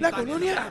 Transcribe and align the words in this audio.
La 0.00 0.10
colonia. 0.10 0.70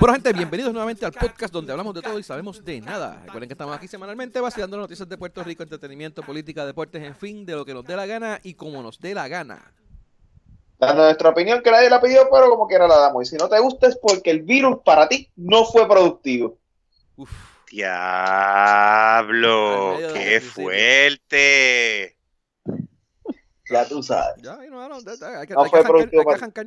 Bueno, 0.00 0.14
gente, 0.14 0.32
bienvenidos 0.32 0.72
nuevamente 0.72 1.06
al 1.06 1.12
podcast 1.12 1.52
donde 1.52 1.70
hablamos 1.70 1.94
de 1.94 2.02
todo 2.02 2.18
y 2.18 2.24
sabemos 2.24 2.64
de 2.64 2.80
nada. 2.80 3.22
Recuerden 3.26 3.48
que 3.48 3.54
estamos 3.54 3.76
aquí 3.76 3.86
semanalmente 3.86 4.40
vaciando 4.40 4.76
noticias 4.76 5.08
de 5.08 5.16
Puerto 5.16 5.44
Rico, 5.44 5.62
entretenimiento, 5.62 6.22
política, 6.22 6.66
deportes, 6.66 7.00
en 7.04 7.14
fin, 7.14 7.46
de 7.46 7.54
lo 7.54 7.64
que 7.64 7.74
nos 7.74 7.84
dé 7.84 7.94
la 7.94 8.06
gana 8.06 8.40
y 8.42 8.54
como 8.54 8.82
nos 8.82 8.98
dé 8.98 9.14
la 9.14 9.28
gana. 9.28 9.72
Dando 10.80 11.04
nuestra 11.04 11.28
opinión 11.28 11.62
que 11.62 11.70
nadie 11.70 11.90
la 11.90 12.00
pidió, 12.00 12.26
pero 12.32 12.48
como 12.48 12.66
quiera 12.66 12.88
la 12.88 12.96
damos. 12.96 13.24
Y 13.24 13.26
si 13.30 13.36
no 13.36 13.48
te 13.50 13.60
gusta 13.60 13.86
es 13.86 13.98
porque 13.98 14.30
el 14.30 14.40
virus 14.42 14.78
para 14.82 15.06
ti 15.08 15.30
no 15.36 15.66
fue 15.66 15.86
productivo. 15.86 16.58
Uf. 17.16 17.30
Diablo, 18.70 19.98
qué 20.14 20.40
fuerte. 20.40 22.16
Ya 23.70 23.86
tú 23.86 24.02
sabes. 24.02 24.42
Ya, 24.42 24.56
no, 24.56 24.88
no, 24.88 24.96
hay 24.96 25.46
que, 25.46 25.54
no 25.54 25.62
hay 25.62 25.70
fue 25.70 25.80
que 25.82 25.86
productivo. 25.88 26.22
arrancar, 26.22 26.22
hay 26.22 26.24
que 26.24 26.32
arrancar. 26.34 26.66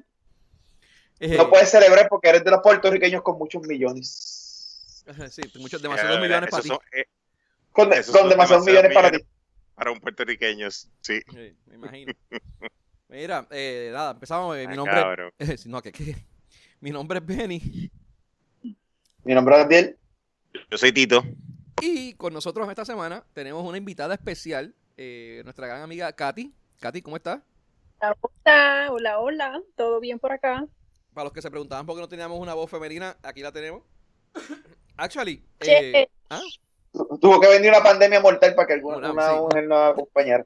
No 1.37 1.49
puedes 1.49 1.69
celebrar 1.69 2.07
porque 2.07 2.29
eres 2.29 2.43
de 2.43 2.51
los 2.51 2.61
puertorriqueños 2.61 3.21
con 3.23 3.37
muchos 3.37 3.63
millones. 3.63 5.03
Eh, 5.07 5.29
Sí, 5.31 5.41
muchos, 5.59 5.81
demasiados 5.81 6.17
Eh, 6.17 6.21
millones 6.21 6.49
para 6.49 6.63
ti. 6.63 6.69
eh, 6.93 7.05
Con, 7.71 7.89
demasiados 8.29 8.65
millones 8.65 8.93
para 8.93 9.11
ti. 9.11 9.17
Para 9.75 9.91
un 9.91 9.99
puertorriqueño, 9.99 10.69
sí. 10.71 10.91
Sí, 11.01 11.57
me 11.65 11.75
imagino. 11.75 12.13
Mira, 13.13 13.45
eh, 13.51 13.91
nada, 13.93 14.11
empezamos. 14.11 14.57
eh, 14.57 14.65
mi 14.67 14.73
Ah, 14.73 14.75
nombre 14.75 15.33
eh, 15.39 15.55
no, 15.67 15.81
que, 15.83 15.91
que- 15.91 16.15
mi 16.79 16.89
nombre 16.89 17.19
es 17.19 17.25
Benny 17.25 17.91
Mi 19.23 19.35
nombre 19.35 19.55
es 19.55 19.61
Abdiel. 19.65 19.97
Yo 20.71 20.77
soy 20.79 20.91
Tito. 20.91 21.23
y 21.79 22.13
con 22.15 22.33
nosotros 22.33 22.67
esta 22.69 22.85
semana 22.85 23.23
tenemos 23.33 23.63
una 23.63 23.77
invitada 23.77 24.15
especial, 24.15 24.73
eh, 24.97 25.41
nuestra 25.43 25.67
gran 25.67 25.83
amiga 25.83 26.11
Katy. 26.11 26.51
Katy, 26.79 27.03
¿cómo 27.03 27.15
estás? 27.17 27.39
Hola, 28.01 28.87
hola, 28.91 29.19
hola, 29.19 29.61
¿todo 29.75 29.99
bien 29.99 30.17
por 30.17 30.31
acá? 30.31 30.65
Para 31.13 31.25
los 31.25 31.33
que 31.33 31.41
se 31.43 31.51
preguntaban 31.51 31.85
por 31.85 31.95
qué 31.95 32.01
no 32.01 32.09
teníamos 32.09 32.39
una 32.39 32.55
voz 32.55 32.69
femenina, 32.71 33.15
aquí 33.21 33.41
la 33.41 33.51
tenemos. 33.51 33.83
Actually, 34.97 35.43
eh, 35.59 36.07
¿ah? 36.31 36.41
Tu- 36.91 37.19
Tuvo 37.21 37.39
que 37.39 37.47
venir 37.47 37.69
una 37.69 37.83
pandemia 37.83 38.19
mortal 38.19 38.55
para 38.55 38.67
que 38.67 38.73
alguna 38.73 38.97
Una, 38.97 39.11
una 39.11 39.29
sí. 39.29 39.35
mujer 39.35 39.67
nos 39.67 39.91
acompañara. 39.93 40.45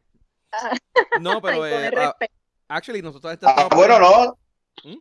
no, 1.21 1.41
pero 1.41 1.63
Ay, 1.63 1.71
con 1.71 1.79
eh, 1.83 1.87
el 1.87 1.97
ah, 1.97 2.05
respeto. 2.07 2.33
Actually 2.67 3.01
nosotros 3.01 3.31
Ah, 3.31 3.33
estamos 3.33 3.69
bueno, 3.75 3.99
no. 3.99 4.37
¿Mm? 4.83 4.97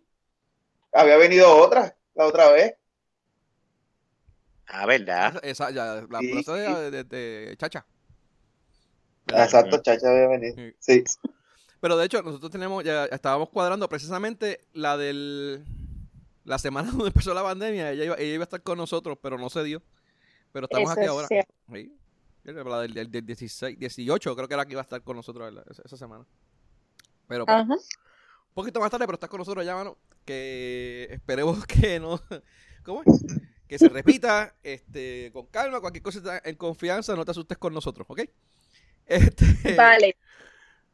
Había 0.93 1.17
venido 1.17 1.55
otra, 1.57 1.97
la 2.15 2.27
otra 2.27 2.51
vez. 2.53 2.75
Ah, 4.69 4.87
¿verdad? 4.87 5.39
Esa, 5.45 5.71
ya, 5.71 6.07
la 6.09 6.19
Sí, 6.21 6.33
plaza 6.33 6.55
de, 6.55 6.67
sí. 6.67 6.91
de- 6.91 7.05
de 7.05 7.57
Chacha. 7.57 7.87
Exacto, 9.29 9.79
chacha 9.83 10.09
había 10.09 10.29
venido. 10.29 10.55
Sí. 10.79 11.05
Pero 11.81 11.97
de 11.97 12.07
hecho, 12.07 12.23
nosotros 12.23 12.51
tenemos, 12.51 12.83
ya 12.85 13.05
estábamos 13.07 13.49
cuadrando 13.51 13.89
precisamente 13.89 14.61
la 14.73 14.97
del 14.97 15.65
la 16.45 16.59
semana 16.59 16.89
donde 16.93 17.09
empezó 17.09 17.35
la 17.35 17.43
pandemia, 17.43 17.91
ella 17.91 18.05
iba, 18.05 18.15
ella 18.17 18.35
iba 18.35 18.43
a 18.43 18.45
estar 18.47 18.63
con 18.63 18.79
nosotros, 18.79 19.19
pero 19.21 19.37
no 19.39 19.51
se 19.51 19.63
dio. 19.65 19.83
Pero 20.53 20.67
estamos 20.67 20.91
Eso 20.91 20.93
aquí 20.93 21.03
es 21.05 21.09
ahora. 21.11 21.27
cierto. 21.29 21.53
Sí. 21.73 21.93
La 22.45 22.81
del, 22.81 22.95
del- 22.95 23.11
del 23.11 23.27
16, 23.27 23.77
18, 23.79 24.37
creo 24.37 24.47
que 24.49 24.55
era 24.55 24.65
que 24.65 24.73
iba 24.73 24.81
a 24.81 24.85
estar 24.85 25.03
con 25.03 25.17
nosotros 25.17 25.53
esa, 25.69 25.83
esa 25.85 25.97
semana. 25.97 26.25
Pero 27.29 27.45
pues, 27.47 27.57
Ajá. 27.57 27.73
un 27.75 28.55
poquito 28.55 28.81
más 28.81 28.91
tarde, 28.91 29.07
pero 29.07 29.15
estás 29.17 29.31
con 29.31 29.39
nosotros 29.39 29.65
ya, 29.65 29.75
mano. 29.75 29.97
Que 30.25 31.09
esperemos 31.11 31.65
que 31.67 32.01
no. 32.01 32.21
¿Cómo 32.85 33.03
es? 33.05 33.25
Que 33.69 33.79
se 33.79 33.89
repita, 33.89 34.55
este, 34.63 35.31
con 35.33 35.47
calma, 35.47 35.81
cualquier 35.81 36.03
cosa 36.03 36.41
en 36.45 36.55
confianza, 36.57 37.17
no 37.17 37.25
te 37.25 37.33
asustes 37.33 37.59
con 37.59 37.75
nosotros, 37.75 38.07
¿ok? 38.09 38.23
Este, 39.07 39.75
Vale, 39.77 40.17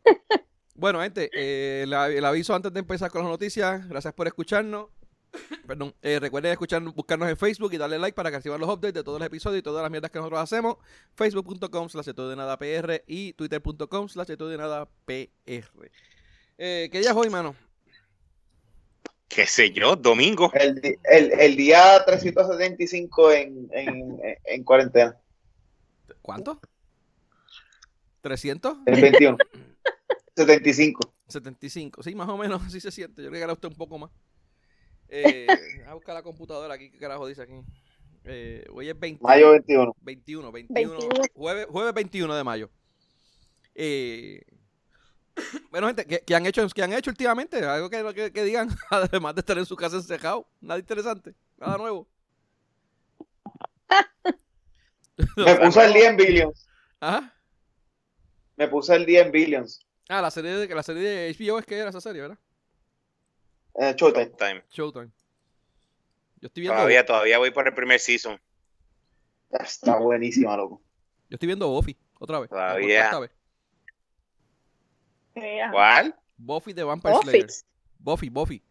bueno, 0.75 1.01
gente, 1.03 1.31
eh, 1.35 1.85
la- 1.87 2.09
el 2.09 2.25
aviso 2.25 2.55
antes 2.55 2.73
de 2.73 2.81
empezar 2.81 3.11
con 3.11 3.23
las 3.23 3.31
noticias. 3.31 3.87
Gracias 3.89 4.13
por 4.15 4.27
escucharnos. 4.27 4.89
Perdón. 5.67 5.95
eh, 6.03 6.19
recuerden 6.21 6.53
escuchar, 6.53 6.83
buscarnos 6.83 7.29
en 7.29 7.37
Facebook 7.39 7.73
y 7.73 7.79
darle 7.79 7.99
like 7.99 8.15
para 8.15 8.31
que 8.31 8.37
reciban 8.37 8.61
los 8.61 8.69
updates 8.69 8.95
de 8.95 9.05
todos 9.05 9.19
los 9.19 9.27
episodios 9.27 9.61
y 9.61 9.63
todas 9.63 9.83
las 9.83 9.91
mierdas 9.91 10.11
que 10.11 10.19
nosotros 10.19 10.41
hacemos. 10.41 10.77
Facebook.com 11.15 11.89
slash 11.89 12.07
de 12.07 12.15
todo 12.15 12.29
de 12.31 12.37
nada 12.37 12.59
PR 12.59 13.03
y 13.07 13.33
Twitter.com 13.35 14.09
slash 14.09 14.29
de 14.29 14.57
nada 14.59 14.89
PR. 15.07 15.91
Eh, 16.59 16.89
¿Qué 16.93 17.01
día 17.01 17.11
es 17.11 17.17
hoy, 17.17 17.31
mano? 17.31 17.55
¿Qué 19.29 19.47
sé 19.47 19.71
yo? 19.73 19.97
Domingo. 19.97 20.53
El, 20.55 20.81
el, 21.05 21.33
el 21.41 21.57
día 21.57 22.05
375 22.05 23.33
en, 23.33 23.69
en, 23.73 24.21
en 24.45 24.65
cuarentena. 24.65 25.17
¿Cuánto? 26.21 26.61
¿300? 28.23 28.83
El 28.87 29.01
21. 29.01 29.39
75. 30.37 31.15
75. 31.29 32.03
Sí, 32.03 32.15
más 32.15 32.29
o 32.29 32.37
menos 32.37 32.63
así 32.63 32.81
se 32.81 32.91
siente. 32.91 33.23
Yo 33.23 33.29
creo 33.29 33.41
que 33.41 33.45
era 33.45 33.53
usted 33.53 33.69
un 33.69 33.77
poco 33.77 33.99
más. 33.99 34.11
Eh, 35.09 35.47
a 35.87 35.95
buscar 35.95 36.15
la 36.15 36.23
computadora 36.23 36.75
aquí. 36.75 36.91
¿Qué 36.91 36.99
carajo 36.99 37.27
dice 37.27 37.43
aquí? 37.43 37.55
Eh, 38.25 38.65
hoy 38.73 38.89
es 38.89 38.99
20. 38.99 39.23
Mayo 39.23 39.51
21. 39.51 39.97
21, 40.01 40.53
21, 40.53 40.99
21. 41.01 41.15
Jueves, 41.35 41.67
jueves 41.67 41.95
21 41.95 42.35
de 42.37 42.45
mayo. 42.45 42.71
Eh, 43.75 44.43
bueno, 45.71 45.87
gente, 45.89 46.07
¿qué, 46.07 46.23
qué 46.27 46.35
han 46.35 46.47
hecho, 46.47 46.67
qué 46.69 46.83
han 46.83 46.93
hecho 46.93 47.11
últimamente? 47.11 47.65
Algo 47.65 47.89
que, 47.91 48.15
que, 48.15 48.33
que 48.33 48.45
digan, 48.45 48.69
además 48.91 49.35
de 49.35 49.41
estar 49.41 49.59
en 49.59 49.67
su 49.67 49.77
casa 49.77 49.97
encejado. 49.97 50.47
Nada 50.61 50.81
interesante, 50.81 51.35
nada 51.59 51.79
nuevo. 51.79 52.09
Me 55.37 55.57
puse 55.57 55.85
el 55.85 55.93
día 55.93 56.09
en 56.09 56.17
Billions. 56.17 56.69
Ajá. 57.01 57.35
Me 58.57 58.69
puse 58.69 58.95
el 58.95 59.07
día 59.07 59.23
en 59.23 59.33
Billions. 59.33 59.87
Ah, 60.09 60.21
la 60.21 60.31
serie 60.31 60.53
de, 60.53 60.75
la 60.75 60.83
serie 60.83 61.03
de 61.03 61.35
HBO 61.35 61.59
es 61.59 61.67
que 61.67 61.79
era 61.79 61.91
esa 61.91 62.01
serie, 62.01 62.23
¿verdad? 62.23 62.39
Eh, 63.75 63.95
Showtime. 63.97 64.27
Time. 64.27 64.63
Showtime. 64.71 65.11
Yo 66.41 66.49
estoy 66.49 66.61
viendo, 66.63 66.77
Todavía, 66.77 67.07
todavía 67.07 67.39
voy 67.39 67.51
por 67.51 67.67
el 67.67 67.75
primer 67.75 68.01
season. 68.01 68.39
Está 69.51 69.99
buenísima, 69.99 70.57
loco. 70.57 70.83
yo 71.29 71.37
estoy 71.37 71.47
viendo 71.47 71.69
Buffy, 71.69 71.97
otra 72.19 72.41
vez. 72.41 72.51
Todavía. 72.51 73.19
vez. 73.21 73.31
¿Cuál? 75.35 76.15
Buffy 76.37 76.73
de 76.73 76.85
Vampire 76.85 77.15
Slayer. 77.23 77.45
Office. 77.45 77.65
Buffy, 77.99 78.29
Buffy. 78.29 78.63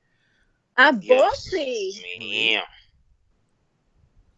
Ah, 0.76 0.92
Dios 0.92 1.46
Buffy. 1.46 2.18
mío. 2.20 2.62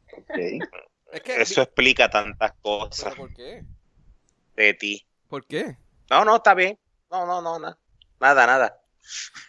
Es 1.14 1.22
que, 1.22 1.42
Eso 1.44 1.62
explica 1.62 2.10
tantas 2.10 2.54
¿Pero 2.64 2.80
cosas 2.80 3.14
¿Por 3.14 3.32
qué? 3.36 3.64
de 4.56 4.74
ti. 4.74 5.06
¿Por 5.28 5.46
qué? 5.46 5.78
No, 6.10 6.26
no, 6.26 6.38
está 6.38 6.56
bien. 6.56 6.80
No, 7.12 7.28
no, 7.28 7.40
no, 7.40 7.60
no. 7.60 7.78
Nada, 8.20 8.48
nada. 8.48 8.82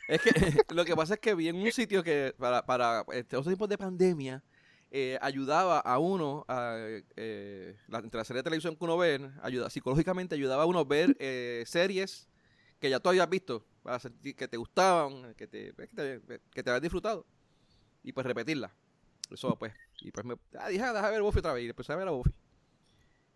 Es 0.09 0.21
que 0.21 0.31
lo 0.75 0.85
que 0.85 0.95
pasa 0.95 1.15
es 1.15 1.21
que 1.21 1.35
vi 1.35 1.49
en 1.49 1.57
un 1.57 1.73
sitio 1.73 2.03
que 2.03 2.35
para, 2.39 2.67
para 2.67 3.07
estos 3.13 3.47
tiempos 3.47 3.71
de 3.71 3.79
pandemia 3.79 4.43
eh, 4.91 5.19
ayudaba 5.23 5.79
a 5.79 5.99
uno, 5.99 6.45
a, 6.49 6.77
eh, 7.17 7.77
la, 7.89 7.99
entre 8.01 8.19
la 8.19 8.25
serie 8.25 8.41
de 8.41 8.45
televisión 8.45 8.77
que 8.77 8.85
uno 8.85 8.99
ve, 8.99 9.31
ayuda, 9.43 9.71
psicológicamente 9.71 10.35
ayudaba 10.35 10.65
a 10.65 10.67
uno 10.67 10.81
a 10.81 10.85
ver 10.85 11.17
eh, 11.19 11.65
series 11.67 12.29
que 12.85 12.91
ya 12.91 13.01
tú 13.01 13.09
habías 13.09 13.31
visto, 13.31 13.65
para 13.83 13.99
sentir 13.99 14.37
que 14.37 14.47
te 14.47 14.59
gustaban, 14.59 15.33
que 15.37 15.47
te, 15.47 15.73
que 15.73 15.87
te, 15.87 16.41
que 16.53 16.63
te 16.63 16.69
habías 16.69 16.83
disfrutado 16.83 17.25
y 18.03 18.13
pues 18.13 18.27
repetirla. 18.27 18.75
Eso 19.31 19.57
pues, 19.57 19.73
y 20.03 20.11
pues 20.11 20.27
me 20.27 20.35
ah, 20.59 20.69
dije, 20.69 20.85
ah, 20.85 20.93
déjame 20.93 21.13
ver 21.13 21.23
Buffy 21.23 21.39
otra 21.39 21.55
vez 21.55 21.65
y 21.65 21.71
empecé 21.71 21.95
a 21.95 21.97
ver 21.97 22.09
a 22.09 22.11
Buffy. 22.11 22.31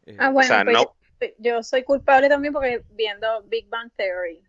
Eh, 0.05 0.17
Ah, 0.19 0.29
bueno, 0.29 0.45
o 0.45 0.49
sea, 0.49 0.65
pues 0.65 0.75
no. 0.75 0.95
yo, 1.19 1.29
yo 1.39 1.63
soy 1.63 1.83
culpable 1.83 2.29
también 2.29 2.53
porque 2.53 2.85
viendo 2.91 3.43
Big 3.45 3.71
Bang 3.71 3.91
Theory. 3.97 4.45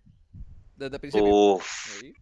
Desde 0.76 0.96
el 0.98 1.00
principio. 1.00 1.34
Uf, 1.34 1.66
Sí. 1.98 2.14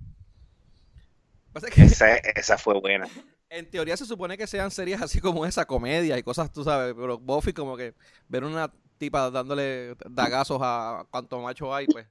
Pasa 1.52 1.72
que 1.72 1.82
esa, 1.82 2.16
esa 2.18 2.60
fue 2.60 2.80
buena. 2.80 3.08
En 3.50 3.68
teoría 3.72 3.96
se 3.96 4.06
supone 4.06 4.38
que 4.38 4.46
sean 4.46 4.70
series 4.70 5.02
así 5.02 5.22
como 5.22 5.46
esa, 5.46 5.66
comedia 5.66 6.18
y 6.18 6.22
cosas, 6.22 6.52
tú 6.52 6.66
sabes, 6.66 6.94
pero 6.94 7.18
Buffy 7.18 7.54
como 7.54 7.78
que 7.78 7.96
ver 8.28 8.44
una 8.44 8.72
tipa 8.98 9.32
dándole 9.32 9.96
dagazos 10.10 10.60
a 10.62 11.08
cuanto 11.10 11.40
macho 11.40 11.74
hay, 11.74 11.88
pues. 11.88 12.06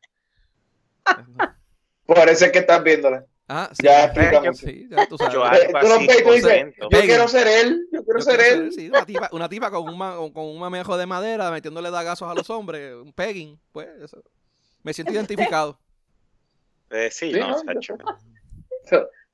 Por 2.07 2.29
eso 2.29 2.45
es 2.47 2.53
que 2.53 2.59
estás 2.61 2.83
viéndola. 2.83 3.25
Ah, 3.49 3.71
sí. 3.73 3.85
Ya 3.85 4.05
explica 4.07 4.33
yo- 4.33 4.41
mucho. 4.53 4.67
Sí, 4.67 4.89
ya 4.91 5.07
tú 5.07 5.17
sabes. 5.19 5.35
Yo 5.35 5.41
tú 5.41 5.47
lo 5.89 5.95
así, 5.95 6.07
ves 6.07 6.19
y 6.19 6.23
tú 6.25 6.33
dices, 6.33 6.43
contento. 6.63 6.89
yo 6.91 7.01
quiero 7.01 7.29
ser 7.29 7.47
él, 7.47 7.89
yo 7.93 8.05
quiero 8.05 8.19
Yo 8.19 8.25
ser 8.25 8.41
quiero 8.41 8.63
él. 8.63 8.73
sí, 8.73 8.89
una 8.91 9.07
tipa, 9.07 9.29
una 9.33 9.49
tipa 9.49 9.71
con 9.71 9.89
un, 9.89 9.97
ma- 9.99 10.17
con 10.17 10.45
un 10.45 10.59
mamejo 10.59 10.97
de 10.97 11.07
madera 11.07 11.51
metiéndole 11.51 11.91
dagazos 11.91 12.29
a 12.31 12.35
los 12.35 12.51
hombres, 12.51 12.95
un 12.95 13.13
pegging, 13.13 13.59
pues 13.73 13.89
eso. 14.03 14.23
Me 14.83 14.93
siento 14.93 15.13
identificado. 15.13 15.79
Eh, 16.91 17.09
sí, 17.11 17.33
Sí, 17.33 17.39
no, 17.41 17.49
no, 17.51 17.59
Sacho. 17.59 17.97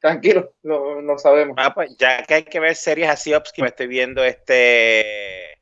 Tranquilo, 0.00 0.52
lo, 0.62 1.00
lo 1.00 1.18
sabemos. 1.18 1.54
Ah, 1.58 1.72
pues 1.72 1.96
ya 1.96 2.22
que 2.24 2.34
hay 2.34 2.42
que 2.44 2.58
ver 2.58 2.74
series 2.74 3.08
así, 3.08 3.34
Upski, 3.34 3.62
me 3.62 3.68
estoy 3.68 3.86
viendo 3.86 4.24
este 4.24 5.52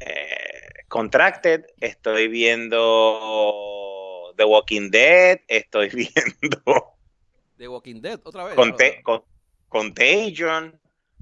eh, 0.00 0.68
Contracted, 0.88 1.64
estoy 1.80 2.26
viendo 2.28 2.80
The 4.42 4.46
Walking 4.46 4.90
Dead, 4.90 5.40
estoy 5.46 5.88
viendo 5.94 6.94
De 7.56 7.68
Walking 7.68 8.00
Dead, 8.00 8.18
otra 8.24 8.42
vez. 8.44 8.56
Con- 9.04 9.22
Contagion, 9.68 10.80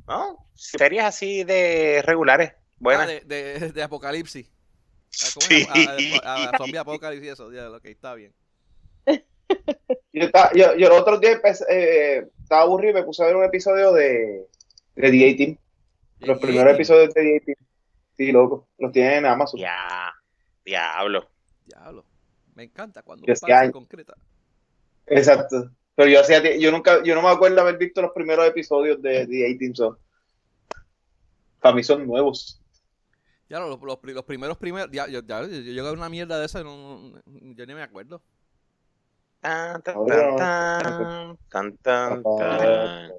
¿no? 0.08 0.46
Series 0.55 1.05
así 1.05 1.44
de 1.44 2.00
regulares, 2.02 2.52
Ah, 2.55 2.62
buenas. 2.78 3.06
de, 3.08 3.20
de, 3.26 3.72
de 3.72 3.82
Apocalipsis. 3.82 4.50
Ah, 4.50 5.28
¿cómo 5.34 5.46
Sí. 5.46 5.67
A, 5.69 6.31
a- 6.31 6.34
a- 6.46 6.50
a 6.50 6.56
Zombie 6.56 6.78
Apocalipsis 6.78 7.28
y 7.28 7.31
eso. 7.32 7.52
Ya, 7.52 7.70
ok, 7.70 7.84
está 7.84 8.14
bien. 8.14 8.32
Yo, 10.12 10.25
estaba- 10.25 10.50
yo, 10.55 10.75
yo 10.76 10.94
otros 10.96 11.20
días 11.20 11.34
empecé, 11.34 11.64
eh, 11.69 12.26
estaba 12.43 12.62
aburrido 12.62 12.93
y 12.93 12.94
me 12.94 13.02
puse 13.02 13.22
a 13.22 13.26
ver 13.26 13.37
un 13.37 13.44
episodio 13.44 13.93
de, 13.93 14.46
de 14.96 15.11
The 15.11 15.31
A-Team. 15.31 15.58
Los 16.20 16.38
primeros 16.38 16.72
episodios 16.75 17.12
de 17.12 17.22
The 17.22 17.37
A-Team. 17.37 17.56
Sí, 18.17 18.32
loco. 18.32 18.67
Los 18.78 18.93
tienen 18.93 19.12
en 19.19 19.26
Amazon. 19.26 19.61
Ya, 19.61 20.11
diablo. 20.64 21.28
Diablo. 21.67 22.05
Me 22.60 22.64
encanta 22.64 23.02
cuando 23.02 23.24
un 23.26 23.34
se 23.36 23.50
año. 23.50 23.72
concreta. 23.72 24.14
Exacto. 25.06 25.70
Pero 25.94 26.10
yo 26.10 26.20
hacía, 26.20 26.58
yo 26.58 26.70
nunca, 26.70 27.02
yo 27.02 27.14
no 27.14 27.22
me 27.22 27.28
acuerdo 27.30 27.58
haber 27.62 27.78
visto 27.78 28.02
los 28.02 28.12
primeros 28.12 28.46
episodios 28.46 29.00
de 29.00 29.26
The 29.26 29.54
A-Team. 29.54 29.74
so. 29.74 29.98
Para 31.58 31.74
mí 31.74 31.82
son 31.82 32.06
nuevos. 32.06 32.60
Ya, 33.48 33.60
los, 33.60 33.80
los, 33.80 33.96
pri- 33.96 34.12
los 34.12 34.24
primeros 34.26 34.58
primeros. 34.58 34.90
Ya, 34.92 35.06
yo, 35.08 35.20
ya, 35.22 35.40
yo, 35.40 35.46
yo 35.48 35.72
llegué 35.72 35.88
a 35.88 35.92
una 35.92 36.10
mierda 36.10 36.38
de 36.38 36.44
esa 36.44 36.60
y 36.60 36.64
no, 36.64 36.76
no- 37.00 37.22
yo 37.54 37.64
ni 37.66 37.72
me 37.72 37.82
acuerdo. 37.82 38.20
Tan, 39.40 39.80
tan, 39.80 39.96
Ahora- 39.96 40.36
tan, 40.36 41.38
tan, 41.48 41.76
tan, 41.78 42.22
tan. 42.22 43.12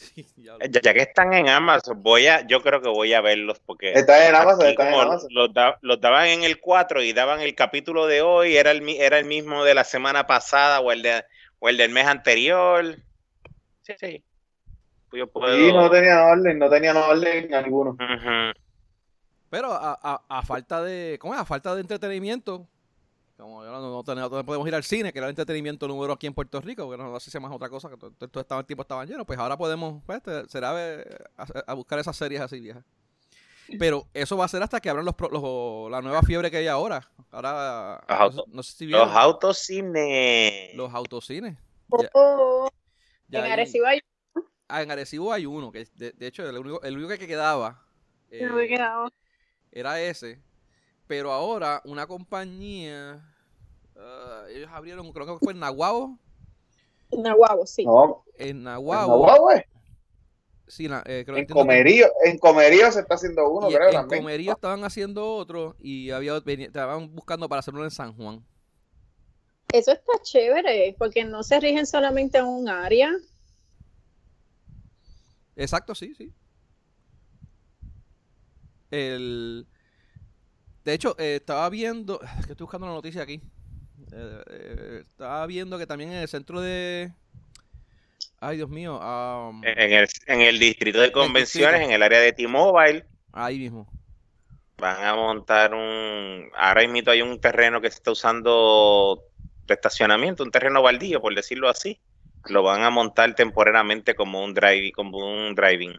Ya, 0.36 0.56
ya 0.82 0.94
que 0.94 1.00
están 1.02 1.32
en 1.34 1.48
Amazon, 1.48 2.02
voy 2.02 2.26
a, 2.26 2.46
yo 2.46 2.62
creo 2.62 2.80
que 2.80 2.88
voy 2.88 3.12
a 3.12 3.20
verlos 3.20 3.60
porque 3.60 3.92
Está 3.92 4.28
en 4.28 4.34
Amazon, 4.34 4.62
aquí 4.62 4.70
está 4.70 4.88
en 4.88 4.94
Amazon. 5.00 5.28
los, 5.32 5.52
da- 5.52 5.78
los 5.82 6.00
daban 6.00 6.26
en 6.28 6.42
el 6.44 6.60
4 6.60 7.02
y 7.02 7.12
daban 7.12 7.40
el 7.40 7.54
capítulo 7.54 8.06
de 8.06 8.22
hoy, 8.22 8.56
era 8.56 8.70
el, 8.70 8.88
era 8.88 9.18
el 9.18 9.26
mismo 9.26 9.64
de 9.64 9.74
la 9.74 9.84
semana 9.84 10.26
pasada 10.26 10.80
o 10.80 10.90
el, 10.92 11.02
de, 11.02 11.24
o 11.58 11.68
el 11.68 11.76
del 11.76 11.90
mes 11.92 12.06
anterior. 12.06 12.96
Sí, 13.82 13.92
sí. 13.98 14.24
Yo 15.12 15.26
puedo... 15.26 15.54
Sí, 15.54 15.72
no 15.72 15.90
tenían 15.90 16.18
orden, 16.18 16.58
no 16.58 16.70
tenían 16.70 16.96
orden 16.96 17.52
alguno. 17.54 17.90
Ujú. 17.90 18.52
Pero 19.50 19.72
a, 19.72 19.98
a, 20.00 20.22
a 20.28 20.42
falta 20.42 20.80
de. 20.82 21.18
¿Cómo 21.20 21.34
es? 21.34 21.40
A 21.40 21.44
falta 21.44 21.74
de 21.74 21.80
entretenimiento. 21.80 22.68
Como 23.40 23.64
ya 23.64 23.70
no, 23.70 23.80
no 23.80 24.02
tenemos- 24.04 24.30
no 24.30 24.44
podemos 24.44 24.68
ir 24.68 24.74
al 24.74 24.84
cine, 24.84 25.12
que 25.12 25.18
era 25.18 25.26
el 25.26 25.30
entretenimiento 25.30 25.88
número 25.88 26.12
aquí 26.12 26.26
en 26.26 26.34
Puerto 26.34 26.60
Rico, 26.60 26.84
porque 26.86 27.02
no, 27.02 27.10
no 27.10 27.20
sé 27.20 27.30
si 27.30 27.38
más 27.40 27.50
otra 27.52 27.68
cosa, 27.68 27.88
que 27.88 27.96
todo, 27.96 28.10
todo 28.12 28.40
estaba, 28.40 28.60
el 28.60 28.66
tiempo 28.66 28.82
estaban 28.82 29.06
llenos, 29.08 29.26
pues 29.26 29.38
ahora 29.38 29.56
podemos, 29.56 30.02
pues, 30.04 30.22
te- 30.22 30.48
será 30.48 30.72
ver- 30.72 31.30
a, 31.36 31.46
a 31.66 31.74
buscar 31.74 31.98
esas 31.98 32.16
series 32.16 32.40
así 32.40 32.60
viejas. 32.60 32.84
Pero 33.78 34.06
eso 34.14 34.36
va 34.36 34.44
a 34.46 34.48
ser 34.48 34.62
hasta 34.62 34.80
que 34.80 34.90
abran 34.90 35.04
los, 35.04 35.14
pro- 35.14 35.30
los- 35.30 35.90
la 35.90 36.02
nueva 36.02 36.22
fiebre 36.22 36.50
que 36.50 36.56
hay 36.58 36.66
ahora. 36.66 37.08
Ahora, 37.30 38.02
Los 38.08 38.34
no, 38.34 38.42
sé- 38.44 38.50
no 38.50 38.62
sé 38.64 38.72
si 38.72 38.86
Los 38.86 39.00
vieron 39.06 39.16
autocines. 39.16 40.74
los 40.74 40.92
autocines. 40.92 41.56
Oh, 41.88 42.02
Ya- 42.02 42.10
oh, 42.14 42.70
ya 43.28 43.38
en 43.38 43.44
hay- 43.46 43.50
Arecibo 43.52 43.86
hay 43.86 44.00
ah, 44.68 44.82
en 44.82 44.90
Arecibo 44.90 45.32
hay 45.32 45.46
uno, 45.46 45.70
que 45.72 45.86
de, 45.94 46.12
de 46.12 46.26
hecho 46.26 46.48
el 46.48 46.58
único, 46.58 46.82
el 46.82 46.96
único 46.96 47.08
que 47.16 47.26
quedaba 47.26 47.84
uno 48.32 48.56
que 48.56 48.64
eh, 48.64 48.68
quedaba. 48.68 49.08
era 49.72 50.00
ese. 50.00 50.40
Pero 51.06 51.32
ahora 51.32 51.80
una 51.84 52.06
compañía, 52.06 53.29
ah, 54.00 54.44
ellos 54.50 54.70
abrieron, 54.72 55.12
creo 55.12 55.26
que 55.26 55.38
fue 55.44 55.52
en 55.52 55.60
Nahuabo, 55.60 56.18
Nahuabo, 57.12 57.66
sí. 57.66 57.84
No, 57.84 58.24
en 58.36 58.48
en 58.58 58.62
Nahuabo, 58.64 59.26
Nahuatl, 59.26 59.64
sí, 60.68 60.88
na- 60.88 61.02
eh, 61.06 61.24
creo 61.26 61.38
En 61.38 61.46
que- 61.46 61.52
Comerío, 61.52 62.06
en 62.24 62.38
Comerío 62.38 62.90
se 62.92 63.00
está 63.00 63.14
haciendo 63.16 63.48
uno, 63.50 63.68
y 63.70 63.74
creo 63.74 63.88
en 63.88 63.94
también. 63.94 64.20
Comerío 64.22 64.52
estaban 64.52 64.84
haciendo 64.84 65.34
otro 65.34 65.74
y 65.80 66.10
había 66.10 66.36
estaban 66.46 67.14
buscando 67.14 67.48
para 67.48 67.60
hacer 67.60 67.74
uno 67.74 67.84
en 67.84 67.90
San 67.90 68.14
Juan. 68.14 68.44
Eso 69.72 69.92
está 69.92 70.12
chévere, 70.22 70.94
porque 70.98 71.24
no 71.24 71.42
se 71.42 71.60
rigen 71.60 71.86
solamente 71.86 72.38
en 72.38 72.46
un 72.46 72.68
área. 72.68 73.12
Exacto, 75.56 75.94
sí, 75.94 76.14
sí. 76.14 76.32
El, 78.90 79.66
de 80.84 80.92
hecho, 80.94 81.14
eh, 81.18 81.36
estaba 81.36 81.68
viendo, 81.70 82.20
es 82.38 82.46
que 82.46 82.52
estoy 82.52 82.64
buscando 82.64 82.86
la 82.86 82.94
noticia 82.94 83.22
aquí. 83.22 83.40
Eh, 84.12 84.42
eh, 84.50 85.04
estaba 85.08 85.46
viendo 85.46 85.78
que 85.78 85.86
también 85.86 86.12
en 86.12 86.18
el 86.18 86.28
centro 86.28 86.60
de, 86.60 87.12
ay 88.40 88.56
Dios 88.56 88.68
mío, 88.68 88.98
En 89.62 89.92
el, 89.92 90.08
en 90.26 90.40
el 90.40 90.58
distrito 90.58 91.00
de 91.00 91.12
convenciones, 91.12 91.72
distrito. 91.72 91.88
en 91.90 91.94
el 91.94 92.02
área 92.02 92.20
de 92.20 92.32
T-Mobile, 92.32 93.06
ahí 93.32 93.58
mismo. 93.58 93.86
van 94.78 95.04
a 95.04 95.14
montar 95.14 95.74
un... 95.74 96.50
Ahora 96.56 96.86
mismo 96.88 97.10
hay 97.10 97.22
un 97.22 97.40
terreno 97.40 97.80
que 97.80 97.90
se 97.90 97.96
está 97.96 98.10
usando 98.12 99.22
de 99.66 99.74
estacionamiento, 99.74 100.42
un 100.42 100.50
terreno 100.50 100.82
baldío, 100.82 101.20
por 101.20 101.34
decirlo 101.34 101.68
así. 101.68 102.00
Lo 102.48 102.62
van 102.62 102.82
a 102.82 102.90
montar 102.90 103.34
temporalmente 103.34 104.14
como 104.14 104.42
un 104.42 104.54
driving, 104.54 104.92
como 104.92 105.18
un 105.18 105.54
driving. 105.54 105.92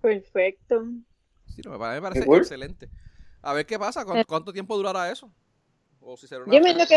Perfecto. 0.00 0.84
Sí, 1.54 1.60
no, 1.64 1.72
me 1.72 1.78
pare- 1.78 2.00
me 2.00 2.02
parece 2.10 2.36
excelente. 2.36 2.88
A 3.42 3.52
ver 3.52 3.66
qué 3.66 3.78
pasa, 3.78 4.04
¿cuánto, 4.04 4.26
cuánto 4.26 4.52
tiempo 4.52 4.76
durará 4.76 5.12
eso? 5.12 5.30
O 6.00 6.16
si 6.16 6.26
será 6.26 6.42
una- 6.44 6.54
Yo 6.54 6.60
me 6.62 6.70
imagino 6.70 6.86
que 6.88 6.96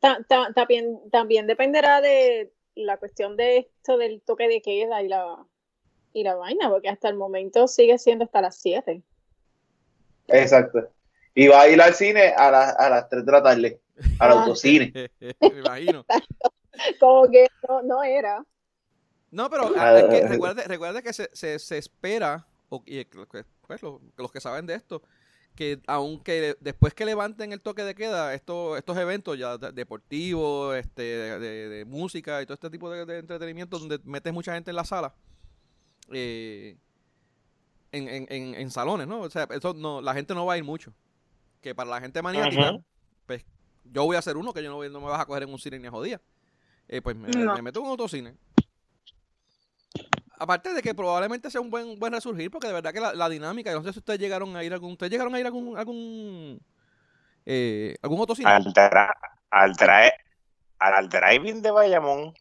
ta- 0.00 0.24
ta- 0.28 0.52
también, 0.54 0.98
también 1.10 1.46
dependerá 1.46 2.00
de 2.00 2.52
la 2.74 2.96
cuestión 2.96 3.36
de 3.36 3.58
esto 3.58 3.96
del 3.98 4.20
toque 4.22 4.48
de 4.48 4.62
queda 4.62 5.02
y 5.02 5.08
la, 5.08 5.44
y 6.12 6.22
la 6.24 6.36
vaina, 6.36 6.68
porque 6.70 6.88
hasta 6.88 7.08
el 7.08 7.16
momento 7.16 7.66
sigue 7.68 7.98
siendo 7.98 8.24
hasta 8.24 8.40
las 8.40 8.56
7. 8.56 9.02
Exacto. 10.28 10.88
Y 11.34 11.48
va 11.48 11.62
a 11.62 11.68
ir 11.68 11.80
al 11.80 11.94
cine 11.94 12.34
a, 12.36 12.50
la- 12.50 12.70
a 12.70 12.90
las 12.90 13.08
3 13.08 13.24
de 13.24 13.32
la 13.32 13.42
tarde, 13.42 13.80
al 14.18 14.30
Ah. 14.32 14.42
autocine. 14.42 14.92
me 15.40 15.58
imagino. 15.58 16.04
Como 17.00 17.28
que 17.30 17.46
no, 17.68 17.82
no 17.82 18.02
era. 18.02 18.44
No, 19.30 19.50
pero 19.50 19.64
Ah, 19.76 19.90
ah, 19.90 19.98
es 19.98 20.04
que 20.04 20.24
ah, 20.24 20.28
recuerde, 20.28 20.62
recuerde 20.64 21.02
que 21.02 21.12
se, 21.12 21.28
se, 21.32 21.58
se 21.58 21.78
espera, 21.78 22.46
o, 22.70 22.82
y 22.86 23.04
pues, 23.04 23.44
los 24.16 24.32
que 24.32 24.40
saben 24.40 24.66
de 24.66 24.74
esto, 24.74 25.02
que 25.58 25.80
aunque 25.88 26.56
después 26.60 26.94
que 26.94 27.04
levanten 27.04 27.52
el 27.52 27.60
toque 27.60 27.82
de 27.82 27.96
queda, 27.96 28.32
esto, 28.32 28.76
estos 28.76 28.96
eventos 28.96 29.36
ya 29.36 29.58
de- 29.58 29.72
deportivos, 29.72 30.76
este, 30.76 31.02
de, 31.02 31.38
de- 31.40 31.68
de 31.68 31.84
música 31.84 32.40
y 32.40 32.46
todo 32.46 32.54
este 32.54 32.70
tipo 32.70 32.88
de, 32.88 33.04
de 33.04 33.18
entretenimiento 33.18 33.76
donde 33.76 33.98
metes 34.04 34.32
mucha 34.32 34.54
gente 34.54 34.70
en 34.70 34.76
la 34.76 34.84
sala, 34.84 35.12
eh, 36.12 36.76
en, 37.90 38.08
en, 38.08 38.26
en, 38.30 38.54
en 38.54 38.70
salones, 38.70 39.08
¿no? 39.08 39.20
O 39.22 39.30
sea, 39.30 39.48
eso 39.50 39.74
no, 39.74 40.00
la 40.00 40.14
gente 40.14 40.32
no 40.32 40.46
va 40.46 40.52
a 40.54 40.58
ir 40.58 40.62
mucho. 40.64 40.92
Que 41.60 41.74
para 41.74 41.90
la 41.90 42.00
gente 42.00 42.22
maniática, 42.22 42.78
pues 43.26 43.44
yo 43.84 44.04
voy 44.04 44.14
a 44.14 44.20
hacer 44.20 44.36
uno 44.36 44.52
que 44.52 44.62
yo 44.62 44.70
no, 44.70 44.76
voy- 44.76 44.90
no 44.90 45.00
me 45.00 45.06
vas 45.08 45.20
a 45.20 45.26
coger 45.26 45.42
en 45.42 45.50
un 45.52 45.58
cine 45.58 45.80
ni 45.80 45.88
a 45.88 45.90
jodía. 45.90 46.20
Eh, 46.86 47.02
pues 47.02 47.16
me, 47.16 47.28
No. 47.30 47.54
me 47.54 47.62
meto 47.62 47.80
en 47.80 47.86
un 47.86 47.90
autocine. 47.90 48.36
Aparte 50.38 50.72
de 50.72 50.82
que 50.82 50.94
probablemente 50.94 51.50
sea 51.50 51.60
un 51.60 51.70
buen 51.70 51.98
buen 51.98 52.12
resurgir, 52.12 52.50
porque 52.50 52.68
de 52.68 52.72
verdad 52.74 52.92
que 52.92 53.00
la, 53.00 53.14
la 53.14 53.28
dinámica, 53.28 53.70
yo 53.72 53.78
no 53.78 53.84
sé 53.84 53.92
si 53.92 53.98
ustedes 53.98 54.20
llegaron 54.20 54.56
a 54.56 54.64
ir 54.64 54.72
a 54.72 54.76
algún, 54.76 54.92
ustedes 54.92 55.10
llegaron 55.12 55.34
a 55.34 55.40
ir 55.40 55.46
a 55.46 55.48
algún 55.48 55.76
algún 55.76 56.60
eh, 57.46 57.96
algún 58.02 58.20
autocine. 58.20 58.48
Al, 58.48 58.64
dra- 58.72 59.14
al, 59.50 59.72
al 60.78 61.08
driving 61.08 61.62
de 61.62 61.70
Bayamón. 61.70 62.34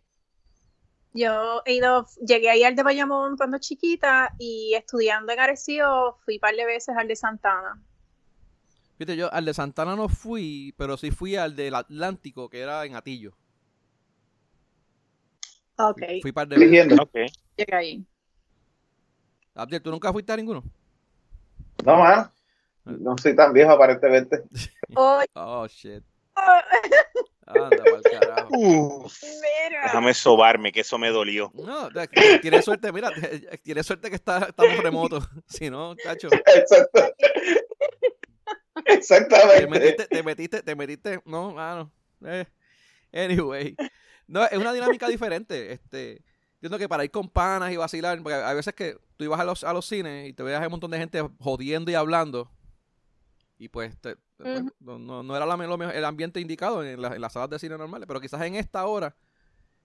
Yo 1.14 1.64
he 1.66 1.74
ido, 1.76 2.06
llegué 2.26 2.50
ahí 2.52 2.64
al 2.64 2.76
de 2.76 2.84
Bayamón 2.84 3.38
cuando 3.38 3.58
chiquita 3.58 4.34
y 4.38 4.74
estudiando 4.76 5.32
en 5.34 5.40
Arecibo 5.40 6.18
fui 6.24 6.36
un 6.36 6.40
par 6.42 6.56
de 6.56 6.66
veces 6.66 6.96
al 6.96 7.08
de 7.08 7.16
Santana. 7.16 7.82
Fíjate, 8.98 9.16
yo 9.16 9.32
al 9.34 9.46
de 9.46 9.54
Santana 9.54 9.96
no 9.96 10.10
fui, 10.10 10.74
pero 10.78 10.98
sí 10.98 11.10
fui 11.12 11.36
al 11.36 11.56
del 11.56 11.74
Atlántico, 11.76 12.50
que 12.50 12.60
era 12.60 12.86
en 12.86 12.96
Atillo. 12.96 13.34
Ok, 15.78 16.02
Fui 16.22 16.32
par 16.32 16.48
de 16.48 16.56
veces. 16.56 16.68
Eligiendo. 16.72 17.04
Ok. 17.04 17.16
llegué 17.56 17.76
ahí. 17.76 18.06
Abdiel, 19.56 19.82
¿tú 19.82 19.92
nunca 19.92 20.12
fuiste 20.12 20.32
a 20.34 20.38
ninguno? 20.38 20.64
No, 21.86 21.98
mano. 21.98 22.32
No 22.86 23.18
soy 23.18 23.36
tan 23.36 23.54
viejo 23.54 23.72
aparentemente. 23.72 24.44
Oh, 24.96 25.22
Oh, 25.34 25.68
shit. 25.68 26.04
Anda, 27.46 27.84
pa'l 27.84 28.02
carajo. 28.04 28.50
Uf, 28.52 29.22
déjame 29.84 30.14
sobarme, 30.14 30.72
que 30.72 30.82
eso 30.82 30.98
me 30.98 31.10
dolió. 31.10 31.52
No, 31.54 31.90
tienes 32.42 32.66
suerte, 32.66 32.92
mira, 32.92 33.10
tienes 33.64 33.86
suerte 33.86 34.10
que 34.10 34.16
está, 34.16 34.48
estamos 34.50 34.78
remotos. 34.78 35.28
Si 35.48 35.70
no, 35.70 35.96
chacho, 35.96 36.28
Exacto. 36.28 37.14
te 38.84 38.94
Exactamente. 38.94 39.68
metiste, 39.68 40.08
te 40.08 40.24
metiste, 40.24 40.62
te 40.64 40.76
metiste, 40.76 41.22
no, 41.26 41.52
mano. 41.54 41.92
Eh, 42.26 42.46
anyway. 43.14 43.76
No, 44.28 44.44
es 44.46 44.58
una 44.58 44.74
dinámica 44.74 45.08
diferente. 45.08 45.72
Este, 45.72 46.22
entiendo 46.56 46.78
que 46.78 46.90
para 46.90 47.04
ir 47.06 47.12
con 47.12 47.30
panas 47.30 47.72
y 47.72 47.78
vacilar, 47.78 48.22
porque 48.22 48.36
hay 48.36 48.56
veces 48.56 48.74
que 48.74 48.98
tú 49.16 49.24
ibas 49.24 49.40
a 49.40 49.44
los, 49.46 49.64
a 49.64 49.74
los 49.74 49.86
cines 49.86 50.28
y 50.30 50.34
te 50.34 50.44
veías 50.44 50.64
un 50.66 50.72
montón 50.72 50.92
de 50.92 50.98
gente 50.98 51.22
jodiendo 51.40 51.90
y 51.92 51.96
hablando. 51.96 52.52
Y 53.60 53.70
pues, 53.70 53.98
te- 53.98 54.18
pues, 54.38 54.64
no, 54.80 55.00
no- 55.00 55.24
no 55.24 55.36
era 55.36 55.46
la, 55.46 55.56
lo 55.58 55.78
mejor- 55.78 55.96
el 55.96 56.06
ambiente 56.06 56.40
indicado 56.40 56.84
en, 56.86 57.02
la- 57.02 57.16
en 57.16 57.22
las 57.22 57.34
salas 57.34 57.50
de 57.50 57.58
cine 57.60 57.78
normales, 57.78 58.06
pero 58.08 58.20
quizás 58.22 58.42
en 58.44 58.56
esta 58.56 58.86
hora, 58.86 59.16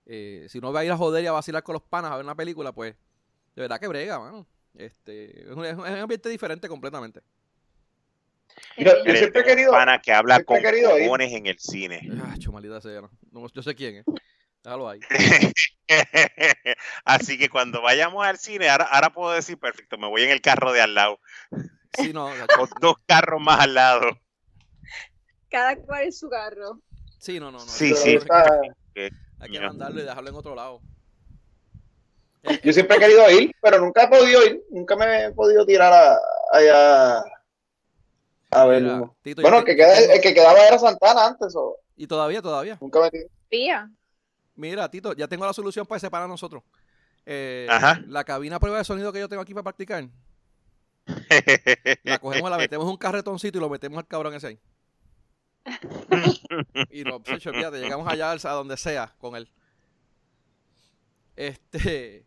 eh, 0.04 0.46
si 0.50 0.58
uno 0.58 0.72
va 0.72 0.80
a 0.80 0.84
ir 0.84 0.90
a 0.92 0.96
joder 0.96 1.24
y 1.24 1.26
a 1.26 1.32
vacilar 1.32 1.62
con 1.62 1.72
los 1.74 1.82
panas 1.82 2.10
a 2.10 2.16
ver 2.16 2.24
una 2.24 2.34
película, 2.34 2.72
pues, 2.72 2.94
de 3.54 3.62
verdad 3.62 3.80
que 3.80 3.88
brega, 3.88 4.18
mano. 4.18 4.46
Este, 4.74 5.42
es 5.42 5.56
un, 5.56 5.64
es 5.64 5.74
un 5.76 5.86
ambiente 5.86 6.28
diferente 6.28 6.68
completamente. 6.68 7.20
Yo, 8.76 8.92
yo 9.04 9.14
siempre 9.16 9.40
he 9.42 9.44
querido. 9.44 9.72
pana 9.72 10.00
que 10.00 10.12
habla 10.12 10.42
con 10.44 10.56
cojones 11.06 11.32
en 11.32 11.46
el 11.46 11.58
cine. 11.58 12.00
Ah, 12.22 12.34
maldita 12.52 12.80
sea. 12.80 13.02
No, 13.30 13.46
yo 13.48 13.62
sé 13.62 13.74
quién 13.74 13.96
es. 13.96 14.04
Déjalo 14.62 14.88
ahí. 14.88 15.00
Así 17.04 17.36
que 17.38 17.48
cuando 17.50 17.82
vayamos 17.82 18.24
al 18.24 18.38
cine, 18.38 18.68
ahora, 18.68 18.84
ahora 18.84 19.10
puedo 19.12 19.32
decir, 19.32 19.58
perfecto, 19.58 19.98
me 19.98 20.08
voy 20.08 20.22
en 20.22 20.30
el 20.30 20.40
carro 20.40 20.72
de 20.72 20.80
al 20.80 20.94
lado. 20.94 21.18
Sí, 21.94 22.10
no. 22.10 22.30
Con 22.56 22.70
dos 22.80 22.94
carros 23.04 23.38
más 23.38 23.60
al 23.60 23.74
lado. 23.74 24.00
Cada 25.50 25.76
cual 25.76 26.04
en 26.04 26.12
su 26.14 26.30
carro. 26.30 26.80
Sí, 27.18 27.38
no, 27.38 27.50
no. 27.52 27.58
no. 27.58 27.66
Sí, 27.66 27.94
sí. 27.94 28.18
Hay 29.38 29.50
que 29.50 29.60
mandarlo 29.60 30.00
y 30.00 30.04
dejarlo 30.04 30.30
en 30.30 30.34
otro 30.36 30.54
lado. 30.54 30.80
Yo 32.64 32.72
siempre 32.72 32.96
he 32.96 32.98
querido 32.98 33.30
ir, 33.30 33.54
pero 33.60 33.78
nunca 33.78 34.04
he 34.04 34.08
podido 34.08 34.42
ir. 34.42 34.62
Nunca 34.70 34.96
me 34.96 35.26
he 35.26 35.32
podido 35.32 35.66
tirar 35.66 35.92
a- 35.92 36.18
allá 36.50 37.22
a 38.52 38.64
verlo. 38.64 39.14
Bueno, 39.42 39.58
el 39.58 39.64
que, 39.66 39.76
queda- 39.76 39.94
tengo- 39.94 40.12
el 40.14 40.20
que 40.22 40.32
quedaba 40.32 40.66
era 40.66 40.78
Santana 40.78 41.26
antes. 41.26 41.54
o 41.54 41.76
Y 41.94 42.06
todavía, 42.06 42.40
todavía. 42.40 42.78
nunca 42.80 43.00
me 43.00 43.10
tiré. 43.10 43.26
Pía. 43.50 43.90
Mira, 44.54 44.90
Tito, 44.90 45.12
ya 45.14 45.28
tengo 45.28 45.46
la 45.46 45.52
solución 45.52 45.86
para 45.86 45.96
ese 45.98 46.10
para 46.10 46.28
nosotros. 46.28 46.62
Eh, 47.24 47.66
Ajá. 47.70 48.02
La 48.08 48.24
cabina 48.24 48.58
prueba 48.58 48.78
de 48.78 48.84
sonido 48.84 49.12
que 49.12 49.20
yo 49.20 49.28
tengo 49.28 49.42
aquí 49.42 49.54
para 49.54 49.64
practicar. 49.64 50.08
La 52.04 52.18
cogemos, 52.18 52.50
la 52.50 52.58
metemos 52.58 52.84
en 52.86 52.90
un 52.90 52.96
carretoncito 52.96 53.58
y 53.58 53.60
lo 53.60 53.68
metemos 53.68 53.98
al 53.98 54.06
cabrón 54.06 54.34
ese 54.34 54.46
ahí. 54.48 54.60
Y 56.90 57.04
no, 57.04 57.22
pues, 57.22 57.42
fíjate, 57.42 57.80
llegamos 57.80 58.06
allá 58.08 58.32
a 58.32 58.52
donde 58.52 58.76
sea 58.76 59.14
con 59.18 59.36
él. 59.36 59.48
Este, 61.36 62.26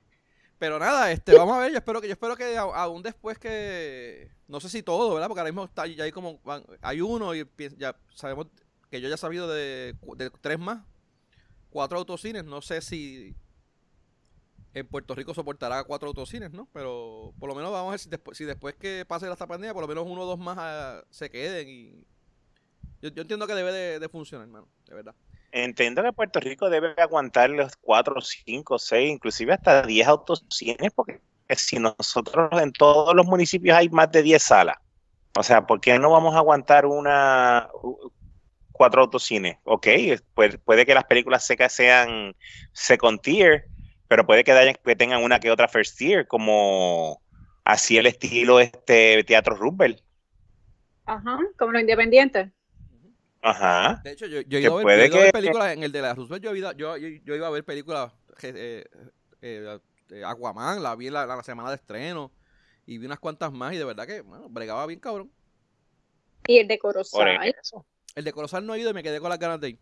pero 0.57 0.79
nada, 0.79 1.11
este, 1.11 1.37
vamos 1.37 1.55
a 1.55 1.59
ver, 1.59 1.71
yo 1.71 1.77
espero 1.77 2.01
que, 2.01 2.07
yo 2.07 2.13
espero 2.13 2.35
que 2.35 2.57
a- 2.57 2.61
aún 2.63 3.03
después 3.03 3.37
que, 3.37 4.31
no 4.47 4.59
sé 4.59 4.69
si 4.69 4.81
todo, 4.83 5.13
¿verdad? 5.13 5.27
Porque 5.27 5.41
ahora 5.41 5.51
mismo 5.51 5.65
está, 5.65 5.85
ya 5.85 6.05
hay 6.05 6.11
como, 6.11 6.39
hay 6.81 7.01
uno 7.01 7.35
y 7.35 7.45
ya 7.77 7.95
sabemos 8.13 8.47
que 8.89 9.01
yo 9.01 9.09
ya 9.09 9.15
he 9.15 9.17
sabido 9.19 9.47
de, 9.47 9.95
de 10.15 10.29
tres 10.41 10.57
más, 10.59 10.83
cuatro 11.75 11.97
autocines, 11.97 12.45
no 12.45 12.61
sé 12.61 12.79
si 12.79 13.35
en 14.73 14.87
Puerto 14.87 15.13
Rico 15.13 15.33
soportará 15.33 15.83
cuatro 15.83 16.07
autocines, 16.07 16.53
¿no? 16.53 16.69
Pero 16.71 17.33
por 17.37 17.49
lo 17.49 17.55
menos 17.55 17.69
vamos 17.69 17.89
a 17.89 17.91
ver 17.91 17.99
si 17.99 18.09
después, 18.09 18.37
si 18.37 18.45
después 18.45 18.75
que 18.75 19.03
pase 19.05 19.29
esta 19.29 19.45
pandemia, 19.45 19.73
por 19.73 19.81
lo 19.81 19.87
menos 19.89 20.05
uno 20.07 20.21
o 20.21 20.25
dos 20.25 20.39
más 20.39 20.55
ah, 20.57 21.03
se 21.09 21.29
queden 21.29 21.67
y 21.67 22.05
yo, 23.01 23.09
entiendo 23.09 23.45
que 23.45 23.55
debe 23.55 23.73
de, 23.73 23.99
de 23.99 24.07
funcionar, 24.07 24.47
hermano, 24.47 24.69
de 24.87 24.95
verdad. 24.95 25.15
Entiendo 25.51 26.01
que 26.01 26.13
Puerto 26.13 26.39
Rico 26.39 26.69
debe 26.69 26.93
aguantar 26.97 27.49
los 27.49 27.75
4, 27.75 28.21
5, 28.21 28.79
6, 28.79 29.11
inclusive 29.11 29.51
hasta 29.51 29.81
10 29.81 30.07
autocines, 30.07 30.93
porque 30.95 31.19
si 31.57 31.77
nosotros 31.77 32.49
en 32.61 32.71
todos 32.71 33.13
los 33.13 33.25
municipios 33.25 33.75
hay 33.75 33.89
más 33.89 34.09
de 34.13 34.23
10 34.23 34.41
salas, 34.41 34.77
o 35.37 35.43
sea, 35.43 35.67
¿por 35.67 35.81
qué 35.81 35.99
no 35.99 36.09
vamos 36.11 36.35
a 36.35 36.37
aguantar 36.37 36.85
una 36.85 37.67
cuatro 38.75 39.01
autocines? 39.01 39.57
Ok, 39.63 39.87
puede, 40.33 40.57
puede 40.59 40.85
que 40.85 40.93
las 40.93 41.05
películas 41.05 41.45
secas 41.45 41.73
sean 41.73 42.35
second 42.73 43.21
tier, 43.21 43.65
pero 44.07 44.25
puede 44.25 44.43
que, 44.43 44.75
que 44.83 44.95
tengan 44.95 45.23
una 45.23 45.39
que 45.39 45.51
otra 45.51 45.67
first 45.67 45.97
tier, 45.97 46.27
como 46.27 47.21
así 47.63 47.97
el 47.97 48.05
estilo 48.07 48.59
este 48.59 49.23
Teatro 49.23 49.55
Roosevelt. 49.55 49.99
Ajá, 51.07 51.39
como 51.57 51.71
los 51.71 51.81
independientes. 51.81 52.51
Ajá. 53.41 54.01
De 54.03 54.11
hecho, 54.11 54.25
yo, 54.27 54.41
yo 54.41 54.57
he 54.57 54.61
Que 54.61 54.67
ido 54.67 54.77
a 54.77 54.83
ver, 54.83 54.95
yo 54.97 55.01
he 55.03 55.07
ido 55.07 55.17
a 55.17 55.21
ver 55.21 55.31
películas 55.31 55.73
en 55.73 55.83
el 55.83 55.91
de 55.91 56.01
la 56.01 56.13
Roosevelt, 56.13 56.43
yo, 56.43 56.51
he 56.53 56.57
ido- 56.57 56.71
yo, 56.73 56.97
yo- 56.97 57.07
yo 57.23 57.35
iba 57.35 57.47
a 57.47 57.49
ver 57.49 57.63
películas 57.63 58.11
eh, 58.43 58.83
eh, 59.41 59.79
eh, 60.11 60.23
Aquaman, 60.25 60.83
la 60.83 60.95
vi 60.95 61.09
la, 61.09 61.25
la 61.25 61.41
semana 61.43 61.69
de 61.69 61.75
estreno 61.77 62.31
y 62.85 62.97
vi 62.97 63.05
unas 63.07 63.19
cuantas 63.19 63.51
más 63.51 63.73
y 63.73 63.77
de 63.77 63.85
verdad 63.85 64.05
que, 64.07 64.21
bueno, 64.21 64.47
bregaba 64.49 64.85
bien 64.85 64.99
cabrón. 64.99 65.31
Y 66.47 66.57
el 66.59 66.67
de 66.67 66.77
Por 67.11 67.27
Corozal. 67.27 67.55
eso. 67.59 67.85
El 68.15 68.23
de 68.23 68.31
Corozal 68.31 68.65
no 68.65 68.73
he 68.73 68.79
ido 68.79 68.91
y 68.91 68.93
me 68.93 69.03
quedé 69.03 69.19
con 69.19 69.29
las 69.29 69.39
ganas 69.39 69.59
de 69.59 69.69
ir. 69.71 69.79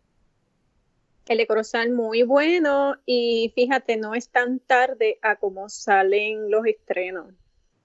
El 1.26 1.38
de 1.38 1.46
Corozal 1.46 1.92
muy 1.92 2.22
bueno 2.22 2.96
y 3.06 3.52
fíjate, 3.54 3.96
no 3.96 4.14
es 4.14 4.28
tan 4.28 4.58
tarde 4.58 5.18
a 5.22 5.36
como 5.36 5.68
salen 5.68 6.50
los 6.50 6.66
estrenos. 6.66 7.32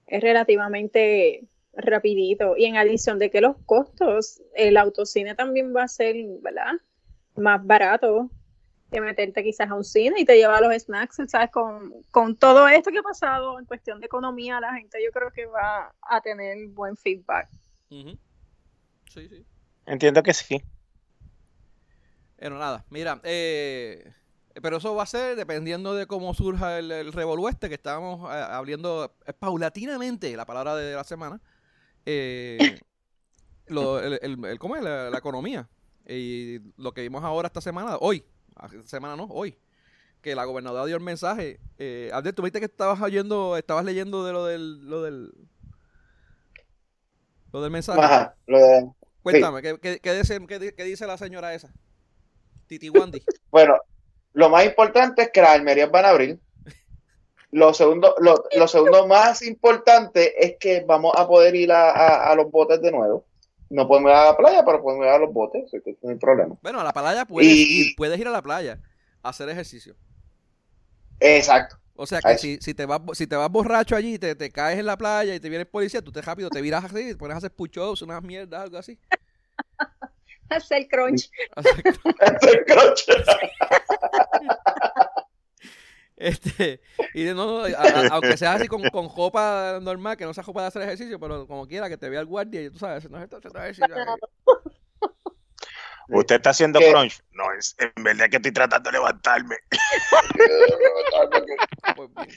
Es 0.06 0.20
relativamente 0.20 1.44
rapidito. 1.72 2.56
Y 2.56 2.64
en 2.64 2.76
adición 2.76 3.18
de 3.18 3.30
que 3.30 3.40
los 3.40 3.56
costos, 3.64 4.42
el 4.54 4.76
autocine 4.76 5.34
también 5.36 5.74
va 5.74 5.84
a 5.84 5.88
ser, 5.88 6.16
¿verdad? 6.42 6.72
Más 7.36 7.64
barato 7.64 8.28
que 8.90 9.00
meterte 9.00 9.44
quizás 9.44 9.70
a 9.70 9.74
un 9.74 9.84
cine 9.84 10.16
y 10.18 10.24
te 10.24 10.36
lleva 10.36 10.60
los 10.60 10.74
snacks, 10.82 11.22
¿sabes? 11.28 11.50
Con, 11.52 12.02
con 12.10 12.36
todo 12.36 12.66
esto 12.66 12.90
que 12.90 12.98
ha 12.98 13.02
pasado 13.02 13.60
en 13.60 13.64
cuestión 13.64 14.00
de 14.00 14.06
economía, 14.06 14.60
la 14.60 14.74
gente 14.74 14.98
yo 15.02 15.12
creo 15.12 15.30
que 15.30 15.46
va 15.46 15.94
a 16.02 16.20
tener 16.20 16.66
buen 16.68 16.96
feedback. 16.96 17.48
Sí, 17.88 19.28
sí. 19.28 19.46
Entiendo 19.90 20.22
que 20.22 20.32
sí. 20.32 20.62
Pero 22.36 22.58
nada, 22.58 22.84
mira, 22.90 23.20
eh, 23.24 24.12
pero 24.62 24.78
eso 24.78 24.94
va 24.94 25.02
a 25.02 25.06
ser 25.06 25.36
dependiendo 25.36 25.94
de 25.94 26.06
cómo 26.06 26.32
surja 26.32 26.78
el, 26.78 26.90
el 26.92 27.12
revolú 27.12 27.48
este 27.48 27.68
que 27.68 27.74
estábamos 27.74 28.32
eh, 28.32 28.38
abriendo 28.50 29.12
eh, 29.26 29.32
paulatinamente, 29.32 30.34
la 30.36 30.46
palabra 30.46 30.76
de 30.76 30.94
la 30.94 31.04
semana, 31.04 31.40
eh, 32.06 32.80
lo- 33.66 34.00
el, 34.00 34.18
el- 34.22 34.44
el- 34.44 34.58
¿cómo 34.58 34.76
es? 34.76 34.82
La, 34.82 35.10
la 35.10 35.18
economía. 35.18 35.68
Y 36.08 36.60
lo 36.76 36.92
que 36.94 37.02
vimos 37.02 37.22
ahora 37.24 37.48
esta 37.48 37.60
semana, 37.60 37.96
hoy, 38.00 38.24
ah, 38.56 38.68
esta 38.72 38.86
semana 38.88 39.16
no, 39.16 39.24
hoy, 39.24 39.58
que 40.22 40.34
la 40.34 40.44
gobernadora 40.44 40.86
dio 40.86 40.96
el 40.96 41.02
mensaje. 41.02 41.60
Eh, 41.78 42.10
Abdel, 42.12 42.34
tú 42.34 42.42
viste 42.42 42.58
que 42.60 42.66
estabas 42.66 43.00
oyendo, 43.02 43.56
estabas 43.56 43.84
leyendo 43.84 44.24
de 44.24 44.32
lo 44.32 44.44
del, 44.46 44.88
lo 44.88 45.02
del, 45.02 45.32
lo 47.52 47.60
del 47.60 47.70
mensaje. 47.70 48.00
Ajá, 48.00 48.34
lo 48.46 48.58
de- 48.58 48.90
Cuéntame, 49.22 49.62
¿qué, 49.62 49.78
qué- 49.80 50.00
qué 50.00 50.14
dice, 50.14 50.38
qué 50.46 50.58
di- 50.58 50.72
qué 50.72 50.84
dice 50.84 51.06
la 51.06 51.16
señora 51.18 51.54
esa? 51.54 51.72
Titi 52.66 52.88
Wandy. 52.90 53.22
Bueno, 53.50 53.76
lo 54.32 54.48
más 54.48 54.64
importante 54.64 55.22
es 55.22 55.30
que 55.32 55.40
las 55.42 55.50
almerías 55.50 55.90
van 55.90 56.04
a 56.04 56.10
abrir. 56.10 56.38
Lo 57.52 57.74
segundo, 57.74 58.14
lo, 58.20 58.44
lo 58.56 58.68
segundo 58.68 59.08
más 59.08 59.42
importante 59.42 60.44
es 60.46 60.54
que 60.60 60.84
vamos 60.86 61.12
a 61.16 61.26
poder 61.26 61.56
ir 61.56 61.72
a, 61.72 61.90
a- 61.90 62.30
a 62.30 62.34
los 62.36 62.48
botes 62.50 62.80
de 62.80 62.92
nuevo. 62.92 63.26
No 63.70 63.88
podemos 63.88 64.10
ir 64.10 64.16
a 64.16 64.24
la 64.26 64.36
playa, 64.36 64.64
pero 64.64 64.80
podemos 64.82 65.04
ir 65.06 65.10
a 65.12 65.18
los 65.18 65.32
botes, 65.32 65.64
así 65.66 65.80
que 65.84 65.96
no 66.02 66.10
hay 66.10 66.16
problema. 66.16 66.56
Bueno, 66.62 66.78
a 66.80 66.84
la 66.84 66.92
playa 66.92 67.24
puedes 67.24 67.50
Y- 67.50 67.88
ir, 67.88 67.96
puedes 67.96 68.18
ir 68.20 68.28
a 68.28 68.30
la 68.30 68.40
playa 68.42 68.78
a 69.22 69.30
hacer 69.30 69.48
ejercicio. 69.48 69.96
Exacto. 71.18 71.76
O 72.02 72.06
sea 72.06 72.20
que 72.20 72.38
si, 72.38 72.56
si 72.62 72.72
te 72.72 72.86
vas 72.86 73.00
si 73.12 73.26
te 73.26 73.36
vas 73.36 73.50
borracho 73.50 73.94
allí, 73.94 74.18
te, 74.18 74.34
te 74.34 74.50
caes 74.50 74.78
en 74.78 74.86
la 74.86 74.96
playa 74.96 75.34
y 75.34 75.40
te 75.40 75.48
viene 75.50 75.62
el 75.62 75.68
policía, 75.68 76.00
tú 76.02 76.10
te 76.10 76.22
rápido 76.22 76.48
te 76.48 76.60
viras 76.62 76.82
así, 76.84 76.94
te 77.10 77.16
pones 77.16 77.34
a 77.34 77.38
hacer 77.38 77.52
push-ups, 77.52 78.02
unas 78.02 78.22
mierdas, 78.22 78.62
algo 78.62 78.78
así. 78.78 78.98
Hacer 80.48 80.88
crunch. 80.88 81.30
Hacer 81.56 82.64
croche. 82.64 83.12
Este, 86.16 86.82
y 87.14 87.24
no, 87.24 87.34
no, 87.34 87.60
a- 87.64 87.68
a- 87.68 88.08
aunque 88.08 88.36
sea 88.36 88.52
así 88.52 88.68
con, 88.68 88.82
con 88.90 89.08
ropa 89.16 89.78
normal, 89.80 90.18
que 90.18 90.26
no 90.26 90.34
sea 90.34 90.42
ropa 90.44 90.60
de 90.60 90.68
hacer 90.68 90.82
ejercicio, 90.82 91.18
pero 91.18 91.46
como 91.46 91.66
quiera 91.66 91.88
que 91.88 91.96
te 91.96 92.10
vea 92.10 92.20
el 92.20 92.26
guardia 92.26 92.60
y 92.62 92.68
tú 92.68 92.78
sabes, 92.78 93.08
no 93.08 93.16
es 93.16 93.24
esto, 93.24 93.38
esto 93.38 93.48
es 93.48 93.54
ejercicio. 93.78 93.94
¿Usted 96.12 96.36
está 96.36 96.50
haciendo 96.50 96.78
¿Qué? 96.78 96.90
crunch? 96.90 97.20
No, 97.32 97.44
es, 97.58 97.76
en 97.78 98.02
verdad 98.02 98.28
que 98.30 98.36
estoy 98.36 98.52
tratando 98.52 98.90
de 98.90 98.98
levantarme. 98.98 99.56
Pues 101.96 102.08
bien. 102.16 102.28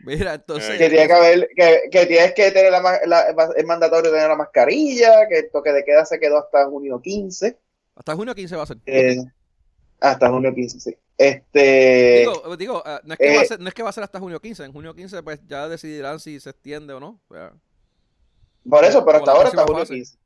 Mira, 0.00 0.34
entonces. 0.34 0.78
que 0.78 0.88
tiene 0.88 1.06
que 1.06 1.12
haber, 1.12 1.48
que, 1.56 1.82
que 1.90 2.06
tienes 2.06 2.32
que 2.32 2.50
tener 2.52 2.70
la, 2.70 3.00
la- 3.04 3.52
es 3.56 3.64
mandatorio 3.64 4.10
tener 4.10 4.28
la 4.28 4.36
mascarilla, 4.36 5.26
que 5.28 5.40
el 5.40 5.50
toque 5.50 5.72
de 5.72 5.84
queda 5.84 6.04
se 6.04 6.20
quedó 6.20 6.38
hasta 6.38 6.66
junio 6.66 7.00
15. 7.00 7.58
Hasta 7.96 8.14
junio 8.14 8.34
15 8.34 8.56
va 8.56 8.62
a 8.62 8.66
ser. 8.66 8.76
eh, 8.86 9.16
hasta 10.00 10.28
junio 10.30 10.54
15, 10.54 10.80
sí. 10.80 10.96
Este, 11.16 12.18
Digo, 12.20 12.56
digo, 12.56 12.82
no, 13.02 13.14
es 13.14 13.18
que 13.18 13.34
va 13.34 13.40
a 13.40 13.42
eh, 13.42 13.46
ser, 13.46 13.58
no 13.60 13.68
es 13.68 13.74
que 13.74 13.82
va 13.82 13.90
a 13.90 13.92
ser 13.92 14.04
hasta 14.04 14.20
junio 14.20 14.40
15. 14.40 14.64
En 14.64 14.72
junio 14.72 14.94
15, 14.94 15.20
pues 15.24 15.40
ya 15.48 15.68
decidirán 15.68 16.20
si 16.20 16.38
se 16.38 16.50
extiende 16.50 16.92
o 16.94 17.00
no. 17.00 17.20
O 17.28 17.34
sea, 17.34 17.52
por 18.68 18.84
eso, 18.84 19.04
pero 19.04 19.18
hasta 19.18 19.30
ahora 19.32 19.42
próxima 19.50 19.62
junio 19.64 19.80
fase. 19.80 19.94
15. 19.94 20.18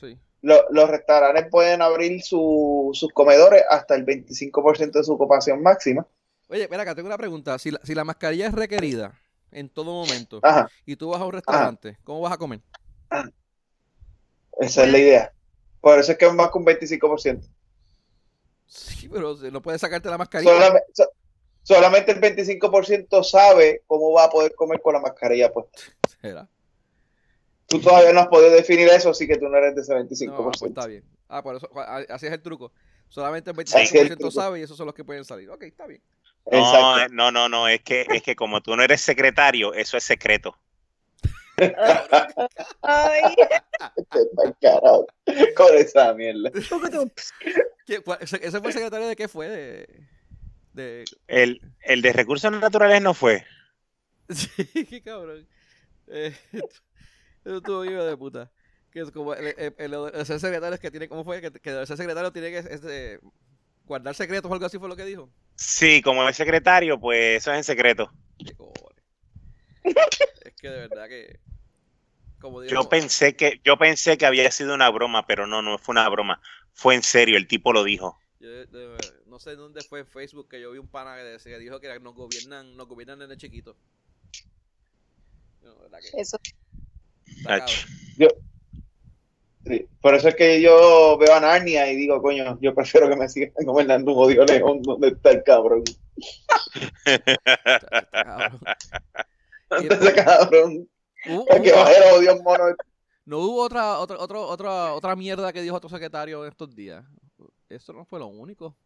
sí. 0.00 0.18
Lo- 0.42 0.64
los 0.70 0.90
restaurantes 0.90 1.46
pueden 1.50 1.80
abrir 1.80 2.22
su- 2.22 2.90
sus 2.92 3.10
comedores 3.12 3.64
hasta 3.70 3.94
el 3.94 4.04
25% 4.04 4.98
de 4.98 5.04
su 5.04 5.12
ocupación 5.14 5.62
máxima. 5.62 6.06
Oye, 6.48 6.62
espera 6.64 6.82
acá, 6.82 6.94
tengo 6.94 7.06
una 7.06 7.16
pregunta. 7.16 7.58
Si 7.58 7.70
la, 7.70 7.80
si 7.82 7.94
la 7.94 8.04
mascarilla 8.04 8.46
es 8.48 8.52
requerida 8.52 9.18
en 9.50 9.70
todo 9.70 9.86
momento 9.92 10.40
Ajá, 10.42 10.68
y 10.84 10.96
tú 10.96 11.08
vas 11.10 11.20
a 11.20 11.24
un 11.24 11.32
restaurante, 11.32 11.96
¿cómo 12.04 12.20
vas 12.20 12.32
a 12.32 12.36
comer? 12.38 12.60
esa 14.60 14.84
es 14.84 14.92
la 14.92 14.98
idea. 14.98 15.32
Por 15.80 15.98
eso 15.98 16.12
es 16.12 16.18
que 16.18 16.26
es 16.26 16.34
más 16.34 16.50
que 16.50 16.58
un 16.58 16.64
25%. 16.66 17.48
Sí, 18.66 19.08
pero 19.08 19.34
no 19.36 19.62
puedes 19.62 19.80
sacarte 19.80 20.08
la 20.10 20.18
mascarilla. 20.18 20.52
Solamente, 20.52 20.86
so- 20.92 21.10
solamente 21.62 22.12
el 22.12 22.20
25% 22.20 23.22
sabe 23.22 23.82
cómo 23.86 24.12
va 24.12 24.24
a 24.24 24.30
poder 24.30 24.54
comer 24.54 24.80
con 24.80 24.94
la 24.94 25.00
mascarilla 25.00 25.52
puesta. 25.52 25.78
Será. 26.20 26.48
Tú 27.66 27.80
todavía 27.80 28.12
no 28.12 28.20
has 28.20 28.28
podido 28.28 28.50
definir 28.50 28.88
eso, 28.88 29.10
así 29.10 29.26
que 29.26 29.36
tú 29.38 29.48
no 29.48 29.56
eres 29.56 29.74
de 29.74 29.80
ese 29.80 29.94
25%. 29.94 30.26
No, 30.26 30.44
pues 30.50 30.62
está 30.62 30.86
bien. 30.86 31.02
Ah, 31.28 31.42
por 31.42 31.56
eso, 31.56 31.68
así 32.10 32.26
es 32.26 32.32
el 32.32 32.42
truco. 32.42 32.72
Solamente 33.08 33.50
el 33.50 33.58
Así 33.60 33.78
es 33.78 33.94
el 33.94 34.08
25% 34.10 34.16
truco. 34.18 34.30
sabe 34.32 34.60
y 34.60 34.62
esos 34.62 34.76
son 34.76 34.86
los 34.86 34.94
que 34.94 35.04
pueden 35.04 35.24
salir. 35.24 35.48
Ok, 35.50 35.62
está 35.64 35.86
bien. 35.86 36.02
No, 36.50 36.58
Exacto. 36.58 37.14
no, 37.14 37.30
no, 37.32 37.48
no, 37.48 37.68
es 37.68 37.80
que, 37.82 38.06
es 38.10 38.22
que 38.22 38.36
como 38.36 38.60
tú 38.60 38.76
no 38.76 38.82
eres 38.82 39.00
secretario, 39.00 39.72
eso 39.72 39.96
es 39.96 40.04
secreto. 40.04 40.56
Ay, 42.82 43.22
Con 45.56 45.74
esa 45.76 46.12
mierda. 46.14 46.50
¿Qué- 47.86 48.00
cuál- 48.00 48.18
ese, 48.20 48.36
ese 48.46 48.58
fue 48.60 48.68
el 48.68 48.72
secretario 48.74 49.06
de 49.06 49.16
qué 49.16 49.28
fue? 49.28 49.48
De, 49.48 49.88
de... 50.72 51.04
El, 51.28 51.60
el 51.82 52.02
de 52.02 52.12
recursos 52.12 52.50
naturales 52.52 53.00
no 53.02 53.14
fue. 53.14 53.44
Sí, 54.30 54.86
qué 54.86 55.02
cabrón. 55.02 55.46
Eh, 56.08 56.34
eso 57.44 57.56
estuvo 57.56 57.84
hijo 57.84 58.04
de 58.04 58.16
puta. 58.16 58.50
Que 58.90 59.00
es 59.00 59.10
como 59.10 59.34
el, 59.34 59.46
el, 59.58 59.74
el- 59.76 59.94
el 60.14 60.26
ser 60.26 60.38
secretario 60.38 60.74
es 60.74 60.80
que 60.80 60.90
tiene, 60.90 61.08
¿cómo 61.08 61.24
fue? 61.24 61.40
Que, 61.40 61.50
que 61.50 61.70
el 61.70 61.86
ser 61.86 61.96
secretario 61.96 62.32
tiene 62.32 62.50
que 62.50 62.58
este, 62.58 63.20
guardar 63.84 64.14
secretos 64.14 64.50
o 64.50 64.54
algo 64.54 64.66
así 64.66 64.78
fue 64.78 64.88
lo 64.88 64.96
que 64.96 65.04
dijo. 65.04 65.28
Sí, 65.56 66.00
como 66.02 66.26
el 66.26 66.34
secretario, 66.34 66.98
pues 67.00 67.38
eso 67.38 67.50
es 67.52 67.58
en 67.58 67.64
secreto. 67.64 68.10
Qué 68.38 68.54
cojones. 68.54 69.02
es 69.84 70.54
que 70.54 70.68
de 70.68 70.88
verdad 70.88 71.08
que 71.08 71.40
como 72.40 72.60
digo, 72.60 72.74
Yo 72.74 72.88
pensé 72.88 73.34
que, 73.36 73.60
yo 73.64 73.78
pensé 73.78 74.18
que 74.18 74.26
había 74.26 74.50
sido 74.50 74.74
una 74.74 74.90
broma, 74.90 75.26
pero 75.26 75.46
no, 75.46 75.62
no 75.62 75.78
fue 75.78 75.92
una 75.94 76.08
broma. 76.08 76.40
Fue 76.72 76.94
en 76.94 77.02
serio, 77.02 77.36
el 77.36 77.48
tipo 77.48 77.72
lo 77.72 77.84
dijo. 77.84 78.18
yo, 78.38 78.48
de- 78.66 78.96
no 79.26 79.38
sé 79.38 79.56
dónde 79.56 79.82
fue 79.82 80.00
en 80.00 80.06
Facebook 80.06 80.48
que 80.48 80.60
yo 80.60 80.70
vi 80.70 80.78
un 80.78 80.88
pana 80.88 81.16
que, 81.16 81.22
decía- 81.24 81.56
que 81.56 81.62
dijo 81.64 81.80
que 81.80 81.98
nos 82.00 82.14
gobiernan, 82.14 82.76
nos 82.76 82.86
gobiernan 82.86 83.18
desde 83.18 83.36
chiquito. 83.38 83.76
No, 85.62 85.74
que 85.98 86.20
eso. 86.20 86.38
Cabrón. 87.42 87.68
Sí, 89.66 89.88
Por 90.02 90.14
eso 90.14 90.28
es 90.28 90.34
que 90.34 90.60
yo 90.60 91.16
veo 91.18 91.34
a 91.34 91.40
Narnia 91.40 91.90
y 91.90 91.96
digo, 91.96 92.20
coño, 92.20 92.58
yo 92.60 92.74
prefiero 92.74 93.08
que 93.08 93.16
me 93.16 93.28
sigan 93.30 93.50
gobernando 93.64 94.12
un 94.12 94.18
odio 94.24 94.44
león 94.44 94.82
donde 94.82 95.08
está 95.08 95.30
el 95.30 95.42
cabrón. 95.42 95.82
Está- 97.06 98.52
está 99.70 99.94
ese 99.94 100.12
cabrón, 100.14 100.88
el 101.24 101.62
que 101.62 101.72
baje 101.72 101.96
el 101.96 102.14
odio 102.18 102.42
mono. 102.42 102.64
No 103.24 103.38
hubo 103.38 103.62
otra, 103.62 103.98
otra, 103.98 104.18
otra, 104.18 104.38
otra, 104.38 104.92
otra 104.92 105.16
mierda 105.16 105.52
que 105.52 105.62
dijo 105.62 105.74
otro 105.76 105.88
secretario 105.88 106.44
en 106.44 106.50
estos 106.50 106.74
días. 106.74 107.02
Eso 107.70 107.92
no 107.94 108.04
fue 108.04 108.18
lo 108.18 108.26
único. 108.26 108.76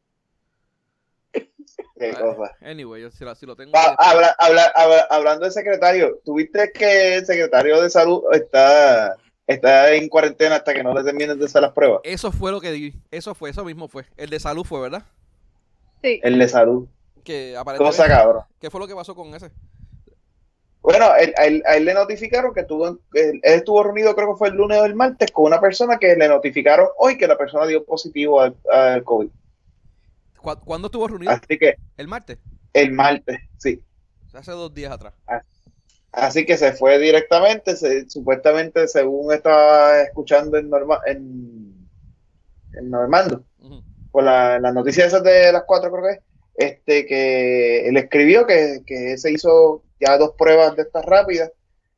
Qué 1.99 2.13
cosa. 2.13 2.57
Anyway, 2.61 3.03
yo 3.03 3.11
si, 3.11 3.25
la- 3.25 3.35
si 3.35 3.47
lo 3.47 3.57
tengo. 3.57 3.73
Pa- 3.73 3.97
habla- 3.99 4.35
habla- 4.39 4.73
habla- 4.75 5.07
hablando 5.11 5.45
de 5.45 5.51
secretario, 5.51 6.19
¿tuviste 6.25 6.71
que 6.73 7.17
el 7.17 7.27
secretario 7.27 7.81
de 7.83 7.91
salud 7.91 8.23
está, 8.33 9.17
está 9.47 9.93
en 9.93 10.09
cuarentena 10.09 10.57
hasta 10.57 10.75
que 10.75 10.83
no 10.83 10.95
le 10.95 11.05
terminen 11.05 11.39
de 11.39 11.45
hacer 11.47 11.63
las 11.63 11.73
pruebas? 11.73 12.01
Eso 12.05 12.33
fue 12.33 12.51
lo 12.53 12.61
que 12.61 12.71
di. 12.73 12.95
Eso 13.11 13.35
fue, 13.35 13.51
eso 13.51 13.65
mismo 13.65 13.89
fue. 13.89 14.05
El 14.17 14.31
de 14.31 14.41
salud 14.41 14.65
fue, 14.65 14.81
¿verdad? 14.81 15.05
Sí. 16.03 16.21
El 16.23 16.39
de 16.39 16.49
salud. 16.49 16.87
Que 17.25 17.57
aparentemente. 17.57 17.97
Cosa 17.99 18.09
cabrón. 18.09 18.43
¿Qué 18.61 18.71
fue 18.71 18.81
lo 18.81 18.87
que 18.87 18.95
pasó 18.95 19.15
con 19.15 19.35
ese? 19.35 19.51
Bueno, 20.81 21.15
él- 21.17 21.35
a 21.37 21.45
él, 21.45 21.63
a 21.67 21.77
él 21.77 21.85
le 21.85 21.93
notificaron 21.93 22.55
que 22.55 22.63
tuvo, 22.63 22.99
que 23.13 23.21
él 23.31 23.41
él 23.43 23.55
estuvo 23.55 23.83
reunido, 23.83 24.15
creo 24.15 24.33
que 24.33 24.39
fue 24.39 24.49
el 24.49 24.55
lunes 24.55 24.79
o 24.79 24.85
el 24.87 24.95
martes, 24.95 25.31
con 25.33 25.45
una 25.47 25.61
persona 25.61 25.99
que 25.99 26.15
le 26.17 26.29
notificaron 26.29 26.89
hoy 26.97 27.19
que 27.19 27.27
la 27.27 27.37
persona 27.37 27.67
dio 27.67 27.85
positivo 27.85 28.41
al, 28.41 28.57
al 28.73 29.03
COVID. 29.05 29.29
¿Cu- 30.41 30.61
¿Cuándo 30.65 30.87
estuvo 30.87 31.09
reunido? 31.09 31.33
Así 31.33 31.59
que 31.59 31.77
El 31.97 32.09
martes. 32.09 32.39
el 32.73 32.93
martes, 32.93 33.39
sí. 33.57 33.83
Hace 34.33 34.53
dos 34.53 34.73
días 34.75 34.93
atrás. 34.93 35.15
Así 36.13 36.45
que 36.47 36.57
se 36.57 36.73
fue 36.73 36.99
directamente, 36.99 37.77
se- 37.77 38.09
supuestamente, 38.09 38.89
según 38.89 39.33
estaba 39.33 40.01
escuchando 40.03 40.57
en, 40.59 40.71
Norma, 40.71 41.01
en, 41.07 41.89
en 42.75 42.91
Normando, 42.91 43.45
Ujú. 43.59 43.83
por 44.11 44.25
la, 44.25 44.59
las 44.59 44.75
noticias 44.75 45.09
esas 45.09 45.23
de 45.23 45.53
las 45.53 45.65
cuatro, 45.67 45.91
creo 45.93 46.05
que 46.05 46.11
es, 46.13 46.21
este, 46.73 47.07
que 47.07 47.89
él 47.89 47.97
escribió 47.97 48.47
que, 48.47 48.81
que 48.87 49.17
se 49.19 49.31
hizo 49.33 49.85
ya 50.01 50.17
dos 50.19 50.33
pruebas 50.37 50.75
de 50.77 50.83
estas 50.83 51.05
rápidas 51.05 51.53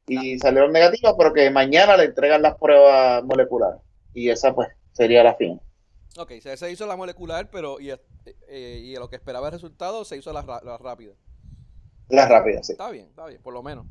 y 0.06 0.38
salieron 0.38 0.72
negativas, 0.72 1.14
pero 1.16 1.32
que 1.32 1.50
mañana 1.50 1.96
le 1.96 2.04
entregan 2.04 2.42
las 2.42 2.56
pruebas 2.56 3.22
moleculares. 3.24 3.80
Y 4.12 4.28
esa, 4.28 4.54
pues, 4.54 4.68
sería 4.92 5.22
la 5.22 5.34
fin. 5.36 5.60
Ok, 6.16 6.32
se, 6.42 6.56
se 6.56 6.70
hizo 6.72 6.86
la 6.86 6.96
molecular, 6.96 7.48
pero. 7.50 7.80
Y, 7.80 7.90
eh, 8.48 8.80
y 8.82 8.94
lo 8.96 9.08
que 9.08 9.16
esperaba 9.16 9.48
el 9.48 9.52
resultado 9.52 10.04
se 10.04 10.16
hizo 10.16 10.32
la, 10.32 10.42
la 10.64 10.76
rápida. 10.78 11.12
Las 12.08 12.28
rápidas, 12.28 12.66
sí. 12.66 12.72
Está 12.72 12.90
bien, 12.90 13.06
está 13.06 13.26
bien, 13.26 13.40
por 13.40 13.54
lo 13.54 13.62
menos. 13.62 13.86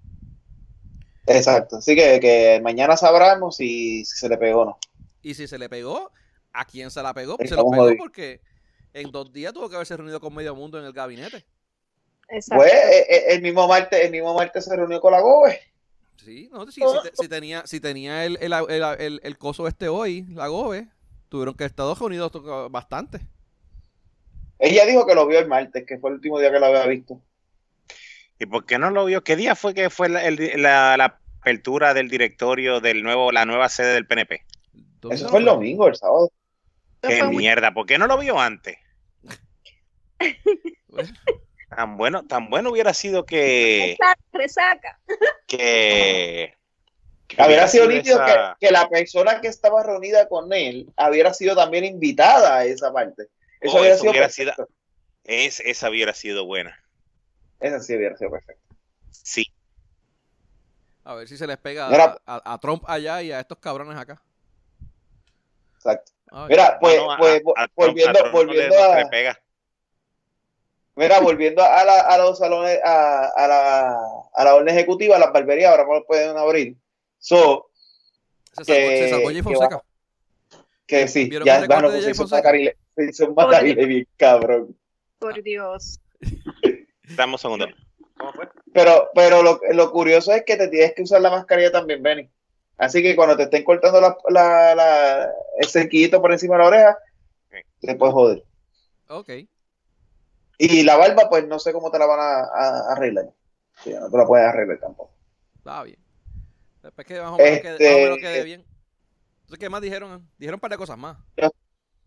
Exacto. 1.28 1.78
Así 1.78 1.96
que, 1.96 2.20
que 2.20 2.60
mañana 2.64 2.98
sabremos 2.98 3.56
si, 3.56 4.04
si 4.06 4.18
se 4.18 4.30
le 4.30 4.38
pegó 4.38 4.62
o 4.62 4.66
no. 4.66 4.78
Y 5.22 5.34
si 5.36 5.48
se 5.48 5.58
le 5.60 5.70
pegó, 5.70 6.12
¿a 6.52 6.66
quién 6.66 6.92
se 6.92 7.02
la 7.04 7.14
pegó? 7.14 7.38
Se 7.38 7.44
Estamos 7.46 7.76
lo 7.78 7.84
pegó 7.86 7.98
porque 7.98 8.42
en 8.94 9.12
dos 9.12 9.32
días 9.32 9.54
tuvo 9.54 9.70
que 9.70 9.76
haberse 9.76 9.96
reunido 9.96 10.20
con 10.20 10.34
medio 10.34 10.56
mundo 10.56 10.80
en 10.80 10.86
el 10.86 10.94
gabinete. 10.94 11.46
Exacto. 12.30 12.64
Pues 12.64 12.74
eh, 12.74 13.06
eh, 13.10 13.24
el 13.30 13.42
mismo 13.42 13.68
martes, 13.68 14.04
el 14.04 14.12
mismo 14.12 14.34
martes 14.34 14.66
se 14.66 14.76
reunió 14.76 15.00
con 15.00 15.12
la 15.12 15.22
GOBE. 15.22 15.60
Sí, 16.18 16.50
no, 16.52 16.66
si, 16.66 16.82
si 16.82 16.88
te- 17.04 17.16
si 17.16 17.28
tenía, 17.30 17.66
si 17.66 17.80
tenía 17.80 18.26
el, 18.26 18.38
el, 18.42 18.52
el, 18.54 18.84
el- 19.00 19.22
el 19.24 19.38
coso 19.38 19.68
este 19.68 19.88
hoy, 19.88 20.26
la 20.30 20.48
GOBE, 20.48 20.90
tuvieron 21.30 21.54
que 21.56 21.64
estar 21.66 21.86
Estados 21.86 22.02
Unidos 22.02 22.32
bastante. 22.72 23.22
Ella 24.58 24.86
dijo 24.86 25.06
que 25.06 25.16
lo 25.16 25.26
vio 25.26 25.40
el 25.40 25.48
martes, 25.48 25.86
que 25.88 25.98
fue 26.00 26.10
el 26.10 26.16
último 26.18 26.40
día 26.40 26.52
que 26.52 26.60
lo 26.60 26.66
había 26.66 26.86
visto. 26.86 27.22
¿Y 28.40 28.46
por 28.46 28.66
qué 28.66 28.78
no 28.78 28.90
lo 28.90 29.06
vio? 29.06 29.24
¿Qué 29.24 29.36
día 29.36 29.56
fue 29.56 29.74
que 29.74 29.90
fue 29.90 30.10
la, 30.10 30.24
el- 30.26 30.62
la- 30.62 30.98
la 30.98 31.20
apertura 31.42 31.94
del 31.94 32.10
directorio 32.10 32.82
del 32.82 33.04
nuevo, 33.04 33.32
la 33.32 33.46
nueva 33.46 33.70
sede 33.70 33.94
del 33.94 34.08
PNP? 34.08 34.44
¿Dónde 35.00 35.16
Eso 35.16 35.30
fue 35.30 35.40
el 35.40 35.46
domingo, 35.46 35.88
el 35.88 35.96
sábado. 35.96 36.30
¡Qué 37.02 37.24
mierda! 37.24 37.74
¿Por 37.74 37.86
qué 37.86 37.98
no 37.98 38.08
lo 38.08 38.18
vio 38.18 38.40
antes? 38.40 38.78
Bueno, 40.88 41.10
Tan 41.70 41.98
bueno, 41.98 42.26
tan 42.26 42.50
bueno 42.50 42.72
hubiera 42.72 42.94
sido 42.96 43.26
que, 43.26 43.96
Resaca, 44.34 45.00
que 45.48 46.56
Hubiera 47.38 47.68
sido 47.68 47.88
nítido 47.88 48.18
que, 48.26 48.32
esa- 48.32 48.58
que 48.60 48.72
la 48.72 48.90
persona 48.90 49.40
que 49.42 49.48
estaba 49.48 49.84
reunida 49.84 50.28
con 50.28 50.52
él 50.54 50.92
hubiera 51.10 51.34
sido 51.34 51.56
también 51.56 51.86
invitada 51.86 52.58
a 52.58 52.66
esa 52.66 52.92
parte. 52.92 53.28
Eso 53.62 53.76
Oh, 53.76 53.80
hubiera 53.80 53.94
eso 53.96 54.02
sido 54.02 54.12
hubiera 54.12 54.28
es, 55.26 55.60
esa 55.60 55.90
hubiera 55.90 56.14
sido 56.14 56.46
buena. 56.46 56.78
Esa 57.60 57.80
sí 57.82 57.96
hubiera 57.96 58.18
sido 58.18 58.32
perfecto. 58.32 58.64
Sí. 59.12 59.46
a 61.04 61.14
ver 61.16 61.28
si 61.28 61.38
se 61.38 61.46
les 61.48 61.58
pega 61.58 61.90
Mira. 61.90 62.20
a, 62.26 62.36
a- 62.36 62.54
a 62.54 62.58
Trump 62.60 62.84
allá 62.88 63.22
y 63.22 63.32
a 63.32 63.40
estos 63.40 63.58
cabrones 63.60 63.98
acá. 63.98 64.22
Exacto. 65.76 66.12
Ay, 66.32 66.46
Mira, 66.50 66.78
pues, 66.80 66.98
No, 66.98 67.06
no, 67.06 67.12
a- 67.14 67.18
pues 67.18 67.32
a- 67.56 67.62
a 67.64 67.68
Trump- 67.68 67.72
volviendo, 67.76 68.20
no 68.20 68.26
le- 68.26 68.32
volviendo 68.32 68.76
no 68.76 68.84
a, 68.94 69.10
pega. 69.10 69.40
mira, 70.96 71.20
volviendo 71.38 71.64
a 71.64 71.84
la, 71.84 72.00
a 72.02 72.18
los 72.18 72.38
salones, 72.38 72.80
a, 72.84 73.26
a 73.36 73.48
la, 73.48 73.98
a 74.34 74.44
la 74.44 74.56
orden 74.56 74.70
ejecutiva, 74.70 75.18
las 75.18 75.32
barberías 75.34 75.72
ahora 75.72 75.86
no 75.86 75.94
lo 75.96 76.06
pueden 76.06 76.38
abrir. 76.38 76.76
So, 77.20 77.70
se 78.54 78.64
sacó, 78.64 78.66
se 78.66 78.74
que- 78.74 79.34
que 79.34 79.44
Fonseca. 79.44 79.84
que 80.88 81.08
sí, 81.08 81.30
¿Vieron 81.30 81.46
ya, 81.46 81.66
bueno, 81.68 81.90
pues 81.90 82.04
se 82.04 82.12
hizo 82.12 82.24
un 82.24 82.30
Fonseca? 82.30 82.50
matarile- 82.50 82.78
se 82.96 83.06
hizo 83.10 83.28
un 83.28 83.36
bien 83.88 84.08
cabrón. 84.18 84.78
Por 85.20 85.44
Dios. 85.44 86.00
Dame 87.16 87.34
un 87.34 87.40
segundo. 87.40 87.68
¿Cómo 88.18 88.34
fue? 88.34 88.50
Pero, 88.74 89.10
pero 89.14 89.42
lo, 89.44 89.60
lo 89.72 89.92
curioso 89.92 90.32
es 90.34 90.44
que 90.46 90.58
te 90.58 90.68
tienes 90.68 90.94
que 90.94 91.04
usar 91.04 91.22
la 91.22 91.30
mascarilla 91.30 91.72
también, 91.72 92.02
Benny. 92.04 92.30
Así 92.78 93.02
que 93.02 93.16
cuando 93.16 93.36
te 93.36 93.44
estén 93.44 93.64
cortando 93.64 94.00
la, 94.00 94.18
la, 94.30 94.76
la- 94.76 95.30
el 95.58 95.68
cerquillito 95.68 96.22
por 96.22 96.32
encima 96.32 96.56
de 96.56 96.62
la 96.64 96.68
oreja, 96.68 96.98
te 97.82 97.96
puedes 97.96 98.14
joder. 98.14 98.44
Ok. 99.10 99.30
Y 100.58 100.84
la 100.84 100.98
barba, 100.98 101.30
pues 101.30 101.48
no 101.48 101.60
sé 101.60 101.72
cómo 101.74 101.90
te 101.92 102.00
la 102.00 102.06
van 102.06 102.20
a, 102.20 102.40
a- 102.42 102.92
arreglar. 102.94 103.30
Sí, 103.84 103.92
no 103.94 104.10
te 104.10 104.18
la 104.18 104.26
puedes 104.26 104.46
arreglar 104.46 104.80
tampoco. 104.80 105.12
Está 105.58 105.84
bien. 105.84 105.98
Después 106.90 107.06
que 107.08 107.22
más 107.22 107.32
o 107.32 107.38
menos, 107.38 107.60
quede, 107.60 107.72
Este- 107.74 107.86
más 107.90 107.96
o 107.96 108.02
menos 108.02 108.18
quede 108.18 108.44
bien. 108.44 108.66
Entonces, 109.42 109.60
¿qué 109.60 109.70
más 109.70 109.82
dijeron? 109.82 110.28
Dijeron 110.40 110.58
un 110.58 110.60
par 110.60 110.72
de 110.72 110.78
cosas 110.78 110.98
más. 110.98 111.18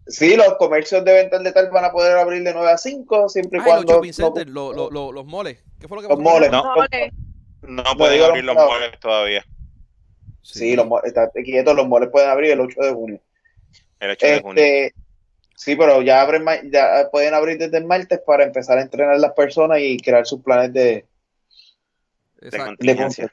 Sí, 0.08 0.34
los 0.34 0.54
comercios 0.56 1.04
de 1.04 1.12
venta 1.12 1.36
al 1.36 1.44
detalle 1.44 1.70
van 1.70 1.84
a 1.84 1.92
poder 1.92 2.16
abrir 2.18 2.42
de 2.42 2.52
9 2.52 2.68
a 2.70 2.76
5, 2.76 3.28
siempre 3.28 3.58
y 3.58 3.62
Ah, 3.62 3.64
los 3.64 3.74
cuando. 3.74 3.92
shopping 3.94 4.08
no- 4.10 4.14
centers, 4.14 4.50
lo- 4.50 4.72
lo- 4.72 4.90
lo- 4.90 5.12
los 5.12 5.24
moles. 5.24 5.62
¿Qué 5.78 5.86
fue 5.86 5.96
lo 5.98 6.02
que 6.02 6.08
Los 6.08 6.18
moles. 6.18 6.50
No. 6.50 6.62
No 7.62 7.82
Lo 7.84 7.96
pueden 7.96 8.22
abrir 8.24 8.44
los 8.44 8.56
los- 8.56 8.64
moles 8.66 8.98
todavía. 8.98 9.44
Sí, 10.42 10.74
los, 10.74 10.84
mo- 10.88 11.00
está 11.04 11.30
quietos, 11.30 11.76
los 11.76 11.86
moles 11.86 12.08
pueden 12.10 12.28
abrir 12.28 12.50
el 12.50 12.60
8 12.60 12.80
de 12.80 12.92
junio. 12.92 13.20
El 14.00 14.10
8 14.10 14.26
de 14.26 14.40
junio. 14.40 14.60
Este, 14.64 14.94
sí, 15.54 15.76
pero 15.76 16.02
ya 16.02 16.20
abren 16.22 16.44
ya 16.72 17.08
pueden 17.12 17.34
abrir 17.34 17.58
desde 17.58 17.78
el 17.78 17.84
martes 17.84 18.18
para 18.26 18.42
empezar 18.42 18.78
a 18.78 18.82
entrenar 18.82 19.14
a 19.14 19.18
las 19.18 19.32
personas 19.34 19.78
y 19.80 19.96
crear 19.98 20.26
sus 20.26 20.42
planes 20.42 20.72
de, 20.72 21.06
de 22.40 22.58
contingencia. 22.58 23.32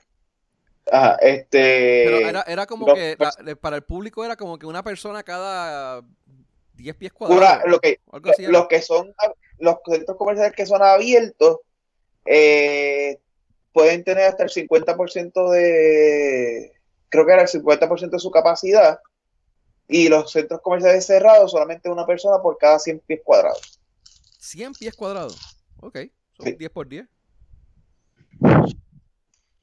Ajá, 0.91 1.15
este. 1.21 2.03
Pero 2.05 2.17
era, 2.29 2.41
era 2.43 2.65
como 2.65 2.87
no, 2.87 2.93
que 2.95 3.15
la- 3.19 3.55
para 3.55 3.75
el 3.75 3.83
público 3.83 4.23
era 4.25 4.35
como 4.35 4.57
que 4.57 4.65
una 4.65 4.83
persona 4.83 5.23
cada 5.23 6.01
10 6.73 6.95
pies 6.95 7.11
una- 7.19 7.27
cuadrados. 7.27 7.63
lo 7.67 7.79
que, 7.79 7.99
o 8.05 8.15
algo 8.15 8.31
así 8.31 8.43
era. 8.43 8.51
los 8.53 8.67
que 8.67 8.81
son 8.81 9.13
los 9.59 9.75
centros 9.85 10.17
comerciales 10.17 10.53
que 10.55 10.65
son 10.65 10.81
abiertos 10.81 11.57
eh, 12.25 13.19
pueden 13.73 14.03
tener 14.03 14.23
hasta 14.25 14.43
el 14.43 14.49
50% 14.49 15.49
de 15.51 16.71
creo 17.09 17.25
que 17.25 17.33
era 17.33 17.41
el 17.43 17.47
50% 17.47 18.09
de 18.11 18.19
su 18.19 18.31
capacidad 18.31 18.99
y 19.87 20.07
los 20.09 20.31
centros 20.31 20.61
comerciales 20.61 21.05
cerrados 21.05 21.51
solamente 21.51 21.89
una 21.89 22.05
persona 22.05 22.41
por 22.41 22.57
cada 22.57 22.79
100 22.79 22.99
pies 22.99 23.21
cuadrados 23.23 23.79
100 24.39 24.73
pies 24.73 24.95
cuadrados. 24.95 25.37
Ok. 25.81 25.97
Son 26.37 26.45
Sí. 26.47 26.53
10 26.57 26.71
por 26.71 26.87
10. 26.87 27.05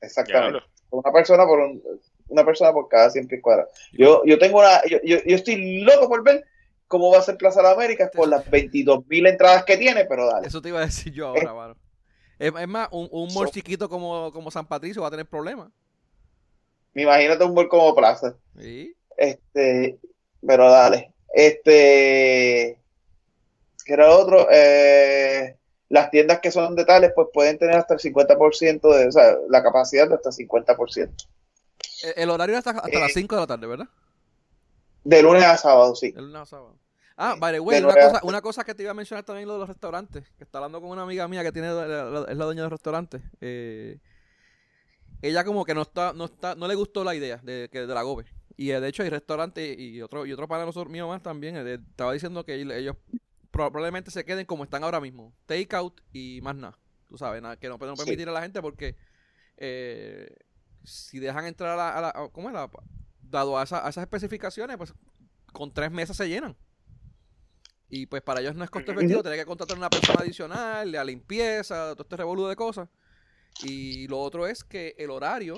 exactamente. 0.01 0.61
Una 0.98 1.12
persona 1.12 1.44
por 1.46 1.59
un, 1.61 1.82
una 2.28 2.44
persona 2.44 2.72
por 2.72 2.88
cada 2.88 3.11
100 3.11 3.28
pies 3.28 3.42
cuadrados. 3.42 3.70
Yo, 3.92 4.22
yo 4.24 4.38
tengo 4.38 4.59
una, 4.59 4.82
yo, 4.90 4.98
yo, 5.04 5.18
yo 5.24 5.37
estoy 5.37 5.80
loco 5.82 6.09
por 6.09 6.22
ver 6.24 6.44
cómo 6.88 7.11
va 7.11 7.18
a 7.18 7.22
ser 7.22 7.37
Plaza 7.37 7.61
de 7.61 7.68
las 7.68 7.74
Américas 7.76 8.11
por 8.14 8.28
las 8.28 8.48
22 8.50 9.06
mil 9.09 9.26
entradas 9.26 9.64
que 9.64 9.76
tiene, 9.76 10.04
pero 10.04 10.26
dale. 10.26 10.46
Eso 10.46 10.61
te 10.62 10.68
iba 10.68 10.80
a 10.80 10.87
decir 10.87 11.12
yo 11.12 11.28
ahora, 11.28 11.54
mano. 11.54 11.76
Es, 12.38 12.52
es 12.59 12.68
más, 12.68 12.88
un, 12.92 13.09
un 13.11 13.32
mall 13.35 13.46
So- 13.46 13.52
chiquito 13.52 13.88
como, 13.88 14.30
como 14.32 14.50
San 14.50 14.66
Patricio 14.66 15.02
va 15.02 15.09
a 15.09 15.11
tener 15.11 15.26
problemas. 15.26 15.68
Imagínate 16.94 17.44
un 17.44 17.54
mall 17.54 17.68
como 17.68 17.94
Plaza. 17.94 18.37
¿Sí? 18.59 18.94
Este, 19.16 19.98
pero 20.46 20.70
dale. 20.70 21.12
Este, 21.32 22.78
¿qué 23.85 23.92
era 23.92 24.11
otro? 24.11 24.48
Eh, 24.50 25.56
las 25.88 26.11
tiendas 26.11 26.40
que 26.40 26.51
son 26.51 26.75
de 26.75 26.85
tales, 26.85 27.12
pues 27.14 27.29
pueden 27.33 27.59
tener 27.59 27.77
hasta 27.77 27.94
el 27.94 28.01
50% 28.01 28.96
de, 28.96 29.09
o 29.09 29.12
sea, 29.12 29.37
la 29.49 29.62
capacidad 29.62 30.09
de 30.09 30.14
hasta 30.14 30.31
el 30.31 30.49
50%. 30.49 31.29
El, 32.03 32.12
el 32.16 32.31
horario 32.31 32.59
hasta, 32.59 32.70
hasta 32.70 32.88
Eh, 32.88 33.01
las 33.01 33.12
5 33.12 33.35
de 33.35 33.40
la 33.40 33.46
tarde, 33.46 33.66
¿verdad? 33.66 33.88
De 35.05 35.22
lunes 35.22 35.44
a 35.44 35.57
sábado, 35.57 35.94
sí. 35.94 36.12
El 36.16 36.27
lunes 36.27 36.42
a 36.42 36.46
sábado. 36.46 36.77
Ah, 37.16 37.35
way, 37.40 37.81
de 37.81 37.87
una 37.87 37.94
cosa, 37.94 38.20
una 38.25 38.42
cosa 38.42 38.64
que 38.64 38.75
te 38.75 38.83
iba 38.83 38.90
a 38.90 38.94
mencionar 38.94 39.25
también 39.25 39.49
lo 39.49 39.55
de 39.55 39.61
los 39.61 39.68
restaurantes. 39.68 40.25
Que 40.37 40.44
está 40.44 40.59
hablando 40.59 40.81
con 40.81 40.90
una 40.90 41.03
amiga 41.03 41.27
mía 41.29 41.42
que 41.42 41.53
tiene 41.53 41.68
es 41.68 42.37
la 42.37 42.44
dueña 42.44 42.62
del 42.62 42.70
restaurante. 42.70 43.22
Eh, 43.40 43.99
ella 45.22 45.44
como 45.44 45.64
que 45.64 45.75
no 45.75 45.83
está, 45.83 46.12
no 46.12 46.27
está, 46.27 46.55
no 46.55 46.68
le 46.68 46.75
gustó 46.75 47.05
la 47.05 47.14
idea 47.14 47.38
de, 47.42 47.70
que 47.72 47.87
de 47.87 47.94
la 47.94 48.03
gobe. 48.03 48.27
Y 48.57 48.70
eh, 48.70 48.81
de 48.81 48.88
hecho 48.88 49.03
hay 49.03 49.09
restaurantes 49.09 49.79
y 49.79 50.03
otro, 50.03 50.27
y 50.27 50.33
otro 50.33 50.46
para 50.46 50.66
nosotros 50.66 50.92
mío 50.92 51.09
más 51.09 51.22
también. 51.22 51.57
eh, 51.57 51.79
estaba 51.90 52.12
diciendo 52.12 52.44
que 52.44 52.55
ellos 52.55 52.96
probablemente 53.57 54.11
se 54.11 54.25
queden 54.25 54.47
como 54.47 54.64
están 54.64 54.85
ahora 54.85 55.01
mismo. 55.01 55.35
Take 55.47 55.75
out 55.77 56.01
y 56.12 56.40
más 56.42 56.57
nada. 56.57 56.79
Tú 57.09 57.16
sabes, 57.19 57.40
nada, 57.42 57.57
que 57.57 57.69
no, 57.69 57.79
no 57.79 57.97
Sí. 57.97 58.05
permitir 58.05 58.29
a 58.29 58.33
la 58.33 58.42
gente 58.42 58.61
porque 58.61 58.97
eh, 59.57 60.37
si 60.85 61.19
dejan 61.19 61.47
entrar 61.47 61.71
a 61.71 61.77
la, 61.77 61.97
a 61.97 62.01
la- 62.01 62.29
¿cómo 62.33 62.49
es 62.49 62.55
la? 62.55 62.71
Dado 63.23 63.59
a, 63.59 63.62
esa- 63.64 63.87
a 63.87 63.90
esas 63.90 64.03
especificaciones, 64.03 64.77
pues 64.77 64.92
con 65.53 65.73
tres 65.73 65.90
mesas 65.90 66.16
se 66.16 66.29
llenan. 66.29 66.57
Y 67.88 68.07
pues 68.07 68.21
para 68.23 68.40
ellos 68.40 68.57
no 68.57 68.64
es 68.64 68.71
costo 68.71 68.92
efectivo 68.92 69.23
tener 69.23 69.38
que 69.38 69.47
contratar 69.47 69.77
una 69.79 69.88
persona 69.90 70.21
adicional, 70.21 70.90
la 70.90 71.05
limpieza, 71.05 71.92
todo 71.95 72.03
este 72.03 72.16
revolú 72.16 72.47
de 72.47 72.57
cosas. 72.57 72.88
Y 73.62 74.09
lo 74.09 74.19
otro 74.21 74.47
es 74.47 74.64
que 74.64 74.95
el 74.99 75.11
horario 75.11 75.57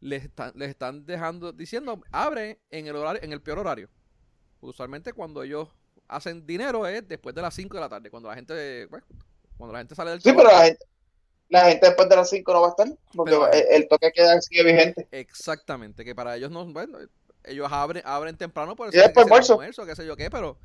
les 0.00 0.24
están, 0.24 0.52
les 0.56 0.70
están 0.70 1.04
dejando, 1.06 1.52
diciendo, 1.52 2.00
abre 2.10 2.60
en 2.70 2.86
el 2.86 2.96
horario, 2.96 3.22
en 3.22 3.32
el 3.32 3.42
peor 3.42 3.58
horario. 3.58 3.88
Usualmente 4.60 5.12
cuando 5.12 5.42
ellos 5.42 5.68
hacen 6.14 6.46
dinero 6.46 6.86
es 6.86 7.06
después 7.08 7.34
de 7.34 7.42
las 7.42 7.54
5 7.54 7.76
de 7.76 7.80
la 7.80 7.88
tarde, 7.88 8.10
cuando 8.10 8.28
la 8.28 8.34
gente, 8.34 8.86
pues, 8.88 9.02
cuando 9.56 9.72
la 9.72 9.78
gente 9.80 9.94
sale 9.94 10.10
del 10.12 10.20
Sí, 10.20 10.24
trabajo. 10.30 10.46
pero 10.48 10.58
la 10.58 10.64
gente, 10.66 10.84
la 11.48 11.64
gente 11.68 11.86
después 11.86 12.08
de 12.08 12.16
las 12.16 12.30
5 12.30 12.52
no 12.52 12.60
va 12.62 12.66
a 12.68 12.70
estar, 12.70 12.88
porque 13.14 13.30
Pero- 13.32 13.50
el, 13.52 13.64
el 13.82 13.88
toque 13.88 14.12
queda 14.12 14.40
sigue 14.40 14.64
vigente. 14.64 15.08
Exactamente, 15.10 16.04
que 16.04 16.14
para 16.14 16.36
ellos 16.36 16.50
no, 16.50 16.64
bueno, 16.66 16.98
ellos 17.44 17.68
abren, 17.70 18.02
abren 18.06 18.36
temprano 18.36 18.74
por 18.76 18.90
sea 18.92 19.12
almuerzo. 19.16 19.54
almuerzo, 19.54 19.84
qué 19.86 19.96
sé 19.96 20.06
yo 20.06 20.16
qué, 20.16 20.30
pero 20.30 20.56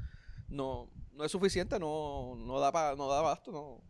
no, 0.49 0.89
no 1.13 1.23
es 1.23 1.31
suficiente, 1.31 1.79
no, 1.79 2.35
no 2.37 2.59
da 2.59 2.71
para, 2.71 2.95
no 2.95 3.07
da 3.07 3.19
abasto, 3.19 3.51
no. 3.51 3.81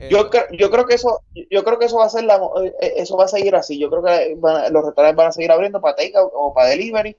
Eh, 0.00 0.08
Yo, 0.10 0.28
cre- 0.28 0.48
yo 0.58 0.70
creo 0.72 0.86
que 0.86 0.94
eso, 0.94 1.22
yo 1.50 1.62
creo 1.62 1.78
que 1.78 1.84
eso 1.86 1.96
va 1.98 2.06
a 2.06 2.08
ser 2.10 2.24
la, 2.24 2.36
eh, 2.80 2.94
eso 2.96 3.16
va 3.16 3.26
a 3.26 3.28
seguir 3.28 3.54
así. 3.54 3.78
Yo 3.78 3.88
creo 3.90 4.02
que 4.02 4.34
van 4.38 4.72
los 4.72 4.84
restaurantes 4.84 5.16
van 5.16 5.28
a 5.28 5.32
seguir 5.32 5.52
abriendo 5.52 5.80
para 5.80 5.94
takeout 5.94 6.32
o 6.34 6.52
para 6.52 6.70
delivery, 6.70 7.16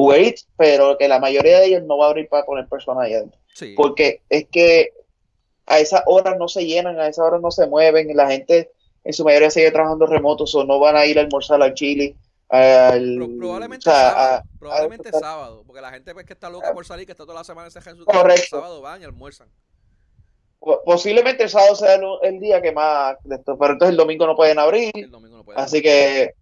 Uber 0.00 0.20
Eats, 0.20 0.46
pero 0.56 0.96
que 0.98 1.08
la 1.08 1.18
mayoría 1.18 1.58
de 1.60 1.66
ellos 1.66 1.82
no 1.84 1.98
va 1.98 2.06
a 2.06 2.08
abrir 2.10 2.28
para 2.28 2.44
poner 2.46 2.68
personas 2.68 3.04
ahí 3.04 3.14
adentro. 3.14 3.38
sí, 3.54 3.74
Porque 3.76 4.22
es 4.28 4.46
que 4.48 4.92
a 5.66 5.78
esas 5.80 6.02
horas 6.06 6.36
no 6.38 6.48
se 6.48 6.64
llenan, 6.66 6.98
a 6.98 7.08
esas 7.08 7.26
horas 7.26 7.40
no 7.40 7.50
se 7.50 7.66
mueven, 7.66 8.14
la 8.16 8.30
gente 8.30 8.70
en 9.04 9.12
su 9.12 9.24
mayoría 9.24 9.50
sigue 9.50 9.70
trabajando 9.70 10.06
remotos 10.06 10.54
o 10.54 10.64
no 10.64 10.78
van 10.78 10.96
a 10.96 11.04
ir 11.06 11.18
a 11.18 11.22
almorzar 11.22 11.62
al 11.62 11.74
Chile. 11.74 12.14
Al, 12.50 13.16
Pro- 13.16 13.28
probablemente 13.38 13.88
o 13.90 13.92
sea, 13.92 14.00
sábado, 14.10 14.34
a- 14.36 14.58
probablemente 14.58 15.08
a- 15.10 15.18
sábado, 15.18 15.62
porque 15.66 15.80
la 15.82 15.90
gente 15.90 16.14
pues, 16.14 16.24
que 16.26 16.32
está 16.32 16.48
loca 16.48 16.72
por 16.72 16.86
salir, 16.86 17.04
que 17.04 17.12
está 17.12 17.24
toda 17.24 17.34
la 17.38 17.44
semana 17.44 17.68
en 17.68 18.04
Correcto. 18.04 18.42
el 18.42 18.48
sábado 18.48 18.80
van 18.80 19.02
y 19.02 19.04
almuerzan. 19.04 19.48
po- 20.58 20.82
posiblemente 20.84 21.42
el 21.44 21.50
sábado 21.50 21.74
sea 21.74 21.94
el, 21.96 22.04
el 22.22 22.40
día 22.40 22.62
que 22.62 22.72
más 22.72 23.16
de 23.24 23.36
esto, 23.36 23.56
pero 23.58 23.74
entonces 23.74 23.90
el 23.92 23.96
domingo 23.98 24.26
no 24.26 24.34
pueden 24.36 24.58
abrir. 24.58 24.90
El 24.94 25.10
domingo 25.10 25.36
no 25.38 25.44
puede. 25.44 25.58
Así 25.60 25.82
que 25.82 26.34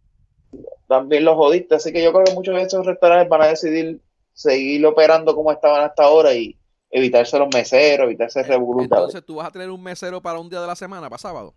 también 0.89 1.25
los 1.25 1.35
jodiste. 1.37 1.75
Así 1.77 1.93
que 1.93 2.03
yo 2.03 2.13
creo 2.13 2.25
que 2.25 2.35
muchos 2.35 2.55
de 2.55 2.63
estos 2.63 2.85
restaurantes 2.87 3.29
van 3.29 3.43
a 3.43 3.47
decidir 3.49 4.01
seguir 4.33 4.85
operando 4.87 5.35
como 5.35 5.51
estaban 5.53 5.83
hasta 5.83 6.05
ahora 6.05 6.35
y 6.35 6.57
evitarse 6.91 7.39
los 7.39 7.49
meseros, 7.55 8.07
evitarse 8.07 8.43
revolú. 8.43 8.83
Entonces 8.83 9.25
tú 9.25 9.37
vas 9.37 9.49
a 9.49 9.51
tener 9.51 9.71
un 9.71 9.83
mesero 9.83 10.21
para 10.23 10.39
un 10.39 10.49
día 10.49 10.61
de 10.61 10.67
la 10.67 10.77
semana, 10.77 11.09
para 11.11 11.19
sábado. 11.19 11.55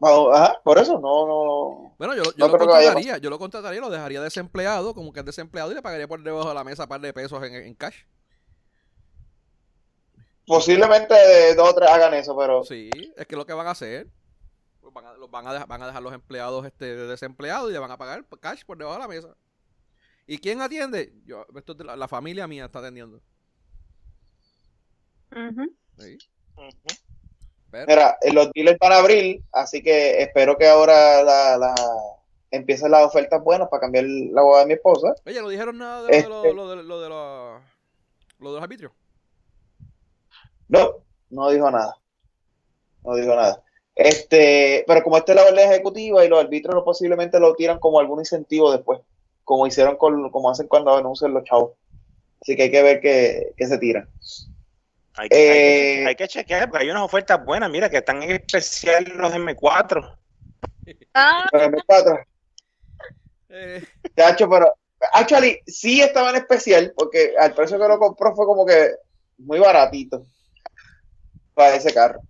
Ajá, 0.00 0.60
por 0.62 0.76
eso 0.78 0.98
no, 0.98 1.26
no. 1.26 1.94
Bueno, 1.98 2.14
yo, 2.14 2.24
lo- 2.24 2.32
yo 2.32 2.46
No 2.46 2.48
lo 2.48 2.58
contrataría, 2.58 3.16
yo 3.18 3.30
lo 3.30 3.38
contrataría, 3.38 3.80
lo 3.80 3.88
dejaría 3.88 4.20
desempleado, 4.20 4.92
como 4.94 5.12
que 5.14 5.20
es 5.20 5.26
desempleado, 5.26 5.72
y 5.72 5.74
le 5.74 5.80
pagaría 5.82 6.06
por 6.06 6.22
debajo 6.22 6.48
de 6.48 6.54
la 6.54 6.64
mesa 6.64 6.82
un 6.82 6.88
par 6.90 7.00
de 7.00 7.12
pesos 7.14 7.42
en, 7.42 7.54
en 7.54 7.74
cash. 7.74 7.94
Posiblemente 10.46 11.14
dos 11.54 11.70
o 11.70 11.74
tres 11.74 11.88
hagan 11.88 12.12
eso, 12.12 12.36
pero 12.36 12.64
Sí, 12.64 12.90
es 13.16 13.26
que 13.26 13.36
lo 13.36 13.46
que 13.46 13.54
van 13.54 13.66
a 13.66 13.70
hacer, 13.70 14.08
pues 14.84 14.94
van, 14.94 15.06
a, 15.06 15.14
los 15.14 15.30
van, 15.30 15.46
a 15.46 15.52
dejar, 15.52 15.66
van 15.68 15.82
a 15.82 15.86
dejar 15.86 16.02
los 16.02 16.12
empleados 16.14 16.64
este, 16.66 16.94
desempleados 16.96 17.70
y 17.70 17.72
le 17.72 17.78
van 17.78 17.90
a 17.90 17.98
pagar 17.98 18.24
cash 18.40 18.64
por 18.64 18.78
debajo 18.78 18.96
de 18.96 19.02
la 19.02 19.08
mesa. 19.08 19.36
¿Y 20.26 20.38
quién 20.38 20.60
atiende? 20.60 21.12
Yo, 21.26 21.44
esto 21.56 21.72
es 21.72 21.78
de 21.78 21.84
la, 21.84 21.96
la 21.96 22.08
familia 22.08 22.46
mía 22.46 22.66
está 22.66 22.78
atendiendo. 22.78 23.20
Ujú. 25.32 25.74
Sí, 25.98 26.18
Ujú. 26.56 26.70
pero- 27.70 27.86
mira, 27.88 28.16
eh, 28.22 28.32
los 28.32 28.50
dealers 28.52 28.78
van 28.78 28.92
a 28.92 28.98
abrir, 28.98 29.42
así 29.52 29.82
que 29.82 30.22
espero 30.22 30.56
que 30.56 30.68
ahora 30.68 31.22
la, 31.24 31.56
la 31.58 31.74
empiecen 32.50 32.90
las 32.92 33.04
ofertas 33.04 33.42
buenas 33.42 33.68
para 33.68 33.80
cambiar 33.80 34.04
la 34.06 34.42
boda 34.42 34.60
de 34.60 34.66
mi 34.66 34.72
esposa. 34.74 35.14
Oye, 35.26 35.40
¿no 35.40 35.48
dijeron 35.48 35.78
nada 35.78 36.02
de 36.02 36.06
lo, 36.06 36.12
de 36.12 36.18
Este- 36.18 36.28
lo, 36.28 36.52
lo 36.54 36.68
de, 36.70 36.82
lo 36.84 37.00
de, 37.00 37.08
lo- 37.08 37.58
lo 38.38 38.48
de 38.50 38.54
los 38.54 38.62
arbitrios? 38.62 38.92
No, 40.68 41.04
no 41.30 41.50
dijo 41.50 41.70
nada. 41.70 41.96
No 43.02 43.14
dijo 43.16 43.34
nada. 43.34 43.62
Este, 43.94 44.84
pero 44.86 45.02
como 45.02 45.16
esta 45.16 45.32
es 45.32 45.36
la 45.36 45.44
orden 45.44 45.70
ejecutiva 45.70 46.24
y 46.24 46.28
los 46.28 46.40
árbitros 46.40 46.74
no 46.74 46.84
posiblemente 46.84 47.38
lo 47.38 47.54
tiran 47.54 47.78
como 47.78 48.00
algún 48.00 48.18
incentivo 48.20 48.72
después, 48.72 49.00
como 49.44 49.66
hicieron 49.66 49.96
con, 49.96 50.30
como 50.30 50.50
hacen 50.50 50.66
cuando 50.66 50.96
anuncian 50.96 51.32
los 51.32 51.44
chavos. 51.44 51.72
Así 52.40 52.56
que 52.56 52.64
hay 52.64 52.70
que 52.70 52.82
ver 52.82 53.00
qué, 53.00 53.52
qué 53.56 53.66
se 53.66 53.78
tiran. 53.78 54.08
Hay 55.16 55.28
que, 55.28 55.36
hay 55.36 55.38
que 55.38 55.44
Eh, 55.46 55.88
chequear, 55.92 56.08
hay 56.08 56.16
que 56.16 56.28
chequear, 56.28 56.70
porque 56.70 56.84
hay 56.84 56.90
unas 56.90 57.04
ofertas 57.04 57.44
buenas. 57.44 57.70
Mira, 57.70 57.88
que 57.88 57.98
están 57.98 58.22
en 58.22 58.32
especial 58.32 59.04
los 59.16 59.32
M4. 59.32 60.18
Ah, 61.14 61.46
Pero 61.52 61.64
en 61.64 61.72
M4, 61.72 62.24
Eh, 63.50 63.84
chacho, 64.16 64.50
pero 64.50 64.74
actually 65.12 65.60
sí 65.66 66.00
estaba 66.02 66.30
en 66.30 66.36
especial 66.36 66.92
porque 66.96 67.34
al 67.38 67.54
precio 67.54 67.78
que 67.78 67.86
lo 67.86 67.98
compró 67.98 68.34
fue 68.34 68.46
como 68.46 68.66
que 68.66 68.90
muy 69.38 69.60
baratito 69.60 70.26
para 71.54 71.76
ese 71.76 71.94
carro. 71.94 72.20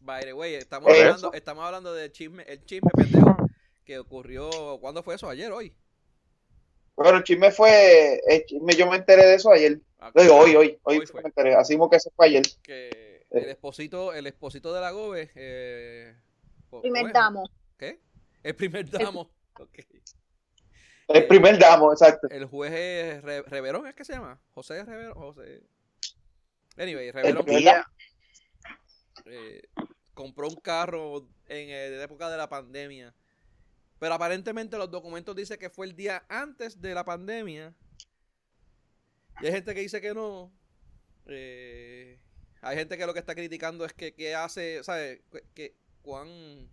By 0.00 0.24
the 0.24 0.32
way, 0.32 0.54
estamos 0.54 0.90
Eso. 0.92 1.00
hablando, 1.02 1.32
estamos 1.32 1.64
hablando 1.64 1.94
del 1.94 2.10
chisme, 2.12 2.42
el 2.44 2.64
chisme 2.64 2.90
pendejo 2.94 3.36
que 3.84 3.98
ocurrió, 3.98 4.50
¿cuándo 4.80 5.02
fue 5.02 5.14
eso? 5.14 5.28
¿Ayer? 5.28 5.50
¿Hoy? 5.52 5.74
Bueno, 6.96 7.18
el 7.18 7.24
chisme 7.24 7.50
fue, 7.50 8.20
el 8.26 8.44
chisme, 8.44 8.74
yo 8.74 8.88
me 8.90 8.96
enteré 8.96 9.24
de 9.26 9.34
eso 9.34 9.50
ayer. 9.50 9.80
Ah, 9.98 10.10
Digo, 10.14 10.36
hoy, 10.36 10.56
hoy, 10.56 10.78
hoy, 10.82 10.98
Hoy 10.98 11.06
fue 11.06 11.22
me 11.22 11.28
enteré. 11.28 11.54
Así 11.54 11.74
como 11.74 11.88
que 11.90 11.96
eso 11.96 12.10
fue 12.14 12.26
ayer. 12.26 12.42
que 12.62 13.26
el 13.30 13.48
esposito, 13.48 14.12
el 14.12 14.26
esposito 14.26 14.72
de 14.74 14.80
la 14.80 14.90
Gobe, 14.90 15.30
eh, 15.34 16.14
¿cómo 16.68 16.82
primer 16.82 17.06
es? 17.06 17.12
damo. 17.12 17.48
¿Qué? 17.78 18.00
El 18.42 18.54
primer 18.56 18.88
damo. 18.90 19.30
Ok. 19.58 19.78
El 21.08 21.26
primer 21.26 21.58
damo, 21.58 21.92
exacto. 21.92 22.28
El 22.30 22.44
juez 22.46 22.72
es 22.72 23.22
Re- 23.22 23.42
Reverón, 23.42 23.86
¿es 23.86 23.94
que 23.94 24.04
se 24.04 24.12
llama? 24.12 24.40
José 24.54 24.84
Reverón. 24.84 25.14
José. 25.14 25.62
Anyway, 26.76 27.10
Reverón 27.10 27.44
eh, 29.26 29.62
compró 30.20 30.48
un 30.48 30.56
carro 30.56 31.26
en 31.46 31.70
eh, 31.70 31.96
la 31.96 32.04
época 32.04 32.28
de 32.28 32.36
la 32.36 32.46
pandemia. 32.46 33.14
Pero 33.98 34.14
aparentemente 34.14 34.76
los 34.76 34.90
documentos 34.90 35.34
dicen 35.34 35.58
que 35.58 35.70
fue 35.70 35.86
el 35.86 35.96
día 35.96 36.24
antes 36.28 36.78
de 36.78 36.94
la 36.94 37.04
pandemia. 37.04 37.74
Y 39.40 39.46
hay 39.46 39.52
gente 39.52 39.74
que 39.74 39.80
dice 39.80 40.00
que 40.02 40.12
no. 40.12 40.52
Eh, 41.26 42.18
hay 42.60 42.76
gente 42.76 42.98
que 42.98 43.06
lo 43.06 43.14
que 43.14 43.20
está 43.20 43.34
criticando 43.34 43.86
es 43.86 43.94
que, 43.94 44.12
que 44.14 44.34
hace, 44.34 44.84
¿sabes? 44.84 45.20
Que, 45.30 45.42
que 45.54 45.76
cuán... 46.02 46.68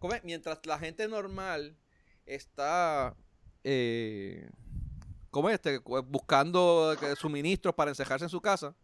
¿Cómo 0.00 0.14
es? 0.14 0.24
Mientras 0.24 0.58
la 0.66 0.80
gente 0.80 1.06
normal 1.06 1.76
está... 2.26 3.14
Eh, 3.62 4.50
¿Cómo 5.30 5.48
es? 5.48 5.54
Este, 5.54 5.78
buscando 5.78 6.96
que- 6.98 7.14
suministros 7.14 7.74
para 7.76 7.92
encejarse 7.92 8.24
en 8.24 8.30
su 8.30 8.40
casa. 8.40 8.74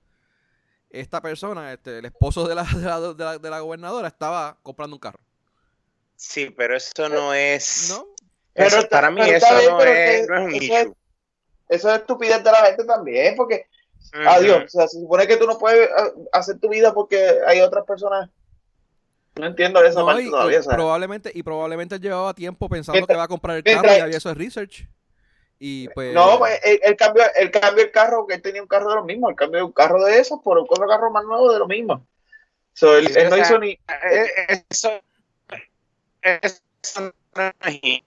Esta 0.90 1.20
persona, 1.20 1.72
este, 1.72 1.98
el 1.98 2.04
esposo 2.06 2.46
de 2.48 2.54
la, 2.54 2.62
de 2.64 2.82
la, 2.82 3.00
de 3.00 3.24
la- 3.24 3.38
de 3.38 3.50
la 3.50 3.60
gobernadora, 3.60 4.08
estaba 4.08 4.56
comprando 4.62 4.96
un 4.96 5.00
carro. 5.00 5.20
Sí, 6.16 6.50
pero 6.50 6.76
eso 6.76 7.08
no 7.08 7.32
es. 7.34 7.90
¿No? 7.90 8.06
eso- 8.54 8.76
Pero- 8.78 8.88
para 8.88 9.10
mí 9.10 9.20
pero 9.22 9.36
eso 9.36 9.46
está 9.46 9.58
bien, 9.60 9.70
no 9.72 9.78
pero 9.78 9.90
es, 9.92 10.20
que- 10.20 10.26
no 10.26 10.36
es 10.36 10.42
un 10.44 10.54
eso 10.54 10.64
issue. 10.64 10.76
es- 10.76 10.88
Eso 11.70 11.90
es 11.90 11.98
estupidez 12.00 12.42
de 12.42 12.50
la 12.50 12.64
gente 12.64 12.84
también, 12.84 13.36
porque, 13.36 13.66
adiós, 14.26 14.64
o 14.64 14.68
sea, 14.68 14.88
se 14.88 14.98
supone 15.00 15.26
que 15.26 15.36
tú 15.36 15.46
no 15.46 15.58
puedes 15.58 15.88
ah, 15.94 16.08
hacer 16.32 16.58
tu 16.58 16.70
vida 16.70 16.94
porque 16.94 17.22
hay 17.46 17.60
otras 17.60 17.84
personas 17.84 18.30
No 19.36 19.46
entiendo 19.46 19.80
esa 19.84 20.00
No, 20.00 20.06
parte 20.06 20.22
y, 20.24 20.30
todavía. 20.30 20.58
y 20.60 20.66
probablemente, 20.66 21.30
y 21.32 21.42
probablemente 21.44 21.94
él 21.96 22.00
llevaba 22.00 22.34
tiempo 22.34 22.68
pensando 22.68 22.94
Mientras- 22.96 23.14
que 23.14 23.18
va 23.18 23.24
a 23.24 23.28
comprar 23.28 23.56
el 23.58 23.62
mientras- 23.64 23.86
carro 23.86 23.98
y 23.98 24.02
había 24.02 24.16
eso 24.16 24.30
de 24.30 24.34
research. 24.34 24.88
Y 25.58 25.88
pues. 25.88 26.14
No, 26.14 26.38
pues, 26.38 26.60
él, 26.64 26.80
él 26.82 26.96
cambió, 26.96 27.24
él 27.34 27.50
cambió 27.50 27.84
el 27.84 27.90
carro, 27.90 28.26
que 28.26 28.34
él 28.34 28.42
tenía 28.42 28.62
un 28.62 28.68
carro 28.68 28.90
de 28.90 28.96
lo 28.96 29.04
mismo, 29.04 29.28
él 29.28 29.36
cambió 29.36 29.66
un 29.66 29.72
carro 29.72 30.04
de 30.04 30.18
esos 30.18 30.40
por 30.42 30.58
otro 30.58 30.86
carro 30.86 31.10
más 31.10 31.24
nuevo 31.24 31.52
de 31.52 31.58
lo 31.58 31.66
mismo. 31.66 32.06
So, 32.74 32.96
él, 32.96 33.04
no 33.04 33.36
sea, 33.36 33.38
hizo 33.38 33.58
ni... 33.58 33.70
Eh, 33.70 34.62
Eso, 34.70 34.90
eso 36.22 37.12
no 37.34 37.52
es 37.66 38.02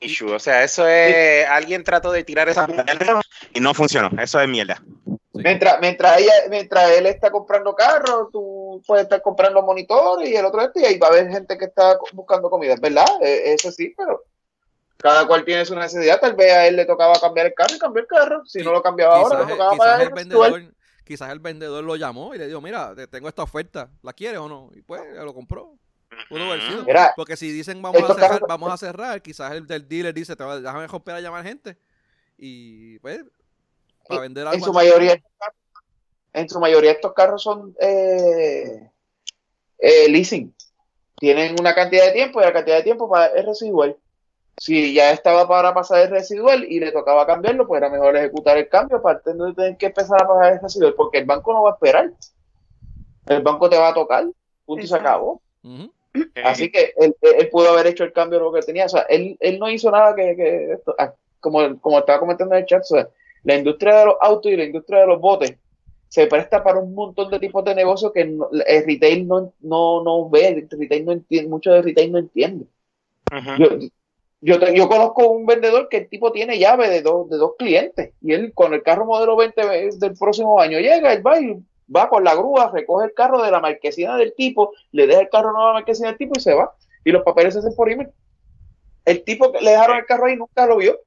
issue. 0.00 0.32
O 0.32 0.38
sea, 0.38 0.62
eso 0.62 0.86
es. 0.86 1.46
Alguien 1.46 1.84
trató 1.84 2.12
de 2.12 2.24
tirar 2.24 2.48
esa 2.48 2.66
mierda 2.66 3.20
y 3.54 3.60
no 3.60 3.72
funcionó. 3.72 4.10
Eso 4.20 4.40
es 4.40 4.48
mierda. 4.48 4.82
sí. 5.06 5.40
Mientras, 5.42 5.80
mientras, 5.80 6.18
ella, 6.18 6.32
mientras 6.50 6.90
él 6.90 7.06
está 7.06 7.30
comprando 7.30 7.74
carros, 7.74 8.28
tú 8.30 8.82
puedes 8.86 9.04
estar 9.04 9.22
comprando 9.22 9.62
monitores 9.62 10.28
y 10.28 10.36
el 10.36 10.44
otro 10.44 10.60
este, 10.62 10.80
y 10.80 10.84
ahí 10.84 10.98
va 10.98 11.08
a 11.08 11.10
haber 11.10 11.30
gente 11.30 11.56
que 11.56 11.64
está 11.64 11.96
buscando 12.12 12.50
comida, 12.50 12.74
es 12.74 12.80
verdad, 12.80 13.06
Eh, 13.22 13.54
eso 13.54 13.72
sí, 13.72 13.94
pero 13.96 14.24
cada 15.02 15.26
cual 15.26 15.44
tiene 15.44 15.64
su 15.64 15.74
necesidad. 15.74 16.20
Tal 16.20 16.34
vez 16.34 16.52
a 16.52 16.66
él 16.66 16.76
le 16.76 16.84
tocaba 16.86 17.18
cambiar 17.20 17.46
el 17.46 17.54
carro 17.54 17.74
y 17.74 17.78
cambiar 17.78 18.02
el 18.04 18.08
carro. 18.08 18.42
Si 18.46 18.62
no 18.62 18.72
lo 18.72 18.82
cambiaba 18.82 19.16
ahora, 19.16 19.40
le 19.44 19.52
tocaba 19.52 19.70
quizás 19.72 19.78
pagar 19.86 20.02
el 20.02 20.10
vendedor, 20.14 20.74
quizás 21.04 21.30
el 21.30 21.38
vendedor 21.40 21.82
lo 21.84 21.96
llamó 21.96 22.34
y 22.34 22.38
le 22.38 22.46
dijo, 22.46 22.60
mira, 22.60 22.94
te 22.94 23.06
tengo 23.06 23.28
esta 23.28 23.42
oferta, 23.42 23.90
¿la 24.02 24.12
quieres 24.12 24.38
o 24.38 24.48
no? 24.48 24.70
Y 24.74 24.82
pues 24.82 25.02
lo 25.14 25.32
compró. 25.34 25.74
Pudo 26.28 26.44
haber 26.44 26.62
sido. 26.62 26.84
Mira, 26.84 27.12
Porque 27.16 27.36
si 27.36 27.50
dicen 27.52 27.80
vamos 27.80 28.02
a 28.02 28.14
cerrar, 28.14 28.30
carros- 28.30 28.48
vamos 28.48 28.72
a 28.72 28.76
cerrar, 28.76 29.22
quizás 29.22 29.52
el 29.52 29.66
del 29.66 29.88
dealer 29.88 30.12
dice, 30.12 30.34
te 30.36 30.42
va- 30.44 30.58
déjame 30.60 30.86
romper 30.86 31.14
a 31.14 31.20
llamar 31.20 31.44
gente. 31.44 31.76
Y 32.36 32.98
pues, 32.98 33.22
para 34.08 34.22
vender 34.22 34.46
algo. 34.46 34.56
en 34.58 34.62
su 34.64 34.72
mayoría 34.72 35.22
en 36.32 36.48
su 36.48 36.60
mayoría 36.60 36.92
estos 36.92 37.12
carros 37.12 37.42
son 37.42 37.74
eh, 37.80 38.88
eh, 39.78 40.08
leasing 40.08 40.54
tienen 41.16 41.56
una 41.60 41.74
cantidad 41.74 42.06
de 42.06 42.12
tiempo 42.12 42.40
y 42.40 42.44
la 42.44 42.52
cantidad 42.52 42.76
de 42.76 42.82
tiempo 42.84 43.10
para 43.10 43.26
es 43.26 43.44
residual 43.44 43.96
si 44.58 44.92
ya 44.94 45.10
estaba 45.12 45.48
para 45.48 45.72
pasar 45.72 46.02
el 46.02 46.10
residual 46.10 46.64
y 46.64 46.80
le 46.80 46.92
tocaba 46.92 47.26
cambiarlo 47.26 47.66
pues 47.66 47.78
era 47.80 47.90
mejor 47.90 48.16
ejecutar 48.16 48.58
el 48.58 48.68
cambio 48.68 49.00
para 49.00 49.20
no 49.34 49.54
tener 49.54 49.76
que 49.76 49.86
empezar 49.86 50.22
a 50.22 50.28
pagar 50.28 50.52
el 50.54 50.60
residual 50.60 50.94
porque 50.94 51.18
el 51.18 51.24
banco 51.24 51.52
no 51.52 51.62
va 51.62 51.70
a 51.70 51.74
esperar 51.74 52.12
el 53.26 53.42
banco 53.42 53.68
te 53.70 53.78
va 53.78 53.88
a 53.88 53.94
tocar 53.94 54.24
punto 54.64 54.84
y 54.84 54.88
se 54.88 54.94
acabó. 54.96 55.40
Así 56.42 56.70
que 56.70 56.92
él, 56.96 57.14
él 57.20 57.48
pudo 57.48 57.70
haber 57.70 57.86
hecho 57.86 58.04
el 58.04 58.12
cambio 58.12 58.38
de 58.38 58.44
lo 58.44 58.52
que 58.52 58.62
tenía. 58.62 58.86
O 58.86 58.88
sea, 58.88 59.02
él, 59.02 59.36
él 59.40 59.58
no 59.58 59.70
hizo 59.70 59.90
nada 59.90 60.14
que, 60.14 60.34
que 60.36 60.72
esto, 60.72 60.94
ah, 60.98 61.14
como, 61.38 61.78
como 61.80 61.98
estaba 61.98 62.18
comentando 62.18 62.54
en 62.54 62.60
el 62.62 62.66
chat, 62.66 62.82
o 62.82 62.84
sea, 62.84 63.08
la 63.44 63.56
industria 63.56 64.00
de 64.00 64.06
los 64.06 64.16
autos 64.20 64.50
y 64.50 64.56
la 64.56 64.64
industria 64.64 65.00
de 65.00 65.06
los 65.06 65.20
botes 65.20 65.54
se 66.08 66.26
presta 66.26 66.62
para 66.64 66.80
un 66.80 66.92
montón 66.94 67.30
de 67.30 67.38
tipos 67.38 67.64
de 67.64 67.74
negocios 67.74 68.12
que 68.12 68.24
no- 68.24 68.48
el 68.66 68.84
retail 68.84 69.28
no, 69.28 69.52
no, 69.60 70.02
no 70.02 70.28
ve, 70.28 70.48
el 70.48 70.68
retail 70.68 71.04
no 71.04 71.12
entiende, 71.12 71.48
mucho 71.48 71.70
de 71.70 71.82
retail 71.82 72.10
no 72.10 72.18
entiende. 72.18 72.66
Yo, 73.58 73.68
yo, 74.40 74.58
te- 74.58 74.74
yo 74.76 74.88
conozco 74.88 75.28
un 75.28 75.46
vendedor 75.46 75.88
que 75.88 75.98
el 75.98 76.08
tipo 76.08 76.32
tiene 76.32 76.58
llave 76.58 76.88
de 76.88 77.02
dos, 77.02 77.28
de 77.28 77.36
dos 77.36 77.52
clientes 77.58 78.12
y 78.20 78.32
él 78.32 78.52
con 78.54 78.72
el 78.74 78.82
carro 78.82 79.04
modelo 79.04 79.36
20 79.36 79.90
del 79.98 80.14
próximo 80.18 80.60
año 80.60 80.78
llega, 80.78 81.12
él 81.12 81.26
va 81.26 81.40
y 81.40 81.56
va 81.94 82.08
con 82.08 82.22
la 82.24 82.34
grúa, 82.34 82.70
recoge 82.72 83.06
el 83.06 83.14
carro 83.14 83.42
de 83.42 83.50
la 83.50 83.60
marquesina 83.60 84.16
del 84.16 84.34
tipo, 84.34 84.72
le 84.92 85.06
deja 85.06 85.20
el 85.22 85.28
carro 85.28 85.50
nuevo 85.52 85.64
a 85.64 85.68
la 85.68 85.74
marquesina 85.74 86.08
del 86.08 86.18
tipo 86.18 86.34
y 86.36 86.40
se 86.40 86.54
va. 86.54 86.72
Y 87.04 87.10
los 87.10 87.22
papeles 87.24 87.54
se 87.54 87.60
hacen 87.60 87.74
por 87.74 87.90
email. 87.90 88.10
El 89.04 89.24
tipo 89.24 89.50
que 89.50 89.60
le 89.60 89.70
dejaron 89.70 89.96
el 89.96 90.04
carro 90.06 90.26
ahí 90.26 90.36
nunca 90.36 90.66
lo 90.66 90.76
vio, 90.76 91.00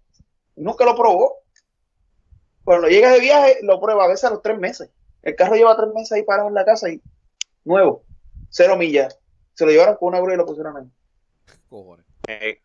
nunca 0.55 0.83
lo 0.83 0.95
probó. 0.95 1.35
Cuando 2.63 2.87
llega 2.87 3.11
de 3.11 3.19
viaje, 3.19 3.57
lo 3.61 3.79
prueba 3.79 4.05
a 4.05 4.07
veces 4.07 4.25
a 4.25 4.29
los 4.31 4.41
tres 4.41 4.57
meses. 4.57 4.89
El 5.21 5.35
carro 5.35 5.55
lleva 5.55 5.75
tres 5.75 5.89
meses 5.93 6.11
ahí 6.13 6.23
parado 6.23 6.47
en 6.49 6.53
la 6.53 6.65
casa 6.65 6.89
y 6.89 7.01
nuevo, 7.63 8.03
cero 8.49 8.75
millas. 8.75 9.17
Se 9.53 9.65
lo 9.65 9.71
llevaron 9.71 9.95
con 9.95 10.09
una 10.09 10.19
grúa 10.19 10.33
y 10.33 10.37
lo 10.37 10.45
pusieron 10.45 10.77
ahí. 10.77 10.85
Cojones. 11.69 12.05
Eh, 12.27 12.59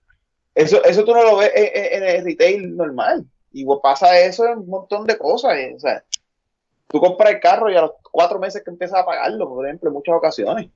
Eso, 0.59 0.83
eso 0.85 1.05
tú 1.05 1.14
no 1.14 1.23
lo 1.23 1.37
ves 1.37 1.53
en, 1.55 1.64
en- 1.73 2.03
en 2.03 2.09
el 2.16 2.25
retail 2.25 2.77
normal. 2.77 3.25
Y 3.53 3.64
pues, 3.64 3.79
pasa 3.83 4.18
eso 4.21 4.44
en 4.47 4.59
un 4.59 4.68
montón 4.68 5.07
de 5.07 5.16
cosas. 5.16 5.55
eh, 5.57 5.73
O 5.77 5.81
sea, 5.81 6.03
tú 6.88 7.01
compras 7.01 7.31
el 7.33 7.40
carro 7.40 7.71
y 7.71 7.77
a 7.77 7.83
los 7.83 7.92
cuatro 8.11 8.38
meses 8.38 8.62
que 8.64 8.71
empiezas 8.71 8.99
a 9.01 9.07
pagarlo, 9.07 9.49
por 9.49 9.64
ejemplo, 9.66 9.88
en 9.88 9.94
muchas 9.94 10.14
ocasiones. 10.16 10.68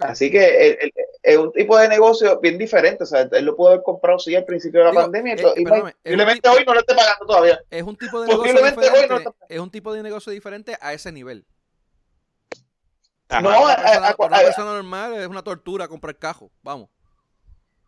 Así 0.00 0.30
que 0.30 0.78
es 1.22 1.36
un 1.38 1.52
tipo 1.52 1.78
de 1.78 1.88
negocio 1.88 2.38
bien 2.40 2.58
diferente. 2.58 3.04
O 3.04 3.06
sea, 3.06 3.22
él 3.32 3.44
lo 3.46 3.56
pudo 3.56 3.68
haber 3.68 3.82
comprado 3.82 4.18
sí 4.18 4.34
al 4.36 4.44
principio 4.44 4.80
de 4.80 4.84
la 4.86 4.90
Digo, 4.90 5.02
pandemia. 5.04 5.34
y 5.36 5.38
eh, 5.40 5.52
y 5.56 5.64
perdóname, 5.64 5.90
es 5.90 5.94
un 5.94 6.02
posiblemente 6.02 6.40
tipo- 6.48 6.56
hoy 6.58 6.64
no 6.66 6.74
lo 6.74 6.80
esté 6.80 6.94
pagando 6.94 7.26
todavía. 7.26 7.60
Es 7.70 7.82
un 7.82 7.96
tipo 7.96 8.20
de 8.20 8.26
negocio 8.28 8.42
Posiblemente 8.52 8.80
hoy 8.80 8.86
no 8.90 9.00
diferente. 9.02 9.28
está- 9.30 9.46
Es 9.54 9.60
un 9.60 9.70
tipo 9.70 9.92
de 9.94 10.02
negocio 10.02 10.32
diferente 10.32 10.76
a 10.80 10.92
ese 10.92 11.12
nivel. 11.12 11.46
ajá. 13.28 13.40
No, 13.40 13.48
Para 13.50 13.60
una 13.62 13.72
a- 13.72 14.08
a- 14.10 14.14
para 14.16 14.28
una 14.28 14.38
a- 14.38 14.42
persona 14.42 14.72
normal 14.74 15.14
es 15.14 15.26
una 15.28 15.42
tortura 15.42 15.88
comprar 15.88 16.16
cajo. 16.18 16.50
Vamos. 16.62 16.88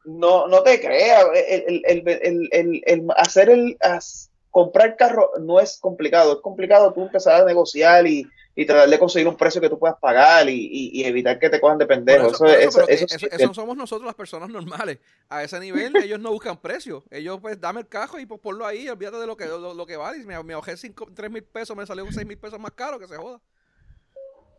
No, 0.04 0.46
no 0.48 0.62
te 0.62 0.80
creas. 0.80 1.24
El, 1.34 1.82
el- 1.86 2.48
el- 2.52 2.80
el- 2.84 3.06
hacer 3.16 3.50
el 3.50 3.76
as- 3.80 4.30
comprar 4.50 4.96
carro 4.96 5.30
no 5.40 5.60
es 5.60 5.78
complicado. 5.78 6.34
Es 6.34 6.38
complicado 6.40 6.92
tú 6.92 7.02
empezar 7.02 7.40
a 7.42 7.44
negociar 7.44 8.06
y, 8.06 8.26
y 8.54 8.66
tratar 8.66 8.88
de 8.88 8.98
conseguir 8.98 9.26
un 9.28 9.36
precio 9.36 9.60
que 9.62 9.70
tú 9.70 9.78
puedas 9.78 9.96
pagar 9.98 10.46
y, 10.48 10.52
y- 10.54 11.00
y 11.00 11.04
evitar 11.04 11.38
que 11.38 11.48
te 11.48 11.58
cojan 11.60 11.78
de 11.78 11.86
pendejo. 11.86 12.26
eso, 12.28 12.44
Eso, 12.44 12.46
eso, 12.46 12.58
eso, 12.58 12.72
pero 12.74 12.86
que 12.88 12.92
eso 12.94 13.04
eso- 13.06 13.18
sí 13.18 13.26
es 13.26 13.32
eso 13.40 13.54
somos 13.54 13.76
nosotros 13.76 14.04
las 14.04 14.14
personas 14.14 14.50
normales. 14.50 14.98
A 15.30 15.42
ese 15.42 15.58
nivel 15.60 15.96
ellos 15.96 16.20
no 16.20 16.30
buscan 16.32 16.60
precio. 16.60 17.02
Ellos 17.10 17.38
pues 17.40 17.58
dame 17.60 17.80
el 17.80 17.88
cajo 17.88 18.18
y 18.18 18.26
pues 18.26 18.40
ponlo 18.40 18.66
ahí, 18.66 18.88
olvídate 18.88 19.16
de 19.18 19.26
lo 19.26 19.36
que, 19.36 19.46
lo, 19.46 19.72
lo 19.72 19.86
que 19.86 19.96
vale. 19.96 20.18
Y 20.18 20.26
me, 20.26 20.42
me 20.42 20.52
ahorré 20.54 20.74
3 21.14 21.30
mil 21.30 21.44
pesos, 21.44 21.74
me 21.76 21.86
salió 21.86 22.04
6 22.12 22.26
mil 22.26 22.36
pesos 22.38 22.58
más 22.60 22.72
caro, 22.72 22.98
que 22.98 23.08
se 23.08 23.16
joda. 23.16 23.40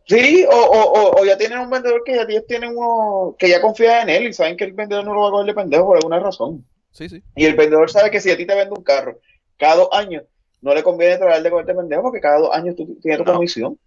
Sí, 0.06 0.44
o, 0.44 0.54
o, 0.54 0.92
o- 0.92 1.20
o 1.20 1.24
ya 1.24 1.38
tienen 1.38 1.58
un 1.60 1.70
vendedor 1.70 2.02
que 2.04 2.14
ya 2.14 2.26
tienen 2.46 2.76
uno 2.76 3.34
que 3.38 3.48
ya 3.48 3.60
confía 3.60 4.02
en 4.02 4.10
él 4.10 4.26
y 4.28 4.32
saben 4.34 4.56
que 4.56 4.64
el 4.64 4.72
vendedor 4.72 5.04
no 5.04 5.14
lo 5.14 5.22
va 5.22 5.28
a 5.28 5.30
coger 5.30 5.46
de 5.46 5.54
pendejo 5.54 5.86
por 5.86 5.96
alguna 5.96 6.18
razón. 6.20 6.64
Sí, 6.92 7.08
sí. 7.08 7.22
Y 7.34 7.46
el 7.46 7.54
vendedor 7.56 7.90
sabe 7.90 8.10
que 8.10 8.20
si 8.20 8.30
a 8.30 8.36
ti 8.36 8.46
te 8.46 8.54
vende 8.54 8.74
un 8.76 8.84
carro 8.84 9.18
cada 9.56 9.76
dos 9.76 9.88
años, 9.92 10.24
no 10.60 10.74
le 10.74 10.82
conviene 10.82 11.16
tratar 11.16 11.42
de 11.42 11.50
coger 11.50 11.66
de 11.66 11.74
pendejo 11.74 12.02
porque 12.02 12.20
cada 12.20 12.38
dos 12.38 12.54
años 12.54 12.76
tú 12.76 12.96
tienes 13.00 13.18
tu 13.18 13.24
No. 13.24 13.34
comisión. 13.34 13.78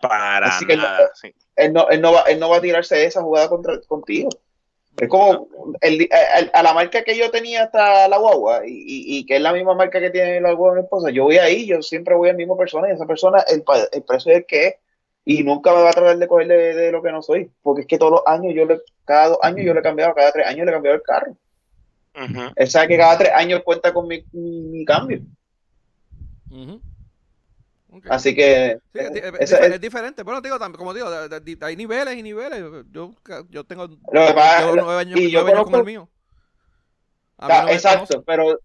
Para 0.00 0.46
Así 0.48 0.66
que 0.66 0.76
no- 0.76 0.82
nada. 0.82 1.10
sí. 1.14 1.32
Él 1.56 1.72
no, 1.72 1.88
él 1.90 2.00
no, 2.00 2.12
va, 2.12 2.22
él 2.22 2.40
no 2.40 2.48
va 2.48 2.56
a 2.56 2.60
tirarse 2.60 3.04
esa 3.04 3.22
jugada 3.22 3.48
contra, 3.48 3.80
contigo. 3.82 4.30
Es 4.98 5.08
como 5.08 5.48
el, 5.80 6.08
a, 6.52 6.58
a 6.58 6.62
la 6.62 6.72
marca 6.74 7.04
que 7.04 7.16
yo 7.16 7.30
tenía 7.30 7.64
hasta 7.64 8.08
la 8.08 8.16
guagua 8.18 8.66
y, 8.66 8.70
y- 8.72 9.18
y 9.18 9.26
que 9.26 9.36
es 9.36 9.42
la 9.42 9.52
misma 9.52 9.74
marca 9.74 10.00
que 10.00 10.10
tiene 10.10 10.40
la 10.40 10.52
guagua 10.52 10.74
de 10.74 10.80
mi 10.80 10.84
esposa. 10.84 11.10
Yo 11.10 11.24
voy 11.24 11.38
ahí, 11.38 11.66
yo 11.66 11.80
siempre 11.82 12.14
voy 12.16 12.28
al 12.30 12.36
mismo 12.36 12.56
persona 12.56 12.88
y 12.88 12.92
esa 12.92 13.06
persona, 13.06 13.44
el, 13.48 13.62
pa- 13.62 13.86
el 13.92 14.02
precio 14.02 14.32
es 14.32 14.38
el 14.38 14.46
que 14.46 14.66
es 14.66 14.74
y 15.24 15.42
nunca 15.44 15.72
me 15.74 15.82
va 15.82 15.90
a 15.90 15.92
tratar 15.92 16.18
de 16.18 16.26
coger 16.28 16.48
de, 16.48 16.74
de 16.74 16.92
lo 16.92 17.02
que 17.02 17.12
no 17.12 17.22
soy. 17.22 17.50
Porque 17.62 17.82
es 17.82 17.86
que 17.86 17.98
todos 17.98 18.12
los 18.12 18.22
años, 18.26 18.52
yo 18.54 18.64
le, 18.64 18.80
cada 19.04 19.28
dos 19.28 19.38
años 19.42 19.64
yo 19.64 19.74
le 19.74 19.80
he 19.80 19.82
cambiado, 19.82 20.14
cada 20.14 20.32
tres 20.32 20.46
años 20.46 20.64
le 20.64 20.70
he 20.70 20.74
cambiado 20.74 20.96
el 20.96 21.02
carro. 21.02 21.36
Ujú. 22.16 22.52
Él 22.56 22.68
sabe 22.68 22.88
que 22.88 22.96
cada 22.98 23.18
tres 23.18 23.32
años 23.34 23.62
cuenta 23.64 23.92
con 23.92 24.08
mi, 24.08 24.24
mi, 24.32 24.60
mi 24.62 24.84
cambio. 24.84 25.20
Así 28.08 28.34
que 28.34 28.78
Sí, 28.92 28.98
es, 29.00 29.80
diferente. 29.80 30.22
Bueno, 30.22 30.40
digo, 30.40 30.56
como 30.76 30.94
digo, 30.94 31.08
hay 31.62 31.76
niveles 31.76 32.16
y 32.16 32.22
niveles. 32.22 32.64
Yo, 32.90 33.12
yo 33.48 33.64
tengo 33.64 33.86
Lo 33.86 34.26
que 34.26 34.32
pasa- 34.32 34.60
llevo 34.60 34.76
nueve 34.76 35.00
años, 35.00 35.18
y 35.20 35.30
yo 35.30 35.40
nueve 35.42 35.52
años 35.56 35.64
conozco- 35.66 35.78
el 35.80 35.84
mío. 35.86 36.08
No 37.40 37.68
exacto, 37.68 38.22
pero, 38.22 38.60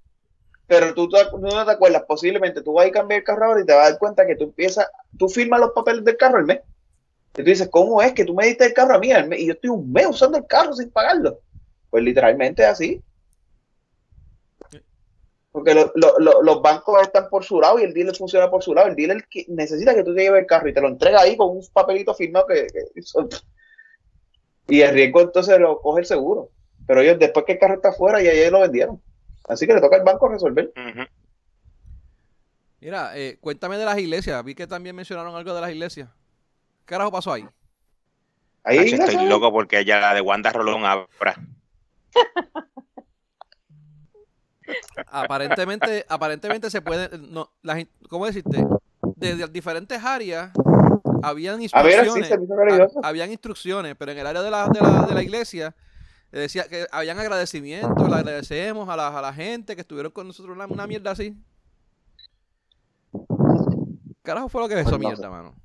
pero 0.67 0.93
tú, 0.93 1.09
no 1.39 1.65
te 1.65 1.71
acuerdas, 1.71 2.03
posiblemente 2.07 2.61
tú 2.61 2.73
vas 2.73 2.87
a 2.87 2.91
cambiar 2.91 3.19
el 3.19 3.23
carro 3.23 3.45
ahora 3.45 3.61
y 3.61 3.65
te 3.65 3.73
vas 3.73 3.87
a 3.87 3.89
dar 3.91 3.99
cuenta 3.99 4.25
que 4.25 4.35
tú 4.35 4.45
empiezas, 4.45 4.87
tú 5.17 5.29
firmas 5.29 5.59
los 5.59 5.71
papeles 5.71 6.03
del 6.03 6.17
carro 6.17 6.37
al 6.37 6.45
mes. 6.45 6.59
Y 7.33 7.43
tú 7.43 7.49
dices, 7.49 7.69
¿cómo 7.69 8.01
es 8.01 8.13
que 8.13 8.25
tú 8.25 8.33
me 8.33 8.45
diste 8.47 8.65
el 8.65 8.73
carro 8.73 8.95
a 8.95 8.99
mí 8.99 9.11
al 9.11 9.27
mes 9.27 9.39
y 9.39 9.47
yo 9.47 9.53
estoy 9.53 9.69
un 9.69 9.91
mes 9.91 10.07
usando 10.07 10.37
el 10.37 10.47
carro 10.47 10.73
sin 10.73 10.89
pagarlo? 10.89 11.41
Pues 11.89 12.03
literalmente 12.03 12.63
es 12.63 12.69
así. 12.69 13.01
Porque 15.51 15.73
lo- 15.73 15.91
lo- 15.95 16.19
lo- 16.19 16.41
los 16.41 16.61
bancos 16.61 17.01
están 17.01 17.29
por 17.29 17.43
su 17.45 17.61
lado 17.61 17.79
y 17.79 17.83
el 17.83 17.93
dealer 17.93 18.15
funciona 18.15 18.49
por 18.49 18.61
su 18.63 18.73
lado. 18.73 18.87
El 18.87 18.95
dealer 18.95 19.23
necesita 19.47 19.93
que 19.95 20.03
tú 20.03 20.13
te 20.13 20.21
lleves 20.21 20.41
el 20.41 20.47
carro 20.47 20.67
y 20.67 20.73
te 20.73 20.81
lo 20.81 20.87
entrega 20.89 21.21
ahí 21.21 21.37
con 21.37 21.49
un 21.49 21.65
papelito 21.71 22.13
firmado 22.13 22.47
que, 22.47 22.67
que- 22.67 23.01
y 24.67 24.81
el 24.81 24.93
riesgo 24.93 25.21
entonces 25.21 25.59
lo 25.59 25.79
coge 25.81 26.01
el 26.01 26.05
seguro. 26.05 26.49
Pero 26.87 27.01
ellos 27.01 27.19
después 27.19 27.45
que 27.45 27.53
el 27.53 27.59
carro 27.59 27.75
está 27.75 27.89
afuera 27.89 28.21
ya 28.21 28.31
ellos 28.31 28.51
lo 28.51 28.59
vendieron. 28.61 29.01
Así 29.47 29.67
que 29.67 29.73
le 29.73 29.81
toca 29.81 29.95
al 29.95 30.03
banco 30.03 30.27
resolver. 30.27 30.71
Mira, 32.81 33.17
eh, 33.17 33.37
cuéntame 33.39 33.77
de 33.77 33.85
las 33.85 33.97
iglesias. 33.97 34.43
Vi 34.43 34.55
que 34.55 34.67
también 34.67 34.95
mencionaron 34.95 35.35
algo 35.35 35.53
de 35.53 35.61
las 35.61 35.71
iglesias. 35.71 36.09
¿Qué 36.79 36.85
carajo 36.93 37.11
pasó 37.11 37.33
ahí? 37.33 37.47
Ahí 38.63 38.91
Nacho, 38.91 39.03
estoy 39.11 39.27
loco 39.27 39.51
porque 39.51 39.85
ya 39.85 39.99
la 39.99 40.13
de 40.13 40.21
Wanda 40.21 40.51
Rolón 40.51 40.85
abra. 40.85 41.35
Aparentemente, 45.07 46.05
aparentemente 46.09 46.69
se 46.71 46.81
puede, 46.81 47.15
no, 47.17 47.51
las 47.61 47.79
in- 47.79 47.89
¿cómo 48.09 48.25
decirte? 48.25 48.65
Desde 49.15 49.47
diferentes 49.47 50.03
áreas 50.03 50.51
habían 51.21 51.55
A 51.73 51.83
ver, 51.83 51.93
sí, 52.05 52.19
instrucciones, 52.19 52.31
ha- 53.03 53.07
habían 53.07 53.31
instrucciones, 53.31 53.95
pero 53.97 54.11
en 54.11 54.17
el 54.17 54.27
área 54.27 54.41
de 54.41 54.49
la, 54.51 54.67
de 54.69 54.81
la, 54.81 55.05
de 55.05 55.13
la 55.13 55.21
iglesia 55.23 55.75
decía 56.39 56.65
que 56.67 56.85
habían 56.91 57.19
agradecimientos, 57.19 58.09
le 58.09 58.15
agradecemos 58.15 58.89
a 58.89 58.95
la, 58.95 59.07
a 59.17 59.21
la 59.21 59.33
gente 59.33 59.75
que 59.75 59.81
estuvieron 59.81 60.11
con 60.11 60.27
nosotros, 60.27 60.55
una, 60.55 60.65
una 60.65 60.87
mierda 60.87 61.11
así. 61.11 61.35
Carajo 64.23 64.49
fue 64.49 64.61
lo 64.61 64.67
que 64.67 64.73
es 64.75 64.81
eso, 64.81 64.91
Pues 64.91 65.01
no 65.01 65.07
mierda, 65.09 65.23
sé. 65.23 65.29
mano. 65.29 65.55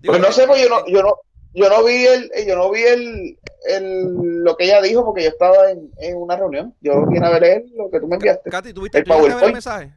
Digo, 0.00 0.12
Pues 0.12 0.20
no 0.20 0.28
eh, 0.28 0.32
sé, 0.32 0.46
pues 0.46 0.60
yo 0.60 0.66
eh, 0.66 0.70
no, 0.70 0.86
yo 0.86 1.02
no, 1.02 1.14
yo 1.54 1.68
no 1.68 1.84
vi 1.84 2.06
el, 2.06 2.30
yo 2.46 2.56
no 2.56 2.70
vi 2.70 2.82
el, 2.82 3.38
el, 3.68 4.04
lo 4.44 4.56
que 4.56 4.64
ella 4.64 4.80
dijo 4.82 5.04
porque 5.04 5.24
yo 5.24 5.30
estaba 5.30 5.70
en, 5.70 5.90
en 5.98 6.16
una 6.18 6.36
reunión. 6.36 6.74
Yo 6.80 7.06
vine 7.06 7.26
a 7.26 7.38
ver 7.38 7.64
lo 7.74 7.90
que 7.90 8.00
tú 8.00 8.06
me 8.06 8.16
enviaste. 8.16 8.50
Katy, 8.50 8.72
¿tuviste 8.72 8.98
El 8.98 9.04
¿tú 9.04 9.10
llegaste 9.14 9.32
a 9.32 9.36
ver 9.36 9.44
el 9.46 9.52
mensaje? 9.54 9.92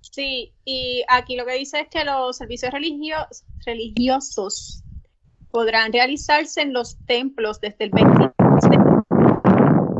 Sí, 0.00 0.54
y 0.64 1.04
aquí 1.08 1.36
lo 1.36 1.44
que 1.44 1.54
dice 1.54 1.80
es 1.80 1.88
que 1.88 2.04
los 2.04 2.36
servicios 2.36 2.72
religios, 2.72 3.44
religiosos 3.66 4.82
podrán 5.50 5.92
realizarse 5.92 6.62
en 6.62 6.72
los 6.72 6.96
templos 7.06 7.60
desde 7.60 7.84
el 7.84 7.90
26 7.90 8.30
de 8.37 8.37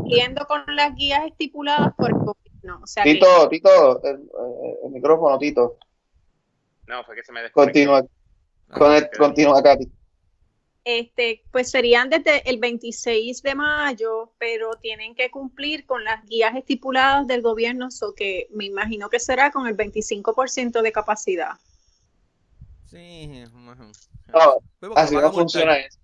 cumpliendo 0.09 0.45
con 0.45 0.63
las 0.75 0.95
guías 0.95 1.25
estipuladas 1.25 1.93
por 1.95 2.09
el 2.09 2.15
gobierno. 2.17 2.81
O 2.83 2.87
sea 2.87 3.03
que 3.03 3.13
Tito, 3.13 3.49
Tito, 3.49 4.03
el, 4.03 4.29
el 4.85 4.91
micrófono, 4.91 5.37
Tito. 5.37 5.77
No, 6.87 7.03
fue 7.03 7.15
que 7.15 7.23
se 7.23 7.31
me 7.31 7.41
desconectó. 7.41 7.73
Continúa, 7.73 8.03
Ah, 8.71 8.77
con 8.77 8.93
el- 8.93 9.09
continúa, 9.17 9.63
Katy. 9.63 9.87
este, 10.83 11.43
pues 11.51 11.71
serían 11.71 12.09
desde 12.09 12.47
el 12.49 12.59
26 12.59 13.41
de 13.41 13.55
mayo, 13.55 14.31
pero 14.37 14.71
tienen 14.79 15.15
que 15.15 15.31
cumplir 15.31 15.85
con 15.87 16.03
las 16.03 16.23
guías 16.25 16.55
estipuladas 16.55 17.25
del 17.27 17.41
gobierno, 17.41 17.89
so 17.91 18.13
que 18.13 18.47
me 18.51 18.65
imagino 18.65 19.09
que 19.09 19.19
será 19.19 19.49
con 19.51 19.65
el 19.67 19.75
25% 19.75 20.81
de 20.83 20.91
capacidad. 20.91 21.51
Sí. 22.85 23.43
No, 24.27 24.57
porque 24.79 24.99
así 24.99 25.15
no 25.15 25.31
funciona 25.31 25.77
eso. 25.77 25.99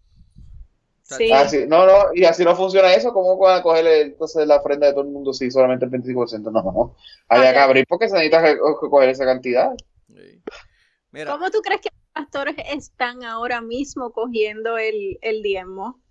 Sí. 1.07 1.31
Así, 1.31 1.67
no, 1.67 1.85
no, 1.85 1.93
y 2.15 2.25
así 2.25 2.43
no 2.43 2.55
funciona 2.55 2.91
eso. 2.93 3.13
¿Cómo 3.13 3.37
van 3.37 3.59
a 3.59 3.61
coger 3.61 3.85
entonces 3.85 4.47
la 4.47 4.55
ofrenda 4.57 4.87
de 4.87 4.93
todo 4.93 5.03
el 5.03 5.11
mundo 5.11 5.33
si 5.33 5.51
solamente 5.51 5.85
el 5.85 5.91
25%? 5.91 6.41
No, 6.41 6.49
no, 6.51 6.63
no. 6.63 6.95
Había 7.29 7.53
que 7.53 7.59
Ah, 7.59 7.63
abrir 7.65 7.85
porque 7.87 8.09
se 8.09 8.15
necesita 8.15 8.57
coger 8.79 9.09
esa 9.09 9.23
cantidad. 9.25 9.69
Sí. 10.07 10.41
Mira, 11.11 11.31
¿Cómo 11.31 11.51
tú 11.51 11.61
crees 11.61 11.81
que 11.81 11.89
los 11.93 12.11
pastores 12.25 12.55
están 12.73 13.23
ahora 13.23 13.61
mismo 13.61 14.11
cogiendo 14.13 14.79
el, 14.79 15.19
el 15.21 15.43
diezmo? 15.43 16.01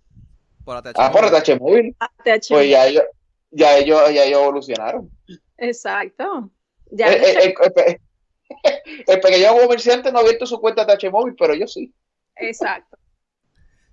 por 0.63 0.77
ATH 0.77 0.93
Ah, 0.97 1.11
por 1.11 1.25
el 1.25 1.59
móvil. 1.59 1.95
ATH. 1.99 2.47
Pues 2.49 2.69
ya 2.69 2.87
ellos, 2.87 3.03
ya 3.51 3.77
ellos, 3.77 4.01
ya 4.13 4.23
ellos 4.23 4.39
evolucionaron. 4.41 5.11
Exacto. 5.57 6.49
Ya 6.91 7.07
El, 7.13 7.23
el- 7.23 7.37
el- 7.37 7.53
el 7.61 7.73
pe- 7.73 8.01
el 9.07 9.19
pequeño 9.19 9.57
comerciante 9.61 10.11
no 10.11 10.19
ha 10.19 10.21
abierto 10.21 10.45
su 10.45 10.59
cuenta 10.61 10.85
de 10.85 10.93
H 10.93 11.09
móvil, 11.09 11.35
pero 11.37 11.53
yo 11.53 11.67
sí. 11.67 11.93
Exacto. 12.37 12.97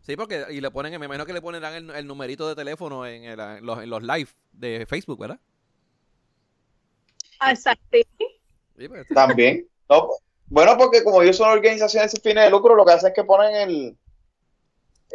Sí, 0.03 0.17
porque 0.17 0.45
y 0.51 0.61
le 0.61 0.71
ponen, 0.71 0.99
me 0.99 1.07
imagino 1.07 1.25
que 1.27 1.33
le 1.33 1.41
ponerán 1.41 1.75
el, 1.75 1.91
el 1.91 2.07
numerito 2.07 2.49
de 2.49 2.57
teléfono 2.57 3.07
en, 3.07 3.25
el- 3.25 3.38
en 3.41 3.65
los, 3.67 3.83
en 3.83 3.88
los 3.88 4.03
live 4.03 4.29
de 4.53 4.85
Facebook, 4.87 5.19
¿verdad? 5.21 5.38
Exacto. 7.49 7.99
Sí, 8.77 8.88
pues, 8.88 9.07
También. 9.15 9.67
No, 9.88 10.09
bueno, 10.47 10.77
porque 10.77 11.03
como 11.05 11.23
ellos 11.23 11.37
son 11.37 11.51
organizaciones 11.51 12.11
sin 12.11 12.21
fines 12.21 12.45
de 12.45 12.51
lucro, 12.51 12.75
lo 12.75 12.85
que 12.85 12.93
hacen 12.93 13.09
es 13.11 13.15
que 13.15 13.25
ponen 13.25 13.55
el. 13.55 13.97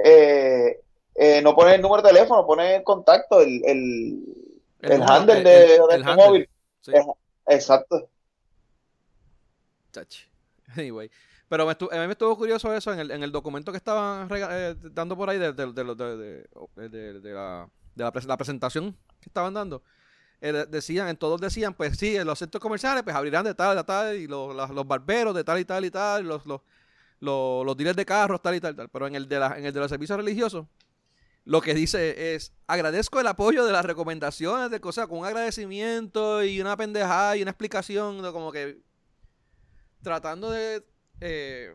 eh, 0.04 0.80
eh, 1.16 1.42
no 1.42 1.56
ponen 1.56 1.76
el 1.76 1.82
número 1.82 2.02
de 2.04 2.10
teléfono, 2.10 2.46
ponen 2.46 2.68
el 2.78 2.84
contacto, 2.84 3.42
el, 3.42 3.62
el, 3.66 4.24
el, 4.82 5.02
handle 5.02 5.38
el- 5.40 5.44
de, 5.44 5.62
el- 5.64 5.68
de 5.68 5.76
el 5.76 5.82
este 5.82 5.94
handle. 6.10 6.16
móvil. 6.26 6.50
Sí, 6.82 6.92
Exacto. 7.48 8.10
chachi. 9.92 10.24
Anyway. 10.78 11.10
Pero 11.50 11.66
me 11.66 11.72
a 11.72 12.02
mí 12.02 12.08
me 12.08 12.12
estuvo 12.12 12.36
curioso 12.38 12.74
eso 12.74 12.92
en 12.92 13.00
el, 13.00 13.12
en 13.12 13.24
el 13.24 13.32
documento 13.32 13.72
que 13.72 13.78
estaban 13.78 14.28
eh, 14.32 14.76
dando 14.92 15.16
por 15.16 15.30
ahí 15.30 15.38
de, 15.40 15.54
de- 15.54 15.72
de- 15.72 15.84
de- 15.84 16.48
de- 16.76 16.90
de- 16.90 17.20
de 17.22 17.34
la, 17.34 17.70
de 17.96 18.04
la 18.04 18.12
la 18.26 18.38
presentación 18.38 18.96
que 19.22 19.30
estaban 19.30 19.54
dando. 19.54 19.82
eh, 20.42 20.52
de- 20.52 20.66
decían, 20.66 21.08
en 21.08 21.16
todos 21.18 21.40
decían, 21.42 21.74
pues 21.74 21.98
sí, 21.98 22.16
en 22.18 22.28
los 22.28 22.38
centros 22.40 22.62
comerciales 22.62 23.02
pues 23.04 23.16
abrirán 23.16 23.46
de 23.46 23.54
tal 23.56 23.78
a 23.78 23.84
tal, 23.86 24.16
y 24.18 24.28
los, 24.28 24.56
los 24.56 24.88
barberos 24.88 25.34
de 25.34 25.44
tal 25.44 25.60
y 25.60 25.66
tal 25.66 25.86
y 25.86 25.90
tal, 25.92 26.28
los, 26.28 26.46
los, 26.46 26.62
los, 27.22 27.66
los 27.66 27.78
dealers 27.78 27.96
de 27.98 28.06
carros 28.06 28.42
tal 28.42 28.56
y 28.56 28.60
tal, 28.60 28.76
tal. 28.76 28.90
Pero 28.90 29.08
en 29.08 29.16
el 29.16 29.28
de 29.28 29.40
la, 29.40 29.58
en 29.58 29.66
el 29.66 29.74
de 29.74 29.80
los 29.80 29.90
servicios 29.90 30.18
religiosos, 30.18 30.66
lo 31.46 31.62
que 31.62 31.74
dice 31.74 32.36
es, 32.36 32.52
agradezco 32.68 33.22
el 33.22 33.28
apoyo 33.28 33.66
de 33.66 33.72
las 33.72 33.86
recomendaciones 33.86 34.70
de 34.70 34.82
cosas 34.82 35.08
con 35.08 35.20
un 35.20 35.26
agradecimiento 35.26 36.44
y 36.44 36.60
una 36.60 36.76
pendejada 36.76 37.38
y 37.38 37.42
una 37.42 37.52
explicación 37.52 38.22
de 38.22 38.32
como 38.34 38.52
que 38.52 38.80
tratando 40.02 40.52
de 40.52 40.84
eh, 41.22 41.74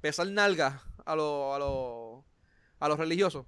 pesar 0.00 0.26
nalga 0.28 0.82
a 1.04 1.16
los 1.16 1.54
a 1.54 1.58
los 1.58 2.24
a 2.78 2.88
los 2.88 2.98
religiosos. 2.98 3.46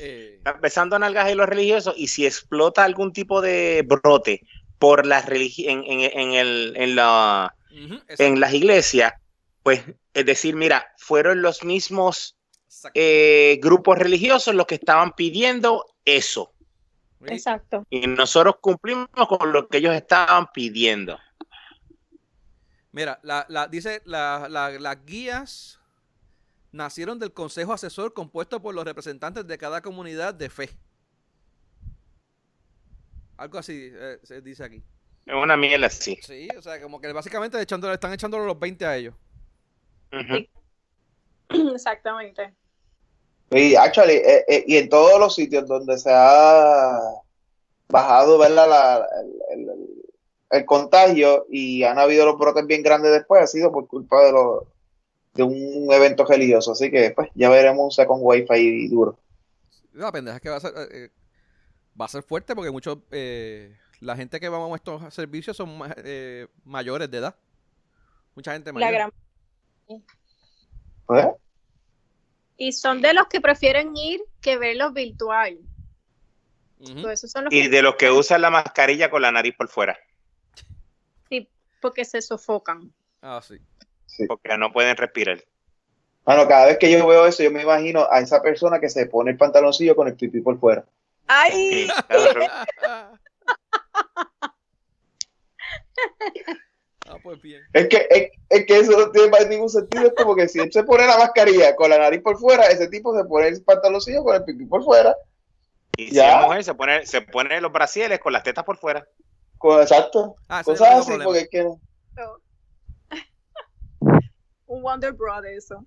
Eh, 0.00 0.40
besando 0.60 0.96
nalgas 0.98 1.30
y 1.30 1.34
los 1.34 1.48
religiosos 1.48 1.94
y 1.96 2.06
si 2.06 2.24
explota 2.24 2.84
algún 2.84 3.12
tipo 3.12 3.40
de 3.40 3.84
brote 3.84 4.46
por 4.78 5.04
las 5.06 5.26
religi- 5.26 5.68
en, 5.68 5.82
en, 5.84 6.00
en 6.18 6.32
el, 6.34 6.74
en, 6.76 6.94
la, 6.94 7.52
en 7.70 8.38
las 8.38 8.54
iglesias, 8.54 9.12
pues 9.64 9.82
es 10.14 10.24
decir, 10.24 10.54
mira, 10.54 10.86
fueron 10.98 11.42
los 11.42 11.64
mismos 11.64 12.36
eh, 12.94 13.58
grupos 13.60 13.98
religiosos 13.98 14.54
los 14.54 14.66
que 14.66 14.76
estaban 14.76 15.12
pidiendo 15.14 15.84
eso. 16.04 16.54
Exacto. 17.26 17.84
y 17.90 18.06
nosotros 18.06 18.58
cumplimos 18.60 19.08
con 19.28 19.52
lo 19.52 19.66
que 19.66 19.78
ellos 19.78 19.96
estaban 19.96 20.52
pidiendo. 20.52 21.18
Mira, 22.98 23.20
la, 23.22 23.46
la, 23.48 23.68
dice 23.68 24.02
la- 24.06 24.48
la- 24.50 24.70
las 24.70 25.04
guías 25.06 25.78
nacieron 26.72 27.20
del 27.20 27.32
consejo 27.32 27.72
asesor 27.72 28.12
compuesto 28.12 28.60
por 28.60 28.74
los 28.74 28.84
representantes 28.84 29.46
de 29.46 29.56
cada 29.56 29.80
comunidad 29.80 30.34
de 30.34 30.50
fe. 30.50 30.70
Algo 33.36 33.56
así 33.56 33.92
eh, 33.94 34.18
se 34.24 34.40
dice 34.40 34.64
aquí. 34.64 34.82
Es 35.26 35.32
una 35.32 35.56
mierda 35.56 35.86
así. 35.86 36.18
Sí, 36.20 36.48
o 36.58 36.60
sea, 36.60 36.82
como 36.82 37.00
que 37.00 37.12
básicamente 37.12 37.60
echándole, 37.62 37.94
están 37.94 38.12
echándole 38.12 38.44
los 38.46 38.58
20 38.58 38.84
a 38.84 38.96
ellos. 38.96 39.14
Exactamente. 41.48 42.52
Y, 43.52 43.76
actually, 43.76 44.14
eh, 44.14 44.44
eh, 44.48 44.64
y 44.66 44.76
en 44.76 44.88
todos 44.88 45.20
los 45.20 45.36
sitios 45.36 45.68
donde 45.68 45.96
se 45.98 46.10
ha 46.12 46.98
bajado 47.88 48.38
¿verdad? 48.38 48.68
La- 48.68 49.08
el- 49.52 49.97
el 50.50 50.64
contagio 50.64 51.46
y 51.50 51.82
han 51.82 51.98
habido 51.98 52.24
los 52.26 52.38
brotes 52.38 52.66
bien 52.66 52.82
grandes 52.82 53.12
después, 53.12 53.42
ha 53.42 53.46
sido 53.46 53.70
por 53.70 53.86
culpa 53.86 54.24
de, 54.24 54.32
los 54.32 54.64
de 55.34 55.42
un 55.42 55.92
evento 55.92 56.24
religioso. 56.24 56.72
Así 56.72 56.90
que 56.90 57.10
pues 57.10 57.28
ya 57.34 57.48
veremos 57.50 57.84
un 57.84 57.90
second 57.90 58.22
ahí 58.50 58.88
duro. 58.88 59.18
La 59.92 60.12
pendeja 60.12 60.36
es 60.36 60.42
que 60.42 60.50
va 60.50 60.56
a 60.56 60.60
ser, 60.60 60.72
eh, 60.76 60.88
eh, 60.90 61.10
va 62.00 62.04
a 62.04 62.08
ser 62.08 62.22
fuerte 62.22 62.54
porque 62.54 62.70
muchos, 62.70 62.98
eh, 63.10 63.76
la 64.00 64.16
gente 64.16 64.38
que 64.40 64.48
va 64.48 64.58
a 64.58 64.76
estos 64.76 65.12
servicios 65.12 65.56
son 65.56 65.76
ma- 65.76 65.94
eh, 65.98 66.46
mayores 66.64 67.10
de 67.10 67.18
edad. 67.18 67.34
Mucha 68.34 68.52
gente 68.52 68.72
mayor. 68.72 68.90
La 68.92 68.98
gran 68.98 69.12
Pues, 71.06 71.26
y 72.56 72.72
son 72.72 73.00
de 73.00 73.14
los 73.14 73.28
que 73.28 73.40
prefieren 73.40 73.96
ir 73.96 74.20
que 74.40 74.58
verlos 74.58 74.92
virtual. 74.92 75.58
Esos 77.10 77.30
son 77.30 77.44
los 77.44 77.52
Y 77.52 77.62
que 77.62 77.68
de 77.68 77.82
los 77.82 77.96
que 77.96 78.10
usan 78.10 78.42
la 78.42 78.50
mascarilla 78.50 79.10
con 79.10 79.22
la 79.22 79.32
nariz 79.32 79.54
por 79.56 79.68
fuera, 79.68 79.98
porque 81.80 82.04
se 82.04 82.20
sofocan. 82.22 82.92
Ah, 83.22 83.40
sí. 83.46 83.58
sí. 84.06 84.26
porque 84.26 84.56
no 84.58 84.72
pueden 84.72 84.96
respirar. 84.96 85.42
Bueno, 86.24 86.46
cada 86.46 86.66
vez 86.66 86.78
que 86.78 86.90
yo 86.90 87.06
veo 87.06 87.26
eso, 87.26 87.42
yo 87.42 87.50
me 87.50 87.62
imagino 87.62 88.06
a 88.10 88.20
esa 88.20 88.42
persona 88.42 88.78
que 88.80 88.90
se 88.90 89.06
pone 89.06 89.30
el 89.30 89.36
pantaloncillo 89.38 89.96
con 89.96 90.08
el 90.08 90.14
pipí 90.14 90.40
por 90.40 90.58
fuera. 90.60 90.84
¡Ay! 91.26 91.86
Sí, 91.86 91.92
claro. 92.08 92.40
ah, 97.06 97.16
pues 97.22 97.40
bien. 97.40 97.62
Es 97.72 97.88
que, 97.88 98.06
es, 98.10 98.30
es 98.50 98.66
que 98.66 98.78
eso 98.78 98.92
no 98.98 99.10
tiene 99.10 99.28
más 99.30 99.46
ningún 99.48 99.68
sentido. 99.68 100.06
Es 100.06 100.12
como 100.16 100.34
que 100.36 100.48
si 100.48 100.58
él 100.60 100.70
se 100.72 100.82
pone 100.84 101.06
la 101.06 101.18
mascarilla 101.18 101.74
con 101.76 101.90
la 101.90 101.98
nariz 101.98 102.20
por 102.22 102.38
fuera, 102.38 102.66
ese 102.66 102.88
tipo 102.88 103.16
se 103.16 103.24
pone 103.24 103.48
el 103.48 103.62
pantaloncillo 103.62 104.22
con 104.22 104.36
el 104.36 104.44
pipí 104.44 104.64
por 104.66 104.84
fuera. 104.84 105.16
Y 105.96 106.08
si 106.08 106.14
Ya. 106.16 106.40
es 106.40 106.46
mujer, 106.46 106.64
se 106.64 106.74
pone, 106.74 107.06
se 107.06 107.20
pone 107.22 107.60
los 107.60 107.72
brasieles 107.72 108.18
con 108.20 108.32
las 108.32 108.42
tetas 108.42 108.64
por 108.64 108.76
fuera. 108.76 109.06
Exacto. 109.62 110.36
Ah, 110.48 110.62
Cosas 110.64 110.80
único 110.80 110.98
así, 111.00 111.06
problema. 111.08 111.24
porque 111.24 111.40
es 111.40 111.48
que 111.50 111.68
Un 114.68 114.82
Wonder 114.82 115.12
Bra 115.12 115.40
de 115.40 115.56
eso. 115.56 115.84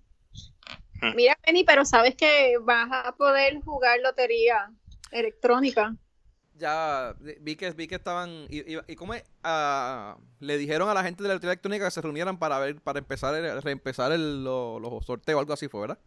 Hmm. 1.02 1.16
Mira, 1.16 1.36
Penny, 1.44 1.64
pero 1.64 1.86
sabes 1.86 2.16
que 2.16 2.58
vas 2.62 2.90
a 2.92 3.12
poder 3.16 3.62
jugar 3.64 4.00
lotería 4.02 4.72
electrónica. 5.12 5.96
Ya 6.58 7.16
vi 7.40 7.56
que 7.56 7.72
vi 7.72 7.88
que 7.88 7.96
estaban 7.96 8.46
y, 8.50 8.60
y, 8.76 8.80
y 8.88 8.96
cómo 8.96 9.14
es? 9.14 9.24
Ah, 9.44 10.18
le 10.40 10.58
dijeron 10.58 10.90
a 10.90 10.94
la 10.94 11.04
gente 11.04 11.24
de 11.24 11.30
la 11.30 11.36
lotería 11.36 11.54
electrónica 11.54 11.86
que 11.86 11.92
se 11.92 12.02
reunieran 12.02 12.38
para 12.38 12.60
ver 12.60 12.82
para 12.82 13.00
empezar 13.00 13.34
el, 13.36 13.62
reempezar 13.62 14.12
el, 14.12 14.44
lo- 14.44 14.80
los 14.80 15.06
sorteos 15.06 15.40
algo 15.40 15.54
así 15.54 15.68
fue, 15.70 15.82
¿verdad? 15.82 15.98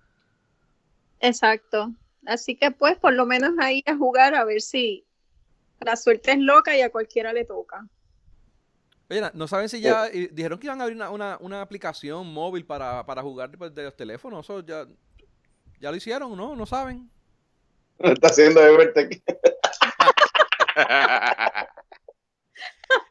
Exacto. 1.20 1.92
Así 2.26 2.56
que 2.56 2.70
pues 2.70 2.96
por 2.98 3.12
lo 3.14 3.26
menos 3.26 3.52
ahí 3.60 3.82
a 3.86 3.96
jugar 3.96 4.34
a 4.34 4.44
ver 4.44 4.60
si 4.60 5.06
la 5.80 5.96
suerte 5.96 6.32
es 6.32 6.38
loca 6.38 6.76
y 6.76 6.82
a 6.82 6.90
cualquiera 6.90 7.32
le 7.32 7.44
toca. 7.44 7.86
Oye, 9.10 9.22
no 9.34 9.46
saben 9.46 9.68
si 9.68 9.80
ya 9.80 10.08
y 10.12 10.28
dijeron 10.28 10.58
que 10.58 10.66
iban 10.66 10.80
a 10.80 10.84
abrir 10.84 10.96
una, 10.96 11.10
una, 11.10 11.38
una 11.40 11.60
aplicación 11.60 12.32
móvil 12.32 12.64
para, 12.64 13.04
para 13.04 13.22
jugar 13.22 13.50
pues, 13.56 13.74
de 13.74 13.84
los 13.84 13.96
teléfonos, 13.96 14.46
eso 14.46 14.60
ya 14.60 14.86
ya 15.84 15.90
lo 15.90 15.96
hicieron, 15.96 16.34
¿no? 16.34 16.56
No 16.56 16.64
saben. 16.64 17.10
lo 17.98 18.08
está 18.12 18.28
haciendo 18.28 18.62
Evertech. 18.62 19.22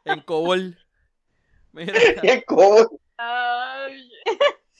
En 0.04 0.20
Cobol. 0.20 0.78
Mira, 1.72 1.94
Ay. 3.16 4.10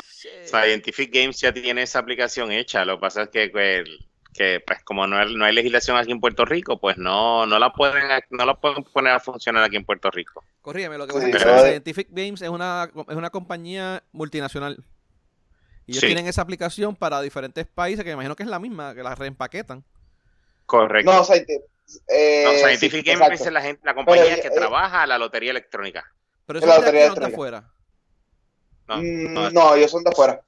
shit. 0.03 0.45
Scientific 0.45 1.13
Games 1.13 1.41
ya 1.41 1.53
tiene 1.53 1.83
esa 1.83 2.01
aplicación 2.01 2.53
hecha. 2.53 2.85
Lo 2.85 2.97
que 2.97 3.01
pasa 3.01 3.23
es 3.23 3.29
que, 3.31 3.51
que, 3.51 3.85
que, 4.35 4.63
pues 4.67 4.83
como 4.85 5.07
no 5.07 5.17
hay, 5.17 5.35
no 5.35 5.45
hay 5.45 5.55
legislación 5.55 5.97
aquí 5.97 6.11
en 6.13 6.21
Puerto 6.21 6.45
Rico, 6.45 6.79
pues 6.79 6.99
no, 6.99 7.47
no 7.47 7.59
la 7.59 7.73
pueden 7.73 8.03
no 8.31 8.45
la 8.45 8.55
pueden 8.55 8.83
poner 8.85 9.13
a 9.15 9.21
funcionar 9.21 9.63
aquí 9.65 9.77
en 9.77 9.85
Puerto 9.85 10.11
Rico. 10.11 10.45
Corrígeme, 10.61 10.99
lo 10.99 11.07
que 11.07 11.13
Sí, 11.13 11.31
pasa 11.33 11.49
es 11.49 11.63
que 11.63 11.69
Scientific 11.69 12.09
Games 12.11 12.43
es 12.43 12.49
una, 12.49 12.91
es 13.09 13.17
una 13.17 13.31
compañía 13.31 14.03
multinacional. 14.13 14.85
Y 15.87 15.93
ellos 15.93 16.01
Sí. 16.01 16.07
tienen 16.09 16.27
esa 16.27 16.43
aplicación 16.43 16.97
para 16.97 17.21
diferentes 17.21 17.67
países, 17.67 18.05
que 18.05 18.11
me 18.11 18.15
imagino 18.15 18.35
que 18.37 18.43
es 18.43 18.49
la 18.49 18.59
misma, 18.59 18.95
que 18.95 19.03
la 19.03 19.15
reempaquetan. 19.15 19.85
Correcto. 20.67 21.13
No, 21.13 21.23
Scientific, 21.25 21.63
eh, 22.09 22.43
No, 22.45 22.53
sí, 22.53 22.59
Scientific 22.59 23.07
Games 23.07 23.41
es 23.41 23.53
la, 23.53 23.61
gente, 23.61 23.83
la 23.85 23.95
compañía 23.95 24.25
Pero, 24.25 24.43
que 24.43 24.49
eh, 24.49 24.53
trabaja 24.55 25.07
la 25.07 25.19
lotería 25.19 25.51
electrónica. 25.51 26.11
Pero 26.47 26.59
Es 26.59 26.65
eso 26.65 26.81
la 26.81 26.87
es 26.87 27.15
de 27.15 27.27
afuera. 27.27 27.71
No, 28.89 28.97
Mm, 28.99 29.33
no, 29.35 29.51
no, 29.51 29.75
ellos 29.75 29.91
son 29.91 30.03
de 30.05 30.11
afuera. 30.11 30.41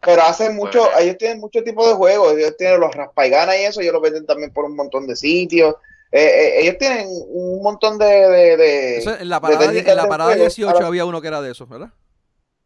Pero 0.00 0.22
hacen 0.22 0.54
mucho, 0.54 0.88
ellos 0.98 1.18
tienen 1.18 1.40
mucho 1.40 1.62
tipo 1.64 1.86
de 1.88 1.94
juegos, 1.94 2.32
ellos 2.36 2.56
tienen 2.56 2.78
los 2.80 2.94
raspaigana 2.94 3.56
y 3.56 3.64
eso, 3.64 3.80
ellos 3.80 3.92
lo 3.94 4.00
venden 4.00 4.24
también 4.26 4.52
por 4.52 4.64
un 4.64 4.76
montón 4.76 5.06
de 5.06 5.16
sitios. 5.16 5.74
Eh, 6.12 6.22
eh, 6.24 6.60
ellos 6.62 6.76
tienen 6.78 7.06
un 7.08 7.62
montón 7.62 7.98
de, 7.98 8.06
de, 8.06 8.56
de- 8.56 8.96
Eso 8.98 9.18
en 9.18 9.28
la 9.28 9.40
parada, 9.40 9.60
técnicas 9.66 9.90
en 9.90 9.96
la 9.96 10.02
de 10.04 10.08
parada 10.08 10.30
juego 10.30 10.44
18 10.44 10.72
para- 10.72 10.86
había 10.86 11.04
uno 11.04 11.20
que 11.20 11.28
era 11.28 11.40
de 11.42 11.50
esos, 11.50 11.68
¿verdad? 11.68 11.90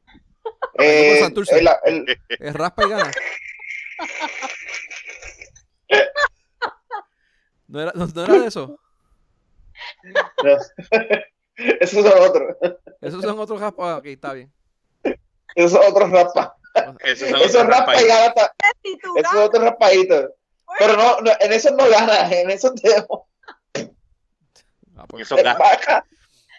eh, 0.78 1.16
Santurce. 1.20 1.59
el- 1.85 2.07
raspa 2.55 2.85
y 2.85 2.89
gana. 2.91 3.11
¿No 7.66 7.80
era, 7.80 7.93
no, 7.95 8.07
no 8.07 8.24
era 8.24 8.39
de 8.39 8.47
eso? 8.47 8.78
esos 11.57 12.05
son 12.05 12.12
otros, 12.22 12.57
Esos 13.01 13.22
son 13.24 13.39
otros 13.39 13.61
raspa. 13.61 13.97
Ok, 13.97 14.07
está 14.07 14.33
bien. 14.35 14.53
esos 15.55 15.72
son 15.72 15.80
otros 15.91 16.11
raspa. 16.11 16.57
Esos 17.01 17.29
son 17.31 17.41
Esos 17.41 17.55
otros 17.62 17.66
raspa 17.68 17.93
y 17.93 17.95
países. 17.97 18.09
gana, 18.09 18.35
ta- 18.35 18.55
Si 18.83 18.99
tú 18.99 19.16
esos 19.16 19.31
son 19.31 19.35
ganas, 19.35 19.49
otros 19.49 19.64
raspaditos. 19.64 20.31
Pero 20.79 20.97
no, 20.97 21.20
no, 21.20 21.31
en 21.41 21.53
esos 21.53 21.73
no 21.73 21.89
ganas, 21.89 22.33
en 22.33 22.51
esos 22.51 22.75
te, 22.75 22.89
Ah, 24.97 25.07
pues, 25.09 25.23
Esos 25.23 25.37
te 25.39 25.43
bajas. 25.45 26.03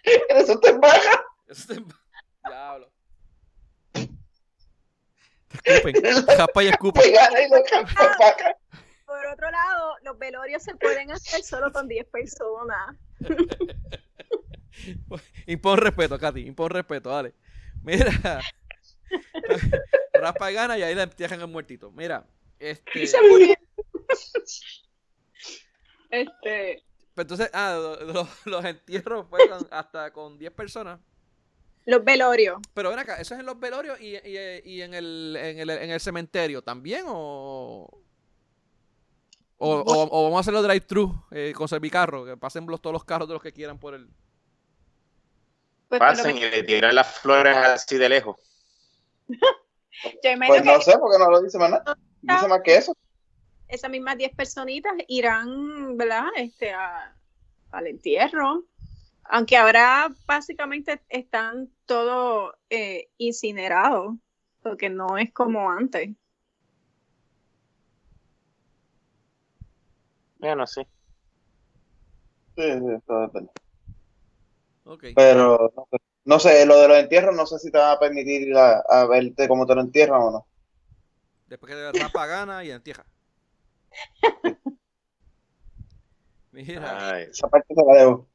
En 0.04 0.38
esos 0.38 0.60
te 0.62 0.72
bajas. 0.74 1.20
eso 1.48 1.74
te- 1.74 1.84
Diablo. 2.50 2.92
Te 5.64 5.76
escupen. 5.76 5.96
Y 5.96 6.68
escupen. 6.68 7.04
Por 9.06 9.26
otro 9.28 9.52
lado, 9.52 9.96
los 10.04 10.18
velorios 10.18 10.64
se 10.64 10.74
pueden 10.76 11.12
hacer 11.12 11.44
solo 11.44 11.72
con 11.72 11.88
10 11.88 12.06
personas. 12.08 12.96
Impon 15.46 15.78
respeto, 15.78 16.18
Katy. 16.20 16.48
Impon 16.48 16.70
respeto, 16.72 17.12
dale. 17.12 17.34
Mira. 17.84 18.42
Raspa 20.14 20.52
y 20.52 20.54
gana 20.56 20.78
y 20.78 20.84
ahí 20.84 20.96
le 20.96 21.04
entierran 21.04 21.42
el 21.42 21.48
muertito. 21.48 21.92
Mira. 21.92 22.26
Este. 22.60 23.00
Y 23.00 23.08
se 23.08 23.22
murió. 23.30 23.56
Este, 26.10 26.84
Pues 27.16 27.26
entonces, 27.26 27.50
ah, 27.54 27.78
lo- 27.82 28.14
lo- 28.14 28.28
los 28.46 28.66
entierros 28.66 29.28
fueron 29.30 29.68
hasta 29.72 30.12
con 30.12 30.38
10 30.38 30.52
personas. 30.54 31.00
los 31.86 32.04
velorios. 32.04 32.60
Pero 32.74 32.90
ven 32.90 33.00
acá, 33.00 33.16
¿eso 33.20 33.34
es 33.34 33.40
en 33.42 33.46
los 33.46 33.60
velorios 33.60 34.00
y, 34.00 34.16
y- 34.16 34.62
y 34.64 34.82
en, 34.82 34.94
el, 34.94 35.36
en, 35.38 35.60
el, 35.60 35.70
en 35.70 35.90
el 35.92 36.00
cementerio 36.00 36.62
también? 36.62 37.04
¿O, 37.08 37.90
o, 39.58 39.70
o- 39.76 40.10
o 40.12 40.24
vamos 40.24 40.38
a 40.38 40.40
hacerlo 40.42 40.62
drive-thru 40.62 41.26
eh, 41.32 41.52
con 41.56 41.68
servicarro? 41.68 42.26
Que 42.26 42.38
pasen 42.38 42.66
los, 42.68 42.82
todos 42.82 42.94
los 42.94 43.04
carros 43.04 43.28
de 43.28 43.34
los 43.34 43.44
que 43.44 43.52
quieran 43.52 43.80
por 43.80 43.96
el. 43.96 44.08
Pues, 45.90 46.00
Pasen 46.00 46.38
y 46.38 46.42
le 46.42 46.64
tiran 46.64 46.96
las 46.96 47.20
flores 47.20 47.56
así 47.56 47.98
de 47.98 48.08
lejos. 48.10 48.38
Yo 49.28 50.32
imagino 50.32 50.48
Pues 50.48 50.66
no 50.66 50.78
que 50.78 50.82
sé, 50.84 50.98
porque 50.98 51.18
no 51.20 51.30
lo 51.32 51.42
dice 51.42 51.58
más 51.58 51.72
nada. 51.72 51.98
Dice 52.22 52.48
más 52.48 52.62
que 52.64 52.76
eso. 52.76 52.94
esas 53.68 53.90
mismas 53.92 54.18
10 54.18 54.34
personitas 54.36 54.94
irán, 55.08 55.98
¿verdad? 55.98 56.28
Este, 56.36 56.72
a- 56.72 57.16
al 57.72 57.88
entierro. 57.88 58.66
Aunque 59.26 59.58
ahora 59.58 60.14
básicamente 60.28 61.02
están 61.10 61.74
todos 61.86 62.54
eh, 62.70 63.10
incinerados, 63.18 64.16
porque 64.62 64.90
no 64.90 65.18
es 65.18 65.32
como 65.34 65.70
antes. 65.72 66.10
Bueno, 70.38 70.68
sí. 70.68 70.82
Sí, 72.56 72.64
sí, 72.64 73.02
todo 73.08 73.22
depende. 73.22 73.52
Ok. 74.84 75.04
Pero 75.16 75.72
no 75.76 75.88
sé. 75.90 75.98
No 76.26 76.40
sé, 76.40 76.66
lo 76.66 76.80
de 76.80 76.88
los 76.88 76.98
entierros, 76.98 77.36
no 77.36 77.46
sé 77.46 77.60
si 77.60 77.72
te 77.72 77.78
van 77.78 77.92
a 77.92 78.00
permitir 78.00 78.42
ir 78.48 78.58
a, 78.58 78.80
a 78.88 79.06
verte 79.06 79.48
cómo 79.48 79.66
te 79.66 79.76
lo 79.76 79.82
entierran 79.82 80.22
o 80.22 80.32
no. 80.32 80.48
Después 81.48 81.72
que 81.74 81.92
te 81.92 82.00
rapa 82.00 82.26
gana 82.26 82.64
y 82.64 82.72
entierra. 82.72 83.06
Mira. 86.52 87.10
Ay. 87.14 87.24
Esa 87.32 87.48
parte 87.48 87.74
te 87.74 87.82
la 87.86 88.00
debo. 88.00 88.28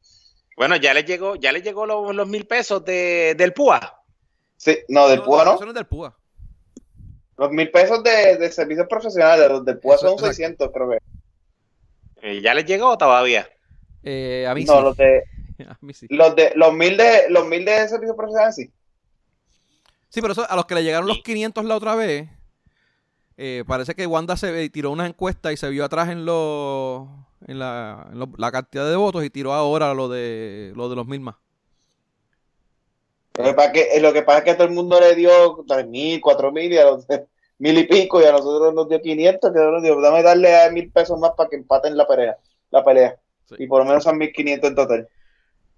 Bueno, 0.56 0.76
ya 0.76 0.92
le 0.92 1.04
llegó, 1.04 1.36
ya 1.36 1.52
le 1.52 1.62
llegó 1.62 1.86
los, 1.86 2.14
los 2.14 2.28
mil 2.28 2.46
pesos 2.46 2.84
de, 2.84 3.34
del 3.36 3.52
PUA. 3.52 4.02
Sí, 4.56 4.76
no, 4.88 5.08
del 5.08 5.20
No, 5.20 5.24
PUA 5.24 5.44
no. 5.44 5.54
Eso 5.54 5.64
no 5.64 5.70
es 5.70 5.74
del 5.76 5.86
PUA. 5.86 6.16
Los 7.36 7.50
mil 7.52 7.70
pesos 7.70 8.02
de, 8.02 8.36
de 8.36 8.50
servicios 8.50 8.88
profesionales, 8.88 9.48
los 9.48 9.64
del 9.64 9.78
PUA 9.78 9.94
Eso, 9.94 10.08
son 10.08 10.12
exacto. 10.14 10.34
600, 10.34 10.70
creo 10.74 10.90
que. 10.90 10.98
Eh, 12.22 12.40
¿Ya 12.42 12.54
le 12.54 12.64
llegó 12.64 12.98
todavía? 12.98 13.48
Eh, 14.02 14.46
a 14.48 14.54
mí 14.54 14.64
No, 14.64 14.78
sí. 14.78 14.82
los 14.82 14.96
de, 14.96 15.22
A 15.68 15.78
mí 15.80 15.94
sí. 15.94 16.06
los 16.08 16.34
de, 16.36 16.52
los 16.54 16.72
mil 16.74 16.96
de, 16.96 17.30
los 17.30 17.46
mil 17.46 17.64
de 17.64 17.88
servicios 17.88 18.16
profesionales 18.16 18.54
sí. 18.56 18.72
Sí, 20.08 20.20
pero 20.22 20.32
eso, 20.32 20.46
a 20.48 20.56
los 20.56 20.66
que 20.66 20.74
le 20.74 20.82
llegaron 20.84 21.06
los 21.08 21.18
500 21.22 21.64
la 21.66 21.76
otra 21.76 21.94
vez, 21.94 22.30
eh, 23.36 23.64
parece 23.66 23.94
que 23.94 24.06
Wanda 24.06 24.36
se 24.36 24.64
eh, 24.64 24.70
tiró 24.70 24.90
una 24.90 25.06
encuesta 25.06 25.52
y 25.52 25.56
se 25.56 25.68
vio 25.70 25.84
atrás 25.84 26.08
en, 26.08 26.24
los 26.24 27.08
en, 27.46 27.58
la, 27.58 28.08
en 28.10 28.18
los- 28.18 28.28
la 28.38 28.50
cantidad 28.50 28.88
de 28.88 28.96
votos 28.96 29.24
y 29.24 29.30
tiró 29.30 29.52
ahora 29.52 29.94
lo 29.94 30.08
de, 30.08 30.72
lo 30.74 30.88
de 30.88 30.96
los 30.96 31.06
mil 31.06 31.20
más. 31.20 31.36
Lo 33.36 33.44
que 33.44 33.54
pasa 33.54 33.68
es 33.68 33.72
que, 33.72 33.96
eh, 33.96 34.00
lo 34.00 34.12
que 34.12 34.22
pasa 34.22 34.38
es 34.38 34.44
que 34.44 34.50
a 34.50 34.56
todo 34.56 34.66
el 34.66 34.74
mundo 34.74 34.98
le 35.00 35.14
dio 35.14 35.64
tres 35.66 35.86
mil, 35.86 36.20
cuatro 36.20 36.50
mil 36.50 36.72
y 36.72 36.78
a 36.78 36.84
los 36.84 37.06
mil 37.58 37.78
y 37.78 37.84
pico 37.84 38.20
y 38.20 38.24
a 38.24 38.32
nosotros 38.32 38.74
nos 38.74 38.88
dio 38.88 39.00
500, 39.00 39.52
que 39.52 39.58
nos 39.58 39.82
dio, 39.82 40.00
dame 40.00 40.22
darle 40.22 40.60
a 40.60 40.70
mil 40.70 40.90
pesos 40.90 41.18
más 41.18 41.32
para 41.36 41.48
que 41.48 41.56
empaten 41.56 41.96
la 41.96 42.06
pelea. 42.06 42.36
La 42.70 42.84
pelea. 42.84 43.18
Sí. 43.46 43.54
Y 43.58 43.66
por 43.66 43.80
lo 43.80 43.84
menos 43.86 44.04
son 44.04 44.18
1500 44.18 44.70
en 44.70 44.76
total. 44.76 45.08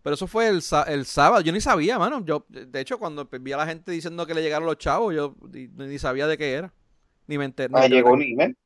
Pero 0.03 0.15
eso 0.15 0.27
fue 0.27 0.49
el, 0.49 0.63
el 0.87 1.05
sábado. 1.07 1.43
Yo 1.43 1.53
ni 1.53 1.61
sabía, 1.61 1.99
mano. 1.99 2.25
Yo, 2.25 2.47
de 2.49 2.81
hecho, 2.81 2.99
cuando 2.99 3.29
vi 3.31 3.53
a 3.53 3.59
la 3.59 3.67
gente 3.67 3.93
diciendo 3.93 4.27
que 4.27 4.35
le 4.35 4.43
llegaron 4.43 4.67
los 4.67 4.79
chavos, 4.79 5.15
yo 5.15 5.35
ni, 5.53 5.69
ni 5.69 5.99
sabía 5.99 6.27
de 6.27 6.39
qué 6.39 6.55
era. 6.55 6.73
Ni 7.27 7.37
me 7.37 7.45
enteré. 7.45 7.73
Ah, 7.77 7.87
llegó 7.87 8.13
un 8.13 8.23
email. 8.23 8.57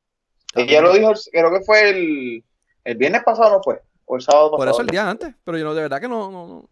Ella 0.55 0.81
lo 0.81 0.93
dijo, 0.93 1.13
creo 1.31 1.51
que 1.51 1.65
fue 1.65 1.89
el, 1.89 2.43
el 2.85 2.97
viernes 2.97 3.23
pasado, 3.23 3.57
¿no 3.57 3.61
fue? 3.61 3.81
O 4.05 4.15
el 4.15 4.21
sábado 4.21 4.51
pasado. 4.51 4.57
Por 4.57 4.69
eso 4.69 4.81
el 4.81 4.87
día 4.87 5.09
antes. 5.09 5.35
Pero 5.43 5.57
yo 5.57 5.65
no, 5.65 5.73
de 5.73 5.81
verdad 5.81 5.99
que 5.99 6.07
no. 6.07 6.31
No, 6.31 6.47
no, 6.47 6.69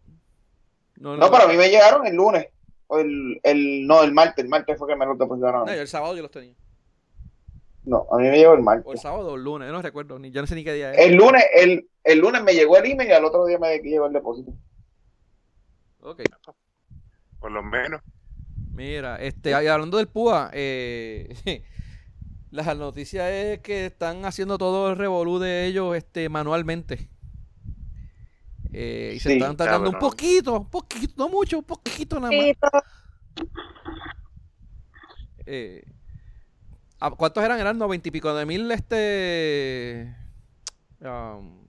no, 0.96 1.16
No, 1.16 1.30
para 1.30 1.46
mí 1.46 1.56
me 1.56 1.68
llegaron 1.68 2.06
el 2.06 2.14
lunes. 2.14 2.48
O 2.86 2.98
el, 2.98 3.40
el, 3.42 3.86
no, 3.86 4.02
el 4.02 4.12
martes. 4.12 4.44
El 4.44 4.50
martes 4.50 4.78
fue 4.78 4.88
que 4.88 4.96
me 4.96 5.04
lo 5.04 5.14
depositaron. 5.14 5.66
No, 5.66 5.72
el 5.72 5.88
sábado 5.88 6.16
yo 6.16 6.22
los 6.22 6.30
tenía. 6.30 6.54
No, 7.84 8.06
a 8.10 8.16
mí 8.18 8.24
me 8.28 8.38
llegó 8.38 8.52
el 8.54 8.58
O 8.58 8.60
el 8.60 8.64
martes. 8.64 9.00
sábado 9.00 9.32
o 9.32 9.36
el 9.36 9.44
lunes. 9.44 9.66
Yo 9.68 9.72
no 9.72 9.82
recuerdo. 9.82 10.18
Ni, 10.18 10.30
yo 10.30 10.40
no 10.40 10.46
sé 10.46 10.54
ni 10.54 10.64
qué 10.64 10.72
día 10.72 10.92
era. 10.94 11.02
El 11.02 11.14
lunes, 11.16 11.44
el, 11.54 11.88
el 12.02 12.18
lunes 12.18 12.42
me 12.42 12.54
llegó 12.54 12.76
el 12.78 12.90
email 12.90 13.08
y 13.10 13.12
al 13.12 13.24
otro 13.24 13.44
día 13.46 13.58
me 13.58 13.78
llegó 13.78 14.06
el 14.06 14.12
depósito. 14.12 14.52
Ok. 16.00 16.22
Por 17.38 17.52
lo 17.52 17.62
menos. 17.62 18.00
Mira, 18.72 19.16
este, 19.20 19.54
hablando 19.54 19.98
del 19.98 20.08
PUA, 20.08 20.50
eh, 20.52 21.34
la 22.50 22.74
noticia 22.74 23.30
es 23.30 23.60
que 23.60 23.86
están 23.86 24.24
haciendo 24.24 24.58
todo 24.58 24.90
el 24.90 24.96
revolú 24.96 25.38
de 25.38 25.66
ellos 25.66 25.94
este, 25.96 26.28
manualmente. 26.28 27.10
Eh, 28.72 29.12
y 29.14 29.20
se 29.20 29.28
Sí, 29.28 29.34
están 29.36 29.56
tardando 29.56 29.90
un 29.90 29.98
poquito, 29.98 30.58
un 30.58 30.68
poquito, 30.68 31.14
no 31.16 31.28
mucho, 31.28 31.58
un 31.58 31.64
poquito 31.64 32.18
nada 32.18 32.32
más. 32.32 32.56
Eh, 35.46 35.84
¿a 35.86 36.03
¿Cuántos 37.16 37.44
eran? 37.44 37.60
Eran 37.60 37.76
noventa 37.78 38.08
y 38.08 38.10
pico 38.10 38.34
de 38.34 38.46
mil 38.46 38.70
este, 38.70 40.14
um, 41.00 41.64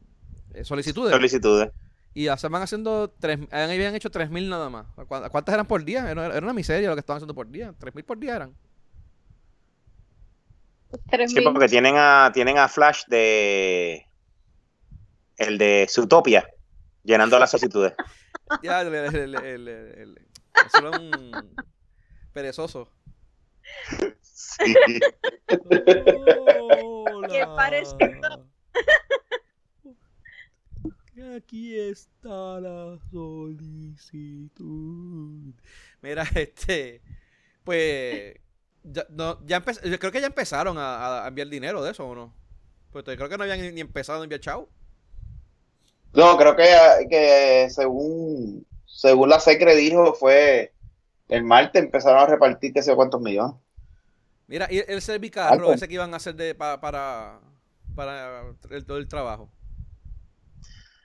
eh, 0.54 0.64
solicitudes. 0.64 1.12
Solicitudes. 1.14 1.72
y 2.14 2.26
ya 2.26 2.38
se 2.38 2.48
van 2.48 2.62
haciendo 2.62 3.10
tres, 3.20 3.40
habían 3.52 3.94
hecho 3.96 4.10
tres 4.10 4.30
mil 4.30 4.50
nada 4.50 4.70
más. 4.70 4.86
¿Cu- 4.96 5.30
¿Cuántas 5.32 5.54
eran 5.54 5.68
por 5.68 5.84
día? 5.84 6.10
Era, 6.10 6.38
una 6.40 6.54
miseria 6.54 6.88
lo 6.90 6.96
que 6.96 7.02
estaban 7.02 7.18
haciendo 7.18 7.36
por 7.36 7.50
día. 7.50 7.74
Tres 7.78 7.94
mil 7.94 8.06
por 8.06 8.18
día 8.18 8.36
eran. 8.38 8.54
Sí, 11.28 11.42
porque 11.42 11.68
tienen 11.68 11.96
a, 11.98 12.32
tienen 12.34 12.58
a 12.58 12.70
Flash 12.70 13.04
de. 13.08 14.06
El 15.38 15.58
de 15.58 15.86
Zootopia, 15.90 16.48
llenando 17.04 17.38
las 17.38 17.52
solicitudes. 17.52 17.94
Ya, 18.64 18.82
el, 18.82 18.94
el, 18.96 19.36
el, 19.36 19.68
el- 19.68 20.22
perezoso. 22.32 22.90
Sí. 24.64 24.74
Qué 27.30 27.45
parecido. 27.56 28.47
Aquí 31.36 31.80
está 31.80 32.60
la 32.60 32.97
solicitud. 33.12 34.62
Mira, 36.01 36.24
este. 36.36 37.01
Pues 37.64 38.36
ya, 38.84 39.06
no, 39.10 39.43
ya 39.45 39.64
empe- 39.64 39.82
yo 39.89 39.97
creo 39.97 40.12
que 40.12 40.22
ya 40.22 40.28
empezaron 40.28 40.78
a, 40.78 41.24
a 41.26 41.28
enviar 41.28 41.47
dinero 41.47 41.84
de 41.84 41.91
eso, 41.91 42.08
¿o 42.08 42.14
no? 42.14 42.34
Pues 42.91 43.03
creo 43.06 43.28
que 43.28 43.38
no 43.38 43.43
habían 43.43 43.74
ni 43.74 43.82
empezado 43.82 44.20
a 44.22 44.24
enviar 44.24 44.39
chavo. 44.41 44.70
No, 46.14 46.38
creo 46.38 46.56
que, 46.56 47.08
que 47.10 47.68
según, 47.70 48.66
según 48.86 49.30
la 49.30 49.39
SECRE 49.39 49.76
dijo, 49.76 50.14
fue 50.14 50.72
el 51.28 51.43
martes 51.43 51.84
empezaron 51.84 52.22
a 52.22 52.28
repartir 52.28 52.72
que 52.72 52.84
sé 52.84 52.95
cuántos 52.95 53.20
millones. 53.20 53.56
Mira, 54.48 54.68
y 54.70 54.84
el 54.88 55.02
servicarro, 55.02 55.74
ese 55.74 55.88
que 55.88 55.96
iban 55.96 56.14
a 56.14 56.18
hacer 56.18 56.36
de, 56.36 56.54
pa- 56.54 56.80
para, 56.80 57.39
para 57.96 58.43
el, 58.70 58.86
todo 58.86 58.98
el 58.98 59.08
trabajo. 59.08 59.50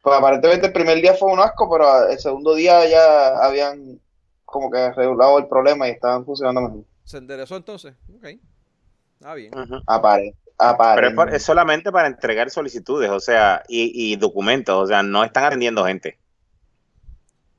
Pues 0.02 0.16
aparentemente 0.18 0.66
el 0.66 0.72
primer 0.72 1.00
día 1.00 1.14
fue 1.14 1.32
un 1.32 1.40
asco, 1.40 1.70
pero 1.70 2.08
el 2.08 2.18
segundo 2.18 2.54
día 2.54 2.86
ya 2.88 3.38
habían 3.38 4.00
como 4.44 4.70
que 4.70 4.90
regulado 4.92 5.38
el 5.38 5.46
problema 5.48 5.88
y 5.88 5.92
estaban 5.92 6.24
funcionando 6.24 6.60
mejor. 6.62 6.84
¿Se 7.04 7.18
enderezó 7.18 7.56
entonces? 7.56 7.94
Ok. 8.16 8.26
Ah, 9.24 9.34
bien. 9.34 9.56
Ujú. 9.56 9.76
Apare, 9.86 10.34
Pero 10.56 10.70
es, 10.70 10.74
aparentemente. 10.74 11.16
por- 11.16 11.34
es 11.34 11.42
solamente 11.42 11.92
para 11.92 12.08
entregar 12.08 12.50
solicitudes, 12.50 13.10
o 13.10 13.20
sea, 13.20 13.62
y, 13.68 14.12
y 14.12 14.16
documentos, 14.16 14.74
o 14.82 14.86
sea, 14.86 15.02
no 15.02 15.24
están 15.24 15.44
atendiendo 15.44 15.84
gente. 15.84 16.18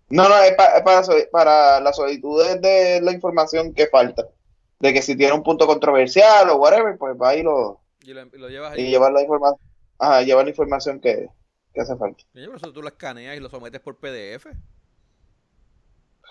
No, 0.09 0.27
no, 0.27 0.37
es, 0.41 0.53
pa- 0.55 0.77
es 0.77 0.83
para, 0.83 1.03
para 1.31 1.79
las 1.79 1.95
solicitudes 1.95 2.61
de 2.61 2.99
la 3.01 3.11
información 3.13 3.73
que 3.73 3.87
falta. 3.87 4.27
De 4.81 4.93
que 4.93 5.01
si 5.01 5.15
tiene 5.15 5.33
un 5.33 5.43
punto 5.43 5.67
controversial 5.67 6.49
o 6.49 6.57
whatever, 6.57 6.97
pues 6.97 7.15
va 7.15 7.35
y 7.35 7.43
lo, 7.43 7.81
Y 8.03 8.13
lo, 8.13 8.21
y 8.25 8.37
lo 8.37 8.49
llevas 8.49 8.77
y 8.77 8.89
llevar 8.89 9.13
la 9.13 9.21
información, 9.21 9.59
ajá, 9.99 10.21
llevar 10.23 10.45
la 10.45 10.49
información 10.49 10.99
que, 10.99 11.29
que 11.73 11.81
hace 11.81 11.95
falta. 11.95 12.23
Pero 12.33 12.55
eso 12.55 12.73
tú 12.73 12.81
lo 12.81 12.87
escaneas 12.87 13.37
y 13.37 13.39
lo 13.39 13.49
sometes 13.49 13.79
por 13.79 13.97
PDF. 13.97 14.47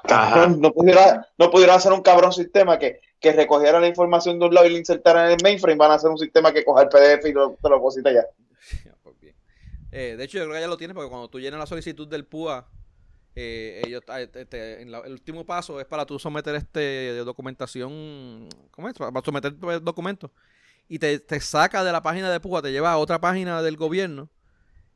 Ajá. 0.05 0.49
No 0.49 0.73
pudiera, 0.73 1.29
no 1.39 1.51
pudiera 1.51 1.75
hacer 1.75 1.93
un 1.93 2.03
cabrón 2.03 2.33
sistema 2.33 2.79
que, 2.79 3.01
que 3.21 3.33
recogiera 3.33 3.81
la 3.81 3.87
información 3.87 4.39
de 4.39 4.47
un 4.47 4.55
lado 4.55 4.67
y 4.67 4.71
la 4.71 4.79
insertara 4.79 5.27
en 5.27 5.33
el 5.33 5.43
mainframe, 5.43 5.77
van 5.77 5.91
a 5.93 5.95
hacer 5.95 6.11
un 6.11 6.19
sistema 6.19 6.53
que 6.53 6.65
coja 6.65 6.83
el 6.83 6.89
PDF 6.89 7.27
y 7.27 7.33
lo, 7.33 7.57
te 7.63 7.69
lo 7.69 7.81
cosita 7.81 8.13
ya. 8.13 8.27
Pues. 9.03 9.17
Eh, 9.93 10.17
de 10.17 10.25
hecho, 10.25 10.39
yo 10.39 10.45
creo 10.45 10.55
que 10.55 10.61
ya 10.61 10.69
lo 10.69 10.77
tienes 10.77 10.95
porque 10.95 11.11
cuando 11.11 11.29
tú 11.29 11.39
llenas 11.39 11.61
la 11.61 11.67
solicitud 11.67 12.09
del 12.09 12.25
PUA, 12.25 12.67
eh, 13.37 13.83
ellos, 13.87 14.03
ah, 14.09 14.21
este, 14.21 14.83
en 14.83 14.91
la- 14.91 15.01
el 15.01 15.13
último 15.13 15.45
paso 15.47 15.81
es 15.81 15.87
para 15.87 16.05
tú 16.07 16.19
someter 16.19 16.55
este 16.57 17.17
documentación, 17.19 18.49
¿cómo 18.71 18.89
es? 18.89 18.95
Para 18.95 19.13
someter 19.25 19.55
pues, 19.57 19.83
documentos. 19.85 20.31
Y 20.89 20.99
te, 20.99 21.19
te 21.21 21.39
saca 21.41 21.85
de 21.85 21.93
la 21.93 22.03
página 22.03 22.31
de 22.33 22.41
PUA, 22.41 22.63
te 22.63 22.73
lleva 22.73 22.91
a 22.93 22.99
otra 22.99 23.21
página 23.21 23.63
del 23.63 23.77
gobierno 23.77 24.29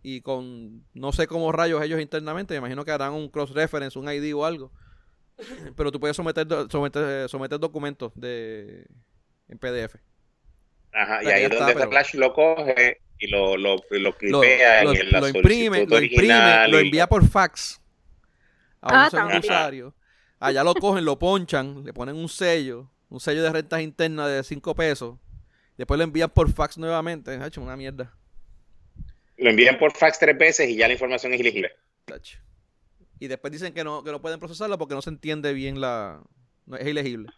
y 0.03 0.21
con 0.21 0.85
no 0.93 1.13
sé 1.13 1.27
cómo 1.27 1.53
rayos 1.53 1.83
ellos 1.83 2.01
internamente, 2.01 2.55
me 2.55 2.59
imagino 2.59 2.85
que 2.85 2.91
harán 2.91 3.13
un 3.13 3.29
cross-reference, 3.29 3.99
un 3.99 4.09
ID 4.13 4.35
o 4.35 4.45
algo. 4.45 4.73
Pero 5.77 5.93
tú 5.93 6.01
puedes 6.01 6.17
someter, 6.17 6.47
someter, 6.71 7.29
someter 7.29 7.59
documentos 7.61 8.13
de, 8.17 8.87
en 9.49 9.59
PDF. 9.59 9.97
Ajá, 10.93 11.23
y 11.25 11.27
ahí 11.27 11.45
es 11.45 11.51
está, 11.51 11.59
donde 11.67 11.75
pero- 11.75 11.91
Flash 11.91 12.15
lo 12.15 12.33
coge 12.35 13.01
y 13.19 13.27
lo, 13.29 13.57
lo, 13.57 13.77
y 13.91 13.99
lo 13.99 14.11
lo, 14.11 14.17
clipea 14.17 14.85
lo- 14.85 14.93
en 14.93 15.11
la 15.11 15.21
lo 15.21 15.29
imprime, 15.29 15.79
lo 15.79 15.83
imprime, 15.83 15.97
original 15.97 16.71
lo 16.71 16.81
y- 16.81 16.85
envía 16.85 17.07
por 17.09 17.27
fax 17.29 17.81
a 18.85 18.89
un 18.89 18.95
Ah, 18.95 19.11
segundo. 19.11 19.95
Allá 20.39 20.63
lo 20.63 20.75
cogen, 20.75 21.05
lo 21.05 21.19
ponchan, 21.19 21.85
le 21.85 21.93
ponen 21.93 22.17
un 22.17 22.29
sello, 22.29 22.91
un 23.09 23.19
sello 23.19 23.43
de 23.43 23.51
rentas 23.51 23.81
internas 23.81 24.29
de 24.29 24.43
5 24.45 24.75
pesos. 24.75 25.19
Después 25.77 25.99
lo 25.99 26.05
envían 26.05 26.31
por 26.31 26.53
fax 26.53 26.79
nuevamente. 26.79 27.33
Ha 27.33 27.47
hecho 27.47 27.63
una 27.63 27.77
mierda. 27.77 28.15
Lo 29.37 29.51
envían 29.51 29.79
por 29.79 29.93
fax 29.97 30.19
tres 30.19 30.39
veces 30.39 30.69
y 30.69 30.77
ya 30.77 30.87
la 30.87 30.93
información 30.93 31.33
es 31.33 31.41
ilegible. 31.41 31.73
Y 33.19 33.27
después 33.27 33.53
dicen 33.53 33.73
que 33.73 33.83
no, 33.83 34.05
que 34.05 34.13
no 34.13 34.21
pueden 34.21 34.39
procesarlo 34.39 34.79
porque 34.79 34.95
no 34.95 35.03
se 35.03 35.11
entiende 35.11 35.53
bien 35.53 35.81
la. 35.81 36.23
No, 36.67 36.77
es 36.77 36.87
ilegible. 36.87 37.31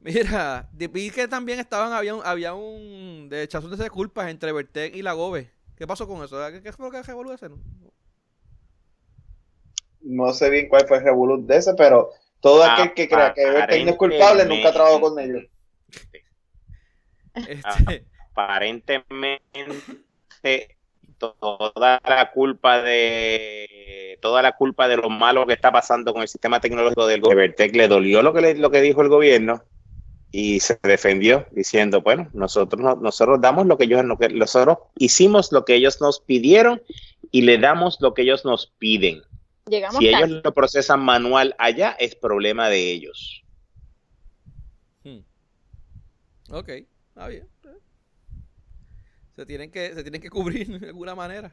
Mira, 0.00 0.68
vi 0.72 1.10
que 1.10 1.26
también 1.26 1.58
estaban, 1.58 1.92
había 1.92 2.14
un, 2.14 2.22
había 2.24 2.54
un 2.54 3.28
de 3.28 3.42
echazón 3.42 3.76
de 3.76 3.90
culpas 3.90 4.30
entre 4.30 4.52
Vertec 4.52 4.94
y 4.94 5.02
la 5.02 5.14
Gobe. 5.14 5.50
¿Qué 5.76 5.86
pasó 5.86 6.06
con 6.06 6.22
eso? 6.24 6.38
¿Qué, 6.52 6.62
qué 6.62 6.72
fue 6.72 6.86
lo 6.86 6.92
que 6.92 7.02
revolvió 7.02 7.34
ese? 7.34 7.48
no? 7.48 7.58
No 10.08 10.32
sé 10.32 10.50
bien 10.50 10.68
cuál 10.68 10.86
fue 10.86 10.98
el 10.98 11.04
revolut 11.04 11.46
de 11.46 11.56
ese, 11.56 11.74
pero 11.74 12.10
todo 12.40 12.62
aquel 12.64 12.94
que 12.94 13.08
crea 13.08 13.34
que 13.34 13.42
Everton 13.42 13.84
no 13.84 13.90
es 13.90 13.96
culpable 13.96 14.44
nunca 14.46 14.68
ha 14.68 14.72
trabajado 14.72 15.00
con 15.00 15.18
ellos. 15.18 15.44
Este, 17.34 18.04
Aparentemente 18.34 20.76
toda 21.18 22.00
la 22.04 22.30
culpa 22.32 22.82
de 22.82 24.18
toda 24.20 24.42
la 24.42 24.52
culpa 24.56 24.86
de 24.88 24.96
lo 24.96 25.08
malo 25.08 25.46
que 25.46 25.54
está 25.54 25.72
pasando 25.72 26.12
con 26.12 26.22
el 26.22 26.28
sistema 26.28 26.60
tecnológico 26.60 27.06
del 27.06 27.20
gobierno. 27.20 27.42
Evertec 27.42 27.74
le 27.74 27.88
dolió 27.88 28.22
lo 28.22 28.32
que 28.32 28.40
le- 28.42 28.54
lo 28.54 28.70
que 28.70 28.80
dijo 28.82 29.00
el 29.02 29.08
gobierno 29.08 29.62
y 30.30 30.60
se 30.60 30.78
defendió 30.82 31.46
diciendo, 31.52 32.02
bueno, 32.02 32.28
nosotros 32.34 32.80
no- 32.82 32.96
nosotros 32.96 33.40
damos 33.40 33.66
lo 33.66 33.78
que 33.78 33.84
ellos 33.84 34.04
lo 34.04 34.18
que 34.18 34.28
nosotros 34.28 34.78
hicimos 34.98 35.52
lo 35.52 35.64
que 35.64 35.74
ellos 35.74 36.00
nos 36.00 36.20
pidieron 36.20 36.82
y 37.30 37.42
le 37.42 37.58
damos 37.58 37.98
lo 38.00 38.12
que 38.14 38.22
ellos 38.22 38.44
nos 38.44 38.66
piden. 38.78 39.22
Llegamos 39.68 39.98
Si 39.98 40.10
tarde. 40.10 40.26
ellos 40.26 40.42
lo 40.44 40.54
procesan 40.54 41.00
manual 41.00 41.54
allá, 41.58 41.92
es 41.98 42.14
problema 42.14 42.68
de 42.68 42.92
ellos. 42.92 43.42
Hmm. 45.04 45.18
Ok, 46.50 46.68
está 46.68 47.28
bien. 47.28 47.48
Se 49.34 49.44
tienen 49.44 49.70
que, 49.70 49.92
se 49.94 50.02
tienen 50.02 50.20
que 50.20 50.30
cubrir 50.30 50.66
de 50.80 50.86
alguna 50.88 51.14
manera. 51.14 51.52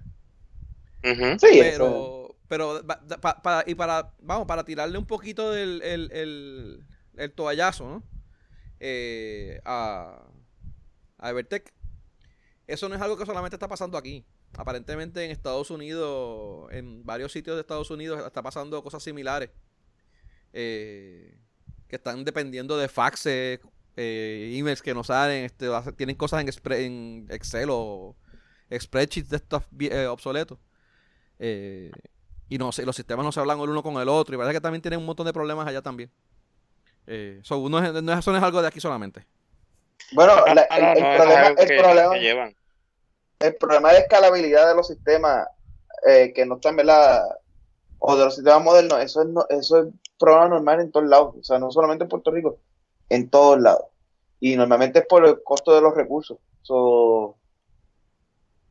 Sí, 1.04 1.60
eso. 1.60 2.38
Pero, 2.48 2.82
pero 2.82 2.88
pa- 3.20 3.42
para, 3.42 3.64
y 3.70 3.76
para, 3.76 4.14
vamos, 4.22 4.48
para 4.48 4.64
tirarle 4.64 4.98
un 4.98 5.06
poquito 5.06 5.52
del 5.52 5.82
el, 5.82 6.12
el, 6.14 6.86
el 7.18 7.32
toallazo, 7.34 7.90
¿no? 7.90 8.04
Eh, 8.80 9.60
a, 9.66 10.24
a 11.18 11.30
Evertec. 11.30 11.74
Eso 12.68 12.88
no 12.88 12.96
es 12.96 13.02
algo 13.02 13.18
que 13.18 13.26
solamente 13.26 13.56
está 13.58 13.68
pasando 13.68 13.98
aquí. 13.98 14.26
Aparentemente 14.58 15.24
en 15.26 15.32
Estados 15.32 15.72
Unidos, 15.72 16.72
en 16.72 17.04
varios 17.06 17.32
sitios 17.32 17.56
de 17.56 17.62
Estados 17.62 17.90
Unidos, 17.90 18.24
está 18.26 18.42
pasando 18.44 18.82
cosas 18.84 19.02
similares. 19.04 19.50
Eh, 20.54 21.38
que 21.88 21.96
están 21.96 22.24
dependiendo 22.24 22.78
de 22.78 22.88
faxes, 22.88 23.60
eh, 23.96 24.54
emails 24.56 24.82
que 24.82 24.94
no 24.94 25.04
salen, 25.04 25.46
este, 25.46 25.68
tienen 25.96 26.16
cosas 26.16 26.42
en, 26.42 26.48
expre- 26.48 26.86
en 26.86 27.28
Excel 27.30 27.70
o 27.72 28.16
spreadsheets 28.72 29.30
de 29.30 29.38
estos 29.38 29.64
eh, 29.80 30.06
obsoletos. 30.08 30.58
Eh, 31.40 31.92
y 32.50 32.58
no 32.58 32.72
sé, 32.72 32.86
los 32.86 32.96
sistemas 32.96 33.26
no 33.26 33.32
se 33.32 33.40
hablan 33.40 33.60
el 33.60 33.70
uno 33.70 33.82
con 33.84 33.96
el 34.02 34.08
otro. 34.10 34.36
Y 34.36 34.38
parece 34.38 34.54
que 34.56 34.62
también 34.62 34.82
tienen 34.82 35.00
un 35.00 35.06
montón 35.06 35.26
de 35.26 35.34
problemas 35.34 35.68
allá 35.68 35.82
también. 35.82 36.12
Eh, 37.08 37.40
so, 37.44 37.68
no 37.70 37.84
es, 37.84 37.92
no 38.04 38.14
es- 38.14 38.20
eso 38.20 38.32
no 38.32 38.38
es 38.38 38.44
algo 38.44 38.62
de 38.62 38.68
aquí 38.68 38.80
solamente. 38.80 39.26
Bueno, 40.14 40.34
la- 40.46 40.62
el, 40.64 40.96
problema, 41.18 41.48
el. 41.64 42.56
El 43.44 43.56
problema 43.58 43.92
de 43.94 44.00
escalabilidad 44.00 44.68
de 44.70 44.76
los 44.76 44.88
sistemas 44.88 45.48
eh, 46.08 46.34
que 46.34 46.46
no 46.46 46.56
están, 46.56 46.76
¿verdad? 46.78 47.24
O 48.00 48.16
de 48.18 48.26
los 48.26 48.36
sistemas 48.36 48.64
modernos, 48.64 49.02
eso 49.02 49.22
es, 49.24 49.28
no- 49.30 49.46
eso 49.50 49.80
es 49.82 49.88
problema 50.20 50.50
normal 50.50 50.82
en 50.82 50.92
todos 50.92 51.08
lados. 51.10 51.36
O 51.40 51.44
sea, 51.44 51.60
no 51.60 51.72
solamente 51.72 52.04
en 52.06 52.10
Puerto 52.10 52.32
Rico, 52.32 52.60
en 53.10 53.30
todos 53.30 53.60
lados. 53.62 53.86
Y 54.40 54.56
normalmente 54.58 55.00
es 55.00 55.08
por 55.08 55.26
el 55.26 55.42
costo 55.44 55.74
de 55.76 55.82
los 55.82 55.96
recursos. 55.96 56.38
So, 56.64 57.38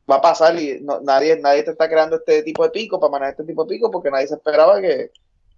va 0.09 0.15
a 0.17 0.21
pasar 0.21 0.59
y 0.59 0.79
no- 0.81 0.99
nadie, 1.01 1.37
nadie 1.39 1.63
te 1.63 1.71
está 1.71 1.89
creando 1.89 2.17
este 2.17 2.43
tipo 2.43 2.63
de 2.63 2.69
pico 2.71 2.99
para 2.99 3.11
manejar 3.11 3.31
este 3.33 3.45
tipo 3.45 3.63
de 3.65 3.69
pico 3.75 3.91
porque 3.91 4.11
nadie 4.11 4.27
se 4.27 4.35
esperaba 4.35 4.81
que, 4.81 5.11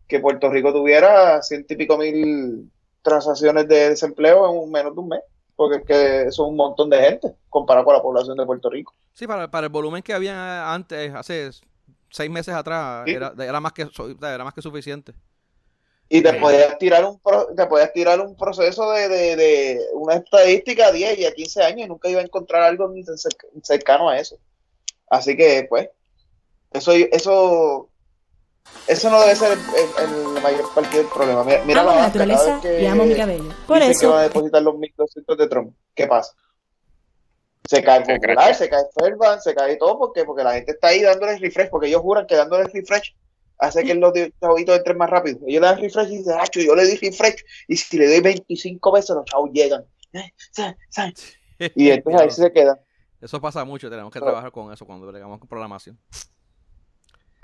que 0.08 0.20
Puerto 0.20 0.50
Rico 0.50 0.74
tuviera 0.74 1.42
ciento 1.42 1.74
y 1.74 1.78
pico 1.78 1.98
mil 1.98 2.72
transacciones 3.02 3.68
de 3.68 3.90
desempleo 3.92 4.50
en 4.50 4.58
un- 4.60 4.72
menos 4.72 4.94
de 4.96 5.00
un 5.02 5.08
mes. 5.10 5.22
Porque 5.56 5.78
es 5.78 5.86
que 5.86 6.22
es 6.30 6.40
un 6.40 6.56
montón 6.56 6.90
de 6.90 7.00
gente 7.00 7.36
comparado 7.50 7.86
con 7.86 7.96
la 7.96 8.02
población 8.02 8.38
de 8.38 8.46
Puerto 8.46 8.70
Rico. 8.70 8.94
Sí, 9.14 9.26
para, 9.28 9.50
para 9.50 9.68
el 9.68 9.72
volumen 9.72 10.04
que 10.04 10.14
había 10.14 10.74
antes, 10.74 11.14
hace 11.14 11.50
seis 12.10 12.30
meses 12.30 12.54
atrás, 12.54 13.04
Sí. 13.06 13.14
era, 13.14 13.34
era, 13.40 13.60
más 13.62 13.74
que, 13.74 13.88
era 14.22 14.44
más 14.44 14.54
que 14.54 14.62
suficiente. 14.62 15.14
Y 16.08 16.22
te 16.22 16.34
podías 16.34 16.78
tirar 16.78 17.04
un 17.04 17.20
te 17.56 17.66
podías 17.66 17.92
tirar 17.92 18.20
un 18.20 18.36
proceso 18.36 18.92
de, 18.92 19.08
de, 19.10 19.36
de 19.36 19.80
una 19.94 20.16
estadística 20.16 20.88
a 20.88 20.92
10 20.92 21.18
y 21.20 21.26
a 21.26 21.34
15 21.34 21.64
años 21.64 21.86
y 21.86 21.90
nunca 21.90 22.10
iba 22.10 22.22
a 22.22 22.24
encontrar 22.24 22.62
algo 22.62 22.88
ni 22.90 23.04
cercano 23.64 24.10
a 24.10 24.20
eso. 24.20 24.38
Así 25.10 25.36
que, 25.36 25.66
pues, 25.68 25.90
eso, 26.72 26.92
eso, 26.92 27.90
eso 28.88 29.10
no 29.10 29.20
debe 29.22 29.36
ser 29.36 29.52
el, 29.54 29.60
el- 29.60 30.36
el 30.36 30.42
mayor 30.44 30.74
parte 30.74 30.98
del 30.98 31.08
problema. 31.08 31.44
Mira, 31.44 31.64
mira 31.66 31.82
amo 31.82 31.90
la 31.92 31.96
cada 31.96 32.08
naturaleza 32.08 32.54
vez 32.54 32.62
que 32.62 32.82
y 32.82 32.86
amo 32.86 33.06
mi 33.06 33.16
cabello. 33.16 33.50
Por 33.68 33.80
dicen 33.80 34.00
que 34.00 34.08
va 34.08 34.20
a 34.20 34.24
eso, 34.26 34.30
depositar 34.34 34.62
los 34.62 34.76
1.200 34.76 35.38
de 35.38 35.48
Trump. 35.48 35.76
¿Qué 35.94 36.08
pasa? 36.08 36.34
Se 37.68 37.82
cae 37.84 38.06
Se 38.06 38.14
Popular, 38.20 38.54
se 38.56 38.70
cae 38.70 38.84
Fairbank, 38.94 39.40
se 39.42 39.56
cae 39.56 39.76
todo 39.78 39.98
porque, 39.98 40.24
porque 40.24 40.44
la 40.44 40.54
gente 40.54 40.74
está 40.74 40.90
ahí 40.90 41.02
dándole 41.02 41.38
refresh, 41.40 41.70
porque 41.70 41.88
ellos 41.88 42.02
juran 42.02 42.28
que 42.28 42.36
dándole 42.36 42.66
refresh 42.66 43.16
hace 43.58 43.84
que 43.84 43.96
los 43.96 44.14
chavitos 44.40 44.78
entren 44.78 44.98
más 44.98 45.10
rápido. 45.10 45.40
Ellos 45.48 45.62
le 45.62 45.68
dan 45.68 45.80
refresh 45.80 46.12
y 46.12 46.18
dicen, 46.18 46.36
"Acho, 46.40 46.60
yo 46.60 46.76
le 46.76 46.86
di 46.86 46.96
refresh 46.98 47.44
y 47.68 47.78
si 47.78 47.98
le 47.98 48.08
doy 48.08 48.20
25 48.22 48.92
veces 48.92 49.16
los 49.16 49.26
chavos 49.26 49.50
llegan. 49.52 49.84
Eh, 51.58 51.72
Y 51.76 51.90
entonces 51.90 52.22
ahí 52.22 52.30
se 52.32 52.52
quedan. 52.52 52.78
Eso 53.22 53.42
pasa 53.42 53.64
mucho, 53.66 53.90
tenemos 53.90 54.12
que 54.14 54.20
trabajar 54.20 54.52
con 54.52 54.72
eso 54.72 54.86
cuando 54.86 55.08
bregamos 55.08 55.40
con 55.40 55.48
programación. 55.48 55.98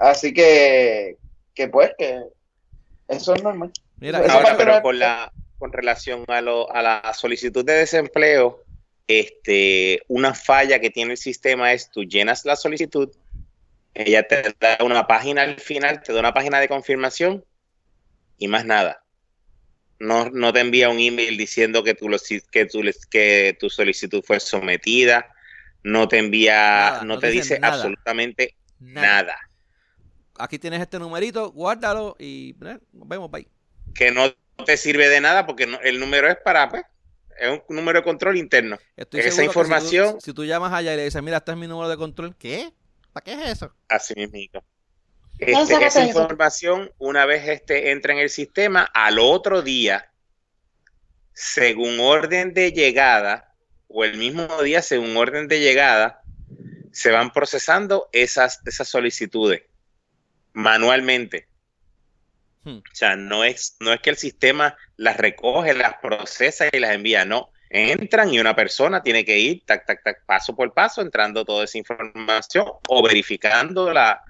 Así 0.02 0.34
que, 0.34 1.18
que 1.54 1.68
pues, 1.68 1.92
que 1.96 2.20
eso 3.08 3.36
es 3.36 3.44
normal. 3.44 3.72
Mira, 4.00 4.18
Eso 4.20 4.28
y- 4.28 4.32
Ahora, 4.32 4.58
pero 4.58 4.82
con 4.82 4.98
la 4.98 5.32
con 5.60 5.72
relación 5.72 6.26
a, 6.28 6.42
lo, 6.42 6.74
a 6.74 6.82
la 6.82 7.14
solicitud 7.14 7.64
de 7.64 7.74
desempleo, 7.74 8.64
este, 9.08 10.02
una 10.08 10.34
falla 10.34 10.80
que 10.80 10.90
tiene 10.90 11.12
el 11.12 11.18
sistema 11.18 11.72
es 11.72 11.92
tú 11.92 12.04
llenas 12.04 12.46
la 12.46 12.56
solicitud, 12.56 13.12
ella 13.94 14.28
te 14.28 14.42
da 14.60 14.80
una 14.84 15.06
página 15.06 15.44
al 15.44 15.60
final, 15.60 16.02
te 16.02 16.14
da 16.14 16.20
una 16.20 16.34
página 16.34 16.60
de 16.60 16.68
confirmación 16.68 17.46
y 18.40 18.48
más 18.48 18.66
nada. 18.66 19.04
No, 20.00 20.32
no 20.32 20.52
te 20.52 20.62
envía 20.62 20.90
un 20.90 20.98
email 20.98 21.38
diciendo 21.38 21.84
que 21.84 21.94
tu, 21.94 22.10
que, 22.52 22.66
tu, 22.66 22.82
que 23.12 23.56
tu 23.60 23.70
solicitud 23.70 24.24
fue 24.26 24.40
sometida, 24.40 25.32
no 25.84 26.08
te 26.08 26.18
envía, 26.18 26.56
Nada, 26.56 27.00
no, 27.02 27.06
no 27.16 27.20
te 27.20 27.30
dice 27.30 27.60
nada. 27.60 27.76
absolutamente 27.76 28.56
Nada. 28.80 29.08
nada. 29.24 29.38
Aquí 30.44 30.58
tienes 30.60 30.82
este 30.82 30.98
numerito, 31.00 31.52
guárdalo 31.52 32.16
y 32.20 32.56
eh, 32.66 32.80
nos 32.94 33.08
vemos, 33.08 33.30
bye. 33.30 33.48
Que 33.94 34.12
no 34.12 34.34
te 34.66 34.76
sirve 34.78 35.08
de 35.10 35.22
nada 35.22 35.46
porque 35.46 35.68
no- 35.68 35.80
el 35.82 36.00
número 36.00 36.28
es 36.30 36.38
para, 36.38 36.68
pues, 36.70 36.84
es 37.40 37.62
un 37.68 37.76
número 37.76 38.00
de 38.00 38.04
control 38.04 38.38
interno. 38.38 38.78
Estoy 38.96 39.20
Esa 39.20 39.30
seguro 39.32 39.42
que 39.54 39.60
información- 39.60 40.08
Si 40.08 40.14
tú, 40.14 40.22
si 40.22 40.34
tú 40.34 40.46
llamas 40.46 40.74
allá 40.74 40.94
y 40.94 40.98
le 40.98 41.04
dices, 41.06 41.22
mira, 41.22 41.38
este 41.38 41.52
es 41.52 41.58
mi 41.58 41.68
número 41.68 41.90
de 41.90 41.98
control, 41.98 42.36
¿qué? 42.38 42.72
¿Para 43.14 43.24
qué 43.24 43.34
es 43.34 43.50
eso? 43.52 43.74
Así 43.88 44.14
mismo. 44.16 44.64
Este, 45.38 45.86
esa 45.86 46.06
información, 46.06 46.92
una 47.00 47.26
vez 47.26 47.48
este 47.48 47.92
entra 47.92 48.14
en 48.14 48.20
el 48.20 48.30
sistema, 48.30 48.84
al 48.94 49.18
otro 49.20 49.62
día, 49.62 50.12
según 51.34 52.00
orden 52.00 52.54
de 52.54 52.72
llegada, 52.72 53.54
o 53.88 54.04
el 54.06 54.18
mismo 54.18 54.48
día, 54.64 54.82
según 54.82 55.16
orden 55.18 55.48
de 55.48 55.60
llegada, 55.60 56.22
se 56.92 57.12
van 57.12 57.32
procesando 57.32 58.08
esas, 58.12 58.62
esas 58.66 58.88
solicitudes 58.88 59.64
manualmente. 60.54 61.48
Hmm. 62.64 62.78
O 62.78 62.94
sea, 62.94 63.16
no 63.16 63.44
es, 63.44 63.78
no 63.80 63.92
es 63.92 64.02
que 64.02 64.12
el 64.12 64.18
sistema 64.18 64.78
las 64.98 65.18
recoge, 65.18 65.74
las 65.74 65.96
procesa 65.96 66.68
y 66.72 66.80
las 66.80 66.92
envía, 66.92 67.26
no. 67.26 67.52
Entran 67.70 68.34
y 68.34 68.40
una 68.40 68.56
persona 68.56 69.02
tiene 69.02 69.24
que 69.24 69.40
ir, 69.40 69.64
tac, 69.66 69.86
tac, 69.86 70.04
tac, 70.04 70.26
paso 70.26 70.56
por 70.56 70.74
paso, 70.74 71.02
entrando 71.02 71.46
toda 71.46 71.64
esa 71.64 71.78
información 71.78 72.66
o 72.90 73.02
verificando 73.02 73.94
la, 73.94 74.22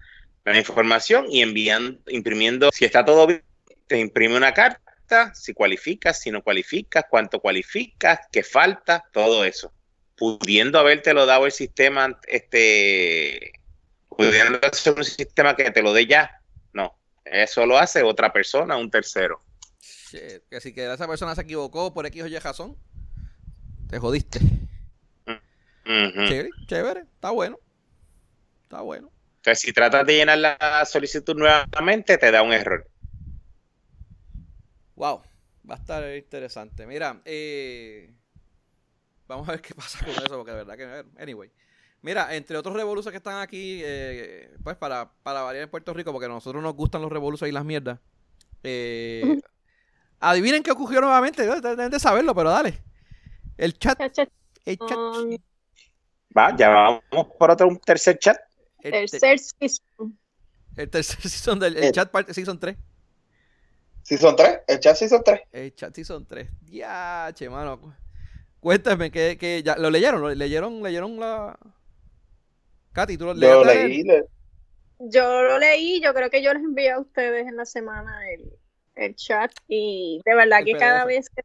la 0.45 0.57
información 0.57 1.25
y 1.29 1.41
enviando, 1.41 1.99
imprimiendo, 2.07 2.69
si 2.71 2.85
está 2.85 3.03
todo 3.03 3.27
bien, 3.27 3.43
te 3.87 3.99
imprime 3.99 4.37
una 4.37 4.53
carta, 4.53 5.33
si 5.33 5.53
cualificas, 5.53 6.21
si 6.21 6.31
no 6.31 6.43
cualificas, 6.43 7.05
cuánto 7.09 7.39
cualificas, 7.39 8.19
qué 8.31 8.43
falta, 8.43 9.03
todo 9.11 9.43
eso. 9.43 9.73
Pudiendo 10.15 10.79
habértelo 10.79 11.25
dado 11.25 11.45
el 11.45 11.51
sistema, 11.51 12.19
este, 12.27 13.53
pudiendo 14.15 14.59
ser 14.73 14.93
un 14.93 15.03
sistema 15.03 15.55
que 15.55 15.71
te 15.71 15.81
lo 15.81 15.93
dé 15.93 16.05
ya, 16.05 16.41
no. 16.73 16.97
Eso 17.25 17.65
lo 17.65 17.77
hace 17.77 18.03
otra 18.03 18.31
persona, 18.31 18.77
un 18.77 18.89
tercero. 18.89 19.41
Shit, 19.81 20.43
que 20.49 20.59
si 20.61 20.73
que 20.73 20.91
esa 20.91 21.07
persona 21.07 21.35
se 21.35 21.41
equivocó 21.41 21.93
por 21.93 22.05
X 22.05 22.23
o 22.23 22.27
Y 22.27 22.37
razón, 22.39 22.77
te 23.89 23.99
jodiste. 23.99 24.39
Ujú. 25.83 26.25
Chévere, 26.27 26.49
chévere, 26.67 27.01
está 27.01 27.31
bueno. 27.31 27.59
Está 28.63 28.81
bueno. 28.81 29.11
Entonces, 29.37 29.59
si 29.59 29.73
tratas 29.73 30.05
de 30.05 30.15
llenar 30.15 30.37
la 30.37 30.85
solicitud 30.85 31.35
nuevamente, 31.35 32.17
te 32.17 32.31
da 32.31 32.43
un 32.43 32.53
error. 32.53 32.87
Wow, 34.95 35.23
va 35.69 35.75
a 35.75 35.77
estar 35.77 36.15
interesante. 36.15 36.85
Mira, 36.85 37.21
eh, 37.25 38.13
vamos 39.27 39.49
a 39.49 39.53
ver 39.53 39.61
qué 39.61 39.73
pasa 39.73 40.05
con 40.05 40.13
eso, 40.13 40.37
porque 40.37 40.51
de 40.51 40.57
verdad 40.63 40.77
que. 40.77 41.21
Anyway. 41.21 41.51
Mira, 42.03 42.35
entre 42.35 42.57
otros 42.57 42.75
revoluciones 42.75 43.13
que 43.13 43.17
están 43.17 43.41
aquí, 43.41 43.81
eh, 43.83 44.55
pues 44.63 44.75
para, 44.75 45.11
para 45.23 45.41
variar 45.41 45.65
en 45.65 45.69
Puerto 45.69 45.93
Rico, 45.93 46.11
porque 46.11 46.25
a 46.25 46.29
nosotros 46.29 46.61
nos 46.63 46.73
gustan 46.75 47.01
los 47.01 47.11
revoluciones 47.11 47.51
y 47.51 47.53
las 47.53 47.63
mierdas. 47.65 47.99
eh, 48.63 49.39
adivinen 50.19 50.63
qué 50.63 50.71
ocurrió 50.71 51.01
nuevamente, 51.01 51.43
deben 51.45 51.91
de 51.91 51.99
saberlo, 51.99 52.33
pero 52.35 52.49
dale. 52.49 52.79
El 53.57 53.77
chat, 53.77 53.97
Cha, 53.99 54.09
cha, 54.11 54.27
el 54.65 54.77
chat, 54.77 54.97
Um, 54.97 55.37
Va, 56.35 56.55
ya 56.55 56.69
vamos 56.69 57.27
por 57.37 57.51
otro 57.51 57.67
un 57.67 57.77
tercer 57.79 58.17
chat. 58.17 58.37
el, 58.81 58.91
tercer 59.09 59.37
season. 59.39 60.17
el 60.77 60.89
tercer 60.89 61.21
season 61.29 61.59
del 61.59 61.75
el 61.77 61.83
Eh. 61.85 61.91
chat 61.91 62.09
parte 62.09 62.33
season 62.33 62.57
3. 62.59 62.77
Si 64.03 64.17
son 64.17 64.35
tres, 64.35 64.59
el 64.67 64.79
chat 64.79 64.95
sí 64.95 65.07
son 65.07 65.23
tres. 65.23 65.41
El 65.51 65.75
chat 65.75 65.93
season 65.93 66.25
3. 66.25 66.49
Ya, 66.65 67.29
che, 67.35 67.47
mano. 67.49 67.79
cu- 67.79 67.93
Cuéntame, 68.59 69.11
que, 69.11 69.37
que 69.37 69.61
ya, 69.63 69.75
¿lo 69.77 69.89
leyeron? 69.91 70.21
¿Lo 70.21 70.29
leyeron? 70.33 70.81
¿Leyeron 70.81 71.19
la...? 71.19 71.57
Katy, 72.93 73.17
¿tú 73.17 73.25
lo 73.25 73.33
Yo 73.33 73.63
leíste? 73.63 73.65
leí, 73.65 74.03
le- 74.03 74.25
Yo 74.99 75.41
lo 75.43 75.57
leí, 75.59 76.01
yo 76.01 76.13
creo 76.13 76.29
que 76.29 76.43
yo 76.43 76.53
les 76.53 76.63
envié 76.63 76.91
a 76.91 76.99
ustedes 76.99 77.47
en 77.47 77.55
la 77.57 77.65
semana 77.65 78.29
el, 78.31 78.51
el 78.95 79.15
chat 79.15 79.51
y 79.67 80.21
de 80.25 80.35
verdad 80.35 80.59
El 80.59 80.65
que 80.65 80.73
cada 80.77 81.05
vez 81.05 81.29
que 81.29 81.41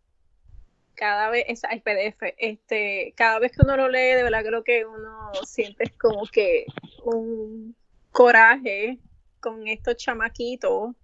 cada 0.94 1.30
vez 1.30 1.44
esa 1.49 1.68
el 1.68 1.82
PDF, 1.82 2.34
este, 2.38 3.14
cada 3.16 3.38
vez 3.38 3.53
que 3.53 3.62
uno 3.62 3.76
lo 3.76 3.88
lee, 3.88 4.14
de 4.14 4.22
verdad 4.22 4.42
creo 4.44 4.64
que 4.64 4.84
uno 4.86 5.30
siente 5.44 5.92
como 5.99 6.26
que 6.26 6.66
un 7.05 7.76
coraje 8.12 8.99
con 9.40 9.66
estos 9.68 9.97
chamaquitos 9.97 10.94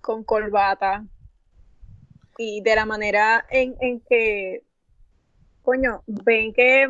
con 0.00 0.24
corbata 0.24 1.04
y 2.38 2.60
de 2.62 2.74
la 2.76 2.86
manera 2.86 3.46
en, 3.50 3.76
en 3.80 4.00
que 4.00 4.64
coño, 5.62 6.02
ven 6.06 6.52
que 6.52 6.88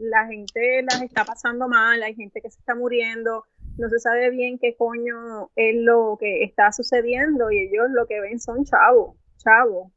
la 0.00 0.26
gente 0.26 0.82
las 0.82 1.02
está 1.02 1.24
pasando 1.24 1.68
mal, 1.68 2.02
hay 2.02 2.14
gente 2.14 2.40
que 2.40 2.50
se 2.50 2.58
está 2.58 2.74
muriendo, 2.74 3.44
no 3.76 3.88
se 3.88 3.98
sabe 3.98 4.30
bien 4.30 4.58
qué 4.58 4.74
coño 4.76 5.50
es 5.56 5.76
lo 5.76 6.16
que 6.18 6.42
está 6.42 6.72
sucediendo 6.72 7.50
y 7.50 7.58
ellos 7.68 7.88
lo 7.90 8.06
que 8.06 8.20
ven 8.20 8.40
son 8.40 8.64
chavos, 8.64 9.16
chavos, 9.38 9.92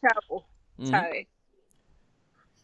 chavos, 0.00 0.44
Ujú. 0.78 0.88
¿sabes? 0.90 1.26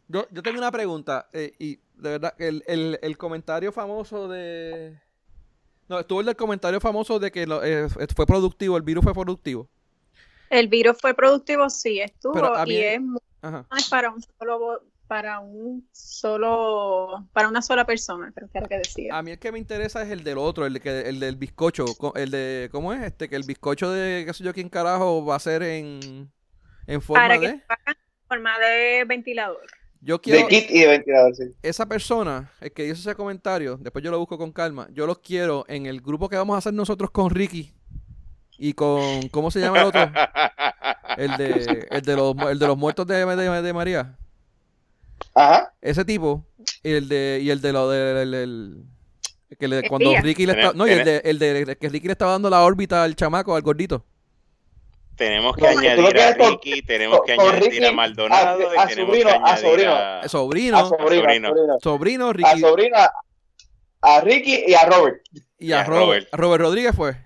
Yo, 0.09 0.27
yo 0.31 0.43
tengo 0.43 0.59
una 0.59 0.71
pregunta, 0.71 1.29
eh, 1.33 1.55
y 1.59 1.77
de 1.95 2.11
verdad, 2.11 2.35
el, 2.39 2.63
el, 2.67 2.99
el 3.03 3.17
comentario 3.17 3.73
famoso 3.73 4.29
de... 4.29 4.99
No, 5.89 6.01
estuvo 6.01 6.21
el 6.21 6.27
del 6.27 6.37
comentario 6.37 6.81
famoso 6.81 7.19
de 7.19 7.31
que 7.31 7.47
lo- 7.47 7.65
eh, 7.65 7.89
fue 8.15 8.27
productivo, 8.27 8.77
el 8.77 8.83
virus 8.83 9.05
fue 9.05 9.15
productivo. 9.15 9.69
El 10.51 10.69
virus 10.69 10.99
fue 11.01 11.15
productivo, 11.15 11.71
sí, 11.71 12.01
estuvo 12.01 12.35
Pero 12.35 12.55
a 12.55 12.67
mí- 12.67 12.75
y 12.75 12.83
es 12.83 13.01
muy 13.01 13.21
Ajá. 13.41 13.67
más 13.71 13.89
para 13.89 14.11
un 14.11 14.23
solo 14.39 14.83
para 15.13 15.41
un 15.41 15.87
solo 15.93 17.29
para 17.35 17.47
una 17.47 17.61
sola 17.61 17.85
persona, 17.85 18.33
creo 18.35 18.49
que 18.51 18.57
era 18.57 18.67
que 18.67 18.79
decía. 18.79 19.15
A 19.15 19.23
mí 19.23 19.33
el 19.33 19.39
que 19.39 19.53
me 19.53 19.59
interesa 19.59 20.03
es 20.03 20.11
el 20.11 20.25
del 20.25 20.39
otro, 20.39 20.65
el, 20.65 20.81
que, 20.81 21.01
el 21.07 21.21
del 21.21 21.37
bizcocho, 21.37 21.85
co- 21.99 22.15
el 22.15 22.31
de, 22.31 22.71
¿cómo 22.73 22.95
es? 22.95 23.03
Este, 23.03 23.29
que 23.29 23.37
el 23.37 23.43
bizcocho 23.43 23.91
de, 23.91 24.25
qué 24.27 24.33
sé 24.33 24.43
yo, 24.43 24.55
quién 24.55 24.71
carajo 24.71 25.23
va 25.23 25.37
a 25.37 25.39
ser 25.39 25.63
en, 25.65 26.33
en 26.87 27.03
forma 27.03 27.25
para 27.25 27.39
que 27.39 27.47
de... 27.49 27.53
en 27.53 27.63
forma 28.27 28.59
de 28.59 29.05
ventilador. 29.07 29.67
Yo 30.01 30.19
quiero... 30.23 30.41
de 30.41 30.49
kit 30.49 30.71
y 30.71 30.81
de 30.81 30.87
ventilador, 30.87 31.37
sí. 31.37 31.45
esa 31.63 31.85
persona, 31.85 32.51
el 32.63 32.73
que 32.73 32.85
hizo 32.87 32.95
ese 32.95 33.15
comentario, 33.15 33.77
después 33.77 34.03
yo 34.03 34.11
lo 34.11 34.19
busco 34.19 34.39
con 34.39 34.51
calma, 34.51 34.89
yo 34.93 35.07
los 35.07 35.19
quiero 35.19 35.67
en 35.69 35.85
el 35.85 36.01
grupo 36.01 36.31
que 36.31 36.37
vamos 36.37 36.55
a 36.55 36.59
hacer 36.59 36.73
nosotros 36.73 37.11
con 37.11 37.29
Ricky 37.29 37.75
y 38.57 38.73
con, 38.73 39.29
¿cómo 39.29 39.51
se 39.51 39.61
llama 39.61 39.81
el 39.83 39.87
otro? 39.89 40.01
El 41.19 41.37
de, 41.37 41.87
el 41.91 42.01
de, 42.01 42.17
los, 42.17 42.35
el 42.51 42.59
de 42.59 42.67
los 42.67 42.79
muertos 42.79 43.07
de, 43.07 43.27
de- 43.27 43.63
de 43.63 43.73
María. 43.75 44.17
Ajá. 45.35 45.73
Ese 45.81 46.05
tipo, 46.05 46.45
y 46.83 46.93
el 46.93 47.09
de, 47.09 47.41
y 47.43 47.51
el 47.51 47.61
de 47.61 47.73
lo 47.73 47.89
de, 47.91 48.23
el- 48.23 48.85
que 49.59 49.69
le- 49.69 49.89
cuando. 49.89 50.13
Ricky 50.21 50.47
le 50.47 50.53
está, 50.53 50.73
no, 50.75 50.87
y 50.87 50.91
el 50.93 51.05
de, 51.05 51.23
el 51.25 51.39
de 51.39 51.77
que 51.81 51.89
Ricky 51.89 52.07
le 52.07 52.13
estaba 52.13 52.33
dando 52.33 52.49
la 52.51 52.63
órbita 52.65 53.03
al 53.05 53.15
chamaco, 53.17 53.55
al 53.55 53.63
gordito. 53.63 54.05
tenemos 55.17 55.55
que 55.55 55.63
No, 55.63 55.69
añadir 55.69 56.21
a 56.21 56.37
con- 56.37 56.53
Ricky, 56.53 56.83
tenemos 56.83 57.21
que 57.25 57.33
añadir 57.33 57.71
Ricky, 57.71 57.85
a 57.85 57.93
Maldonado 57.93 58.71
a- 58.71 58.75
y 58.75 58.79
a 58.79 58.87
tenemos 58.87 59.09
sobrino, 59.15 59.29
que 59.31 59.35
a 59.37 59.39
añadir 59.39 59.61
sobrino. 59.71 59.93
a- 59.95 60.29
Sobrino, 60.29 60.77
A 60.79 60.85
sobrino, 60.85 60.99
a 60.99 61.29
sobrino. 61.29 61.49
sobrino. 61.49 61.79
sobrino, 61.81 62.29
A 62.29 62.33
Ricky 62.33 62.61
sobrino, 62.61 62.97
a, 64.01 64.21
Ricky 64.23 64.65
y 64.67 64.75
a 64.75 64.85
Robert. 64.87 65.23
y 65.33 65.39
a 65.39 65.43
y 65.59 65.73
a 65.81 65.85
Robert. 65.85 66.01
Robert. 66.07 66.29
Robert 66.33 66.63
Rodríguez 66.63 66.97
fue. 66.97 67.17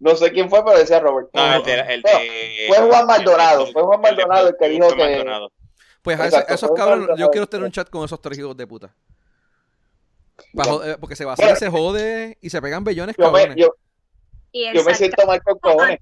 No 0.00 0.16
sé 0.16 0.32
quién 0.32 0.50
fue, 0.50 0.64
pero 0.64 0.76
decía 0.78 0.98
Robert. 1.00 1.28
No, 1.32 1.54
el 1.54 1.62
de, 1.62 1.72
el 1.94 2.02
de- 2.02 2.64
Fue 2.66 2.78
Juan 2.78 3.06
Maldonado, 3.06 3.66
fue 3.72 3.82
Juan 3.84 4.00
Maldonado 4.00 4.48
el 4.48 4.56
que 4.58 4.68
dijo 4.68 4.88
que- 4.88 4.96
Maldonado. 4.96 5.52
Pues 6.02 6.18
a 6.18 6.26
ese- 6.26 6.44
esos 6.48 6.70
Maldonado. 6.76 7.16
yo 7.16 7.30
quiero 7.30 7.46
tener 7.46 7.64
un 7.64 7.70
chat 7.72 7.88
con 7.88 8.04
esos 8.04 8.20
tres 8.20 8.38
hijos 8.38 8.56
de 8.56 8.66
puta. 8.66 8.94
Joder, 10.54 10.98
porque 10.98 11.14
se 11.16 11.24
va 11.24 11.32
a 11.32 11.34
hacer, 11.34 11.46
Bueno. 11.46 11.58
se 11.58 11.68
jode 11.70 12.38
y 12.40 12.50
se 12.50 12.60
pegan 12.60 12.82
bellones, 12.84 13.16
Yo 13.16 13.30
me, 13.30 13.54
yo, 13.54 14.84
me 14.84 14.94
siento 14.94 15.26
mal 15.26 15.42
con 15.42 15.58
cojones. 15.58 15.98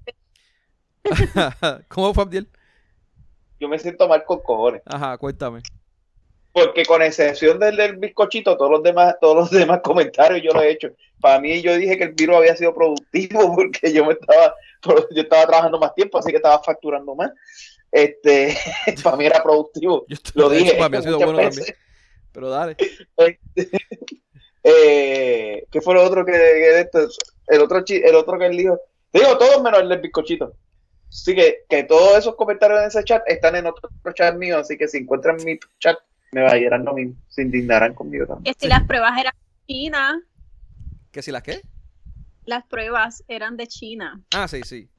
¿Cómo 1.87 2.13
fue 2.13 2.23
Abdiel? 2.23 2.49
Yo 3.59 3.67
me 3.69 3.77
siento 3.77 4.07
mal 4.07 4.23
con 4.23 4.39
cojones. 4.39 4.81
Ajá, 4.85 5.17
cuéntame. 5.17 5.61
Porque 6.53 6.83
con 6.83 7.01
excepción 7.01 7.59
del, 7.59 7.77
del 7.77 7.95
bizcochito, 7.97 8.57
todos 8.57 8.71
los 8.71 8.83
demás, 8.83 9.15
todos 9.21 9.35
los 9.37 9.51
demás 9.51 9.81
comentarios 9.83 10.41
yo 10.43 10.51
lo 10.51 10.61
he 10.61 10.71
hecho. 10.71 10.89
Para 11.21 11.39
mí 11.39 11.61
yo 11.61 11.75
dije 11.77 11.97
que 11.97 12.05
el 12.05 12.13
virus 12.13 12.37
había 12.37 12.55
sido 12.57 12.73
productivo 12.73 13.53
porque 13.55 13.93
yo 13.93 14.05
me 14.05 14.13
estaba, 14.13 14.55
yo 14.83 15.21
estaba 15.21 15.45
trabajando 15.45 15.79
más 15.79 15.93
tiempo, 15.93 16.17
así 16.17 16.31
que 16.31 16.37
estaba 16.37 16.61
facturando 16.63 17.15
más. 17.15 17.31
Este, 17.91 18.55
para 19.03 19.17
mí 19.17 19.25
era 19.25 19.43
productivo. 19.43 20.05
Yo 20.07 20.17
Lo 20.35 20.49
dije 20.49 20.75
para 20.75 20.89
mí 20.89 20.97
ha 20.97 21.01
sido 21.01 21.17
bueno 21.17 21.37
veces. 21.37 21.55
también. 21.57 21.77
Pero 22.31 22.49
dale. 22.49 22.77
Eh, 24.63 25.65
¿Qué 25.71 25.81
fue 25.81 25.95
lo 25.95 26.03
otro 26.03 26.23
que, 26.23 26.31
que? 26.33 26.87
El 27.47 27.61
otro, 27.61 27.83
el 27.87 28.15
otro 28.15 28.37
que 28.37 28.45
él 28.45 28.57
dijo. 28.57 28.79
Digo, 29.11 29.35
todos 29.39 29.63
menos 29.63 29.81
el 29.81 29.89
del 29.89 30.01
bizcochito. 30.01 30.55
Sí, 31.09 31.35
que, 31.35 31.65
que 31.67 31.83
todos 31.83 32.19
esos 32.19 32.35
comentarios 32.35 32.79
en 32.79 32.87
ese 32.87 33.03
chat 33.03 33.23
están 33.25 33.55
en 33.55 33.65
otro 33.65 33.89
chat 34.13 34.35
mío, 34.35 34.59
así 34.59 34.77
que 34.77 34.87
si 34.87 34.99
encuentran 34.99 35.37
mi 35.43 35.59
chat, 35.79 35.97
me 36.31 36.43
vayan 36.43 36.85
lo 36.85 36.93
mismo, 36.93 37.15
se 37.27 37.41
indignarán 37.41 37.93
conmigo 37.93 38.25
también. 38.27 38.53
Que 38.53 38.59
si 38.59 38.67
las 38.67 38.83
pruebas 38.85 39.19
eran 39.19 39.33
de 39.33 39.73
China, 39.73 40.21
¿Que 41.11 41.21
si 41.21 41.31
las 41.31 41.43
qué? 41.43 41.61
las 42.45 42.63
pruebas 42.65 43.23
eran 43.27 43.57
de 43.57 43.67
China. 43.67 44.21
Ah, 44.33 44.47
sí, 44.47 44.61
sí. 44.63 44.89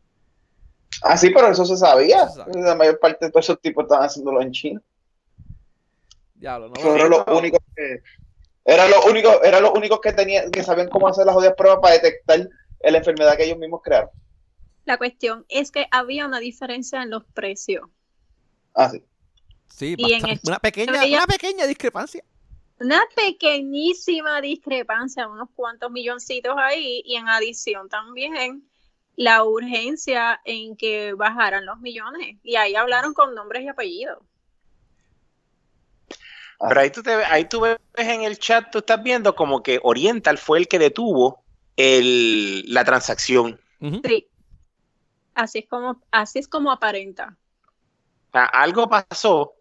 Ah, 1.01 1.17
sí, 1.17 1.31
pero 1.31 1.49
eso 1.49 1.65
se 1.65 1.77
sabía. 1.77 2.29
La 2.55 2.75
mayor 2.75 2.99
parte 3.01 3.25
de 3.27 3.31
todos 3.33 3.47
esos 3.47 3.61
tipos 3.61 3.85
estaban 3.85 4.05
haciéndolo 4.07 4.43
en 4.43 4.53
China. 4.53 4.83
Diablo, 6.35 6.69
no. 6.69 6.75
Fueron 6.75 7.11
los 7.11 7.25
únicos 7.29 7.61
que 7.75 8.03
eran 8.65 8.91
los 8.91 9.05
únicos, 9.07 9.39
eran 9.43 9.63
los 9.63 9.73
únicos 9.75 10.01
que 10.01 10.13
tenían, 10.13 10.51
que 10.51 10.63
sabían 10.63 10.89
cómo 10.89 11.09
hacer 11.09 11.25
las 11.27 11.35
jodidas 11.35 11.55
pruebas 11.57 11.81
para 11.81 11.95
detectar 11.95 12.49
la 12.81 12.99
enfermedad 12.99 13.37
que 13.37 13.45
ellos 13.45 13.59
mismos 13.59 13.81
crearon. 13.83 14.11
La 14.85 14.99
cuestión 14.99 15.45
es 15.49 15.71
que 15.71 15.87
había 15.91 16.27
una 16.27 16.41
diferencia 16.41 17.03
en 17.03 17.11
los 17.11 17.25
precios. 17.25 17.89
Ah, 18.75 18.91
sí. 18.91 19.03
Sí, 19.69 19.95
Y 19.97 20.13
en 20.13 20.29
el- 20.29 20.41
una 20.45 20.59
pequeña, 20.59 21.05
ella- 21.05 21.19
una 21.19 21.27
pequeña 21.27 21.67
discrepancia. 21.67 22.23
Una 22.81 23.01
pequeñísima 23.15 24.41
discrepancia, 24.41 25.29
unos 25.29 25.49
cuantos 25.55 25.91
milloncitos 25.91 26.55
ahí, 26.59 27.03
y 27.05 27.15
en 27.17 27.29
adición 27.29 27.89
también 27.89 28.37
la 29.17 29.45
urgencia 29.45 30.41
en 30.45 30.77
que 30.77 31.13
bajaran 31.15 31.67
los 31.67 31.79
millones. 31.81 32.37
Y 32.43 32.57
ahí 32.57 32.75
hablaron 32.75 33.15
con 33.15 33.35
nombres 33.35 33.65
y 33.65 33.69
apellidos. 33.69 34.19
Pero 36.69 36.81
ahí 36.81 36.91
tú, 36.91 37.03
te, 37.03 37.13
ahí 37.13 37.45
tú 37.47 37.61
ves 37.61 37.79
en 37.97 38.23
el 38.23 38.39
chat, 38.39 38.71
tú 38.71 38.79
estás 38.79 39.03
viendo 39.03 39.35
como 39.35 39.63
que 39.63 39.81
Oriental 39.83 40.39
fue 40.39 40.59
el 40.59 40.69
que 40.69 40.79
detuvo 40.79 41.43
el, 41.77 42.73
la 42.73 42.85
transacción. 42.85 43.61
Sí. 44.05 44.29
Así 45.35 45.61
es 45.61 45.69
como, 45.69 46.01
así 46.11 46.39
es 46.39 46.47
como 46.47 46.71
aparenta. 46.71 47.37
O 48.29 48.33
sea, 48.33 48.45
algo 48.45 48.89
pasó 48.89 49.55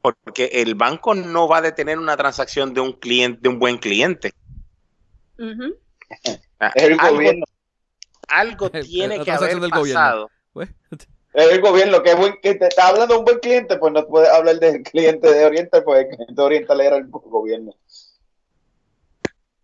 porque 0.00 0.46
el 0.52 0.76
banco 0.76 1.14
no 1.14 1.48
va 1.48 1.58
a 1.58 1.62
detener 1.62 1.98
una 1.98 2.16
transacción 2.16 2.72
de 2.72 2.80
un 2.82 2.92
cliente, 2.92 3.40
de 3.42 3.48
un 3.48 3.58
buen 3.58 3.78
cliente. 3.78 4.32
Ujú. 5.38 5.74
O 5.74 6.30
sea, 6.58 6.68
Es 6.74 6.84
el 6.84 7.00
algo, 7.00 7.16
gobierno. 7.16 7.44
Algo 8.28 8.70
tiene 8.70 9.24
que 9.24 9.30
haber 9.30 9.58
del 9.60 9.70
pasado. 9.70 10.30
Es 11.34 11.52
el 11.52 11.60
gobierno 11.60 12.02
que, 12.02 12.10
es 12.10 12.16
buen, 12.16 12.34
que 12.42 12.54
te 12.54 12.66
está 12.66 12.88
hablando 12.88 13.14
de 13.14 13.18
un 13.18 13.24
buen 13.24 13.38
cliente, 13.38 13.76
pues 13.76 13.92
no 13.92 14.06
puedes 14.06 14.30
hablar 14.30 14.58
del 14.58 14.82
cliente 14.82 15.32
de 15.32 15.44
Oriental, 15.44 15.84
pues 15.84 16.00
el 16.00 16.08
cliente 16.08 16.34
de 16.34 16.42
Oriental 16.42 16.80
era 16.80 16.96
el 16.96 17.06
gobierno. 17.08 17.74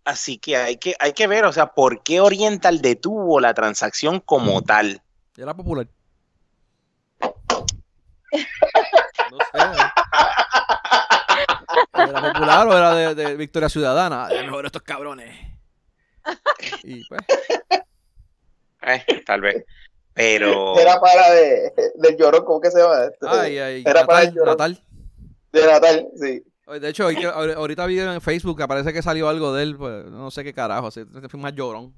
Así 0.04 0.38
que 0.38 0.56
hay 0.56 0.76
que, 0.76 0.94
hay 0.98 1.14
que 1.14 1.26
ver, 1.26 1.46
o 1.46 1.52
sea, 1.52 1.68
por 1.68 2.02
qué 2.02 2.20
Oriental 2.20 2.82
detuvo 2.82 3.40
la 3.40 3.54
transacción 3.54 4.20
como 4.20 4.62
tal. 4.62 5.02
era 5.36 5.54
popular. 5.54 5.86
No 9.30 9.38
sé. 9.38 9.58
¿eh? 9.58 9.92
¿Era 11.94 12.32
popular 12.32 12.66
o 12.66 12.76
era 12.76 12.94
de, 12.94 13.14
de 13.14 13.36
Victoria 13.36 13.68
Ciudadana? 13.68 14.26
A 14.26 14.32
lo 14.32 14.42
mejor 14.42 14.66
estos 14.66 14.82
cabrones. 14.82 15.54
Y 16.82 17.04
pues, 17.04 17.20
Eh, 18.86 19.22
tal 19.24 19.40
vez. 19.40 19.64
Pero 20.14 20.78
Era 20.78 21.00
para 21.00 21.30
de, 21.32 21.72
del 21.96 22.16
llorón, 22.16 22.44
¿cómo 22.44 22.60
que 22.60 22.70
se 22.70 22.80
llama? 22.80 23.04
Este, 23.04 23.26
ay, 23.28 23.58
ay, 23.58 23.84
Era 23.86 24.06
para 24.06 24.22
el 24.22 24.32
llorón. 24.32 24.52
Natal. 24.52 24.80
De 25.52 25.66
Natal, 25.66 26.08
sí. 26.16 26.42
De 26.80 26.88
hecho, 26.88 27.06
ahorita 27.06 27.86
vi 27.86 28.00
en 28.00 28.20
Facebook 28.22 28.58
que 28.58 28.66
parece 28.66 28.92
que 28.92 29.02
salió 29.02 29.28
algo 29.28 29.52
de 29.52 29.62
él, 29.62 29.76
pues 29.76 30.06
no 30.06 30.30
sé 30.30 30.42
qué 30.44 30.54
carajo, 30.54 30.90
se 30.90 31.04
fue 31.04 31.38
más 31.38 31.54
llorón. 31.54 31.94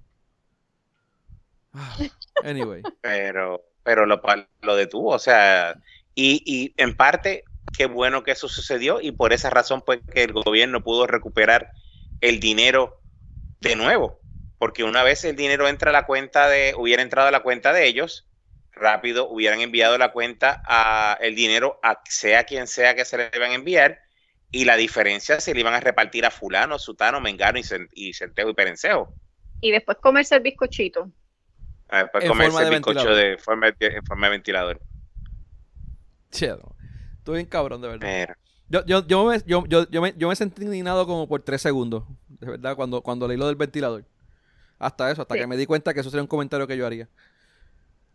Ah, 1.72 1.96
Anyway, 2.42 2.82
pero, 3.00 3.62
pero 3.84 4.06
lo, 4.06 4.20
lo 4.62 4.76
detuvo, 4.76 5.10
o 5.10 5.18
sea, 5.18 5.76
y, 6.14 6.42
y 6.44 6.74
en 6.78 6.96
parte, 6.96 7.44
qué 7.76 7.86
bueno 7.86 8.24
que 8.24 8.32
eso 8.32 8.48
sucedió 8.48 9.00
y 9.00 9.12
por 9.12 9.32
esa 9.32 9.50
razón 9.50 9.82
pues 9.86 10.00
que 10.12 10.24
el 10.24 10.32
gobierno 10.32 10.82
pudo 10.82 11.06
recuperar 11.06 11.70
el 12.20 12.40
dinero 12.40 13.00
de 13.60 13.76
nuevo, 13.76 14.18
porque 14.58 14.84
una 14.84 15.02
vez 15.02 15.24
el 15.24 15.36
dinero 15.36 15.68
entra 15.68 15.90
a 15.90 15.92
la 15.92 16.06
cuenta 16.06 16.48
de, 16.48 16.74
hubiera 16.76 17.02
entrado 17.02 17.28
a 17.28 17.30
la 17.32 17.40
cuenta 17.42 17.72
de 17.72 17.86
ellos, 17.86 18.28
rápido 18.72 19.28
hubieran 19.30 19.60
enviado 19.60 19.98
la 19.98 20.12
cuenta 20.12 20.62
a 20.66 21.16
el 21.20 21.34
dinero 21.34 21.78
a 21.82 22.00
sea 22.08 22.44
quien 22.44 22.66
sea 22.66 22.94
que 22.94 23.04
se 23.04 23.16
le 23.18 23.30
deban 23.30 23.52
enviar 23.52 24.00
y 24.50 24.64
la 24.64 24.76
diferencia 24.76 25.40
se 25.40 25.54
le 25.54 25.60
iban 25.60 25.74
a 25.74 25.80
repartir 25.80 26.24
a 26.26 26.30
fulano, 26.30 26.78
sutano, 26.78 27.20
mengano 27.20 27.58
y, 27.58 27.62
Cen- 27.62 27.88
y 27.92 28.12
centejo 28.14 28.50
y 28.50 28.54
perencejo. 28.54 29.14
Y 29.60 29.70
después 29.70 29.98
comerse 29.98 30.34
el 30.36 30.40
bizcochito. 30.42 31.12
A 31.88 31.98
después 32.04 32.22
En 32.22 32.26
comerse 32.26 32.34
forma 32.34 32.62
el 32.62 32.68
de 32.68 32.70
bizcocho 32.70 33.08
ventilador. 33.08 33.14
de 33.14 33.38
forma, 33.38 33.68
en 33.80 34.04
forma 34.04 34.26
de 34.28 34.32
ventilador. 34.32 34.80
no. 36.32 36.76
estoy 37.18 37.34
bien 37.36 37.46
cabrón, 37.46 37.80
de 37.80 37.88
verdad. 37.88 38.08
Pero, 38.08 38.34
Yo, 38.68 38.84
yo, 38.86 39.06
yo, 39.06 39.24
me, 39.26 39.38
yo, 39.46 39.64
yo, 39.68 39.88
yo, 39.90 40.02
me, 40.02 40.14
yo 40.16 40.28
me 40.28 40.36
sentí 40.36 40.64
indignado 40.64 41.06
como 41.06 41.28
por 41.28 41.42
tres 41.42 41.62
segundos, 41.62 42.04
de 42.28 42.52
verdad, 42.52 42.76
cuando, 42.76 43.02
cuando 43.02 43.28
leí 43.28 43.36
lo 43.36 43.46
del 43.46 43.56
ventilador. 43.56 44.04
Hasta 44.78 45.10
eso, 45.10 45.22
hasta 45.22 45.34
Sí. 45.34 45.40
que 45.40 45.46
me 45.46 45.56
di 45.56 45.66
cuenta 45.66 45.94
que 45.94 46.00
eso 46.00 46.10
sería 46.10 46.22
un 46.22 46.28
comentario 46.28 46.66
que 46.66 46.76
yo 46.76 46.86
haría. 46.86 47.08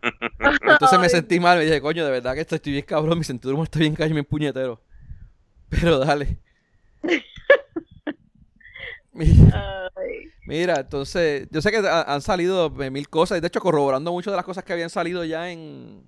Entonces 0.68 1.00
me 1.00 1.10
sentí 1.10 1.40
mal, 1.40 1.58
me 1.58 1.66
dije, 1.66 1.82
coño, 1.82 2.04
de 2.06 2.12
verdad 2.12 2.34
que 2.34 2.42
esto 2.42 2.56
estoy 2.56 2.74
bien 2.74 2.86
cabrón, 2.86 3.18
mi 3.20 3.24
sentido 3.24 3.54
humor 3.54 3.66
está 3.66 3.80
bien 3.80 3.96
caño, 3.96 4.14
bien 4.14 4.26
puñetero. 4.26 4.82
Pero 5.70 6.00
dale. 6.00 6.38
Mira, 10.46 10.80
entonces, 10.80 11.48
yo 11.52 11.62
sé 11.62 11.72
que 11.72 11.78
ha- 11.78 12.02
han 12.14 12.22
salido 12.22 12.74
eh, 12.82 12.90
mil 12.90 13.10
cosas, 13.10 13.38
y 13.38 13.42
de 13.42 13.48
hecho 13.48 13.60
corroborando 13.62 14.12
muchas 14.12 14.32
de 14.32 14.38
las 14.38 14.46
cosas 14.46 14.64
que 14.64 14.74
habían 14.74 14.90
salido 14.90 15.24
ya 15.24 15.52
en, 15.52 16.04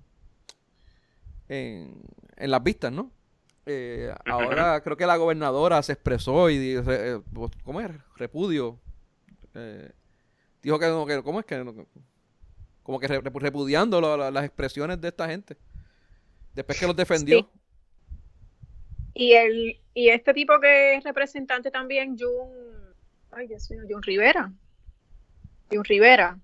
en, 1.48 2.02
en 2.36 2.50
las 2.50 2.62
vistas, 2.62 2.92
¿no? 2.92 3.10
Eh, 3.66 4.12
ahora 4.26 4.82
creo 4.82 4.96
que 4.96 5.06
la 5.06 5.16
gobernadora 5.16 5.82
se 5.82 5.92
expresó 5.92 6.50
y 6.50 6.78
re- 6.80 7.12
eh, 7.14 7.20
¿cómo 7.64 7.80
es? 7.80 7.90
Repudio. 8.16 8.78
Eh, 9.54 9.90
dijo 10.64 10.78
que, 10.78 10.86
no, 10.86 11.06
que 11.06 11.22
¿cómo 11.22 11.38
es 11.40 11.46
que? 11.46 11.62
no- 11.62 11.86
como 12.82 12.98
que 13.00 13.06
re- 13.08 13.20
repudiando 13.22 14.00
la- 14.00 14.30
las 14.30 14.44
expresiones 14.44 15.00
de 15.00 15.08
esta 15.08 15.28
gente. 15.28 15.56
Después 16.54 16.78
que 16.78 16.86
los 16.86 16.96
defendió. 16.96 17.38
Sí. 17.40 17.46
Y 19.14 19.32
el 19.34 19.80
y 19.94 20.08
este 20.08 20.34
tipo 20.34 20.58
que 20.60 20.96
es 20.96 21.04
representante 21.04 21.70
también, 21.70 22.16
Jun, 22.18 22.50
ay 23.30 23.46
Dios 23.46 23.70
mío, 23.70 23.82
Jun 23.88 24.02
Rivera. 24.02 24.52
Jun 25.70 25.84
Rivera. 25.84 26.38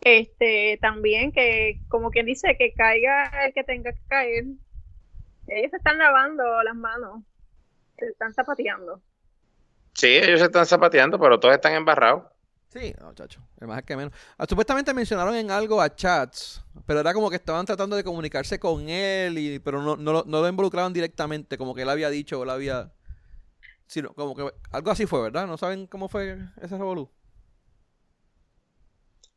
Este, 0.00 0.78
también 0.80 1.30
que, 1.32 1.80
como 1.88 2.10
quien 2.10 2.26
dice, 2.26 2.56
que 2.58 2.72
caiga 2.74 3.46
el 3.46 3.52
que 3.52 3.62
tenga 3.64 3.92
que 3.92 4.00
caer. 4.08 4.44
Ellos 5.46 5.70
se 5.70 5.76
están 5.76 5.98
lavando 5.98 6.62
las 6.62 6.74
manos. 6.74 7.22
Se 7.98 8.06
están 8.06 8.32
zapateando. 8.34 9.00
sí, 9.94 10.08
ellos 10.08 10.40
se 10.40 10.46
están 10.46 10.66
zapateando, 10.66 11.20
pero 11.20 11.38
todos 11.38 11.54
están 11.54 11.74
embarrados. 11.74 12.24
Sí, 12.72 12.94
no, 13.00 13.12
chacho, 13.14 13.40
es 13.60 13.68
más 13.68 13.82
que 13.82 13.94
menos. 13.96 14.14
Ah, 14.38 14.46
supuestamente 14.48 14.94
mencionaron 14.94 15.34
en 15.34 15.50
algo 15.50 15.78
a 15.82 15.94
Chats, 15.94 16.64
pero 16.86 17.00
era 17.00 17.12
como 17.12 17.28
que 17.28 17.36
estaban 17.36 17.66
tratando 17.66 17.96
de 17.96 18.02
comunicarse 18.04 18.58
con 18.58 18.88
él, 18.88 19.36
y, 19.36 19.58
pero 19.58 19.82
no, 19.82 19.94
no, 19.96 20.12
lo- 20.12 20.24
no 20.26 20.40
lo 20.40 20.48
involucraban 20.48 20.92
directamente, 20.94 21.58
como 21.58 21.74
que 21.74 21.82
él 21.82 21.90
había 21.90 22.08
dicho 22.08 22.40
o 22.40 22.44
él 22.44 22.50
había... 22.50 22.90
Sino, 23.86 24.14
como 24.14 24.34
que 24.34 24.50
algo 24.70 24.90
así 24.90 25.04
fue, 25.04 25.20
¿verdad? 25.20 25.46
¿No 25.46 25.58
saben 25.58 25.86
cómo 25.86 26.08
fue 26.08 26.38
ese 26.62 26.78
revolú? 26.78 27.10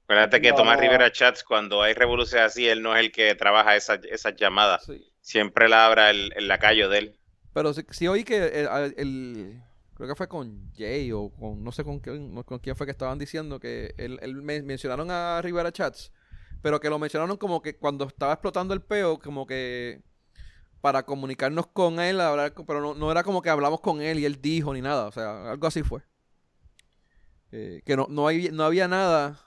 Acuérdate 0.05 0.39
que 0.39 0.51
No. 0.51 0.55
Tomás 0.55 0.79
Rivera 0.79 1.11
Chats, 1.11 1.43
cuando 1.43 1.81
hay 1.81 1.93
revoluciones 1.93 2.51
así, 2.51 2.67
él 2.67 2.81
no 2.81 2.95
es 2.95 3.01
el 3.01 3.11
que 3.11 3.35
trabaja 3.35 3.75
esas, 3.75 3.99
esas 4.05 4.35
llamadas. 4.37 4.85
Sí. 4.85 5.11
Siempre 5.19 5.67
la 5.67 5.85
abra 5.87 6.09
el, 6.11 6.31
el 6.37 6.47
lacayo 6.47 6.87
de 6.87 6.99
él. 6.99 7.19
Pero 7.53 7.73
sí, 7.73 7.83
sí 7.89 8.07
oí 8.07 8.23
que 8.23 8.37
el, 8.37 8.67
el- 8.67 8.93
el- 8.97 9.63
creo 9.95 10.09
que 10.09 10.15
fue 10.15 10.27
con 10.27 10.71
Jay 10.77 11.11
o 11.13 11.29
con 11.31 11.63
no 11.63 11.71
sé 11.71 11.83
con 11.83 11.99
quién, 11.99 12.43
con 12.43 12.59
quién 12.59 12.75
fue 12.75 12.85
que 12.87 12.91
estaban 12.91 13.19
diciendo 13.19 13.59
que 13.59 13.95
él, 13.97 14.19
él 14.21 14.35
me- 14.41 14.61
mencionaron 14.63 15.11
a 15.11 15.41
Rivera 15.41 15.71
Chats, 15.71 16.11
pero 16.61 16.79
que 16.79 16.89
lo 16.89 16.99
mencionaron 16.99 17.37
como 17.37 17.61
que 17.61 17.77
cuando 17.77 18.05
estaba 18.07 18.33
explotando 18.33 18.73
el 18.73 18.81
peo, 18.81 19.19
como 19.19 19.45
que 19.47 20.03
para 20.81 21.03
comunicarnos 21.05 21.67
con 21.67 21.99
él, 21.99 22.21
hablar, 22.21 22.53
pero 22.67 22.81
no, 22.81 22.95
no 22.95 23.11
era 23.11 23.23
como 23.23 23.41
que 23.41 23.49
hablamos 23.49 23.81
con 23.81 24.01
él 24.01 24.19
y 24.19 24.25
él 24.25 24.41
dijo 24.41 24.73
ni 24.73 24.81
nada, 24.81 25.07
o 25.07 25.11
sea, 25.11 25.51
algo 25.51 25.67
así 25.67 25.83
fue. 25.83 26.03
Eh, 27.51 27.81
que 27.85 27.95
no, 27.95 28.07
no, 28.09 28.27
hay, 28.27 28.49
no 28.51 28.63
había 28.63 28.87
nada 28.87 29.39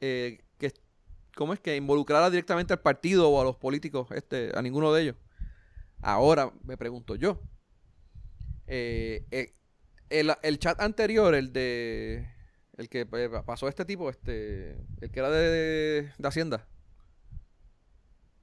eh, 0.00 0.40
que, 0.58 0.72
¿cómo 1.36 1.52
es? 1.54 1.60
Que 1.60 1.76
involucrara 1.76 2.30
directamente 2.30 2.72
al 2.74 2.80
partido 2.80 3.30
o 3.30 3.40
a 3.40 3.44
los 3.44 3.56
políticos, 3.56 4.08
este, 4.12 4.52
a 4.56 4.62
ninguno 4.62 4.92
de 4.92 5.02
ellos. 5.02 5.16
Ahora 6.02 6.52
me 6.64 6.76
pregunto 6.78 7.16
yo, 7.16 7.40
eh, 8.66 9.54
el, 10.10 10.32
el 10.42 10.58
chat 10.58 10.80
anterior, 10.80 11.34
el 11.34 11.52
de 11.52 12.28
el 12.76 12.88
que 12.88 13.06
eh, 13.12 13.30
pasó 13.46 13.68
este 13.68 13.84
tipo, 13.84 14.10
este, 14.10 14.72
el 15.00 15.10
que 15.10 15.20
era 15.20 15.30
de, 15.30 16.10
de 16.16 16.28
Hacienda, 16.28 16.66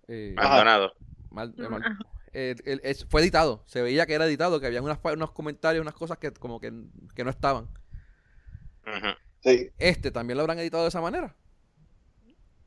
eh. 0.07 0.33
Maldonado. 0.35 0.93
mal- 1.29 1.53
eh, 1.57 1.67
mal- 1.69 1.97
eh, 2.33 2.55
el- 2.65 2.95
fue 3.09 3.21
editado, 3.21 3.63
se 3.67 3.81
veía 3.81 4.05
que 4.05 4.13
era 4.13 4.25
editado, 4.25 4.59
que 4.59 4.67
había 4.67 4.81
unas, 4.81 4.99
unos 5.03 5.31
comentarios, 5.31 5.81
unas 5.81 5.93
cosas 5.95 6.17
que 6.17 6.31
como 6.31 6.59
que, 6.59 6.71
que 7.15 7.23
no 7.23 7.29
estaban. 7.29 7.67
Sí. 9.43 9.69
Este 9.79 10.11
también 10.11 10.37
lo 10.37 10.41
habrán 10.41 10.59
editado 10.59 10.83
de 10.83 10.89
esa 10.89 11.01
manera. 11.01 11.35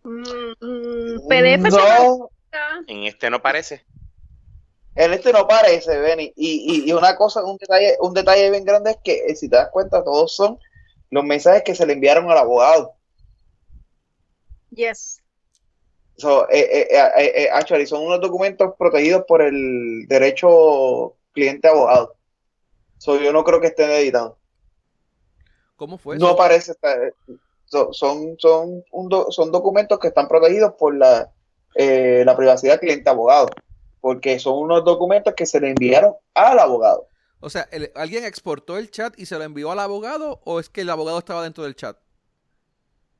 Mm, 0.03 0.21
mm, 0.61 1.29
PDF, 1.29 1.71
no, 1.71 2.31
En 2.87 3.05
este 3.05 3.31
no 3.31 3.41
parece. 3.41 3.85
En 4.97 5.13
este 5.13 5.33
no 5.33 5.47
parece, 5.49 5.99
Benny. 5.99 6.33
Y, 6.37 6.85
y, 6.85 6.91
y, 6.91 6.93
una 6.93 7.17
cosa, 7.17 7.45
un 7.45 7.57
detalle, 7.57 7.97
un 8.01 8.15
detalle 8.15 8.51
bien 8.51 8.65
grande 8.65 8.93
es 8.93 8.99
que, 9.03 9.27
eh, 9.27 9.35
si 9.35 9.49
te 9.49 9.57
das 9.57 9.71
cuenta, 9.71 10.05
todos 10.05 10.35
son 10.35 10.59
los 11.11 11.25
mensajes 11.25 11.63
que 11.65 11.75
se 11.75 11.87
le 11.87 11.95
enviaron 11.95 12.31
al 12.31 12.39
abogado. 12.39 12.95
Yes. 14.71 15.21
So, 16.17 16.49
eh, 16.49 16.61
eh, 16.61 16.89
eh, 16.91 17.33
eh 17.37 17.49
actually, 17.53 17.87
son 17.87 18.05
unos 18.05 18.21
documentos 18.21 18.75
protegidos 18.79 19.25
por 19.27 19.43
el 19.43 20.07
derecho 20.07 21.17
cliente-abogado. 21.33 22.15
So, 22.99 23.19
yo 23.21 23.33
no 23.33 23.43
creo 23.43 23.61
que 23.61 23.69
estén 23.69 23.91
editados. 23.91 24.37
¿Cómo 25.77 25.99
fue? 25.99 26.17
No 26.19 26.37
parece 26.37 26.73
estar. 26.73 27.15
So, 27.65 27.93
son, 27.93 28.37
son, 28.39 28.85
un 28.93 29.09
do, 29.09 29.33
son 29.33 29.51
documentos 29.51 29.99
que 29.99 30.09
están 30.09 30.29
protegidos 30.29 30.75
por 30.79 30.95
la, 30.95 31.33
eh, 31.75 32.23
la 32.25 32.37
privacidad 32.37 32.79
cliente-abogado. 32.79 33.49
Porque 34.05 34.39
son 34.39 34.59
unos 34.59 34.85
documentos 34.85 35.33
que 35.35 35.47
se 35.47 35.59
le 35.59 35.71
enviaron 35.71 36.13
al 36.35 36.59
abogado. 36.59 37.09
O 37.41 37.49
sea, 37.49 37.67
el, 37.73 37.91
¿alguien 37.95 38.25
exportó 38.27 38.77
el 38.77 38.91
chat 38.91 39.19
y 39.19 39.25
se 39.25 39.39
lo 39.39 39.45
envió 39.45 39.73
al 39.73 39.81
abogado 39.81 40.43
o 40.45 40.61
es 40.61 40.69
que 40.69 40.83
el 40.83 40.91
abogado 40.91 41.19
estaba 41.19 41.43
dentro 41.43 41.65
del 41.65 41.75
chat? 41.75 41.97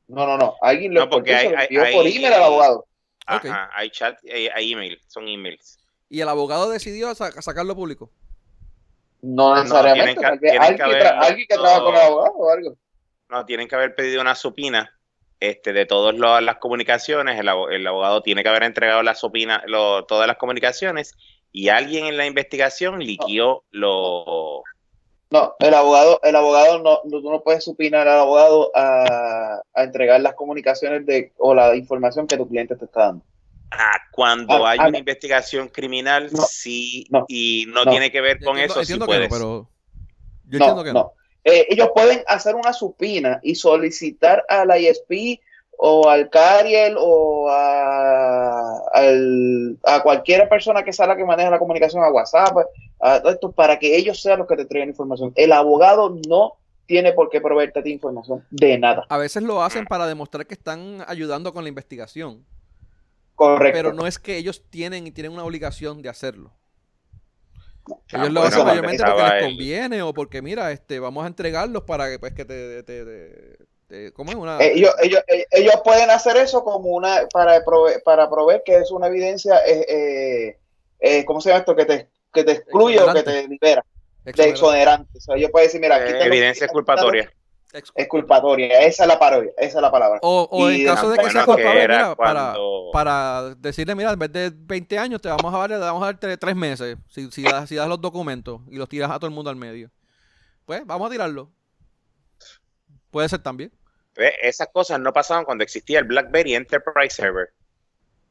No, 0.09 0.27
no, 0.27 0.37
no. 0.37 0.57
Alguien 0.61 0.93
lo 0.93 1.01
No, 1.07 1.09
porque 1.09 1.35
hay- 1.35 1.47
se 1.47 1.53
lo 1.53 1.59
hay- 1.59 1.65
envió 1.71 1.83
hay- 1.85 1.95
por 1.95 2.07
email 2.07 2.35
al 2.35 2.43
abogado. 2.43 2.87
Ajá, 3.25 3.71
hay 3.75 3.89
chat, 3.89 4.19
hay, 4.31 4.49
hay 4.49 4.73
email, 4.75 5.01
son 5.07 5.27
emails. 5.27 5.79
Y 6.11 6.21
el 6.21 6.29
abogado 6.29 6.69
decidió 6.69 7.15
sa- 7.15 7.33
sacarlo 7.41 7.75
público. 7.75 8.11
No 9.23 9.55
necesariamente. 9.57 10.21
que- 10.21 10.39
que 10.39 10.59
tra- 10.59 10.85
haberlo- 10.85 11.23
alguien 11.23 11.47
que 11.49 11.55
trabaja 11.55 11.81
con 11.83 11.95
el 11.95 12.01
abogado 12.03 12.35
o 12.37 12.51
algo. 12.51 12.77
No, 13.31 13.47
tienen 13.47 13.69
que 13.69 13.75
haber 13.75 13.95
pedido 13.95 14.21
una 14.21 14.35
supina 14.35 14.95
este, 15.51 15.73
de 15.73 15.87
todas 15.87 16.15
las 16.43 16.57
comunicaciones. 16.57 17.39
El, 17.39 17.49
abo- 17.49 17.71
el 17.71 17.87
abogado 17.87 18.23
tiene 18.23 18.43
que 18.43 18.49
haber 18.49 18.63
entregado 18.65 19.03
la 19.03 19.15
supina, 19.15 19.63
lo- 19.67 20.05
todas 20.05 20.27
las 20.27 20.37
comunicaciones 20.37 21.15
y 21.53 21.69
alguien 21.69 22.07
en 22.07 22.17
la 22.17 22.27
investigación 22.27 22.99
liquió 23.01 23.65
lo... 23.71 24.63
No, 25.31 25.55
el 25.59 25.75
abogado, 25.75 26.21
el 26.23 26.37
abogado 26.37 26.79
no, 26.81 27.01
no, 27.05 27.21
tú 27.21 27.31
no 27.31 27.43
puedes 27.43 27.65
supinar 27.65 28.07
al 28.07 28.21
abogado 28.21 28.71
a, 28.75 29.61
a 29.75 29.83
entregar 29.83 30.21
las 30.21 30.35
comunicaciones 30.35 31.05
de 31.07 31.33
o 31.39 31.55
la 31.55 31.75
información 31.75 32.27
que 32.29 32.37
tu 32.37 32.49
cliente 32.49 32.77
te 32.77 32.85
está 32.85 33.07
dando. 33.07 33.25
Ah, 33.73 33.97
cuando 34.13 34.65
Ah, 34.65 34.71
hay 34.73 34.79
ah, 34.81 34.87
una 34.89 34.99
investigación 34.99 35.67
criminal, 35.69 36.29
No, 36.33 36.43
sí, 36.43 37.07
no, 37.11 37.25
y 37.27 37.65
no, 37.69 37.85
no. 37.85 37.91
tiene 37.91 38.13
que 38.13 38.21
ver 38.21 38.39
con 38.45 38.57
Entiendo- 38.59 38.75
eso, 38.75 38.85
sí 38.85 38.93
entiendo 38.93 39.07
que 39.07 39.13
no, 39.13 39.29
puedes. 39.29 39.33
pero 39.33 39.69
yo 40.45 40.59
no, 40.59 40.65
entiendo 40.67 40.85
que 40.85 40.93
no. 40.93 41.13
Eh, 41.45 41.67
ellos 41.71 41.91
pueden 41.95 42.23
hacer 42.27 42.55
una 42.55 42.73
supina 42.73 43.39
y 43.43 43.55
solicitar 43.55 44.45
a 44.49 44.65
la 44.65 44.79
ISP 44.79 45.41
o 45.77 46.09
al 46.09 46.31
Cariel 46.31 46.97
o 46.99 47.49
a, 47.51 48.79
al- 48.93 49.79
a 49.83 50.03
cualquier 50.03 50.49
persona 50.49 50.83
que 50.83 50.93
sea 50.93 51.07
la 51.07 51.17
que 51.17 51.25
maneja 51.25 51.51
la 51.51 51.59
comunicación 51.59 52.03
a 52.03 52.11
WhatsApp, 52.11 52.57
a 53.01 53.21
todo 53.21 53.33
esto, 53.33 53.53
para 53.53 53.79
que 53.79 53.97
ellos 53.97 54.21
sean 54.23 54.39
los 54.39 54.49
que 54.49 54.57
te 54.57 54.65
traigan 54.65 54.89
información. 54.89 55.33
El 55.37 55.53
abogado 55.53 56.17
no 56.29 56.55
tiene 56.87 57.13
por 57.13 57.29
qué 57.31 57.41
proveerte 57.41 57.83
ti 57.83 57.91
información 57.91 58.45
de 58.51 58.79
nada. 58.79 59.05
A 59.09 59.19
veces 59.19 59.43
lo 59.43 59.63
hacen 59.63 59.85
para 59.87 60.07
demostrar 60.07 60.47
que 60.47 60.55
están 60.55 61.05
ayudando 61.07 61.53
con 61.53 61.65
la 61.65 61.69
investigación. 61.69 62.45
Correcto. 63.35 63.77
Pero 63.77 63.93
no 63.93 64.07
es 64.07 64.19
que 64.19 64.37
ellos 64.37 64.63
tienen 64.71 65.07
y 65.07 65.11
tienen 65.11 65.33
una 65.33 65.45
obligación 65.45 66.03
de 66.03 66.09
hacerlo. 66.09 66.53
Ellos 67.87 68.31
lo 68.31 68.41
bueno, 68.41 68.43
hacen 68.43 68.65
mayormente 68.67 69.05
porque 69.05 69.23
les 69.23 69.33
el- 69.33 69.41
conviene 69.49 70.03
o 70.03 70.15
porque, 70.15 70.43
mira, 70.43 70.73
este, 70.73 70.99
vamos 71.01 71.25
a 71.25 71.27
entregarlos 71.27 71.83
para 71.85 72.09
que, 72.11 72.19
pues, 72.19 72.33
que 72.33 72.45
te, 72.45 72.83
te, 72.83 73.05
te- 73.05 73.59
te- 73.89 74.13
¿cómo 74.13 74.31
es? 74.31 74.37
Una, 74.37 74.59
Eh, 74.59 74.73
ellos, 74.77 74.95
ellos, 75.03 75.23
ellos- 75.29 75.47
ellos 75.51 75.75
pueden 75.85 76.11
hacer 76.11 76.37
eso 76.37 76.65
como 76.65 76.89
una 76.91 77.27
para 77.33 77.63
proveer, 77.65 78.03
para 78.03 78.29
proveer 78.31 78.63
que 78.65 78.77
es 78.77 78.91
una 78.91 79.09
evidencia, 79.09 79.59
eh, 79.67 79.85
eh, 79.89 80.59
eh, 81.01 81.25
¿cómo 81.27 81.41
se 81.41 81.51
llama 81.51 81.61
esto? 81.61 81.77
Que 81.77 81.85
te, 81.85 82.09
que 82.33 82.45
te 82.45 82.53
excluye 82.53 83.01
o 83.01 83.13
que 83.13 83.23
te 83.23 83.47
libera 83.49 83.85
de 84.25 84.31
exonerar- 84.33 84.49
exonerante. 84.51 85.19
O 85.19 85.21
sea, 85.21 85.37
ellos 85.37 85.51
pueden 85.51 85.69
decir, 85.69 85.81
mira, 85.81 85.97
aquí 85.97 86.11
Eh, 86.11 86.13
tengo- 86.15 86.25
evidencia 86.27 86.69
culpatoria. 86.69 87.31
Ex- 87.75 87.93
Es 87.95 88.09
culpatoria, 88.09 88.81
esa 88.81 89.05
es 89.05 89.09
la 89.09 89.19
parodia, 89.19 89.51
esa 89.59 89.79
es 89.79 89.83
la 89.83 89.91
palabra. 89.91 90.19
O, 90.23 90.49
en 90.71 90.85
caso 90.87 91.11
de 91.11 91.19
que 91.19 91.31
sea 91.31 91.45
culpable, 91.45 91.81
mira, 91.83 92.15
para, 92.17 92.41
cuando- 92.53 92.91
para 92.93 93.55
decirle, 93.57 93.95
mira, 93.95 94.13
en 94.13 94.19
vez 94.19 94.33
de 94.33 94.51
20 94.55 94.99
años 94.99 95.21
te 95.21 95.29
vamos 95.29 95.53
a 95.55 95.59
dar, 95.59 95.69
te 95.71 95.77
vamos 95.77 96.03
a 96.03 96.07
dar 96.07 96.19
tre- 96.21 96.39
tres 96.39 96.57
meses 96.57 96.97
si, 97.09 97.31
si, 97.31 97.43
das, 97.43 97.69
si 97.69 97.75
das 97.77 97.89
los 97.89 98.01
documentos 98.01 98.61
y 98.71 98.77
los 98.77 98.89
tiras 98.89 99.11
a 99.11 99.17
todo 99.19 99.27
el 99.27 99.35
mundo 99.35 99.51
al 99.51 99.57
medio. 99.57 99.91
Pues 100.65 100.87
vamos 100.87 101.09
a 101.09 101.13
tirarlo. 101.13 101.51
Puede 103.11 103.29
ser 103.29 103.43
también. 103.43 103.71
Esas 104.43 104.69
cosas 104.73 104.99
no 105.01 105.13
pasaban 105.13 105.45
cuando 105.45 105.65
existía 105.65 105.99
el 105.99 106.05
BlackBerry 106.05 106.55
Enterprise 106.55 107.15
Server. 107.17 107.53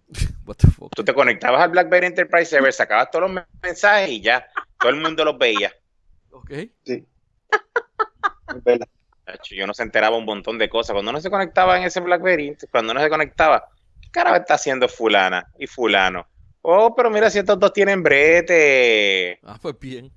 What 0.46 0.56
the 0.58 0.68
fuck. 0.68 0.92
Tú 0.96 1.04
te 1.04 1.14
conectabas 1.14 1.62
al 1.62 1.70
BlackBerry 1.72 2.08
Enterprise 2.08 2.46
Server, 2.46 2.72
sacabas 2.74 3.12
todos 3.12 3.30
los 3.32 3.44
mensajes 3.62 4.10
y 4.10 4.22
ya, 4.22 4.48
todo 4.80 4.90
el 4.92 4.98
mundo 5.02 5.24
los 5.26 5.38
veía. 5.38 5.74
Ok. 6.32 6.52
Es 8.56 8.64
verdad. 8.64 8.88
Yo 9.50 9.66
no 9.68 9.74
se 9.74 9.84
enteraba 9.84 10.18
un 10.18 10.26
montón 10.26 10.58
de 10.58 10.70
cosas. 10.70 10.94
Cuando 10.94 11.12
uno 11.12 11.22
se 11.22 11.30
conectaba 11.30 11.78
en 11.78 11.84
ese 11.84 12.00
BlackBerry, 12.02 12.58
cuando 12.72 12.92
uno 12.92 13.02
se 13.02 13.10
conectaba, 13.10 13.68
¿qué 14.02 14.10
carajo 14.10 14.36
está 14.36 14.56
haciendo 14.56 14.88
fulana 14.90 15.48
y 15.58 15.68
fulano? 15.68 16.28
Oh, 16.62 16.94
pero 16.96 17.10
mira 17.10 17.30
si 17.30 17.40
estos 17.40 17.60
dos 17.60 17.72
tienen 17.74 18.04
brete. 18.04 19.40
Ah, 19.44 19.58
pues 19.62 19.78
bien. 19.80 20.12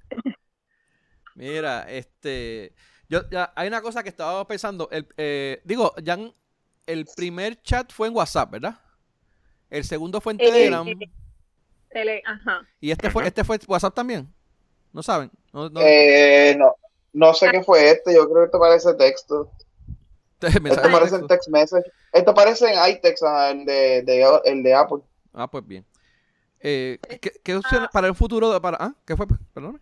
Mira, 1.34 1.86
este. 1.88 2.72
Yo, 3.08 3.28
ya, 3.30 3.52
hay 3.54 3.68
una 3.68 3.80
cosa 3.82 4.02
que 4.02 4.08
estaba 4.08 4.46
pensando. 4.46 4.88
El, 4.90 5.06
eh, 5.16 5.60
digo, 5.64 5.94
ya 6.02 6.14
en- 6.14 6.32
el 6.86 7.04
primer 7.16 7.60
chat 7.62 7.92
fue 7.92 8.08
en 8.08 8.14
WhatsApp, 8.16 8.50
¿verdad? 8.50 8.78
El 9.70 9.84
segundo 9.84 10.20
fue 10.20 10.32
en 10.34 10.40
Eh, 10.40 10.44
Telegram. 10.44 10.86
Tele, 11.90 12.22
ajá. 12.24 12.66
Y 12.80 12.90
este 12.90 13.10
fue, 13.10 13.26
este 13.26 13.44
fue 13.44 13.58
WhatsApp 13.66 13.94
también. 13.94 14.32
¿No 14.92 15.02
saben? 15.02 15.30
No, 15.52 15.68
no- 15.68 15.80
Eh, 15.82 16.54
no, 16.58 16.74
no 17.16 17.32
sé 17.34 17.50
qué 17.50 17.62
fue 17.64 17.90
este, 17.90 18.14
yo 18.14 18.24
creo 18.28 18.42
que 18.42 18.44
esto 18.46 18.58
parece 18.60 18.94
texto. 18.94 19.50
Esto 20.40 20.82
parece 20.82 21.14
en 21.16 21.20
texto. 21.22 21.26
text 21.28 21.48
message. 21.48 21.90
Esto 22.12 22.34
parece 22.34 22.66
en 22.70 22.90
iText, 22.90 23.22
ah, 23.24 23.50
el 23.50 23.64
de, 23.64 24.02
de- 24.02 24.40
el 24.44 24.62
de 24.62 24.74
Apple. 24.74 24.98
Ah, 25.32 25.50
pues 25.50 25.66
bien. 25.66 25.84
Eh, 26.60 26.98
¿qué, 27.20 27.32
qué 27.42 27.56
opciones 27.56 27.88
para 27.90 28.06
el 28.06 28.14
futuro? 28.14 28.50
de- 28.52 28.60
Para, 28.60 28.76
ah, 28.78 28.94
¿Qué 29.06 29.16
fue? 29.16 29.26
Perdón. 29.54 29.80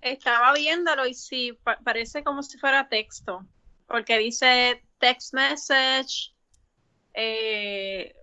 Estaba 0.00 0.52
viéndolo 0.54 1.06
y 1.06 1.14
sí, 1.14 1.58
pa- 1.64 1.78
parece 1.84 2.22
como 2.22 2.42
si 2.44 2.56
fuera 2.58 2.88
texto, 2.88 3.44
porque 3.88 4.16
dice 4.18 4.80
text 4.98 5.34
message, 5.34 6.32
eh, 7.14 8.14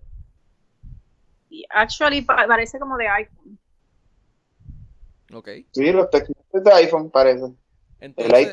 y 1.50 1.64
actually 1.68 2.22
pa- 2.22 2.46
parece 2.46 2.78
como 2.78 2.96
de 2.96 3.08
iPhone. 3.08 3.58
Ok. 5.32 5.48
Sí, 5.72 5.92
los 5.92 6.08
text 6.10 6.30
messages 6.30 6.64
de 6.64 6.72
iPhone 6.72 7.10
El 8.00 8.14
de 8.14 8.52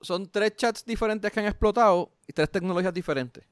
son 0.00 0.28
tres 0.30 0.56
chats 0.56 0.84
diferentes 0.84 1.30
que 1.32 1.40
han 1.40 1.46
explotado 1.46 2.10
y 2.26 2.32
tres 2.32 2.50
tecnologías 2.50 2.92
diferentes. 2.92 3.44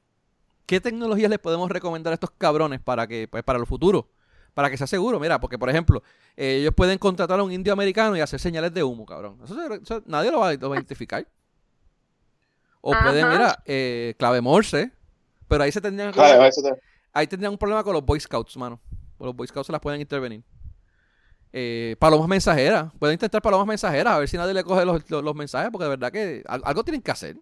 ¿Qué 0.65 0.81
tecnologías 0.81 1.29
les 1.29 1.39
podemos 1.39 1.69
recomendar 1.69 2.11
a 2.11 2.15
estos 2.15 2.31
cabrones 2.31 2.79
para 2.81 3.07
que, 3.07 3.27
pues, 3.27 3.43
para 3.43 3.59
el 3.59 3.65
futuro? 3.65 4.09
Para 4.53 4.69
que 4.69 4.77
sea 4.77 4.87
seguro, 4.87 5.19
mira, 5.19 5.39
porque 5.39 5.59
por 5.59 5.69
ejemplo, 5.69 6.01
eh, 6.37 6.59
ellos 6.61 6.73
pueden 6.75 6.97
contratar 6.97 7.39
a 7.39 7.43
un 7.43 7.51
indio 7.51 7.71
americano 7.73 8.15
y 8.17 8.21
hacer 8.21 8.39
señales 8.39 8.73
de 8.73 8.83
humo, 8.83 9.05
cabrón. 9.05 9.37
Eso, 9.43 9.53
se- 9.55 9.75
eso 9.81 10.01
nadie 10.05 10.31
lo 10.31 10.39
va, 10.39 10.53
lo 10.53 10.69
va 10.69 10.75
a 10.75 10.79
identificar. 10.79 11.27
O 12.81 12.91
pueden, 13.03 13.25
mira, 13.29 13.61
eh, 13.65 14.15
clave 14.17 14.41
Morse, 14.41 14.91
pero 15.47 15.63
ahí 15.63 15.71
se 15.71 15.81
tendrían 15.81 16.11
que- 16.11 16.19
Ah, 17.13 17.19
ahí 17.19 17.27
tendrían 17.27 17.51
un 17.51 17.57
problema 17.57 17.83
con 17.83 17.93
los 17.93 18.05
Boy 18.05 18.19
Scouts, 18.19 18.55
mano. 18.57 18.79
Los 19.19 19.35
Boy 19.35 19.47
Scouts 19.47 19.67
se 19.67 19.71
las 19.71 19.81
pueden 19.81 20.01
intervenir. 20.01 20.43
Eh, 21.57 21.95
palomas 21.99 22.27
mensajeras. 22.27 22.91
Pueden 22.99 23.13
intentar 23.13 23.41
palomas 23.41 23.65
mensajeras 23.65 24.13
a 24.13 24.19
ver 24.19 24.27
si 24.27 24.35
nadie 24.35 24.53
le 24.53 24.61
coge 24.65 24.83
los, 24.83 25.09
los- 25.09 25.23
los 25.23 25.35
mensajes, 25.35 25.69
porque 25.71 25.85
de 25.85 25.89
verdad 25.89 26.11
que 26.11 26.43
al- 26.47 26.61
algo 26.65 26.83
tienen 26.83 27.01
que 27.01 27.11
hacer. 27.11 27.37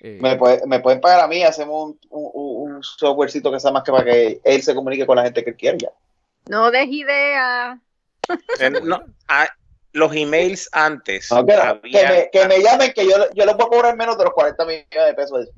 Eh, 0.00 0.18
me, 0.20 0.36
puede- 0.36 0.64
me 0.66 0.80
pueden 0.80 1.00
pagar 1.00 1.20
a 1.20 1.28
mí, 1.28 1.42
hacemos 1.42 1.90
un, 1.90 2.00
un, 2.10 2.74
un 2.74 2.82
softwarecito 2.84 3.50
que 3.52 3.60
sea 3.60 3.70
más 3.72 3.82
que 3.82 3.92
para 3.92 4.04
que 4.04 4.40
él 4.44 4.62
se 4.62 4.74
comunique 4.74 5.06
con 5.06 5.16
la 5.16 5.24
gente 5.24 5.42
que 5.42 5.50
él 5.50 5.56
quiere 5.56 5.78
ya. 5.78 5.88
No 6.48 6.70
des 6.70 6.88
idea. 6.88 7.78
Eh, 8.60 8.70
no, 8.70 9.02
los 9.92 10.14
emails 10.16 10.68
antes. 10.72 11.30
No, 11.30 11.44
que, 11.44 11.52
había- 11.52 11.80
que 11.82 12.08
me, 12.08 12.30
que 12.32 12.48
me 12.48 12.62
llamen, 12.62 12.92
que 12.94 13.04
yo, 13.06 13.16
yo 13.34 13.44
les 13.44 13.56
voy 13.56 13.66
a 13.66 13.68
cobrar 13.68 13.96
menos 13.96 14.16
de 14.18 14.24
los 14.24 14.32
40 14.32 14.64
millones 14.64 14.86
de 15.06 15.14
pesos. 15.14 15.48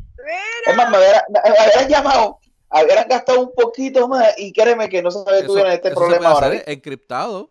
Es 0.67 0.75
más, 0.77 0.91
me 0.91 0.97
hubieran, 0.99 1.23
me 1.29 1.41
hubieran 1.41 1.89
llamado, 1.89 2.39
hubieran 2.83 3.07
gastado 3.09 3.41
un 3.43 3.53
poquito 3.55 4.09
más 4.09 4.35
y 4.39 4.53
créeme 4.53 4.89
que 4.89 5.03
no 5.03 5.11
se 5.11 5.19
eso- 5.21 5.47
tuvieran 5.47 5.73
este 5.73 5.89
eso 5.89 5.95
se 5.95 6.01
problema 6.01 6.19
puede 6.33 6.35
ahora. 6.35 6.47
hacer 6.47 6.65
encriptado. 6.67 7.51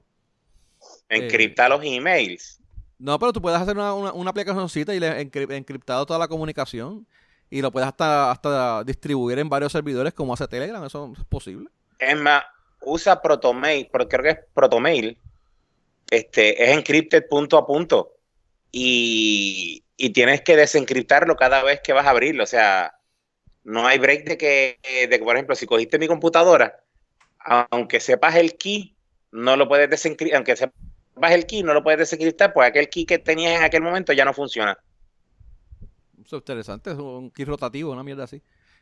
encriptar 1.09 1.69
los 1.69 1.81
emails. 1.83 2.59
No, 2.99 3.19
pero 3.19 3.33
tú 3.33 3.41
puedes 3.41 3.59
hacer 3.59 3.75
una, 3.75 3.93
una, 3.93 4.13
una 4.13 4.29
aplicacióncita 4.31 4.93
y 4.95 4.99
le 4.99 5.25
encri- 5.29 5.51
encriptado 5.53 6.05
toda 6.05 6.19
la 6.19 6.27
comunicación 6.27 7.05
y 7.49 7.61
lo 7.61 7.71
puedes 7.71 7.87
hasta, 7.87 8.31
hasta 8.31 8.83
distribuir 8.83 9.37
en 9.39 9.49
varios 9.49 9.71
servidores 9.71 10.13
como 10.13 10.33
hace 10.33 10.47
Telegram. 10.47 10.83
Eso 10.85 11.13
es 11.17 11.23
posible. 11.25 11.69
Es 11.99 12.17
más, 12.17 12.43
usa 12.81 13.21
Protomail, 13.21 13.87
porque 13.91 14.07
creo 14.17 14.23
que 14.23 14.29
es 14.41 14.45
Protomail. 14.53 15.17
Este, 16.09 16.63
es 16.63 16.69
encrypted 16.77 17.27
punto 17.27 17.57
a 17.57 17.65
punto. 17.67 18.13
Y, 18.71 19.83
y 19.97 20.09
tienes 20.11 20.41
que 20.41 20.55
desencriptarlo 20.55 21.35
cada 21.35 21.61
vez 21.63 21.79
que 21.83 21.93
vas 21.93 22.05
a 22.07 22.09
abrirlo. 22.11 22.43
O 22.43 22.47
sea, 22.47 22.93
no 23.63 23.87
hay 23.87 23.97
break 23.99 24.25
de 24.25 24.37
que, 24.37 24.79
de 25.09 25.19
que, 25.19 25.23
por 25.23 25.35
ejemplo, 25.35 25.55
si 25.55 25.65
cogiste 25.65 25.99
mi 25.99 26.07
computadora, 26.07 26.83
aunque 27.39 27.99
sepas 27.99 28.35
el 28.35 28.55
key, 28.55 28.95
no 29.31 29.55
lo 29.55 29.67
puedes 29.67 29.89
desencriptar, 29.89 30.37
aunque 30.37 30.55
sepas 30.55 31.31
el 31.31 31.45
key, 31.45 31.63
no 31.63 31.73
lo 31.73 31.83
puedes 31.83 31.99
desencriptar, 31.99 32.53
pues 32.53 32.69
aquel 32.69 32.89
key 32.89 33.05
que 33.05 33.19
tenías 33.19 33.57
en 33.57 33.63
aquel 33.63 33.81
momento 33.81 34.13
ya 34.13 34.25
no 34.25 34.33
funciona. 34.33 34.77
Eso 36.25 36.37
es 36.37 36.41
interesante, 36.41 36.91
es 36.91 36.97
un 36.97 37.31
key 37.31 37.45
rotativo, 37.45 37.91
una 37.91 38.03
mierda 38.03 38.23
así. 38.23 38.41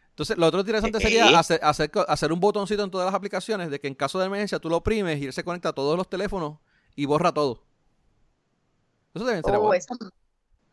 Entonces, 0.09 0.38
lo 0.38 0.47
otro 0.47 0.59
interesante 0.59 0.99
sería 0.99 1.39
hacer, 1.39 1.59
hacer, 1.63 1.89
hacer, 2.07 2.34
un 2.34 2.39
botoncito 2.39 2.84
en 2.84 2.91
todas 2.91 3.05
las 3.05 3.15
aplicaciones 3.15 3.71
de 3.71 3.79
que 3.79 3.88
en 3.88 3.95
caso 3.95 4.19
de 4.19 4.25
emergencia 4.25 4.59
tú 4.59 4.69
lo 4.69 4.77
oprimes 4.77 5.19
y 5.19 5.25
él 5.25 5.34
se 5.34 5.43
conecta 5.43 5.69
a 5.69 5.73
todos 5.73 5.97
los 5.97 6.09
teléfonos 6.09 6.57
y 6.95 7.05
borra 7.05 7.32
todo. 7.32 7.63
Eso 9.13 9.25
debe 9.25 9.41
ser 9.41 9.55
oh, 9.55 9.61
bueno. 9.61 9.84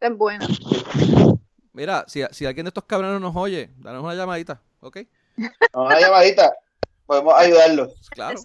es 0.00 0.16
bueno. 0.16 1.37
Mira, 1.78 2.04
si, 2.08 2.24
si, 2.32 2.44
alguien 2.44 2.64
de 2.64 2.70
estos 2.70 2.82
cabrones 2.86 3.20
nos 3.20 3.36
oye, 3.36 3.70
danos 3.78 4.02
una 4.02 4.16
llamadita, 4.16 4.60
¿ok? 4.80 4.98
Una 5.74 6.00
llamadita. 6.00 6.52
Podemos 7.06 7.34
ayudarlos. 7.36 7.94
Claro. 8.10 8.36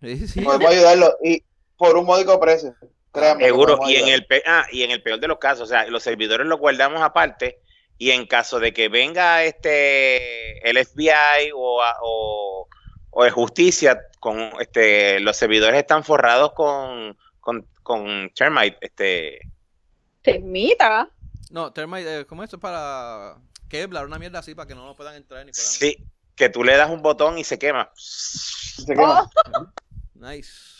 Sí, 0.00 0.26
sí. 0.26 0.40
Podemos 0.40 0.70
ayudarlos 0.70 1.10
y 1.22 1.44
por 1.76 1.94
un 1.98 2.06
módico 2.06 2.40
precio. 2.40 2.74
Seguro. 3.38 3.78
Y 3.86 3.96
en, 3.96 4.08
el, 4.08 4.26
ah, 4.46 4.64
y 4.72 4.82
en 4.82 4.92
el 4.92 5.02
peor 5.02 5.20
de 5.20 5.28
los 5.28 5.36
casos, 5.36 5.64
o 5.64 5.66
sea, 5.66 5.86
los 5.88 6.02
servidores 6.02 6.46
los 6.46 6.58
guardamos 6.58 7.02
aparte 7.02 7.60
y 7.98 8.12
en 8.12 8.26
caso 8.26 8.58
de 8.60 8.72
que 8.72 8.88
venga 8.88 9.44
este 9.44 10.66
el 10.66 10.82
FBI 10.82 11.50
o, 11.54 11.82
o, 12.00 12.68
o 13.10 13.24
de 13.24 13.30
justicia, 13.30 14.00
con 14.20 14.52
este 14.58 15.20
los 15.20 15.36
servidores 15.36 15.78
están 15.78 16.02
forrados 16.02 16.52
con, 16.54 17.14
con, 17.40 17.66
con 17.82 18.30
Termite, 18.34 18.78
este 18.80 19.40
Termita. 20.22 21.10
No, 21.50 21.72
Termite, 21.72 22.20
eh, 22.20 22.26
¿cómo 22.26 22.42
es 22.42 22.48
esto 22.48 22.58
para 22.58 23.36
Kevlar, 23.68 24.06
una 24.06 24.18
mierda 24.18 24.38
así 24.40 24.54
para 24.54 24.66
que 24.66 24.74
no 24.74 24.86
lo 24.86 24.94
puedan 24.94 25.14
entrar 25.14 25.44
ni 25.44 25.52
puedan... 25.52 25.66
Sí, 25.66 26.04
que 26.34 26.48
tú 26.48 26.64
le 26.64 26.76
das 26.76 26.90
un 26.90 27.02
botón 27.02 27.38
y 27.38 27.44
se 27.44 27.58
quema. 27.58 27.90
Se 27.94 28.94
quema. 28.94 29.28
Nice. 30.14 30.78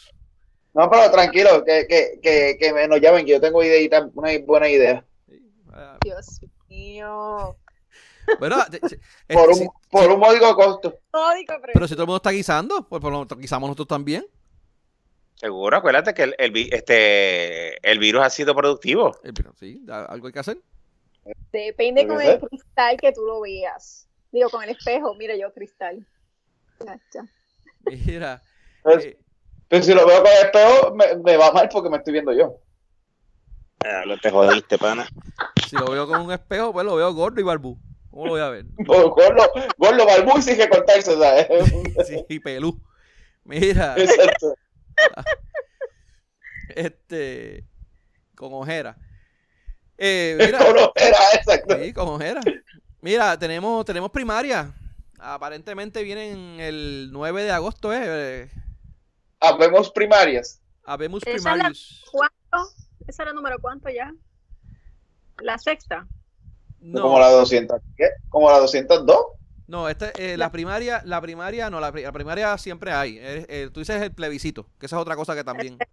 No, 0.74 0.88
pero 0.88 1.10
tranquilo, 1.10 1.64
que, 1.64 1.86
que, 1.88 2.20
que, 2.22 2.56
que 2.58 2.72
me 2.72 2.86
nos 2.86 3.00
llamen, 3.00 3.24
que 3.24 3.32
yo 3.32 3.40
tengo 3.40 3.62
ideita, 3.62 4.08
una 4.14 4.30
buena 4.46 4.68
idea. 4.68 5.04
Dios 6.02 6.40
mío. 6.68 7.56
Bueno, 8.38 8.58
por, 9.26 9.48
un, 9.48 9.70
por 9.90 10.10
un 10.10 10.20
módico 10.20 10.54
costo. 10.54 10.98
pero 11.72 11.88
si 11.88 11.94
todo 11.94 12.02
el 12.02 12.08
mundo 12.08 12.16
está 12.18 12.28
guisando, 12.28 12.86
pues 12.86 13.00
por 13.00 13.10
lo 13.10 13.24
guisamos 13.24 13.68
nosotros 13.68 13.88
también. 13.88 14.26
Seguro, 15.38 15.76
acuérdate 15.76 16.14
que 16.14 16.24
el, 16.24 16.34
el, 16.36 16.68
este, 16.72 17.88
el 17.88 18.00
virus 18.00 18.22
ha 18.22 18.30
sido 18.30 18.56
productivo. 18.56 19.16
Sí, 19.60 19.80
algo 19.88 20.26
hay 20.26 20.32
que 20.32 20.38
hacer. 20.40 20.58
Depende 21.52 22.08
con 22.08 22.20
el 22.20 22.40
cristal 22.40 22.96
que 22.96 23.12
tú 23.12 23.24
lo 23.24 23.40
veas. 23.40 24.08
Digo, 24.32 24.50
con 24.50 24.64
el 24.64 24.70
espejo, 24.70 25.14
mira 25.14 25.36
yo 25.36 25.52
cristal. 25.52 26.04
Mira. 27.84 28.42
Pues, 28.82 29.04
eh, 29.04 29.18
pero 29.68 29.82
si 29.84 29.94
lo 29.94 30.06
veo 30.06 30.22
con 30.22 30.32
el 30.32 30.46
espejo, 30.46 30.94
me, 30.94 31.16
me, 31.18 31.36
va 31.36 31.52
mal 31.52 31.68
porque 31.68 31.88
me 31.88 31.98
estoy 31.98 32.14
viendo 32.14 32.32
yo. 32.32 32.58
Lo 34.06 34.18
te 34.18 34.30
jodiste, 34.30 34.76
pana. 34.76 35.06
Si 35.68 35.76
lo 35.76 35.86
veo 35.86 36.08
con 36.08 36.20
un 36.20 36.32
espejo, 36.32 36.72
pues 36.72 36.84
lo 36.84 36.96
veo 36.96 37.14
gordo 37.14 37.40
y 37.40 37.44
barbú. 37.44 37.78
¿Cómo 38.10 38.26
lo 38.26 38.32
voy 38.32 38.40
a 38.40 38.48
ver? 38.48 38.64
gordo, 38.78 39.52
gordo, 39.76 40.04
barbú 40.04 40.38
y 40.38 40.42
sin 40.42 40.56
que 40.56 40.68
cortarse, 40.68 41.16
¿sabes? 41.16 41.46
sí, 42.08 42.24
y 42.28 42.40
pelú. 42.40 42.76
Mira. 43.44 43.94
Exacto. 43.96 44.54
Este. 46.74 47.64
Con 48.36 48.52
ojera. 48.52 48.96
Eh, 49.96 50.36
mira, 50.46 50.58
con 50.58 50.78
ojera, 50.78 51.18
exacto. 51.34 51.76
Sí, 51.78 51.92
con 51.92 52.08
ojera. 52.08 52.40
Mira, 53.00 53.38
tenemos, 53.38 53.84
tenemos 53.84 54.10
primaria. 54.10 54.72
Aparentemente 55.18 56.02
vienen 56.02 56.60
el 56.60 57.08
9 57.10 57.44
de 57.44 57.50
agosto, 57.50 57.92
¿eh? 57.92 58.48
Habemos 59.40 59.90
primarias. 59.90 60.60
Habemos 60.84 61.22
primarias. 61.22 62.02
¿Cuánto? 62.12 62.72
¿Esa 63.06 63.24
era 63.24 63.32
número 63.32 63.56
cuánto 63.60 63.88
ya? 63.88 64.12
¿La 65.40 65.58
sexta? 65.58 66.06
No. 66.80 67.02
¿Como 67.02 67.18
la 67.18 67.30
200? 67.30 67.80
¿Qué? 67.96 68.08
¿Como 68.28 68.50
la 68.50 68.58
202? 68.58 69.18
No, 69.68 69.88
este, 69.88 70.10
eh, 70.16 70.36
la 70.36 70.50
primaria, 70.50 71.02
la 71.04 71.20
primaria 71.20 71.68
no, 71.68 71.78
la, 71.78 71.92
primaria 71.92 72.56
siempre 72.56 72.90
hay. 72.90 73.18
Eh, 73.20 73.70
tú 73.72 73.80
dices 73.80 74.00
el 74.00 74.12
plebiscito, 74.12 74.66
que 74.80 74.86
esa 74.86 74.96
es 74.96 75.02
otra 75.02 75.14
cosa 75.14 75.34
que 75.34 75.44
también. 75.44 75.78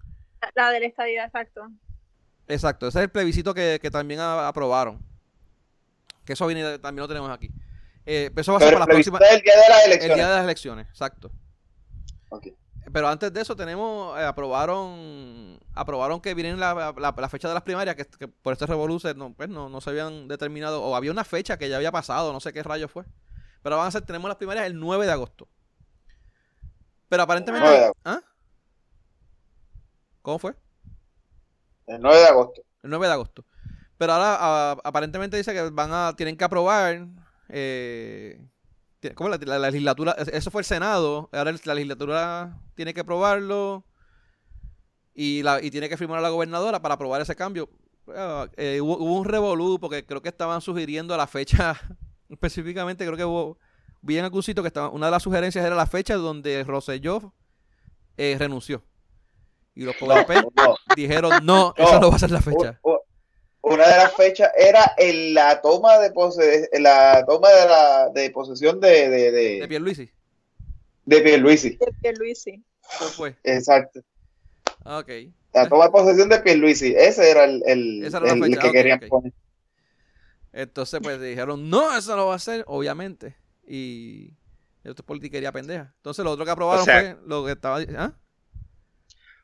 La 0.53 0.69
de 0.69 0.79
la 0.79 0.85
estadía, 0.85 1.25
exacto. 1.25 1.71
Exacto, 2.47 2.87
ese 2.87 2.99
es 2.99 3.03
el 3.05 3.09
plebiscito 3.09 3.53
que, 3.55 3.79
que 3.81 3.89
también 3.89 4.19
aprobaron. 4.19 4.99
Que 6.23 6.33
eso 6.33 6.45
viene, 6.45 6.77
también 6.77 7.01
lo 7.01 7.07
tenemos 7.07 7.31
aquí. 7.31 7.49
Eh, 8.05 8.31
eso 8.35 8.51
va 8.51 8.59
a 8.59 8.61
ser 8.61 8.73
para 8.73 8.85
la 8.85 8.85
próxima. 8.85 9.17
El 9.17 9.41
día 9.41 9.53
de 9.53 9.69
las 9.69 9.85
elecciones. 9.85 10.11
El 10.11 10.15
día 10.15 10.27
de 10.27 10.35
las 10.35 10.43
elecciones, 10.43 10.87
exacto. 10.89 11.31
Pero 12.93 13.07
antes 13.07 13.33
de 13.33 13.41
eso 13.41 13.55
tenemos, 13.55 14.17
eh, 14.19 14.23
aprobaron 14.23 15.59
aprobaron 15.73 16.21
que 16.21 16.33
vienen 16.33 16.59
la, 16.59 16.93
la, 16.95 17.29
fecha 17.29 17.47
de 17.47 17.53
las 17.53 17.63
primarias, 17.63 17.95
que, 17.95 18.27
por 18.27 18.53
este 18.53 18.65
revolución 18.65 19.17
no, 19.17 19.33
pues 19.33 19.49
no, 19.49 19.69
no 19.69 19.81
se 19.81 19.89
habían 19.89 20.27
determinado, 20.27 20.83
o 20.83 20.95
había 20.95 21.11
una 21.11 21.23
fecha 21.23 21.57
que 21.57 21.67
ya 21.67 21.77
había 21.77 21.91
pasado, 21.91 22.31
no 22.31 22.39
sé 22.39 22.53
qué 22.53 22.61
rayo 22.61 22.87
fue. 22.87 23.03
Pero 23.65 23.77
van 23.77 23.87
a 23.87 23.91
ser, 23.91 24.03
tenemos 24.03 24.29
las 24.29 24.37
primarias 24.37 24.67
el 24.67 24.79
9 24.79 25.07
de 25.07 25.11
agosto. 25.11 25.49
Pero 27.09 27.23
aparentemente... 27.23 27.91
¿ah? 28.03 28.21
¿Cómo 30.21 30.37
fue? 30.37 30.53
El 31.87 31.99
9 31.99 32.15
de 32.15 32.27
agosto. 32.27 32.61
El 32.83 32.91
9 32.91 33.07
de 33.07 33.13
agosto. 33.13 33.43
Pero 33.97 34.13
ahora 34.13 34.79
aparentemente 34.83 35.35
dice 35.35 35.51
que 35.51 35.71
van 35.71 35.91
a 35.91 36.13
tienen 36.15 36.37
que 36.37 36.43
aprobar 36.43 37.07
eh, 37.49 38.39
¿cómo 39.15 39.31
la, 39.31 39.37
la, 39.37 39.57
legislatura 39.57 40.11
eso 40.11 40.51
fue 40.51 40.61
el 40.61 40.65
Senado, 40.65 41.31
ahora 41.33 41.51
la 41.63 41.73
legislatura 41.73 42.61
tiene 42.75 42.93
que 42.93 43.01
aprobarlo 43.01 43.83
y 45.15 45.41
la 45.41 45.59
y 45.59 45.71
tiene 45.71 45.89
que 45.89 45.97
firmar 45.97 46.19
a 46.19 46.21
la 46.21 46.29
gobernadora 46.29 46.83
para 46.83 46.93
aprobar 46.93 47.19
ese 47.19 47.35
cambio. 47.35 47.67
Eh, 48.57 48.79
hubo, 48.79 48.97
un 48.97 49.25
revolú 49.25 49.79
porque 49.79 50.05
creo 50.05 50.21
que 50.21 50.29
estaban 50.29 50.61
sugiriendo 50.61 51.17
la 51.17 51.25
fecha 51.25 51.81
específicamente 52.29 53.05
creo 53.05 53.17
que 53.17 53.25
hubo 53.25 53.57
vi 54.05 54.17
en 54.17 54.25
algún 54.25 54.43
sitio 54.43 54.63
que 54.63 54.67
estaba, 54.67 54.89
una 54.89 55.07
de 55.07 55.11
las 55.11 55.23
sugerencias 55.23 55.65
era 55.65 55.75
la 55.75 55.87
fecha 55.87 56.15
donde 56.15 56.63
Rosselló 56.63 57.33
eh, 58.17 58.35
renunció. 58.37 58.83
Y 59.73 59.83
los 59.83 59.95
PNP 59.95 60.35
dijeron, 60.95 61.43
no, 61.43 61.73
esa 61.75 61.99
no 61.99 62.09
va 62.09 62.15
a 62.15 62.19
ser 62.19 62.31
la 62.31 62.41
fecha. 62.41 62.79
Una 63.61 63.87
de 63.87 63.97
las 63.97 64.13
fechas 64.13 64.51
era 64.55 64.93
en 64.95 65.33
la 65.33 65.59
toma 65.59 65.97
de 65.97 66.11
pose, 66.11 66.69
la 66.79 67.25
toma 67.27 67.49
de 67.49 67.67
la 67.67 68.09
de 68.13 68.29
posesión 68.29 68.79
de 68.79 69.09
de, 69.09 69.31
de, 69.31 69.59
de 69.61 69.67
Pierluisi. 69.67 70.11
De 71.03 71.21
Pierluisi. 71.21 71.69
De 71.71 71.91
Pierluisi. 71.99 72.63
¿Cuál 72.99 73.09
fue? 73.09 73.35
Exacto. 73.43 74.01
Ok. 74.85 75.09
La 75.51 75.67
toma 75.67 75.85
de 75.85 75.91
posesión 75.91 76.29
de 76.29 76.39
Pierluisi. 76.39 76.93
Ese 76.95 77.31
era 77.31 77.45
el, 77.45 77.63
el, 77.65 78.05
Esa 78.05 78.19
era 78.19 78.33
el, 78.33 78.39
la 78.39 78.45
fecha. 78.45 78.61
que 78.61 78.67
okay, 78.67 78.79
querían 78.79 78.97
okay. 78.97 79.09
poner. 79.09 79.33
Entonces, 80.57 81.01
pues 81.03 81.19
dijeron, 81.19 81.69
no, 81.69 81.95
eso 81.97 82.15
no 82.15 82.27
va 82.27 82.35
a 82.35 82.39
ser, 82.39 82.63
obviamente. 82.67 83.35
Y 83.67 84.29
esto 84.85 85.01
es 85.01 85.05
politiquería 85.05 85.51
pendeja. 85.51 85.91
Entonces, 85.97 86.23
lo 86.23 86.31
otro 86.31 86.45
que 86.45 86.51
aprobaron 86.51 86.81
O 86.81 86.85
sea- 86.85 86.99
fue 87.01 87.17
lo 87.27 87.45
que 87.45 87.51
estaba. 87.51 87.79
¿ah? 87.97 88.13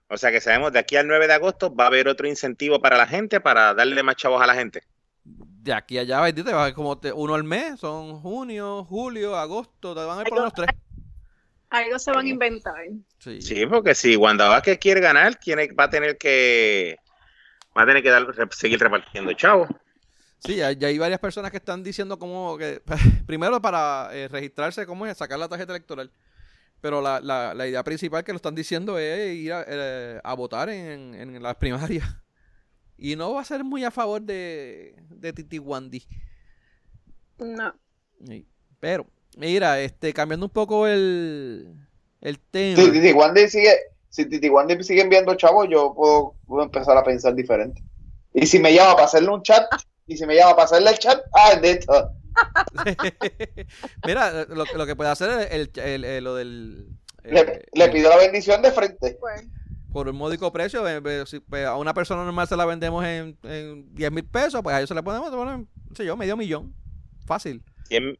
O 0.07 0.17
sea 0.17 0.31
que 0.31 0.39
sabemos 0.41 0.71
de 0.71 0.79
aquí 0.79 0.95
al 0.95 1.07
9 1.07 1.27
de 1.27 1.33
agosto 1.33 1.73
va 1.75 1.85
a 1.85 1.87
haber 1.87 2.07
otro 2.07 2.27
incentivo 2.27 2.81
para 2.81 2.97
la 2.97 3.07
gente 3.07 3.39
para 3.41 3.73
darle 3.73 4.03
más 4.03 4.15
chavos 4.15 4.41
a 4.41 4.47
la 4.47 4.53
gente. 4.55 4.83
De 5.25 5.73
aquí 5.73 5.97
a 5.97 6.01
allá, 6.01 6.21
bendito, 6.21 6.49
va 6.51 6.59
a 6.59 6.61
haber 6.63 6.73
como 6.73 6.97
te- 6.97 7.11
uno 7.13 7.35
al 7.35 7.43
mes. 7.43 7.79
Son 7.79 8.19
junio, 8.21 8.85
julio, 8.85 9.35
agosto. 9.35 9.93
Te 9.93 10.03
van 10.05 10.19
a 10.19 10.21
ir 10.21 10.27
por 10.29 10.37
menos 10.39 10.53
tres. 10.53 10.69
Algo 11.69 11.99
se 11.99 12.11
van 12.11 12.25
a 12.25 12.29
inventar. 12.29 12.73
Sí. 13.19 13.41
Sí, 13.41 13.65
porque 13.65 13.95
si 13.95 14.15
Wanda 14.15 14.47
Vázquez 14.49 14.77
quiere 14.79 14.99
ganar, 15.01 15.35
tiene, 15.35 15.71
va 15.73 15.85
a 15.85 15.89
tener 15.89 16.17
que 16.17 16.97
va 17.77 17.83
a 17.83 17.85
tener 17.85 18.01
que 18.03 18.09
dar, 18.09 18.25
seguir 18.51 18.79
repartiendo 18.79 19.31
chavos. 19.33 19.69
Sí, 20.43 20.55
ya, 20.55 20.71
ya 20.71 20.87
hay 20.87 20.97
varias 20.97 21.19
personas 21.19 21.51
que 21.51 21.57
están 21.57 21.83
diciendo 21.83 22.17
como 22.17 22.57
que, 22.57 22.81
primero 23.27 23.61
para 23.61 24.09
eh, 24.11 24.27
registrarse, 24.27 24.85
¿cómo 24.85 25.05
es? 25.05 25.17
Sacar 25.17 25.37
la 25.37 25.47
tarjeta 25.47 25.71
electoral. 25.71 26.11
Pero 26.81 26.99
la, 26.99 27.19
la, 27.19 27.53
la 27.53 27.67
idea 27.67 27.83
principal 27.83 28.23
que 28.23 28.31
lo 28.31 28.37
están 28.37 28.55
diciendo 28.55 28.97
es 28.97 29.35
ir 29.35 29.53
a, 29.53 29.63
eh, 29.67 30.19
a 30.23 30.33
votar 30.33 30.69
en, 30.69 31.13
en 31.13 31.41
las 31.41 31.55
primarias. 31.55 32.05
Y 33.03 33.15
no 33.15 33.33
va 33.33 33.41
a 33.41 33.45
ser 33.45 33.63
muy 33.63 33.83
a 33.83 33.89
favor 33.89 34.21
de, 34.21 34.93
de 35.09 35.33
Titi 35.33 35.57
Wandy. 35.57 36.05
No. 37.39 37.73
Sí. 38.27 38.45
Pero, 38.79 39.07
mira, 39.37 39.79
este, 39.79 40.13
cambiando 40.13 40.45
un 40.45 40.51
poco 40.51 40.85
el, 40.85 41.67
el 42.21 42.39
tema. 42.39 42.79
Si 42.79 42.91
Titi 42.91 43.11
Wandy 43.11 43.49
sigue, 43.49 43.75
si 44.09 44.25
Titi 44.25 44.49
Wandy 44.49 44.83
sigue 44.83 45.01
enviando 45.01 45.33
chavos, 45.33 45.67
yo 45.67 45.95
puedo, 45.95 46.35
puedo 46.45 46.61
empezar 46.61 46.95
a 46.95 47.03
pensar 47.03 47.33
diferente. 47.33 47.81
Y 48.35 48.45
si 48.45 48.59
me 48.59 48.71
llama 48.71 48.93
para 48.93 49.05
hacerle 49.05 49.29
un 49.29 49.41
chat, 49.41 49.65
y 50.11 50.17
si 50.17 50.25
me 50.25 50.35
llama 50.35 50.55
para 50.55 50.65
hacerle 50.65 50.89
el 50.91 50.99
chat, 50.99 51.21
ah, 51.33 51.55
de 51.55 51.71
esto. 51.71 52.11
Mira, 54.05 54.45
lo, 54.45 54.65
lo 54.65 54.85
que 54.85 54.95
puede 54.95 55.09
hacer 55.09 55.29
es 55.29 55.51
el, 55.51 55.71
el- 55.83 56.05
el- 56.05 56.23
lo 56.23 56.35
del... 56.35 56.87
Le, 57.23 57.39
eh, 57.41 57.61
le 57.73 57.85
el- 57.85 57.91
pido 57.91 58.09
la 58.09 58.17
bendición 58.17 58.61
de 58.61 58.71
frente. 58.71 59.17
Por 59.93 60.07
un 60.07 60.15
módico 60.15 60.51
precio, 60.51 60.87
eh, 60.87 61.01
eh, 61.05 61.23
si, 61.27 61.39
pues, 61.39 61.65
a 61.65 61.75
una 61.77 61.93
persona 61.93 62.23
normal 62.23 62.47
se 62.47 62.55
la 62.55 62.65
vendemos 62.65 63.03
en, 63.05 63.37
en 63.43 63.93
10 63.93 64.11
mil 64.11 64.25
pesos, 64.25 64.61
pues 64.63 64.73
a 64.75 64.79
ellos 64.79 64.87
se 64.89 64.95
le 64.95 65.03
podemos 65.03 65.29
poner, 65.29 65.59
no 65.59 65.95
sé 65.95 66.05
yo, 66.05 66.15
medio 66.17 66.37
millón. 66.37 66.73
Fácil. 67.25 67.61
100, 67.89 68.17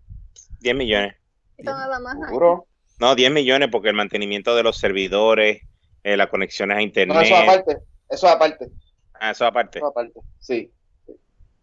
10 0.60 0.76
millones. 0.76 1.16
Esto 1.58 1.72
nada 1.72 2.00
más. 2.00 2.18
Seguro. 2.28 2.68
No, 3.00 3.16
10 3.16 3.32
millones 3.32 3.70
porque 3.72 3.90
el 3.90 3.96
mantenimiento 3.96 4.56
de 4.56 4.64
los 4.64 4.78
servidores, 4.78 5.62
eh, 6.04 6.18
las 6.18 6.28
conexiones 6.28 6.78
a 6.78 6.82
internet. 6.82 7.16
No, 7.16 7.22
eso 7.22 7.36
aparte. 7.38 7.78
Eso 8.10 8.28
aparte. 8.28 8.68
Ah, 9.14 9.32
eso 9.32 9.46
aparte. 9.46 9.80
Eso 9.80 9.88
aparte. 9.88 10.20
Sí. 10.40 10.72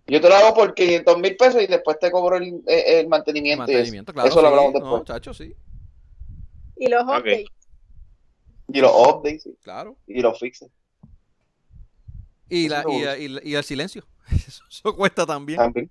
Yo 0.09 0.21
te 0.21 0.29
lo 0.29 0.35
hago 0.37 0.55
por 0.55 0.75
500 0.75 1.19
mil 1.19 1.37
pesos 1.37 1.63
y 1.63 1.67
después 1.67 1.99
te 1.99 2.11
cobro 2.11 2.37
el, 2.37 2.63
el 2.67 3.09
mantenimiento. 3.09 3.67
claro. 4.13 4.29
Eso 4.29 4.41
lo 4.43 4.49
sí. 4.49 4.55
hablamos 4.55 4.73
No, 4.73 4.81
después. 4.81 5.05
chacho, 5.05 5.35
sí. 5.35 5.55
Y 6.77 6.89
los 6.89 7.03
updates. 7.03 7.45
Y 8.73 8.81
los 8.81 8.91
updates 8.93 9.43
sí. 9.43 9.57
Claro. 9.63 9.97
y 10.07 10.21
los 10.21 10.39
fixes 10.39 10.71
Y, 12.49 12.69
la, 12.69 12.85
y, 12.89 13.51
y 13.51 13.55
el 13.55 13.65
silencio. 13.65 14.05
Eso, 14.31 14.63
eso 14.71 14.97
cuesta 14.97 15.25
también. 15.27 15.59
también. 15.59 15.91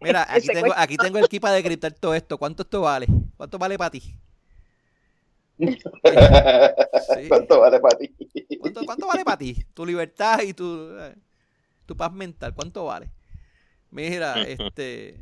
Mira, 0.00 0.26
aquí 0.28 0.46
tengo, 0.48 0.66
cuesta. 0.68 0.82
aquí 0.82 0.96
tengo 0.96 1.18
el 1.18 1.28
kit 1.28 1.40
para 1.42 1.54
decriptar 1.54 1.92
todo 1.92 2.14
esto. 2.14 2.38
¿Cuánto 2.38 2.62
esto 2.62 2.80
vale? 2.82 3.06
¿Cuánto 3.36 3.58
vale 3.58 3.76
para 3.78 3.90
ti? 3.90 4.02
Sí. 5.58 7.28
¿Cuánto 7.28 7.60
vale 7.60 7.78
para 7.80 7.96
ti? 7.98 8.14
¿Cuánto, 8.60 8.84
cuánto 8.84 9.06
vale 9.06 9.24
para 9.24 9.38
ti? 9.38 9.54
Tu 9.74 9.86
libertad 9.86 10.40
y 10.42 10.52
tu, 10.54 10.90
eh, 10.98 11.14
tu 11.86 11.96
paz 11.96 12.12
mental. 12.12 12.54
¿Cuánto 12.54 12.86
vale? 12.86 13.10
Mira, 13.94 14.42
este. 14.48 15.20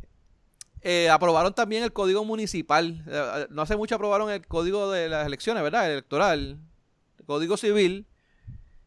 eh, 0.80 1.10
aprobaron 1.10 1.54
también 1.54 1.84
el 1.84 1.92
código 1.92 2.24
municipal. 2.24 3.04
Eh, 3.06 3.46
no 3.50 3.62
hace 3.62 3.76
mucho 3.76 3.94
aprobaron 3.94 4.30
el 4.30 4.46
código 4.46 4.90
de 4.90 5.08
las 5.10 5.26
elecciones, 5.26 5.62
¿verdad? 5.62 5.86
El 5.86 5.92
electoral. 5.92 6.58
El 7.18 7.24
código 7.26 7.56
civil. 7.56 8.06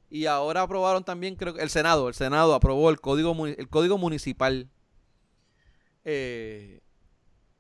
Y 0.10 0.26
ahora 0.26 0.64
aprobaron 0.64 1.04
también, 1.04 1.36
creo 1.36 1.54
que 1.54 1.62
el 1.62 1.70
Senado. 1.70 2.08
El 2.08 2.16
Senado 2.16 2.56
aprobó 2.56 2.90
el 2.90 3.00
código, 3.00 3.46
el 3.46 3.70
código 3.70 3.98
municipal. 4.00 4.70
Eh, 6.04 6.82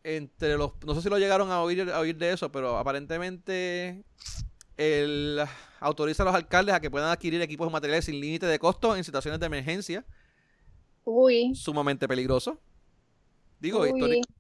entre 0.03 0.57
los. 0.57 0.71
No 0.83 0.95
sé 0.95 1.03
si 1.03 1.09
lo 1.09 1.19
llegaron 1.19 1.51
a 1.51 1.61
oír, 1.61 1.89
a 1.91 1.99
oír 1.99 2.17
de 2.17 2.33
eso, 2.33 2.51
pero 2.51 2.77
aparentemente. 2.77 4.03
El, 4.77 5.41
autoriza 5.79 6.23
a 6.23 6.25
los 6.25 6.35
alcaldes 6.35 6.75
a 6.75 6.79
que 6.81 6.91
puedan 6.91 7.09
adquirir 7.09 7.41
equipos 7.41 7.69
y 7.69 7.71
materiales 7.71 8.05
sin 8.05 8.19
límite 8.19 8.45
de 8.45 8.59
costo 8.59 8.95
en 8.95 9.03
situaciones 9.05 9.39
de 9.39 9.45
emergencia 9.45 10.05
Uy. 11.05 11.55
sumamente 11.55 12.07
peligroso. 12.07 12.59
Digo, 13.59 13.83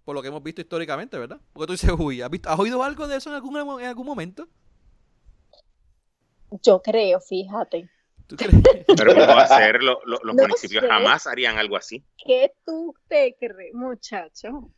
por 0.03 0.13
lo 0.15 0.21
que 0.21 0.27
hemos 0.27 0.43
visto 0.43 0.61
históricamente, 0.61 1.17
¿verdad? 1.17 1.39
Porque 1.53 1.67
tú 1.67 1.71
dices, 1.73 1.91
uy, 1.97 2.21
¿has, 2.21 2.29
visto- 2.29 2.49
has 2.49 2.59
oído 2.59 2.83
algo 2.83 3.07
de 3.07 3.15
eso 3.17 3.29
en 3.29 3.35
algún, 3.35 3.55
en 3.79 3.87
algún 3.87 4.05
momento? 4.05 4.47
Yo 6.61 6.81
creo, 6.81 7.19
fíjate. 7.21 7.89
¿Tú 8.27 8.35
crees? 8.35 8.53
Pero 8.97 9.13
¿cómo 9.13 9.27
va 9.27 9.43
a 9.43 9.47
ser? 9.47 9.81
Lo- 9.83 9.99
lo- 10.05 10.19
los 10.23 10.35
No 10.35 10.43
municipios 10.43 10.83
sé. 10.83 10.89
jamás 10.89 11.27
harían 11.27 11.57
algo 11.57 11.77
así. 11.77 12.03
¿Qué 12.23 12.51
tú 12.65 12.93
te 13.07 13.35
crees, 13.39 13.73
muchacho? 13.73 14.69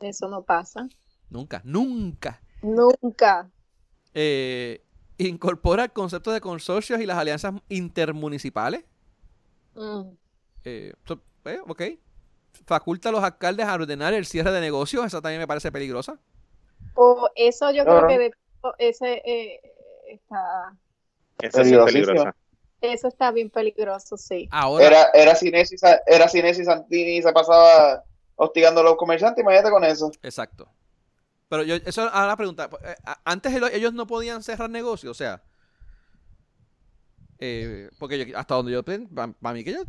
Eso 0.00 0.28
no 0.28 0.42
pasa. 0.42 0.88
nunca, 1.30 1.60
nunca. 1.64 2.40
Nunca. 2.62 3.50
Eh, 4.14 4.84
incorpora 5.18 5.84
el 5.84 5.92
concepto 5.92 6.32
de 6.32 6.40
consorcios 6.40 7.00
y 7.00 7.06
las 7.06 7.18
alianzas 7.18 7.54
intermunicipales. 7.68 8.84
Mm. 9.74 10.10
Eh, 10.64 10.92
so- 11.06 11.20
eh, 11.44 11.60
ok. 11.66 11.82
Faculta 12.66 13.08
a 13.08 13.12
los 13.12 13.24
alcaldes 13.24 13.66
a 13.66 13.74
ordenar 13.74 14.14
el 14.14 14.26
cierre 14.26 14.52
de 14.52 14.60
negocios. 14.60 15.04
Esa 15.06 15.20
también 15.20 15.40
me 15.40 15.46
parece 15.46 15.72
peligrosa. 15.72 16.18
O 16.94 17.28
eso 17.34 17.70
yo 17.70 17.84
Claro. 17.84 18.06
creo 18.06 18.18
que 18.18 18.24
de- 18.24 18.34
ese 18.78 19.22
eh, 19.24 19.60
está, 20.08 20.76
Eso 21.40 21.64
sí 21.64 21.74
es 21.74 21.84
peligroso. 21.84 22.30
eso 22.80 23.08
está 23.08 23.30
bien 23.32 23.50
peligroso, 23.50 24.16
sí. 24.16 24.48
Ahora, 24.50 24.86
Era, 24.86 25.06
era 25.14 25.34
Cinesi, 25.34 25.76
era 26.06 26.28
Cinesi 26.28 26.64
Santini 26.64 27.16
y 27.18 27.22
se 27.22 27.32
pasaba 27.32 28.04
hostigando 28.36 28.80
a 28.80 28.84
los 28.84 28.96
comerciantes, 28.96 29.42
imagínate 29.42 29.70
con 29.70 29.84
eso. 29.84 30.10
Exacto. 30.22 30.68
Pero 31.48 31.64
yo, 31.64 31.74
eso 31.76 32.02
ahora 32.02 32.26
la 32.28 32.36
pregunta. 32.36 32.68
eh, 32.84 32.94
a- 33.04 33.20
Antes 33.24 33.52
ellos 33.72 33.92
no 33.92 34.06
podían 34.06 34.42
cerrar 34.42 34.70
negocios, 34.70 35.10
o 35.10 35.14
sea. 35.14 35.42
eh, 37.38 37.90
porque 37.98 38.24
yo- 38.26 38.38
hasta 38.38 38.54
donde 38.54 38.72
yo. 38.72 38.84
Para 38.84 39.54
mí 39.54 39.64
que 39.64 39.72
yo. 39.72 39.82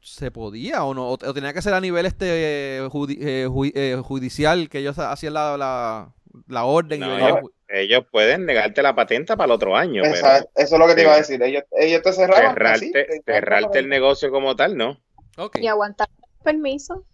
Se 0.00 0.30
podía 0.30 0.84
o 0.84 0.94
no. 0.94 1.08
O, 1.08 1.12
o 1.12 1.34
tenía 1.34 1.52
que 1.52 1.62
ser 1.62 1.74
a 1.74 1.80
nivel 1.80 2.06
este 2.06 2.78
eh, 2.78 2.82
judi- 2.88 3.18
eh, 3.20 3.46
ju- 3.48 3.72
eh, 3.74 4.00
judicial 4.02 4.68
que 4.68 4.78
ellos 4.78 4.98
hacían 4.98 5.34
la, 5.34 5.56
la, 5.56 6.12
la 6.48 6.64
orden. 6.64 7.00
No, 7.00 7.16
ellos- 7.18 7.50
Ellos 7.68 8.04
pueden 8.10 8.46
negarte 8.46 8.82
la 8.82 8.94
patente 8.96 9.36
para 9.36 9.44
el 9.46 9.50
otro 9.52 9.76
año, 9.76 10.02
pero 10.02 10.16
eso 10.56 10.74
es 10.74 10.78
lo 10.78 10.86
que 10.88 10.94
te 10.94 11.02
iba 11.02 11.14
a 11.14 11.18
decir. 11.18 11.40
Ellos, 11.42 11.62
ellos 11.78 12.02
te 12.02 12.12
cerraban. 12.12 12.56
así, 12.66 12.90
cerrarte, 12.90 13.20
te- 13.24 13.32
cerrarte 13.32 13.78
el 13.78 13.88
negocio 13.88 14.30
como 14.32 14.56
tal, 14.56 14.76
¿no? 14.76 14.98
Ok. 15.36 15.58
Y 15.60 15.68
aguantar 15.68 16.08
permiso. 16.42 17.04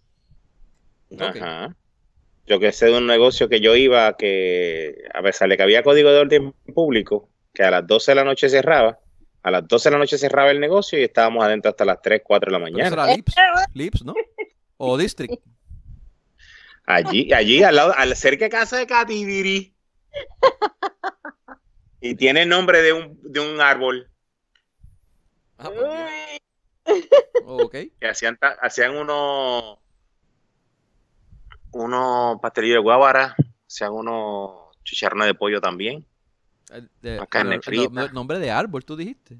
Ajá. 1.19 1.75
Yo 2.45 2.59
que 2.59 2.71
sé 2.71 2.87
de 2.87 2.97
un 2.97 3.07
negocio 3.07 3.49
que 3.49 3.59
yo 3.59 3.75
iba 3.75 4.15
que, 4.17 5.03
a 5.13 5.21
pesar 5.21 5.49
de 5.49 5.57
que 5.57 5.63
había 5.63 5.83
código 5.83 6.09
de 6.11 6.19
orden 6.19 6.53
público, 6.73 7.29
que 7.53 7.63
a 7.63 7.71
las 7.71 7.85
12 7.85 8.11
de 8.11 8.15
la 8.15 8.23
noche 8.23 8.49
cerraba, 8.49 8.99
a 9.43 9.51
las 9.51 9.67
12 9.67 9.89
de 9.89 9.93
la 9.93 9.99
noche 9.99 10.17
cerraba 10.17 10.51
el 10.51 10.59
negocio 10.59 10.99
y 10.99 11.03
estábamos 11.03 11.43
adentro 11.43 11.69
hasta 11.69 11.85
las 11.85 12.01
3, 12.01 12.21
4 12.23 12.49
de 12.51 12.51
la 12.51 12.59
mañana. 12.59 12.87
era 12.87 13.15
Lips, 13.15 13.35
Lips, 13.73 14.03
¿no? 14.03 14.13
O 14.77 14.97
District. 14.97 15.41
Allí, 16.85 17.33
allí, 17.33 17.63
al 17.63 17.75
lado, 17.75 17.93
al 17.97 18.15
cerca 18.15 18.45
de 18.45 18.49
casa 18.49 18.77
de 18.77 18.87
Catibiri. 18.87 19.73
Y 21.99 22.15
tiene 22.15 22.43
el 22.43 22.49
nombre 22.49 22.81
de 22.81 22.93
un, 22.93 23.19
de 23.23 23.39
un 23.39 23.59
árbol. 23.59 24.09
Ah, 25.57 25.69
Dios. 25.69 25.89
Ok. 27.49 27.71
que 27.71 28.07
hacían, 28.07 28.37
hacían 28.61 28.95
unos 28.95 29.79
unos 31.71 32.39
pastelillos 32.41 32.75
de 32.75 32.81
guábara, 32.81 33.35
hacían 33.67 33.91
unos 33.93 34.75
chicharrones 34.83 35.27
de 35.27 35.33
pollo 35.33 35.61
también. 35.61 36.05
El, 36.69 36.89
de- 37.01 37.17
Una 37.17 37.27
carne 37.27 37.55
el- 37.55 37.63
frita. 37.63 38.03
el 38.05 38.13
nombre 38.13 38.39
de 38.39 38.51
árbol, 38.51 38.83
tú 38.85 38.95
dijiste. 38.95 39.37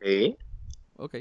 Sí. 0.00 0.36
Ok. 0.96 1.16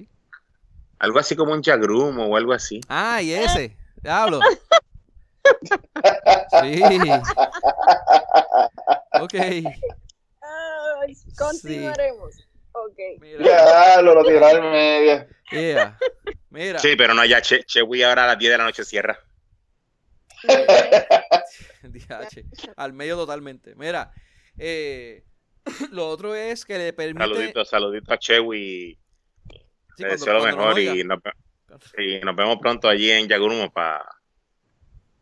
Algo 0.99 1.19
así 1.19 1.35
como 1.35 1.53
un 1.53 1.61
chagrumo 1.61 2.25
o 2.25 2.35
algo 2.37 2.53
así. 2.53 2.81
Ah, 2.89 3.21
y 3.21 3.31
ese. 3.33 3.75
Diablo. 4.01 4.39
Sí. 6.61 6.81
Ok. 9.21 9.33
Ay, 9.33 11.15
continuaremos. 11.37 12.35
Ok. 12.71 12.97
Mira. 13.19 13.43
Ya, 13.95 14.01
lo, 14.01 14.13
lo 14.15 14.23
tiraron 14.23 14.65
en 14.65 14.71
medio. 14.71 15.27
Yeah. 15.51 15.97
Mira. 16.49 16.79
Sí, 16.79 16.95
pero 16.95 17.13
no, 17.13 17.25
ya 17.25 17.41
Che, 17.41 17.63
Chewy 17.63 18.03
ahora 18.03 18.23
a 18.25 18.27
las 18.27 18.37
10 18.39 18.51
de 18.51 18.57
la 18.57 18.63
noche 18.65 18.83
cierra. 18.85 19.19
DH, 21.83 22.43
al 22.77 22.93
medio 22.93 23.15
totalmente. 23.17 23.75
Mira, 23.75 24.11
eh, 24.59 25.23
lo 25.91 26.07
otro 26.09 26.35
es 26.35 26.65
que 26.65 26.77
le 26.77 26.93
permite. 26.93 27.23
Saludito, 27.27 27.65
saludito 27.65 28.13
a 28.13 28.17
Chewy. 28.19 28.97
Sí, 29.47 30.03
Le 30.03 30.07
cuando- 30.07 30.11
deseo 30.11 30.33
lo 30.33 30.39
nos 30.39 30.55
mejor 30.55 30.79
y 30.79 31.03
nos, 31.03 31.19
y 31.97 32.19
nos 32.19 32.35
vemos 32.35 32.57
pronto 32.61 32.87
allí 32.87 33.11
en 33.11 33.27
Yagurumo 33.27 33.71
para... 33.71 34.03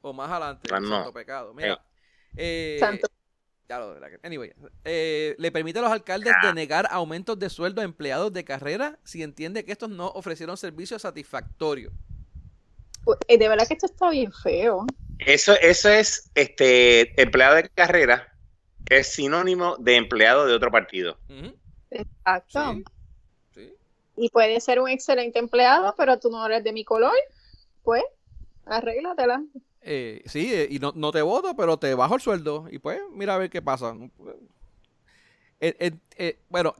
O 0.01 0.13
más 0.13 0.29
adelante, 0.29 0.69
Ah, 0.71 0.79
no. 0.79 0.87
santo 0.89 1.13
pecado. 1.13 1.53
Mira. 1.53 1.83
eh, 2.35 2.77
Santo. 2.79 3.07
ya 3.67 3.79
lo- 3.79 3.99
la- 3.99 4.07
Anyway, 4.23 4.53
eh, 4.85 5.35
le 5.39 5.51
permite 5.51 5.79
a 5.79 5.81
los 5.81 5.91
alcaldes 5.91 6.33
Ah. 6.41 6.47
denegar 6.47 6.87
aumentos 6.91 7.37
de 7.39 7.49
sueldo 7.49 7.81
a 7.81 7.83
empleados 7.83 8.31
de 8.31 8.45
carrera 8.45 8.99
si 9.03 9.23
entiende 9.23 9.65
que 9.65 9.71
estos 9.71 9.89
no 9.89 10.07
ofrecieron 10.07 10.55
servicios 10.57 11.01
satisfactorios. 11.01 11.91
Eh, 13.27 13.37
De 13.37 13.49
verdad 13.49 13.67
que 13.67 13.73
esto 13.73 13.87
está 13.87 14.09
bien 14.11 14.31
feo. 14.31 14.85
Eso, 15.19 15.53
eso 15.59 15.89
es 15.89 16.29
este 16.35 17.19
empleado 17.21 17.55
de 17.55 17.67
carrera, 17.69 18.31
es 18.89 19.13
sinónimo 19.13 19.75
de 19.77 19.95
empleado 19.95 20.45
de 20.45 20.53
otro 20.53 20.71
partido. 20.71 21.17
Exacto. 21.91 22.73
Sí. 22.73 22.83
Sí. 23.55 23.73
Y 24.17 24.29
puede 24.29 24.59
ser 24.59 24.79
un 24.79 24.89
excelente 24.89 25.39
empleado, 25.39 25.93
pero 25.97 26.19
tú 26.19 26.29
no 26.29 26.45
eres 26.45 26.63
de 26.63 26.73
mi 26.73 26.83
color. 26.83 27.15
Pues, 27.83 28.03
arréglatela. 28.65 29.43
Eh, 29.81 30.21
sí, 30.25 30.53
eh, 30.53 30.67
y 30.69 30.79
no, 30.79 30.91
no 30.95 31.11
te 31.11 31.21
voto, 31.21 31.55
pero 31.55 31.77
te 31.77 31.93
bajo 31.93 32.15
el 32.15 32.21
sueldo. 32.21 32.67
Y 32.69 32.79
pues, 32.79 32.99
mira 33.11 33.35
a 33.35 33.37
ver 33.37 33.49
qué 33.49 33.61
pasa. 33.61 33.95
Eh, 35.59 35.75
eh, 35.79 35.91
eh, 36.17 36.39
bueno, 36.49 36.75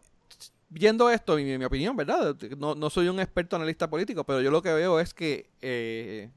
viendo 0.70 1.10
esto, 1.10 1.38
mi, 1.38 1.58
mi 1.58 1.66
opinión, 1.66 1.96
¿verdad? 1.96 2.36
No, 2.58 2.76
no 2.76 2.90
soy 2.90 3.08
un 3.08 3.20
experto 3.20 3.56
analista 3.56 3.90
político, 3.90 4.24
pero 4.24 4.42
yo 4.42 4.52
lo 4.52 4.62
que 4.62 4.74
veo 4.74 5.00
es 5.00 5.14
que 5.14 5.50
eh, 5.62 6.30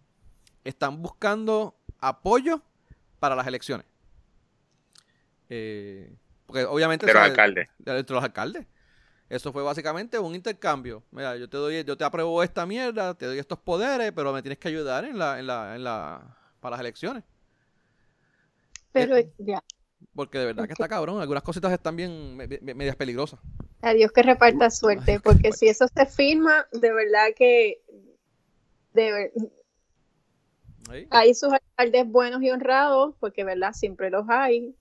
están 0.65 1.03
buscando 1.03 1.75
apoyo 1.99 2.63
para 3.19 3.35
las 3.35 3.47
elecciones. 3.47 3.87
Eh, 5.51 6.11
porque 6.47 6.65
obviamente... 6.65 7.05
De 7.07 7.13
los 7.13 7.23
alcaldes. 7.23 7.69
de- 7.79 7.99
entre 7.99 8.15
los 8.15 8.25
alcaldes. 8.25 8.67
Eso 9.29 9.53
fue 9.53 9.63
básicamente 9.63 10.19
un 10.19 10.35
intercambio. 10.35 11.05
Mira, 11.13 11.37
yo 11.37 11.49
te 11.49 11.57
doy, 11.57 11.85
yo 11.85 11.97
te 11.97 12.03
apruebo 12.05 12.43
esta 12.43 12.67
mierda, 12.67 13.15
te 13.15 13.27
doy 13.27 13.39
estos 13.39 13.59
poderes, 13.59 14.11
pero 14.13 14.33
me 14.33 14.43
tienes 14.43 14.59
que 14.59 14.67
ayudar 14.69 15.05
en 15.05 15.19
la, 15.19 15.39
en 15.39 15.47
la, 15.47 15.77
en 15.77 15.85
la, 15.85 16.37
para 16.61 16.73
las 16.73 16.81
elecciones. 16.81 17.23
Pero 18.93 19.17
Eh. 19.17 19.31
ya. 19.39 19.63
Porque 20.15 20.39
de 20.39 20.47
verdad 20.47 20.67
que 20.67 20.73
está 20.73 20.89
cabrón. 20.89 21.21
Algunas 21.21 21.43
cositas 21.45 21.71
están 21.73 21.95
bien 21.95 22.37
me- 22.37 22.49
me- 22.49 22.75
medias 22.75 22.97
peligrosas. 22.97 23.39
Adiós 23.83 24.11
que 24.11 24.23
reparta 24.23 24.69
suerte, 24.71 25.21
porque 25.25 25.53
si 25.53 25.69
eso 25.69 25.87
se 25.95 26.07
firma, 26.07 26.67
de 26.73 26.93
verdad 26.93 27.27
que 27.37 27.81
de 28.95 29.13
ver- 29.13 29.33
Ahí. 30.89 31.07
Hay 31.11 31.35
sus 31.35 31.53
alcaldes 31.53 32.09
buenos 32.09 32.43
y 32.43 32.51
honrados, 32.51 33.15
porque, 33.21 33.45
¿verdad? 33.45 33.73
Siempre 33.75 34.11
los 34.11 34.29
hay. 34.29 34.75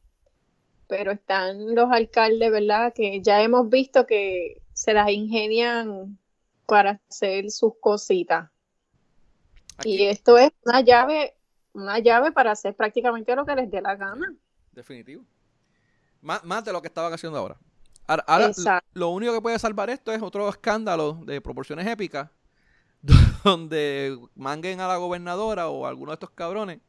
Pero 0.89 1.11
están 1.11 1.75
los 1.75 1.91
alcaldes, 1.91 2.51
¿verdad? 2.51 2.91
Que 2.93 3.21
ya 3.21 3.41
hemos 3.41 3.69
visto 3.69 4.07
que 4.07 4.61
se 4.73 4.93
las 4.93 5.09
ingenian 5.11 6.17
para 6.65 6.99
hacer 7.07 7.51
sus 7.51 7.73
cositas. 7.79 8.49
Aquí, 9.77 9.95
Y 9.95 10.05
esto 10.07 10.37
es 10.37 10.51
una 10.65 10.81
llave, 10.81 11.35
una 11.73 11.99
llave 11.99 12.31
para 12.31 12.51
hacer 12.51 12.75
prácticamente 12.75 13.35
lo 13.35 13.45
que 13.45 13.55
les 13.55 13.69
dé 13.69 13.81
la 13.81 13.95
gana. 13.95 14.33
Definitivo. 14.71 15.23
Más, 16.21 16.43
más 16.43 16.65
de 16.65 16.73
lo 16.73 16.81
que 16.81 16.87
estaban 16.87 17.13
haciendo 17.13 17.37
ahora. 17.37 17.55
Ahora, 18.07 18.51
lo 18.93 19.09
único 19.09 19.33
que 19.33 19.41
puede 19.41 19.59
salvar 19.59 19.91
esto 19.91 20.11
es 20.11 20.21
otro 20.23 20.49
escándalo 20.49 21.19
de 21.25 21.39
proporciones 21.41 21.85
épicas, 21.85 22.31
donde 23.43 24.17
manguen 24.33 24.81
a 24.81 24.87
la 24.87 24.97
gobernadora 24.97 25.69
o 25.69 25.85
a 25.85 25.89
alguno 25.89 26.11
de 26.11 26.15
estos 26.15 26.31
cabrones, 26.31 26.79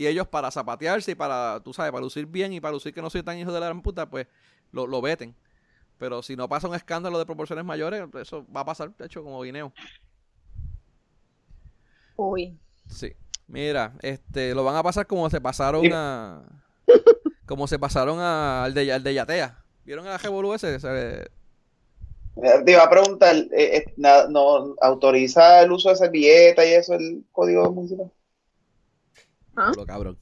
y 0.00 0.06
ellos 0.06 0.26
para 0.28 0.50
zapatearse 0.50 1.10
y 1.10 1.14
para, 1.14 1.60
tú 1.62 1.74
sabes, 1.74 1.92
para 1.92 2.02
lucir 2.02 2.24
bien 2.24 2.54
y 2.54 2.60
para 2.60 2.72
lucir 2.72 2.94
que 2.94 3.02
no 3.02 3.10
soy 3.10 3.22
tan 3.22 3.36
hijo 3.38 3.52
de 3.52 3.60
la 3.60 3.66
gran 3.66 3.82
puta, 3.82 4.08
pues 4.08 4.26
lo, 4.72 4.86
lo 4.86 5.02
veten. 5.02 5.34
Pero 5.98 6.22
si 6.22 6.36
no 6.36 6.48
pasa 6.48 6.68
un 6.68 6.74
escándalo 6.74 7.18
de 7.18 7.26
proporciones 7.26 7.66
mayores, 7.66 8.02
eso 8.18 8.46
va 8.50 8.62
a 8.62 8.64
pasar, 8.64 8.96
de 8.96 9.04
hecho, 9.04 9.22
como 9.22 9.42
guineo. 9.42 9.74
Uy. 12.16 12.58
Sí. 12.88 13.12
Mira, 13.46 13.92
este, 14.00 14.54
lo 14.54 14.64
van 14.64 14.76
a 14.76 14.82
pasar 14.82 15.06
como 15.06 15.28
se 15.28 15.40
pasaron 15.40 15.92
a. 15.92 16.42
Como 17.46 17.66
se 17.66 17.78
pasaron 17.78 18.20
a- 18.20 18.64
al, 18.64 18.72
de, 18.74 18.92
al 18.92 19.02
de 19.02 19.12
Yatea. 19.14 19.62
¿Vieron 19.84 20.06
a 20.06 20.16
Revolú 20.18 20.54
ese? 20.54 20.78
Se- 20.80 21.30
Te 22.64 22.72
iba 22.72 22.84
a 22.84 22.88
preguntar, 22.90 23.34
eh, 23.36 23.48
eh, 23.76 23.94
na- 23.96 24.28
¿no 24.28 24.76
autoriza 24.80 25.60
el 25.62 25.72
uso 25.72 25.88
de 25.90 25.96
servilleta 25.96 26.64
y 26.64 26.70
eso 26.74 26.94
el 26.94 27.24
código 27.32 27.70
municipal? 27.72 28.10
¿Ah? 29.56 29.72
Lo 29.76 29.86
cabrón. 29.86 30.18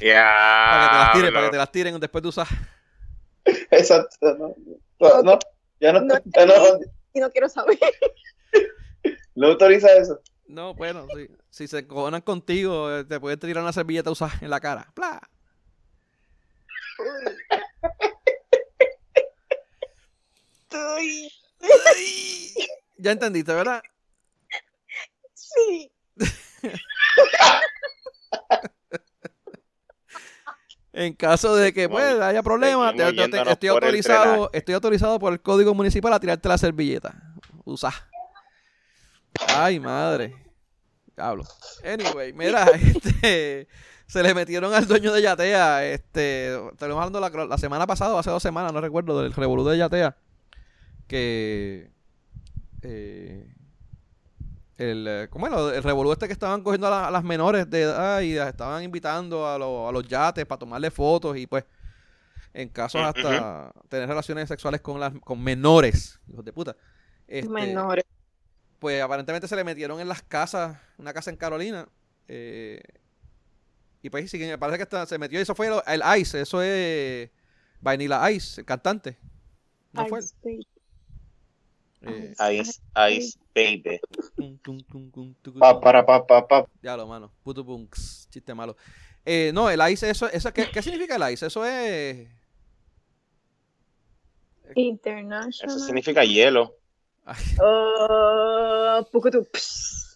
Ya. 0.00 0.24
Para 0.70 0.82
que 0.82 0.90
te 0.90 0.98
las 0.98 1.12
tiren, 1.12 1.34
para 1.34 1.46
que 1.46 1.50
te 1.50 1.56
las 1.58 1.72
tiren 1.72 2.00
después 2.00 2.22
de 2.22 2.28
usar. 2.28 2.46
Exacto, 3.70 4.34
no, 4.38 4.54
no, 4.98 5.22
no, 5.22 5.38
ya 5.80 5.92
no, 5.92 6.00
No 6.00 6.14
ya 6.24 6.46
no, 6.46 6.54
Y 7.12 7.20
no 7.20 7.30
quiero 7.30 7.48
saber. 7.48 7.78
no 9.34 9.48
autoriza 9.48 9.92
eso. 9.92 10.20
No, 10.46 10.74
bueno, 10.74 11.06
sí. 11.14 11.28
Si 11.50 11.68
se 11.68 11.86
cojonan 11.86 12.22
contigo, 12.22 12.90
eh, 12.90 13.04
te 13.04 13.20
pueden 13.20 13.38
tirar 13.38 13.62
una 13.62 13.72
servilleta 13.72 14.10
usada 14.10 14.32
en 14.40 14.50
la 14.50 14.60
cara. 14.60 14.88
¡Pla! 14.94 15.20
Ay. 20.70 21.30
Ya 22.96 23.12
entendiste, 23.12 23.52
¿verdad? 23.52 23.82
Sí. 25.34 25.90
En 30.96 31.12
caso 31.14 31.56
de 31.56 31.72
que 31.72 31.88
pues 31.88 32.20
haya 32.20 32.42
problemas, 32.42 32.92
te- 32.94 32.98
seguimos 33.04 33.14
te- 33.16 33.30
te- 33.30 33.36
yéndonos 33.36 33.52
estoy 33.52 33.68
autorizado, 33.68 34.50
estoy 34.52 34.74
autorizado 34.74 35.18
por 35.18 35.32
el 35.32 35.40
código 35.40 35.74
municipal 35.74 36.12
a 36.12 36.20
tirarte 36.20 36.48
la 36.48 36.56
servilleta. 36.56 37.14
Usa. 37.64 37.92
Ay, 39.48 39.80
madre. 39.80 40.34
Diablo. 41.16 41.44
Anyway, 41.84 42.32
mira, 42.32 42.64
este 42.74 43.68
se 44.06 44.22
le 44.22 44.34
metieron 44.34 44.72
al 44.74 44.86
dueño 44.86 45.12
de 45.12 45.22
Yatea, 45.22 45.84
este, 45.86 46.54
estamos 46.68 46.96
hablando 46.96 47.18
la, 47.20 47.30
la 47.46 47.58
semana 47.58 47.86
pasada, 47.86 48.14
o 48.14 48.18
hace 48.18 48.30
dos 48.30 48.42
semanas, 48.42 48.72
no 48.72 48.80
recuerdo, 48.80 49.20
del 49.22 49.32
revolú 49.32 49.64
de 49.64 49.78
Yatea, 49.78 50.16
que 51.08 51.90
eh, 52.82 53.48
el, 54.76 55.06
eh, 55.08 55.28
¿cómo 55.30 55.46
era? 55.46 55.74
El 55.76 55.82
revolú 55.82 56.12
este 56.12 56.26
que 56.26 56.32
estaban 56.32 56.62
cogiendo 56.62 56.86
a, 56.88 56.90
la- 56.90 57.08
a 57.08 57.10
las 57.10 57.22
menores 57.24 57.68
de 57.70 57.82
edad 57.82 58.20
y 58.20 58.34
las 58.34 58.48
estaban 58.48 58.82
invitando 58.82 59.46
a, 59.48 59.58
los- 59.58 59.88
a 59.88 59.92
los 59.92 60.06
yates 60.08 60.44
para 60.46 60.58
tomarle 60.58 60.90
fotos 60.90 61.36
y 61.36 61.46
pues 61.46 61.64
en 62.52 62.68
casos 62.68 63.00
hasta 63.02 63.72
tener 63.88 64.08
relaciones 64.08 64.48
sexuales 64.48 64.80
con 64.80 64.98
las 65.00 65.12
con 65.20 65.42
menores, 65.42 66.18
hijos 66.28 66.44
de 66.44 66.52
puta. 66.52 66.76
Este, 67.26 67.48
Menores. 67.48 68.04
Pues 68.78 69.00
aparentemente 69.02 69.48
se 69.48 69.56
le 69.56 69.64
metieron 69.64 69.98
en 70.00 70.08
las 70.08 70.22
casas, 70.22 70.76
una 70.98 71.12
casa 71.12 71.30
en 71.30 71.36
Carolina. 71.36 71.88
eh, 72.28 72.80
y 74.02 74.10
pues 74.10 74.30
sí, 74.30 74.38
parece 74.58 74.76
que 74.76 74.82
está- 74.82 75.06
se 75.06 75.18
metió, 75.18 75.40
eso 75.40 75.54
fue 75.54 75.68
el 75.86 76.02
Ice, 76.20 76.40
eso 76.40 76.60
es 76.62 77.30
Vanilla 77.80 78.30
Ice, 78.30 78.60
el 78.60 78.66
cantante. 78.66 79.16
¿No 79.92 80.06
fue? 80.06 80.18
él? 80.20 80.24
Ay, 80.44 80.52
sí. 80.52 80.68
Eh, 82.02 82.34
Ice, 82.60 82.80
Ice 83.10 83.38
Baby. 83.54 84.00
Pa, 85.60 85.80
para, 85.80 86.04
pa, 86.04 86.26
pa, 86.26 86.46
pa. 86.48 86.66
Ya 86.82 86.96
lo, 86.96 87.06
mano. 87.06 87.30
Puto 87.44 87.64
punks. 87.64 88.26
Chiste 88.30 88.52
malo. 88.54 88.76
Eh, 89.24 89.52
no, 89.54 89.70
el 89.70 89.80
ice, 89.92 90.10
eso, 90.10 90.28
eso 90.30 90.52
¿qué, 90.52 90.68
¿qué 90.72 90.82
significa 90.82 91.16
el 91.16 91.32
ice? 91.32 91.46
Eso 91.46 91.64
es. 91.64 92.28
International. 94.74 95.76
Eso 95.76 95.78
significa 95.86 96.24
hielo. 96.24 96.76
Oh, 97.60 99.06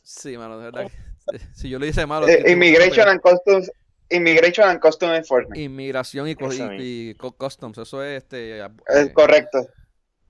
sí, 0.02 0.36
mano, 0.36 0.58
de 0.58 0.64
verdad. 0.64 0.90
que- 0.90 1.38
Si 1.54 1.68
yo 1.68 1.78
lo 1.78 1.86
hice 1.86 2.06
malo. 2.06 2.26
Eh, 2.26 2.42
Immigration 2.52 3.08
and 3.08 3.20
Customs, 3.20 3.70
Immigration 4.10 4.68
and 4.68 4.80
Customs 4.80 5.16
Enforcement. 5.16 5.58
Inmigración 5.58 6.26
y, 6.28 6.32
y- 6.32 6.34
y 7.10 7.14
customs. 7.14 7.78
Eso 7.78 8.02
es 8.02 8.22
este. 8.24 8.58
eh, 8.60 8.68
Es 8.88 9.12
correcto. 9.12 9.66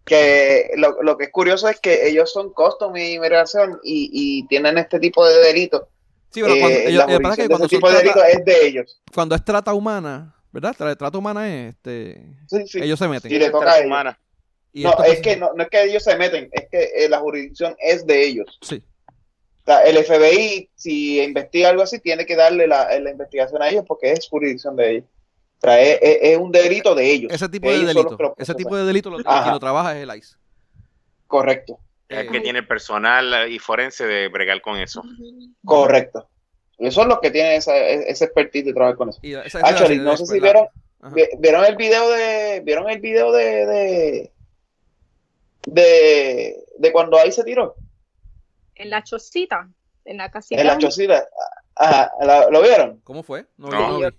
Que 0.08 0.70
lo, 0.76 1.02
lo 1.02 1.16
que 1.18 1.24
es 1.24 1.30
curioso 1.30 1.68
es 1.68 1.78
que 1.80 2.08
ellos 2.08 2.32
son 2.32 2.52
Customs 2.52 2.98
y 2.98 3.14
Inmigración 3.14 3.78
y, 3.82 4.10
y 4.12 4.46
tienen 4.48 4.78
este 4.78 4.98
tipo 5.00 5.26
de 5.26 5.38
delitos. 5.40 5.82
Sí, 6.30 6.42
pero 6.42 6.54
cuando, 6.58 6.78
Eh, 6.78 6.88
ellos- 6.88 6.92
la 6.94 7.00
es 7.04 7.08
que 7.08 7.14
jurisdicción 7.16 7.48
de 7.48 7.48
cuando, 7.48 7.68
tipo 7.68 7.88
de 7.90 7.94
trata, 8.02 8.20
delitos 8.26 8.38
es 8.38 8.44
de 8.44 8.66
ellos. 8.66 9.00
cuando 9.14 9.34
es 9.34 9.44
trata 9.44 9.74
humana, 9.74 10.34
¿verdad? 10.52 10.74
Tra- 10.78 10.96
Trata 10.96 11.18
humana 11.18 11.48
es 11.48 11.74
este. 11.74 12.22
Sí, 12.48 12.66
sí. 12.66 12.80
Ellos 12.82 12.98
se 12.98 13.08
meten. 13.08 13.32
Y 13.32 13.38
le 13.38 13.46
toca 13.50 13.58
a 13.58 13.60
Trata 13.64 13.78
ellos. 13.78 13.86
humana. 13.86 14.20
Y 14.72 14.82
No, 14.84 15.02
es 15.04 15.20
que 15.20 15.36
no, 15.36 15.52
no 15.54 15.62
es 15.62 15.70
que 15.70 15.82
ellos 15.84 16.04
se 16.04 16.16
meten, 16.16 16.48
es 16.52 16.68
que 16.70 16.82
eh, 17.04 17.08
la 17.08 17.18
jurisdicción 17.20 17.74
es 17.78 18.06
de 18.06 18.22
ellos. 18.26 18.58
Sí. 18.62 18.82
O 19.62 19.64
sea, 19.70 19.82
el 19.82 19.96
FBI, 20.04 20.70
si 20.74 21.20
investiga 21.22 21.70
algo 21.70 21.82
así, 21.82 21.98
tiene 21.98 22.24
que 22.26 22.36
darle 22.36 22.66
la, 22.66 22.98
la 23.00 23.10
investigación 23.10 23.62
a 23.62 23.68
ellos 23.68 23.84
porque 23.86 24.12
es 24.12 24.28
jurisdicción 24.28 24.76
de 24.76 24.90
ellos. 24.90 25.04
O 25.58 25.60
sea, 25.66 25.80
es, 25.80 25.98
es- 26.00 26.18
es 26.22 26.38
un 26.38 26.52
delito 26.52 26.94
de 26.94 27.10
ellos. 27.12 27.32
Ese 27.32 27.48
tipo 27.48 27.68
de 27.68 27.76
son 27.76 27.84
los 27.86 27.94
delito. 27.94 28.16
que 28.16 28.22
lo 28.22 28.34
Ese 28.38 28.54
tipo 28.54 28.76
de 28.76 28.84
delito 28.84 29.10
lo, 29.10 29.16
quien 29.18 29.50
lo 29.52 29.58
trabaja 29.60 29.96
es 29.96 30.08
el 30.08 30.16
ICE. 30.16 30.36
Correcto, 31.26 31.78
Es 32.08 32.18
el 32.20 32.30
que 32.30 32.40
tiene 32.40 32.60
el 32.60 32.66
personal 32.66 33.50
y 33.50 33.58
forense 33.58 34.06
de 34.06 34.28
bregar 34.28 34.60
con 34.60 34.76
eso. 34.78 35.02
correcto. 35.64 36.28
Eso 36.78 37.02
es 37.02 37.08
lo 37.08 37.20
que 37.20 37.30
tiene 37.32 37.56
esa, 37.56 37.76
ese 37.76 38.24
expertise 38.26 38.64
de 38.66 38.72
trabajar 38.72 38.96
con 38.96 39.08
eso. 39.08 39.18
y 39.22 39.34
esa- 39.34 39.58
esa 39.58 39.66
Actually, 39.66 39.98
no 39.98 40.16
sé 40.16 40.26
si 40.26 40.38
vieron, 40.40 40.68
vi- 41.12 41.28
vieron 41.38 41.64
el 41.64 41.74
video 41.76 42.08
de, 42.08 42.60
vieron 42.64 42.88
el 42.88 43.00
video 43.00 43.32
de, 43.32 43.66
de, 43.66 44.32
de, 45.66 46.64
de 46.78 46.92
cuando 46.92 47.18
ahí 47.18 47.32
se 47.32 47.44
tiró, 47.44 47.74
En 48.76 48.90
la 48.90 49.02
chocita, 49.02 49.68
en 50.04 50.16
la 50.18 50.30
casita. 50.30 50.60
en 50.60 50.66
la 50.68 50.78
chocita. 50.78 51.26
Ajá, 51.74 52.10
¿la- 52.22 52.48
¿lo 52.50 52.62
vieron? 52.62 53.00
¿Cómo 53.04 53.22
fue? 53.22 53.46
No, 53.56 53.68
No. 53.68 53.88
no 53.88 53.98
vi. 54.10 54.16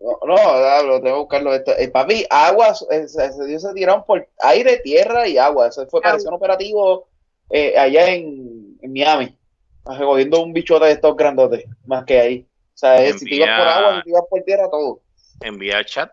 No, 0.00 0.18
no, 0.24 1.00
tengo 1.00 1.02
que 1.02 1.12
buscarlo. 1.12 1.54
Esto. 1.54 1.72
Eh, 1.76 1.88
papi, 1.88 2.24
agua, 2.30 2.74
eh, 2.90 3.06
se, 3.06 3.32
se- 3.32 3.44
ellos 3.48 3.62
se 3.62 3.74
tiraron 3.74 4.04
por 4.04 4.26
aire, 4.38 4.78
tierra 4.78 5.28
y 5.28 5.36
agua. 5.36 5.68
Eso 5.68 5.86
fue, 5.88 6.00
pareció 6.00 6.30
un 6.30 6.36
operativo 6.36 7.06
eh, 7.50 7.76
allá 7.78 8.08
en, 8.08 8.78
en 8.80 8.92
Miami, 8.92 9.36
recogiendo 9.84 10.42
un 10.42 10.52
bichote 10.54 10.86
de 10.86 10.92
estos 10.92 11.14
grandotes, 11.16 11.64
más 11.84 12.04
que 12.04 12.18
ahí. 12.18 12.46
O 12.74 12.78
sea, 12.80 13.04
eh, 13.04 13.12
si 13.18 13.26
te 13.26 13.34
ibas 13.34 13.58
por 13.58 13.68
agua, 13.68 13.96
si 13.98 14.04
te 14.04 14.10
ibas 14.10 14.22
por 14.30 14.42
tierra, 14.42 14.70
todo. 14.70 15.00
Envía 15.42 15.78
al 15.78 15.84
chat. 15.84 16.10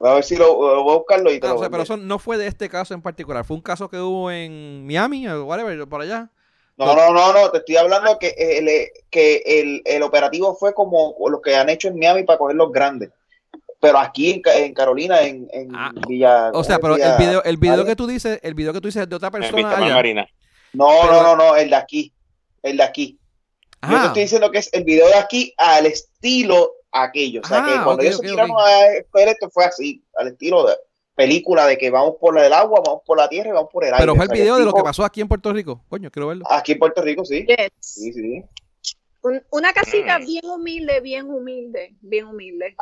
A 0.00 0.14
ver 0.14 0.24
si 0.24 0.36
lo, 0.36 0.46
lo 0.74 0.82
voy 0.82 0.94
a 0.94 0.98
buscarlo 0.98 1.30
y 1.32 1.40
te 1.40 1.46
Ah, 1.46 1.50
lo 1.50 1.56
o 1.56 1.58
sea, 1.58 1.68
voy 1.68 1.68
a 1.68 1.70
pero 1.70 1.82
eso 1.84 1.96
no 1.96 2.18
fue 2.18 2.36
de 2.38 2.46
este 2.46 2.68
caso 2.68 2.92
en 2.94 3.02
particular. 3.02 3.44
Fue 3.44 3.56
un 3.56 3.62
caso 3.62 3.88
que 3.88 3.98
hubo 3.98 4.30
en 4.30 4.86
Miami 4.86 5.26
o 5.28 5.44
whatever, 5.44 5.86
por 5.86 6.00
allá. 6.02 6.30
No, 6.86 6.94
no, 6.96 7.12
no, 7.12 7.32
no, 7.32 7.50
te 7.50 7.58
estoy 7.58 7.76
hablando 7.76 8.18
que 8.18 8.34
el, 8.38 8.68
eh, 8.68 8.92
que 9.10 9.42
el, 9.44 9.82
el 9.84 10.02
operativo 10.02 10.54
fue 10.56 10.72
como 10.74 11.14
lo 11.28 11.40
que 11.42 11.54
han 11.56 11.68
hecho 11.68 11.88
en 11.88 11.98
Miami 11.98 12.22
para 12.24 12.38
coger 12.38 12.56
los 12.56 12.72
grandes. 12.72 13.10
Pero 13.80 13.98
aquí 13.98 14.30
en, 14.32 14.42
Ca- 14.42 14.56
en 14.56 14.74
Carolina, 14.74 15.22
en, 15.22 15.48
en 15.52 15.74
Ah, 15.74 15.90
Villa. 16.08 16.50
O 16.52 16.62
sea, 16.64 16.78
¿cómo 16.78 16.94
pero 16.96 17.10
el 17.12 17.18
video, 17.18 17.42
el 17.44 17.56
video 17.56 17.84
que 17.84 17.96
tú 17.96 18.06
dices, 18.06 18.38
el 18.42 18.54
video 18.54 18.72
que 18.72 18.80
tú 18.80 18.88
dices 18.88 19.02
es 19.02 19.08
de 19.08 19.16
otra 19.16 19.30
persona 19.30 19.76
allá. 19.76 19.94
Marina. 19.94 20.26
No, 20.72 20.88
pero- 21.02 21.12
no, 21.12 21.22
no, 21.22 21.36
no, 21.36 21.56
el 21.56 21.70
de 21.70 21.76
aquí. 21.76 22.12
El 22.62 22.76
de 22.76 22.82
aquí. 22.82 23.18
Yo 23.82 23.88
te 23.88 23.94
Ah, 23.96 24.04
estoy 24.08 24.22
diciendo 24.22 24.50
que 24.50 24.58
es 24.58 24.68
el 24.74 24.84
video 24.84 25.06
de 25.08 25.14
aquí 25.14 25.54
al 25.56 25.86
estilo 25.86 26.72
aquello. 26.92 27.40
O 27.42 27.48
sea, 27.48 27.58
Ah, 27.58 27.66
que 27.66 27.72
cuando 27.84 27.92
ok, 27.94 28.00
ellos 28.02 28.16
se 28.16 28.22
tiraron 28.26 28.56
a 28.58 28.86
escoger 28.88 29.28
esto 29.28 29.48
fue 29.50 29.64
así, 29.64 30.04
al 30.16 30.28
estilo 30.28 30.66
de 30.66 30.74
película 31.24 31.66
de 31.66 31.76
que 31.78 31.90
vamos 31.90 32.14
por 32.20 32.38
el 32.38 32.52
agua, 32.52 32.80
vamos 32.84 33.02
por 33.04 33.18
la 33.18 33.28
tierra 33.28 33.50
y 33.50 33.52
vamos 33.52 33.70
por 33.72 33.84
el 33.84 33.92
aire. 33.92 34.02
pero 34.02 34.14
fue 34.14 34.24
O 34.24 34.24
el 34.24 34.28
sea, 34.36 34.42
video 34.42 34.56
de 34.58 34.64
lo 34.64 34.72
que 34.72 34.82
pasó 34.82 35.04
aquí 35.04 35.20
en 35.20 35.28
Puerto 35.28 35.52
Rico. 35.52 35.84
Coño, 35.88 36.10
quiero 36.10 36.28
verlo. 36.28 36.44
Aquí 36.50 36.72
en 36.72 36.78
Puerto 36.78 37.02
Rico, 37.02 37.24
sí. 37.24 37.44
Yes. 37.46 37.70
Sí, 37.80 38.12
sí. 38.12 38.44
Un- 39.22 39.42
una 39.50 39.72
casita 39.72 40.18
Mm. 40.18 40.24
bien 40.26 40.44
humilde, 40.46 41.00
bien 41.00 41.26
humilde, 41.30 41.94
bien 42.00 42.26
humilde. 42.26 42.74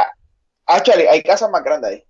Actually, 0.66 1.06
hay 1.06 1.22
casas 1.22 1.50
más 1.50 1.64
grandes 1.64 1.90
ahí. 1.90 2.04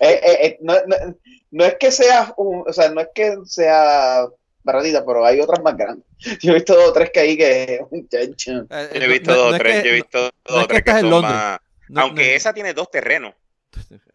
Eh, 0.00 0.20
eh, 0.22 0.38
eh, 0.46 0.58
no, 0.62 0.74
no- 0.86 1.16
no 1.50 1.64
es 1.66 1.74
que 1.74 1.90
sea, 1.90 2.32
un- 2.38 2.64
o 2.66 2.72
sea, 2.72 2.88
no 2.90 3.00
es 3.02 3.08
que 3.14 3.36
sea 3.44 4.26
baratita, 4.62 5.04
pero 5.04 5.24
hay 5.26 5.38
otras 5.40 5.62
más 5.62 5.76
grandes. 5.76 6.06
Yo 6.42 6.52
he 6.52 6.54
visto 6.54 6.74
dos 6.74 6.88
o 6.88 6.92
tres 6.94 7.10
que 7.12 7.20
hay 7.20 7.36
que, 7.36 7.80
muchacho. 7.90 8.66
Eh, 8.70 8.90
Yo 8.94 9.00
he 9.02 9.08
visto 9.08 9.30
no- 9.32 9.36
dos 9.36 9.52
o 9.52 9.54
es 9.56 9.60
tres, 9.60 9.76
que- 9.82 9.88
yo 9.88 9.90
he 9.90 9.94
visto 9.96 10.18
dos 10.22 10.64
o 10.64 10.66
tres 10.66 10.82
que 10.82 11.00
son 11.00 11.22
más. 11.22 11.58
no- 11.90 12.00
Aunque 12.02 12.22
no- 12.30 12.36
esa 12.36 12.54
tiene 12.54 12.72
dos 12.72 12.90
terrenos. 12.90 13.34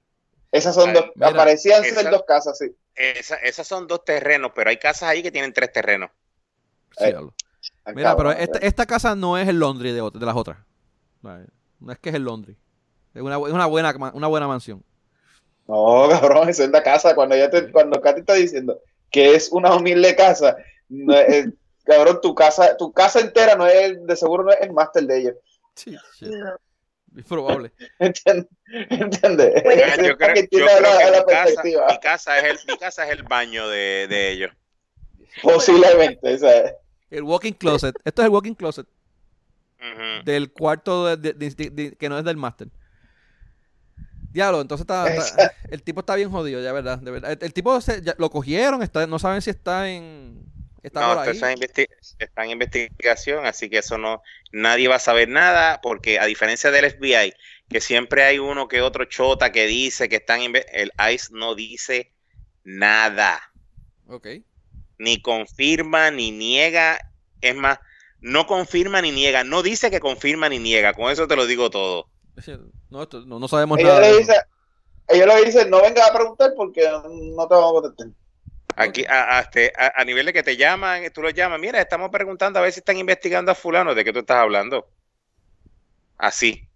Esas 0.58 0.76
son 0.76 0.94
dos, 0.94 1.06
mira, 1.16 1.28
aparecían 1.30 1.84
ser 1.84 1.94
esa- 2.00 2.10
dos 2.12 2.24
casas, 2.26 2.58
sí. 2.58 2.76
Esa- 2.96 3.36
esas 3.38 3.68
son 3.68 3.88
dos 3.88 4.06
terrenos, 4.06 4.52
pero 4.56 4.70
hay 4.70 4.78
casas 4.78 5.10
ahí 5.10 5.22
que 5.22 5.32
tienen 5.32 5.52
tres 5.54 5.72
terrenos. 5.72 6.10
Sí, 6.98 7.06
Eh, 7.06 7.08
diablo. 7.08 7.34
Ah, 7.84 7.92
Mira, 7.94 8.16
pero 8.16 8.32
esta, 8.32 8.60
esta 8.60 8.86
casa 8.86 9.16
no 9.16 9.38
es 9.38 9.48
el 9.48 9.60
Londres 9.60 9.94
de, 9.94 10.10
de 10.20 10.26
las 10.26 10.36
otras. 10.36 10.58
No 11.22 11.92
es- 11.92 12.00
que 12.00 12.10
es 12.10 12.16
el 12.16 12.24
Londres. 12.24 12.56
Es 13.14 13.22
una, 13.22 13.36
es 13.36 13.54
una 13.54 13.66
buena 13.66 13.94
una 14.14 14.28
buena 14.28 14.48
mansión. 14.48 14.84
No, 15.68 16.08
cabrón, 16.10 16.50
esa 16.50 16.64
es 16.64 16.70
la 16.70 16.84
casa. 16.84 17.16
Cuando 17.16 17.36
ya 17.36 17.50
te, 17.50 17.72
cuando 17.72 18.00
Katy 18.00 18.22
está 18.22 18.34
diciendo 18.34 18.80
que 19.12 19.36
es 19.36 19.52
una 19.52 19.76
humilde 19.76 20.16
casa, 20.16 20.58
no 20.90 21.14
es- 21.16 21.48
cabrón, 21.84 22.20
tu 22.22 22.34
casa, 22.36 22.78
tu 22.78 22.92
casa 22.94 23.20
entera 23.20 23.56
no 23.56 23.66
es 23.68 23.76
el- 23.84 24.06
de 24.06 24.16
seguro 24.16 24.44
no 24.44 24.52
es 24.52 24.62
el 24.62 24.72
máster 24.74 25.04
de 25.06 25.18
ellos. 25.18 25.36
Sí, 25.76 25.98
sí. 26.18 26.30
Es 27.20 27.26
probable. 27.26 27.72
¿Entiendes? 28.00 28.48
¿Entiendes? 28.90 29.62
Puede 29.64 29.78
Yo 29.80 29.86
ser. 29.86 29.98
creo, 29.98 30.12
Es 30.12 30.18
para 30.18 30.34
que 30.34 30.40
yo 30.40 30.44
entienda 30.44 30.78
creo 30.78 30.82
la, 30.94 30.98
que 30.98 31.12
la 31.12 31.18
mi, 31.20 31.26
casa, 31.26 31.44
perspectiva. 31.46 31.88
mi 31.90 32.00
casa 32.00 32.38
es 32.40 32.44
el, 32.44 32.58
mi 32.68 32.78
casa 32.78 33.06
es 33.06 33.12
el 33.18 33.24
baño 33.24 33.68
de, 33.70 34.08
de 34.10 34.32
ellos. 34.32 34.52
Posiblemente, 35.42 36.34
o 36.34 36.38
sea, 36.38 36.74
El 37.10 37.24
walking 37.24 37.54
closet. 37.54 37.96
Esto 38.04 38.22
es 38.22 38.26
el 38.28 38.32
walking 38.32 38.54
closet 38.54 38.88
del 40.24 40.52
cuarto 40.52 41.16
de- 41.16 41.34
de- 41.34 41.50
de- 41.52 41.70
de- 41.70 41.96
que 41.96 42.10
no 42.10 42.18
es 42.18 42.26
del 42.26 42.38
máster. 42.38 42.70
Diablo, 44.32 44.60
entonces 44.62 44.82
está, 44.82 45.08
está- 45.14 45.54
el 45.70 45.82
tipo 45.84 46.00
está 46.02 46.16
bien 46.16 46.30
jodido, 46.32 46.62
ya 46.62 46.74
verdad, 46.74 46.98
de 46.98 47.12
verdad. 47.12 47.32
El, 47.32 47.38
el 47.42 47.54
tipo 47.54 47.80
se- 47.82 48.02
ya 48.02 48.16
lo 48.18 48.30
cogieron, 48.30 48.82
está, 48.82 49.06
no 49.08 49.20
saben 49.20 49.42
si 49.42 49.52
está 49.52 49.90
en 49.90 50.44
está 50.88 51.02
No, 51.02 51.08
por 51.16 51.28
esto 51.30 51.46
ahí. 51.46 51.54
está 51.54 51.68
en, 51.68 51.88
está 52.20 52.44
en 52.46 52.52
investigación, 52.52 53.46
así 53.46 53.70
que 53.70 53.80
eso 53.80 53.98
no, 53.98 54.22
nadie 54.52 54.88
va 54.88 54.96
a 54.96 55.00
saber 55.00 55.30
nada, 55.30 55.80
porque 55.82 56.20
a 56.20 56.26
diferencia 56.26 56.72
del 56.72 56.86
FBI, 56.92 57.34
que 57.70 57.82
siempre 57.82 58.24
hay 58.24 58.40
uno 58.40 58.68
que 58.68 58.82
otro 58.82 59.06
chota 59.06 59.52
que 59.52 59.66
dice 59.68 60.08
que 60.10 60.18
están, 60.18 60.42
inve- 60.42 60.66
el 60.72 60.92
ICE 61.14 61.30
no 61.32 61.56
dice 61.56 62.14
nada, 62.64 63.52
Ok. 64.08 64.28
ni 64.98 65.22
confirma 65.22 66.12
ni 66.12 66.32
niega, 66.32 67.00
es 67.42 67.56
más, 67.56 67.80
no 68.20 68.48
confirma 68.48 69.02
ni 69.02 69.12
niega, 69.12 69.44
no 69.44 69.62
dice 69.64 69.92
que 69.92 70.00
confirma 70.00 70.50
ni 70.50 70.60
niega, 70.60 70.94
con 70.94 71.12
eso 71.12 71.28
te 71.28 71.36
lo 71.36 71.46
digo 71.46 71.70
todo. 71.70 72.10
No, 72.90 73.04
esto- 73.04 73.26
no, 73.26 73.40
no 73.40 73.48
sabemos 73.48 73.78
ellos 73.80 73.90
nada. 73.94 74.02
le 74.10 74.18
dicen, 74.20 74.36
ellos 75.08 75.28
le 75.28 75.46
dicen, 75.46 75.70
no 75.70 75.82
vengas 75.82 76.10
a 76.10 76.14
preguntar 76.14 76.54
porque 76.56 76.82
no 76.82 77.48
te 77.48 77.54
vamos 77.56 77.70
a 77.78 77.82
contestar. 77.82 78.08
Aquí, 78.76 79.06
a, 79.06 79.38
a 79.38 79.42
este- 79.42 79.74
a- 79.78 79.94
a 80.02 80.04
nivel 80.06 80.26
de 80.26 80.34
que 80.34 80.44
te 80.44 80.58
llaman, 80.58 81.04
tú 81.14 81.22
los 81.22 81.34
llamas, 81.34 81.60
mira, 81.60 81.80
estamos 81.82 82.10
preguntando 82.10 82.60
a 82.60 82.62
ver 82.64 82.72
si 82.74 82.80
están 82.80 82.98
investigando 82.98 83.52
a 83.52 83.56
fulano, 83.56 83.96
¿de 83.96 84.04
qué 84.04 84.12
tú 84.14 84.20
estás 84.20 84.38
hablando? 84.38 84.88
Así. 86.18 86.68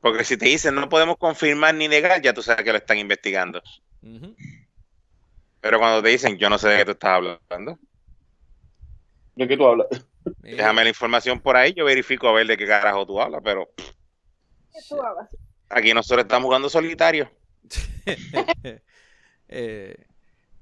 Porque 0.00 0.24
si 0.24 0.36
te 0.36 0.46
dicen 0.46 0.74
no 0.74 0.88
podemos 0.88 1.16
confirmar 1.18 1.74
ni 1.74 1.88
negar, 1.88 2.20
ya 2.22 2.32
tú 2.34 2.42
sabes 2.42 2.64
que 2.64 2.72
lo 2.72 2.78
están 2.78 2.98
investigando. 2.98 3.62
Pero 5.60 5.78
cuando 5.78 6.02
te 6.02 6.10
dicen 6.10 6.36
yo 6.38 6.48
no 6.50 6.58
sé 6.58 6.68
de 6.68 6.78
qué 6.78 6.84
tú 6.84 6.90
estás 6.92 7.10
hablando, 7.10 7.78
¿De 9.34 9.48
qué 9.48 9.56
tú 9.56 9.66
hablas? 9.66 9.88
Déjame 10.42 10.84
la 10.84 10.90
información 10.90 11.40
por 11.40 11.56
ahí, 11.56 11.72
yo 11.74 11.84
verifico 11.84 12.28
a 12.28 12.32
ver 12.32 12.46
de 12.46 12.56
qué 12.56 12.66
carajo 12.66 13.04
tú 13.06 13.20
hablas, 13.20 13.40
pero 13.42 13.68
¿Qué 14.72 14.80
tú 14.88 15.02
hablas? 15.02 15.28
aquí 15.68 15.92
nosotros 15.92 16.24
estamos 16.24 16.46
jugando 16.46 16.68
solitario. 16.68 17.30
Eh, 19.48 19.94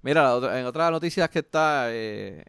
mira, 0.03 0.33
en 0.59 0.66
otras 0.66 0.91
noticias 0.91 1.29
que 1.31 1.39
está. 1.41 1.87
eh, 1.91 2.45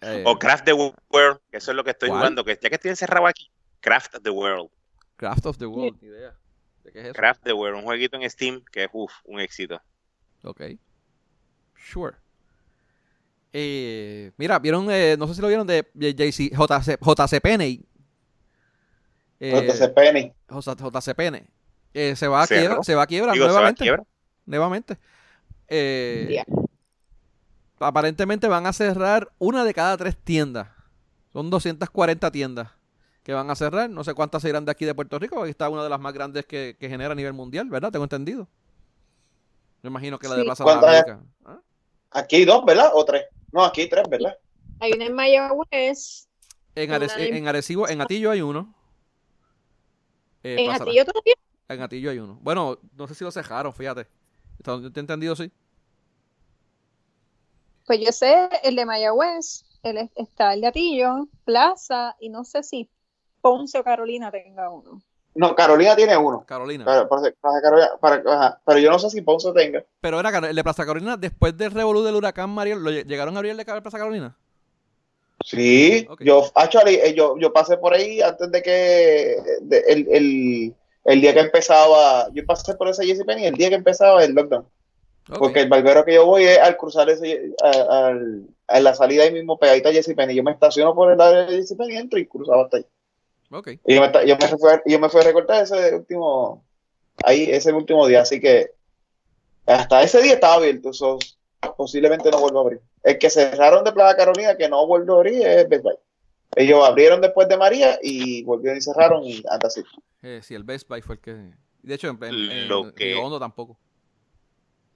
eh, 0.00 0.22
O 0.26 0.38
Craft 0.38 0.64
the 0.64 0.72
World, 0.72 1.40
que 1.50 1.58
eso 1.58 1.70
es 1.72 1.76
lo 1.76 1.84
que 1.84 1.90
estoy 1.90 2.08
¿Cuál? 2.08 2.20
jugando, 2.20 2.44
que 2.44 2.58
ya 2.60 2.68
que 2.68 2.76
estoy 2.76 2.90
encerrado 2.90 3.26
aquí, 3.26 3.50
Craft 3.80 4.16
the 4.22 4.30
World. 4.30 4.70
Craft 5.16 5.46
of 5.46 5.58
the 5.58 5.66
World. 5.66 5.98
ni 6.00 6.08
idea. 6.08 6.34
¿De 6.84 6.92
qué 6.92 7.00
es 7.00 7.04
eso? 7.06 7.14
Craft 7.14 7.42
the 7.42 7.52
World, 7.52 7.78
un 7.78 7.84
jueguito 7.84 8.16
en 8.16 8.30
Steam 8.30 8.62
que 8.70 8.84
es 8.84 8.90
uf, 8.92 9.12
un 9.24 9.40
éxito. 9.40 9.80
Ok. 10.44 10.62
Sure. 11.76 12.16
Eh, 13.52 14.30
mira, 14.36 14.58
vieron, 14.58 14.88
eh, 14.90 15.16
no 15.18 15.26
sé 15.26 15.34
si 15.34 15.40
lo 15.40 15.48
vieron 15.48 15.66
de 15.66 15.84
JC, 15.94 16.50
JC, 16.54 16.98
JC 17.00 17.40
Penney. 17.40 17.84
Eh, 19.40 19.66
JC 19.68 21.14
Penney. 21.14 21.44
Eh, 21.94 22.14
se 22.14 22.28
va 22.28 22.42
a 22.42 22.46
quiebra, 22.46 22.82
se 22.82 22.94
va 22.94 23.02
a 23.02 23.06
quiebra 23.06 23.32
Digo, 23.32 23.46
¿se 23.46 23.50
va 23.52 23.56
a 23.58 23.60
nuevamente. 23.60 23.82
quiebra? 23.84 24.04
Nuevamente. 24.46 24.98
Eh, 25.66 26.28
Ya. 26.30 26.44
Aparentemente 27.80 28.48
van 28.48 28.66
a 28.66 28.72
cerrar 28.72 29.30
una 29.38 29.64
de 29.64 29.74
cada 29.74 29.96
tres 29.96 30.16
tiendas. 30.16 30.68
Son 31.32 31.50
240 31.50 32.30
tiendas 32.30 32.70
que 33.22 33.32
van 33.34 33.50
a 33.50 33.54
cerrar. 33.54 33.90
No 33.90 34.02
sé 34.04 34.14
cuántas 34.14 34.42
se 34.42 34.48
irán 34.48 34.64
de 34.64 34.70
aquí 34.72 34.84
de 34.84 34.94
Puerto 34.94 35.18
Rico. 35.18 35.40
Aquí 35.42 35.50
está 35.50 35.68
una 35.68 35.82
de 35.82 35.88
las 35.90 36.00
más 36.00 36.12
grandes 36.14 36.46
que, 36.46 36.76
que 36.78 36.88
genera 36.88 37.12
a 37.12 37.14
nivel 37.14 37.32
mundial, 37.34 37.68
¿verdad? 37.68 37.90
Tengo 37.92 38.04
entendido. 38.04 38.48
Me 39.82 39.90
imagino 39.90 40.18
que 40.18 40.26
la 40.28 40.34
de 40.34 40.40
Sí. 40.42 40.46
Plaza 40.46 40.64
de 40.64 40.70
las 40.70 40.78
¿Cuántas 40.80 41.02
Américas. 41.02 41.26
¿Ah? 41.44 41.60
Aquí 42.10 42.36
hay 42.36 42.44
dos, 42.44 42.64
¿verdad? 42.64 42.90
O 42.94 43.04
tres. 43.04 43.24
No, 43.52 43.64
aquí 43.64 43.82
hay 43.82 43.88
tres, 43.88 44.08
¿verdad? 44.08 44.36
Hay 44.80 44.92
una 44.92 45.04
en 45.06 45.14
Mayagüez. 45.14 46.28
En, 46.74 46.90
Arec- 46.90 47.16
en- 47.18 47.34
en 47.36 47.48
Arecibo, 47.48 47.88
en 47.88 48.00
Atillo 48.00 48.30
hay 48.30 48.40
uno. 48.40 48.74
Eh, 50.42 50.56
En 50.58 50.66
Plaza- 50.66 50.84
Atillo 50.84 51.04
todavía. 51.04 51.34
En 51.68 51.82
Atillo 51.82 52.10
hay 52.10 52.18
uno. 52.18 52.38
Bueno, 52.40 52.78
no 52.96 53.06
sé 53.08 53.14
si 53.14 53.24
lo 53.24 53.30
cejaron, 53.30 53.72
fíjate. 53.72 54.06
Te 54.62 54.70
he 54.70 55.00
entendido, 55.00 55.36
sí. 55.36 55.52
Pues 57.88 58.00
yo 58.04 58.12
sé 58.12 58.48
el 58.62 58.76
de 58.76 58.84
Mayagüez, 58.84 59.64
el, 59.82 59.96
es- 59.96 60.10
está 60.14 60.52
el 60.52 60.60
de 60.60 60.66
Atillo, 60.68 61.26
Plaza, 61.44 62.14
y 62.20 62.28
no 62.28 62.44
sé 62.44 62.62
si 62.62 62.88
Ponce 63.40 63.78
o 63.78 63.82
Carolina 63.82 64.30
tenga 64.30 64.68
uno. 64.70 65.00
No, 65.34 65.54
Carolina 65.54 65.96
tiene 65.96 66.16
uno. 66.16 66.44
Carolina. 66.46 66.84
Para, 66.84 67.08
para- 67.08 67.32
para 67.40 67.60
Carolina, 67.62 67.88
para- 68.00 68.22
ajá. 68.34 68.60
pero 68.66 68.78
yo 68.78 68.90
no 68.90 68.98
sé 68.98 69.08
si 69.08 69.22
Ponce 69.22 69.50
tenga. 69.52 69.82
Pero 70.00 70.20
era 70.20 70.30
Caro- 70.30 70.48
el 70.48 70.54
de 70.54 70.62
Plaza 70.62 70.84
Carolina, 70.84 71.16
después 71.16 71.56
del 71.56 71.70
revolú 71.70 72.02
del 72.02 72.14
huracán 72.16 72.50
Mariel, 72.50 72.78
¿lo 72.84 72.90
lle- 72.90 73.06
¿llegaron 73.06 73.34
a 73.34 73.38
abrir 73.38 73.52
el 73.52 73.56
de 73.56 73.64
Car- 73.64 73.80
Plaza 73.82 73.98
Carolina? 73.98 74.36
Sí, 75.44 76.06
Ok. 76.10 76.22
yo, 76.24 76.44
actually, 76.54 76.96
eh, 76.96 77.14
yo, 77.14 77.36
yo 77.38 77.52
pasé 77.52 77.78
por 77.78 77.94
ahí 77.94 78.20
antes 78.20 78.50
de 78.52 78.62
que 78.62 79.36
de- 79.62 79.84
el, 79.88 80.08
el, 80.10 80.74
el 81.04 81.20
día 81.22 81.32
que 81.32 81.40
empezaba, 81.40 82.28
yo 82.34 82.44
pasé 82.44 82.74
por 82.74 82.88
ese 82.88 83.06
JCPenney 83.06 83.46
el 83.46 83.54
día 83.54 83.70
que 83.70 83.76
empezaba 83.76 84.22
el 84.24 84.34
lockdown, 84.34 84.66
Porque 85.36 85.60
el 85.60 85.68
barbero 85.68 86.04
que 86.04 86.14
yo 86.14 86.24
voy 86.24 86.44
es 86.44 86.58
al 86.58 86.76
cruzar 86.76 87.08
ese, 87.10 87.52
a, 87.62 88.06
al- 88.08 88.46
a 88.66 88.80
la 88.80 88.94
salida 88.94 89.24
ahí 89.24 89.32
mismo 89.32 89.58
pegadita 89.58 89.88
a 89.90 89.92
JCPenney, 89.92 90.34
yo 90.36 90.42
me 90.42 90.52
estaciono 90.52 90.94
por 90.94 91.12
el 91.12 91.20
área 91.20 91.44
de 91.46 91.62
JCPenney, 91.62 91.96
entro 91.96 92.18
y 92.18 92.26
cruzaba 92.26 92.64
hasta 92.64 92.78
ahí. 92.78 92.86
Ok. 93.50 93.68
Y 93.86 93.94
yo 93.94 94.00
me, 94.00 94.26
yo 94.26 94.36
me 94.38 94.48
fui, 94.48 94.70
a- 94.70 94.82
yo 94.86 94.98
me 94.98 95.08
fui 95.08 95.20
a 95.20 95.24
recortar 95.24 95.62
ese 95.62 95.94
último, 95.94 96.64
ahí, 97.24 97.44
ese 97.50 97.72
último 97.72 98.06
día, 98.06 98.22
así 98.22 98.40
que 98.40 98.70
hasta 99.66 100.02
ese 100.02 100.22
día 100.22 100.34
estaba 100.34 100.54
abierto, 100.54 100.92
so, 100.92 101.18
posiblemente 101.76 102.30
no 102.30 102.40
vuelva 102.40 102.60
a 102.60 102.62
abrir. 102.62 102.80
El 103.02 103.18
que 103.18 103.28
cerraron 103.30 103.84
de 103.84 103.92
Plaza 103.92 104.16
Carolina, 104.16 104.56
que 104.56 104.68
no 104.68 104.86
vuelve 104.86 105.12
a 105.12 105.16
abrir, 105.16 105.46
es 105.46 105.68
Best 105.68 105.82
Buy. 105.84 105.94
Ellos 106.56 106.82
abrieron 106.86 107.20
después 107.20 107.48
de 107.48 107.56
María 107.58 107.98
y 108.02 108.42
volvieron 108.44 108.78
y 108.78 108.82
cerraron 108.82 109.24
y 109.24 109.42
hasta 109.48 109.66
así. 109.66 109.82
Eh, 110.22 110.40
sí, 110.42 110.54
el 110.54 110.64
Best 110.64 110.88
Buy 110.88 111.02
fue 111.02 111.16
el 111.16 111.20
que. 111.20 111.36
De 111.82 111.94
hecho, 111.94 112.08
en, 112.08 112.18
en, 112.24 112.34
en 112.50 112.68
Lo 112.68 112.92
que- 112.94 113.14
Hondo 113.14 113.38
tampoco. 113.38 113.78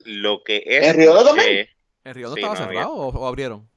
Lo 0.05 0.43
que 0.45 0.63
es. 0.67 0.85
¿En 0.85 0.97
Río 0.97 1.13
Hondo 1.13 1.25
también? 1.25 1.67
¿En 2.05 2.15
Río 2.15 2.27
Hondo 2.29 2.37
Sí, 2.37 2.41
estaba 2.43 2.55
no, 2.55 2.69
cerrado 2.69 2.93
o, 2.95 3.09
o 3.21 3.27
abrieron? 3.27 3.69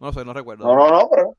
No 0.00 0.06
lo 0.08 0.12
sé, 0.12 0.24
no 0.24 0.32
recuerdo. 0.32 0.64
No, 0.64 0.74
no, 0.76 0.90
no, 0.90 1.08
pero 1.10 1.36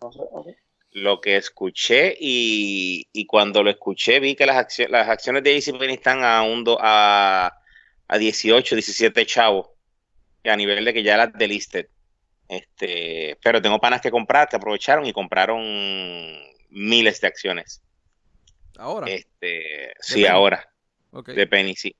no 0.00 0.12
sé, 0.12 0.18
no 0.32 0.44
sé. 0.44 0.56
lo 0.92 1.20
que 1.20 1.36
escuché 1.36 2.16
y, 2.18 3.06
y 3.12 3.26
cuando 3.26 3.62
lo 3.62 3.70
escuché 3.70 4.20
vi 4.20 4.34
que 4.34 4.46
las, 4.46 4.56
acciones 4.56 4.92
las 4.92 5.08
acciones 5.08 5.42
de 5.42 5.60
JCPenney 5.60 5.94
están 5.96 6.24
a, 6.24 6.42
un 6.42 6.64
do- 6.64 6.78
a, 6.80 7.52
a 8.08 8.18
18, 8.18 8.74
17 8.74 9.26
chavos 9.26 9.68
a 10.44 10.56
nivel 10.56 10.84
de 10.84 10.94
que 10.94 11.02
ya 11.02 11.16
las 11.16 11.32
delisted. 11.34 11.88
Este, 12.48 13.38
pero 13.42 13.60
tengo 13.60 13.78
panas 13.78 14.00
que 14.00 14.10
comprar, 14.10 14.48
que 14.48 14.56
aprovecharon 14.56 15.04
y 15.06 15.12
compraron 15.12 15.62
miles 16.70 17.20
de 17.20 17.26
acciones. 17.26 17.82
Ahora. 18.78 19.06
Este, 19.08 19.92
sí, 20.00 20.22
Penny. 20.22 20.26
ahora, 20.26 20.68
ok. 21.10 21.28
de 21.30 21.46
Penny, 21.46 21.74
sí. 21.76 21.94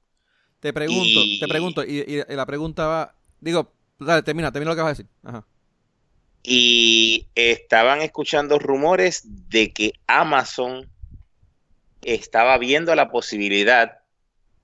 Te 0.61 0.73
pregunto, 0.73 1.03
y- 1.05 1.39
te 1.41 1.49
pregunto, 1.49 1.85
y, 1.85 1.99
y- 2.01 2.23
y 2.29 2.35
la 2.37 2.47
pregunta 2.47 2.87
va. 2.87 3.15
Digo, 3.41 3.73
dale, 3.99 4.23
termina, 4.23 4.51
termina 4.53 4.71
lo 4.73 4.77
que 4.77 4.83
vas 4.83 4.89
a 4.89 4.95
decir. 5.03 5.07
Ajá. 5.23 5.47
Y 6.43 7.27
estaban 7.35 8.01
escuchando 8.03 8.59
rumores 8.59 9.23
de 9.49 9.73
que 9.73 9.93
Amazon 10.07 10.89
estaba 12.03 12.57
viendo 12.59 12.95
la 12.95 13.11
posibilidad 13.11 13.99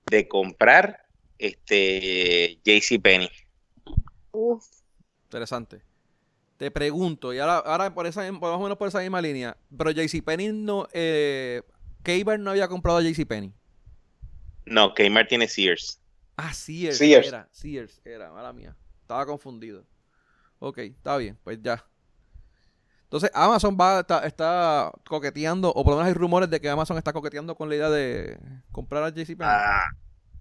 de 0.09 0.27
comprar 0.27 1.05
este 1.37 2.59
JCPenney. 2.65 3.29
Uf, 4.31 4.65
Interesante. 5.25 5.81
Te 6.57 6.71
pregunto, 6.71 7.33
y 7.33 7.39
ahora, 7.39 7.57
ahora 7.57 7.93
por 7.93 8.07
esa, 8.07 8.21
por 8.39 8.49
más 8.51 8.59
o 8.59 8.63
menos 8.63 8.77
por 8.77 8.87
esa 8.87 8.99
misma 9.01 9.21
línea, 9.21 9.57
pero 9.77 9.91
JCPenney 9.91 10.53
no. 10.53 10.87
Eh, 10.93 11.61
Kmart 12.03 12.39
no 12.39 12.51
había 12.51 12.67
comprado 12.67 12.99
a 12.99 13.01
JCPenney. 13.01 13.51
No, 14.65 14.93
Kmart 14.93 15.29
tiene 15.29 15.47
Sears. 15.47 15.99
Ah, 16.37 16.53
Sears, 16.53 16.97
Sears. 16.97 17.27
era, 17.27 17.47
Sears 17.51 18.01
era, 18.03 18.31
mala 18.31 18.51
mía. 18.51 18.75
Estaba 19.01 19.25
confundido. 19.25 19.85
Ok, 20.59 20.79
está 20.79 21.17
bien, 21.17 21.37
pues 21.43 21.59
ya. 21.61 21.85
Entonces, 23.03 23.29
Amazon 23.33 23.77
va 23.79 23.99
está, 23.99 24.25
está 24.25 24.91
coqueteando, 25.07 25.69
o 25.69 25.83
por 25.83 25.93
lo 25.93 25.97
menos 25.97 26.07
hay 26.07 26.13
rumores 26.13 26.49
de 26.49 26.59
que 26.59 26.69
Amazon 26.69 26.97
está 26.97 27.13
coqueteando 27.13 27.55
con 27.55 27.69
la 27.69 27.75
idea 27.75 27.89
de 27.89 28.37
comprar 28.71 29.03
a 29.03 29.09
JCPenney. 29.09 29.47
Ah, 29.47 29.85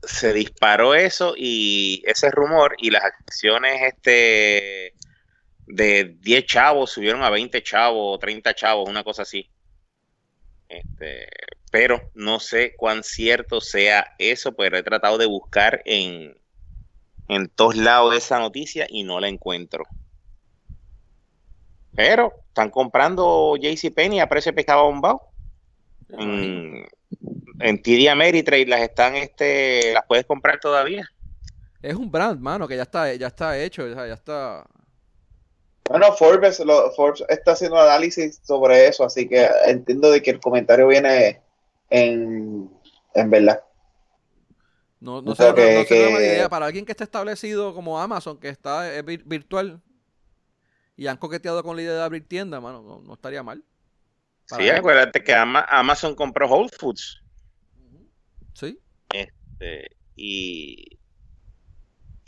se 0.02 0.32
disparó 0.32 0.94
eso 0.94 1.34
y 1.36 2.02
ese 2.06 2.30
rumor 2.30 2.74
y 2.78 2.90
las 2.90 3.04
acciones 3.04 3.80
este 3.82 4.94
de 5.66 6.16
10 6.20 6.46
chavos 6.46 6.90
subieron 6.90 7.22
a 7.22 7.30
20 7.30 7.62
chavos, 7.62 8.18
30 8.18 8.54
chavos, 8.54 8.88
una 8.88 9.04
cosa 9.04 9.22
así. 9.22 9.48
Este, 10.68 11.28
pero 11.74 12.00
no 12.14 12.38
sé 12.38 12.76
cuán 12.76 13.02
cierto 13.02 13.60
sea 13.60 14.06
eso, 14.20 14.54
pero 14.54 14.78
he 14.78 14.84
tratado 14.84 15.18
de 15.18 15.26
buscar 15.26 15.82
en, 15.84 16.32
en 17.26 17.48
todos 17.48 17.74
lados 17.74 18.12
de 18.12 18.18
esa 18.18 18.38
noticia 18.38 18.86
y 18.88 19.02
no 19.02 19.18
la 19.18 19.26
encuentro. 19.26 19.82
Pero 21.96 22.32
están 22.46 22.70
comprando 22.70 23.56
JCPenney 23.56 24.20
a 24.20 24.28
precio 24.28 24.52
de 24.52 24.54
pescado 24.54 24.84
bombado. 24.84 25.22
En, 26.10 26.86
en 27.58 27.82
TD 27.82 28.08
Ameritrade 28.08 28.66
las 28.66 28.82
están, 28.82 29.16
este, 29.16 29.94
las 29.94 30.06
puedes 30.06 30.26
comprar 30.26 30.60
todavía. 30.60 31.10
Es 31.82 31.96
un 31.96 32.08
brand, 32.08 32.40
mano, 32.40 32.68
que 32.68 32.76
ya 32.76 32.84
está, 32.84 33.12
ya 33.14 33.26
está 33.26 33.58
hecho, 33.58 33.88
ya, 33.88 34.06
ya 34.06 34.14
está. 34.14 34.64
Bueno, 35.88 36.12
Forbes, 36.12 36.60
lo- 36.60 36.92
Forbes 36.92 37.24
está 37.28 37.50
haciendo 37.50 37.80
análisis 37.80 38.40
sobre 38.44 38.86
eso, 38.86 39.02
así 39.02 39.28
que 39.28 39.48
entiendo 39.66 40.12
de 40.12 40.22
que 40.22 40.30
el 40.30 40.38
comentario 40.38 40.86
viene 40.86 41.43
en, 41.90 42.70
en 43.14 43.30
verdad. 43.30 43.62
No, 45.00 45.20
no 45.20 45.32
O 45.32 45.34
sea, 45.34 45.46
sé, 45.46 45.50
no, 45.52 45.56
que- 45.56 45.74
no 46.12 46.16
que- 46.18 46.24
idea. 46.24 46.48
Para 46.48 46.66
alguien 46.66 46.84
que 46.86 46.92
esté 46.92 47.04
establecido 47.04 47.74
como 47.74 48.00
Amazon, 48.00 48.38
que 48.38 48.48
está 48.48 48.94
eh, 48.96 49.04
vir- 49.04 49.22
virtual 49.26 49.82
y 50.96 51.06
han 51.08 51.16
coqueteado 51.18 51.62
con 51.62 51.76
la 51.76 51.82
idea 51.82 51.94
de 51.94 52.02
abrir 52.02 52.26
tienda, 52.26 52.60
mano, 52.60 52.82
no, 52.82 53.00
no 53.00 53.14
estaría 53.14 53.42
mal. 53.42 53.62
Para 54.48 54.62
Sí, 54.62 54.70
acuérdate 54.70 55.22
que 55.22 55.34
Ama- 55.34 55.66
Amazon 55.68 56.14
compró 56.14 56.48
Whole 56.48 56.70
Foods. 56.78 57.20
Sí. 58.54 58.78
este, 59.12 59.96
y, 60.16 60.98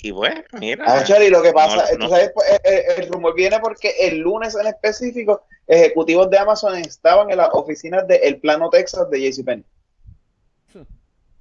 y 0.07 0.11
bueno, 0.13 0.43
mira. 0.61 0.85
Ah, 0.87 1.05
Chari, 1.05 1.29
lo 1.31 1.43
que 1.43 1.53
pasa, 1.53 1.77
No, 1.85 1.89
tú 1.91 1.99
no. 1.99 2.09
sabes, 2.09 2.31
pues, 2.35 2.47
el, 2.65 2.73
el- 2.75 3.03
el 3.05 3.13
rumor 3.13 3.35
viene 3.35 3.59
porque 3.61 3.95
el 4.01 4.19
lunes 4.19 4.55
en 4.55 4.67
específico, 4.67 5.43
ejecutivos 5.67 6.31
de 6.31 6.39
Amazon 6.39 6.77
estaban 6.77 7.31
en 7.31 7.39
las 7.39 7.49
oficinas 7.53 8.07
del 8.07 8.41
Plano 8.41 8.71
Texas 8.71 9.09
de 9.11 9.21
JCPenney. 9.21 9.65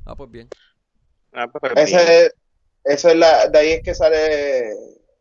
Ah, 0.06 0.16
pues 0.16 0.30
bien. 0.32 0.50
Ah, 1.34 1.48
pues, 1.48 1.74
bien. 1.74 1.88
Ese 1.88 2.26
es, 2.26 2.34
eso 2.84 3.10
es 3.10 3.16
la, 3.16 3.48
de 3.48 3.58
ahí 3.60 3.72
es 3.74 3.84
que 3.84 3.96
sale 3.96 4.70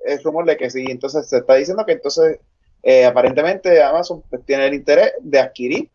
el 0.04 0.22
rumor 0.22 0.44
de 0.44 0.56
que 0.56 0.70
sí. 0.70 0.84
Entonces 0.88 1.28
se 1.28 1.38
está 1.38 1.54
diciendo 1.54 1.84
que 1.86 1.92
entonces 1.92 2.38
eh, 2.82 3.04
aparentemente 3.06 3.82
Amazon 3.82 4.22
pues, 4.28 4.44
tiene 4.44 4.66
el 4.66 4.74
interés 4.74 5.12
de 5.20 5.40
adquirir 5.40 5.90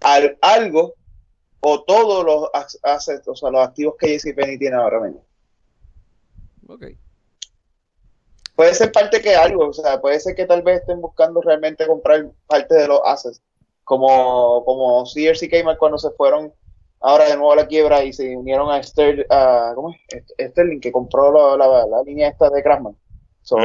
al- 0.00 0.38
algo 0.40 0.94
o 1.60 1.82
todos 1.82 2.24
los 2.24 2.48
as- 2.54 2.78
assets, 2.84 3.26
o 3.26 3.34
sea, 3.34 3.50
los 3.50 3.66
activos 3.66 3.96
que 3.98 4.16
JCPenney 4.16 4.58
tiene 4.58 4.76
ahora 4.76 5.00
mismo. 5.00 5.24
Ok. 6.68 6.84
Puede 8.54 8.74
ser 8.74 8.90
parte 8.92 9.20
que 9.20 9.34
algo, 9.36 9.68
o 9.68 9.72
sea, 9.72 10.00
puede 10.00 10.18
ser 10.20 10.34
que 10.34 10.44
tal 10.46 10.62
vez 10.62 10.80
estén 10.80 11.00
buscando 11.00 11.40
realmente 11.40 11.86
comprar 11.86 12.26
parte 12.46 12.74
de 12.74 12.88
los 12.88 13.00
assets, 13.04 13.40
como, 13.84 14.64
como 14.64 15.06
Sears 15.06 15.42
y 15.42 15.48
Kmart 15.48 15.78
cuando 15.78 15.96
se 15.98 16.10
fueron 16.10 16.52
ahora 17.00 17.26
de 17.28 17.36
nuevo 17.36 17.52
a 17.52 17.56
la 17.56 17.66
quiebra 17.68 18.02
y 18.04 18.12
se 18.12 18.36
unieron 18.36 18.70
a, 18.70 18.82
Ster, 18.82 19.26
a 19.30 19.72
¿cómo 19.76 19.94
es? 20.08 20.24
Sterling, 20.50 20.80
que 20.80 20.90
compró 20.92 21.56
la, 21.56 21.66
la- 21.66 21.86
la 21.86 22.02
línea 22.02 22.28
esta 22.28 22.50
de 22.50 22.62
Craftsman. 22.62 22.96
So, 23.42 23.56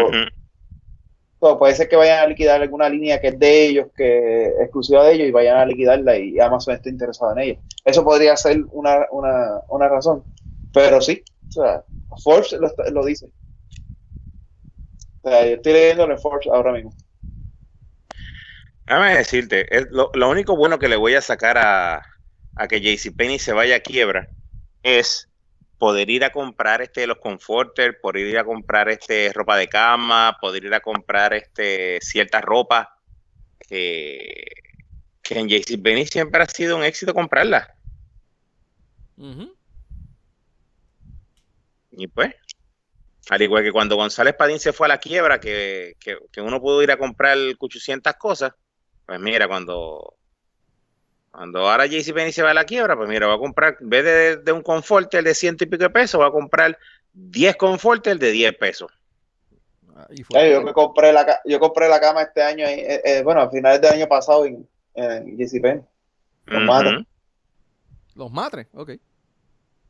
puede 1.60 1.76
ser 1.76 1.90
que 1.90 1.96
vayan 1.98 2.20
a 2.20 2.28
liquidar 2.28 2.62
alguna 2.62 2.88
línea 2.88 3.20
que 3.20 3.28
es 3.30 3.40
de 3.40 3.66
ellos, 3.66 3.88
que 3.98 4.46
es 4.46 4.62
exclusiva 4.62 5.04
de 5.04 5.14
ellos, 5.14 5.28
y 5.28 5.32
vayan 5.32 5.58
a 5.58 5.66
liquidarla 5.66 6.18
y 6.18 6.40
Amazon 6.40 6.76
esté 6.76 6.90
interesado 6.90 7.34
en 7.34 7.40
ella. 7.40 7.60
Eso 7.84 8.04
podría 8.04 8.38
ser 8.38 8.64
una, 8.72 9.08
una, 9.12 9.60
una 9.68 9.90
razón. 9.90 10.24
Pero 10.72 11.02
sí, 11.02 11.22
o 11.58 11.64
sea, 11.64 11.84
Forbes 12.24 12.56
lo, 12.92 13.06
dice. 13.06 13.28
O 15.22 15.30
sea, 15.30 15.46
yo 15.48 15.56
estoy 15.56 15.74
leyendo 15.74 16.10
en 16.10 16.20
Forbes 16.20 16.48
ahora 16.48 16.72
mismo. 16.72 16.94
Déjame 18.86 19.16
decirte, 19.16 19.76
es 19.76 19.88
lo, 19.92 20.12
lo 20.14 20.30
único 20.30 20.58
bueno 20.58 20.78
que 20.78 20.90
le 20.90 20.98
voy 20.98 21.16
a 21.16 21.22
sacar 21.22 21.58
a, 21.58 22.04
a 22.56 22.68
que 22.68 22.82
JCPenney 22.82 23.40
se 23.40 23.54
vaya 23.54 23.78
a 23.78 23.80
quiebra 23.80 24.28
es 24.84 25.30
poder 25.78 26.10
ir 26.10 26.24
a 26.24 26.32
comprar 26.32 26.82
este 26.82 27.08
los 27.08 27.18
comforters, 27.18 27.98
poder 28.02 28.28
ir 28.28 28.38
a 28.38 28.46
comprar 28.46 28.90
este 28.90 29.32
ropa 29.34 29.58
de 29.58 29.68
cama, 29.68 30.38
poder 30.40 30.66
ir 30.66 30.74
a 30.74 30.80
comprar 30.80 31.34
este 31.34 32.00
cierta 32.02 32.42
ropa 32.42 32.98
que, 33.60 34.46
que 35.22 35.40
en 35.40 35.50
JCPenney 35.50 36.06
siempre 36.06 36.42
ha 36.42 36.46
sido 36.48 36.78
un 36.78 36.84
éxito 36.84 37.14
comprarla. 37.14 37.76
Y 41.96 42.08
pues, 42.08 42.34
al 43.30 43.42
igual 43.42 43.64
que 43.64 43.72
cuando 43.72 43.96
González 43.96 44.36
Padín 44.36 44.60
se 44.60 44.74
fue 44.74 44.88
a 44.88 44.90
la 44.90 44.98
quiebra, 44.98 45.40
que, 45.40 45.96
que, 46.00 46.18
que 46.32 46.42
uno 46.42 46.60
pudo 46.60 46.82
ir 46.84 46.92
a 46.92 46.98
comprar 46.98 47.38
800 47.60 48.14
cosas, 48.16 48.54
pues 49.06 49.20
mira, 49.20 49.48
cuando, 49.48 50.16
cuando 51.32 51.70
ahora 51.70 51.86
JCPenney 51.86 52.32
se 52.32 52.44
va 52.44 52.52
a 52.52 52.56
la 52.56 52.66
quiebra, 52.66 52.96
pues 52.96 53.10
mira, 53.10 53.28
va 53.28 53.36
a 53.36 53.40
comprar, 53.40 53.78
en 53.80 53.90
vez 53.90 54.04
de, 54.04 54.38
de 54.38 54.52
un 54.52 54.62
conforter 54.62 55.24
de 55.24 55.36
ciento 55.36 55.64
y 55.64 55.68
pico 55.68 55.84
de 55.84 55.90
pesos, 55.90 56.20
va 56.20 56.28
a 56.28 56.32
comprar 56.32 56.78
10 57.14 57.56
conforters 57.56 58.20
de 58.20 58.32
10 58.32 58.58
pesos. 58.58 58.92
Fue. 60.26 60.48
Eh, 60.48 60.54
yo 60.54 60.62
me 60.64 60.74
compré 60.74 61.14
la 61.14 61.42
yo 61.46 61.60
compré 61.60 61.88
la 61.88 62.00
cama 62.00 62.24
este 62.24 62.42
año, 62.42 62.66
eh, 62.66 63.02
eh, 63.04 63.22
bueno, 63.24 63.42
a 63.42 63.50
finales 63.50 63.80
del 63.80 63.92
año 63.92 64.08
pasado 64.08 64.46
en, 64.46 64.68
en 64.96 65.38
JCPenney. 65.38 65.84
Los 66.46 66.58
Ujú. 66.58 66.66
mata. 66.66 67.06
Los 68.16 68.32
matres, 68.32 68.68
ok. 68.74 68.92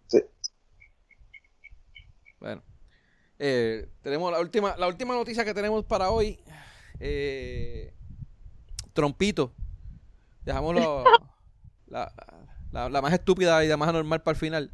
Sí. 0.08 0.22
Bueno. 2.44 2.62
Eh, 3.40 3.88
tenemos 4.02 4.30
la 4.34 4.40
última, 4.42 4.76
la 4.78 4.86
última 4.88 5.14
noticia 5.16 5.46
que 5.46 5.54
tenemos 5.54 5.86
para 5.86 6.10
hoy. 6.12 6.40
Eh, 7.00 7.94
Trompito. 8.92 9.54
Dejamos 10.44 10.76
la, 11.88 12.12
la- 12.72 12.90
la 12.90 13.02
más 13.02 13.14
estúpida 13.14 13.64
y 13.64 13.70
la 13.70 13.78
más 13.78 13.88
anormal 13.90 14.22
para 14.24 14.34
el 14.34 14.40
final. 14.40 14.72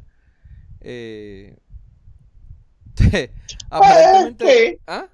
Eh, 0.80 1.56
aparentemente. 3.70 4.70
sí. 4.72 4.78
¿Ah? 4.86 5.06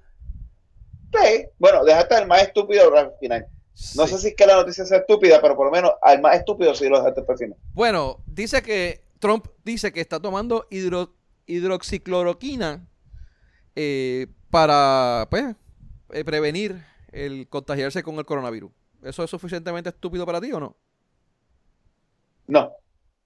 Sí. 1.13 1.45
Bueno, 1.59 1.85
dejaste 1.85 2.15
al 2.15 2.27
más 2.27 2.41
estúpido 2.41 2.95
al 2.97 3.13
final. 3.19 3.45
No 3.95 4.07
Sí. 4.07 4.13
sé 4.13 4.17
si 4.17 4.27
es 4.29 4.35
que 4.35 4.47
la 4.47 4.55
noticia 4.55 4.83
sea 4.85 4.97
estúpida, 4.99 5.39
pero 5.41 5.55
por 5.55 5.67
lo 5.67 5.71
menos 5.71 5.91
al 6.01 6.19
más 6.21 6.35
estúpido 6.37 6.73
sí 6.73 6.89
lo 6.89 6.97
dejaste 6.97 7.21
para 7.21 7.33
el 7.33 7.37
final. 7.39 7.59
Bueno, 7.73 8.23
dice 8.25 8.63
que 8.63 9.03
Trump 9.19 9.45
dice 9.63 9.93
que 9.93 10.01
está 10.01 10.19
tomando 10.19 10.67
hidro- 10.71 11.13
hidroxicloroquina 11.47 12.87
eh, 13.75 14.27
para 14.51 15.27
pues, 15.29 15.55
eh, 16.11 16.23
prevenir 16.23 16.83
el 17.11 17.47
contagiarse 17.49 18.03
con 18.03 18.15
el 18.15 18.25
coronavirus. 18.25 18.71
¿Eso 19.03 19.23
es 19.23 19.29
suficientemente 19.29 19.89
estúpido 19.89 20.25
para 20.25 20.41
ti 20.41 20.51
o 20.51 20.59
no? 20.59 20.75
No, 22.47 22.71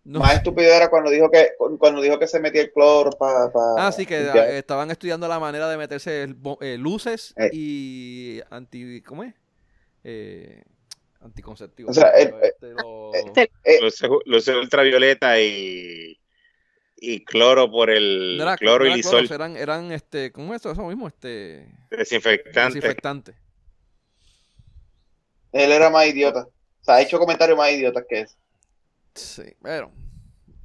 No. 0.03 0.19
más 0.19 0.35
estúpido 0.35 0.71
era 0.73 0.89
cuando 0.89 1.09
dijo 1.11 1.29
que 1.29 1.51
cuando 1.77 2.01
dijo 2.01 2.17
que 2.17 2.27
se 2.27 2.39
metía 2.39 2.61
el 2.63 2.71
cloro 2.71 3.11
para 3.11 3.51
Ah, 3.77 3.91
sí, 3.91 4.05
que 4.05 4.57
estaban 4.57 4.89
estudiando 4.91 5.27
la 5.27 5.39
manera 5.39 5.69
de 5.69 5.77
meterse 5.77 6.23
el 6.23 6.37
eh, 6.61 6.77
luces 6.77 7.33
Eh. 7.37 7.49
y 7.53 8.41
anti... 8.49 9.01
¿Cómo 9.03 9.23
es? 9.23 9.33
Eh, 10.03 10.63
anticonceptivos. 11.21 11.95
O 11.95 11.99
sea, 12.01 12.09
el- 12.11 12.33
Este, 12.41 12.71
lo- 12.73 13.13
eh, 13.13 13.79
Luces, 13.81 14.09
luces 14.25 14.55
ultravioleta 14.55 15.39
y, 15.39 16.19
y 17.03 17.25
cloro 17.25 17.69
por 17.71 17.89
el 17.89 18.37
no 18.37 18.43
era- 18.43 18.55
cloro 18.57 18.83
no 18.85 18.89
y 18.89 18.93
era 18.93 18.95
lisol 18.97 19.27
eran, 19.31 19.57
eran, 19.57 19.91
este, 19.91 20.31
¿cómo 20.31 20.53
es 20.53 20.61
eso? 20.61 20.71
Eso 20.71 20.83
mismo, 20.87 21.07
este... 21.07 21.67
desinfectante. 21.89 22.75
Desinfectante. 22.75 23.33
él 25.51 25.71
era 25.71 25.89
más 25.89 26.05
idiota. 26.07 26.43
O 26.47 26.83
sea, 26.83 26.95
ha 26.95 27.01
hecho 27.01 27.19
comentarios 27.19 27.57
más 27.57 27.71
idiotas 27.71 28.05
que 28.07 28.21
eso. 28.21 28.35
Sí, 29.15 29.43
bueno. 29.59 29.91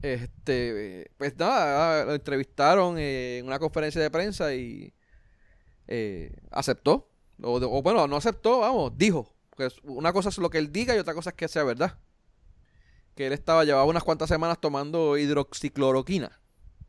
Este, 0.03 1.11
pues 1.17 1.37
nada, 1.37 2.05
lo 2.05 2.15
entrevistaron 2.15 2.99
en 2.99 3.45
una 3.47 3.59
conferencia 3.59 4.01
de 4.01 4.11
prensa 4.11 4.55
y 4.55 4.93
eh, 5.89 6.31
aceptó. 6.51 7.09
O, 7.43 7.57
o 7.57 7.83
bueno, 7.83 8.07
no 8.07 8.17
aceptó, 8.17 8.61
vamos, 8.61 8.93
dijo. 8.97 9.35
Porque 9.51 9.67
es- 9.67 9.81
una 9.85 10.13
cosa 10.13 10.29
es 10.29 10.39
lo 10.39 10.51
que 10.51 10.59
él 10.59 10.71
diga 10.71 10.95
y 10.95 10.99
otra 10.99 11.15
cosa 11.15 11.31
es 11.31 11.37
que 11.37 11.49
sea 11.49 11.65
verdad. 11.65 11.99
Que 13.17 13.27
él 13.27 13.33
estaba, 13.33 13.65
llevaba 13.65 13.85
unas 13.85 14.05
cuantas 14.05 14.29
semanas 14.29 14.61
tomando 14.61 15.17
hidroxicloroquina. 15.17 16.39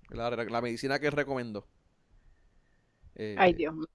La, 0.09 0.29
la 0.29 0.61
medicina 0.61 0.99
que 0.99 1.07
él 1.07 1.13
recomendó. 1.13 1.65
Eh, 3.15 3.35
Ay, 3.39 3.53
Dios 3.53 3.73
mío. 3.73 3.87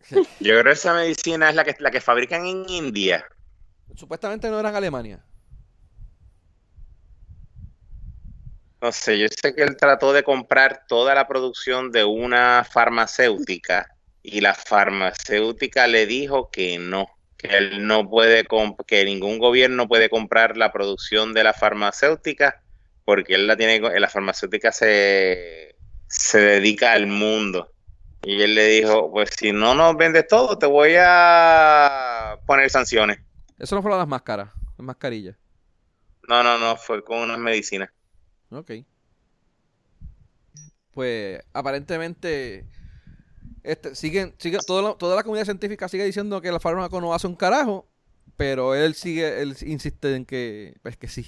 Yo 0.40 0.52
creo 0.52 0.64
que 0.64 0.70
esa 0.70 0.94
medicina 0.94 1.50
es 1.50 1.54
la 1.54 1.64
que, 1.64 1.76
la 1.78 1.90
que 1.90 2.00
fabrican 2.00 2.46
en 2.46 2.64
India. 2.68 3.24
Supuestamente 3.94 4.48
no 4.48 4.58
era 4.58 4.70
en 4.70 4.76
Alemania. 4.76 5.24
No 8.80 8.92
sé, 8.92 9.18
yo 9.18 9.26
sé 9.28 9.54
que 9.54 9.62
él 9.62 9.76
trató 9.76 10.14
de 10.14 10.22
comprar 10.22 10.86
toda 10.88 11.14
la 11.14 11.28
producción 11.28 11.92
de 11.92 12.02
una 12.04 12.64
farmacéutica 12.64 13.94
y 14.22 14.40
la 14.40 14.54
farmacéutica 14.54 15.86
le 15.86 16.06
dijo 16.06 16.50
que 16.50 16.78
no, 16.78 17.06
que 17.40 17.56
él 17.56 17.86
no 17.86 18.08
puede, 18.08 18.44
que 18.86 19.04
ningún 19.04 19.38
gobierno 19.38 19.88
puede 19.88 20.10
comprar 20.10 20.56
la 20.56 20.72
producción 20.72 21.32
de 21.32 21.44
la 21.44 21.52
farmacéutica 21.52 22.62
porque 23.04 23.34
él 23.34 23.46
la 23.46 23.56
tiene, 23.56 23.80
la 23.80 24.08
farmacéutica 24.08 24.72
se, 24.72 25.74
se 26.06 26.38
dedica 26.38 26.92
al 26.92 27.06
mundo. 27.06 27.72
Y 28.22 28.42
él 28.42 28.54
le 28.54 28.66
dijo, 28.66 29.10
pues 29.10 29.30
si 29.36 29.52
no 29.52 29.74
nos 29.74 29.96
vendes 29.96 30.26
todo, 30.28 30.58
te 30.58 30.66
voy 30.66 30.94
a 30.98 32.38
poner 32.46 32.68
sanciones. 32.70 33.18
Eso 33.58 33.74
no 33.74 33.82
fue 33.82 33.90
las 33.90 34.06
máscaras, 34.06 34.50
las 34.76 34.84
mascarillas. 34.86 35.36
No, 36.28 36.42
no, 36.42 36.58
no, 36.58 36.76
fue 36.76 37.02
con 37.02 37.18
unas 37.18 37.38
medicinas. 37.38 37.90
Ok. 38.50 38.72
Pues 40.92 41.40
aparentemente 41.52 42.66
este, 43.70 43.94
siguen, 43.94 44.34
sigue, 44.38 44.58
toda, 44.66 44.82
la, 44.82 44.94
toda 44.94 45.16
la 45.16 45.22
comunidad 45.22 45.44
científica 45.44 45.88
sigue 45.88 46.04
diciendo 46.04 46.40
que 46.40 46.52
la 46.52 46.60
fármaco 46.60 47.00
no 47.00 47.14
hace 47.14 47.26
un 47.26 47.36
carajo, 47.36 47.88
pero 48.36 48.74
él 48.74 48.94
sigue, 48.94 49.40
él 49.42 49.56
insiste 49.62 50.14
en 50.14 50.24
que, 50.24 50.74
pues 50.82 50.96
que 50.96 51.08
sí. 51.08 51.26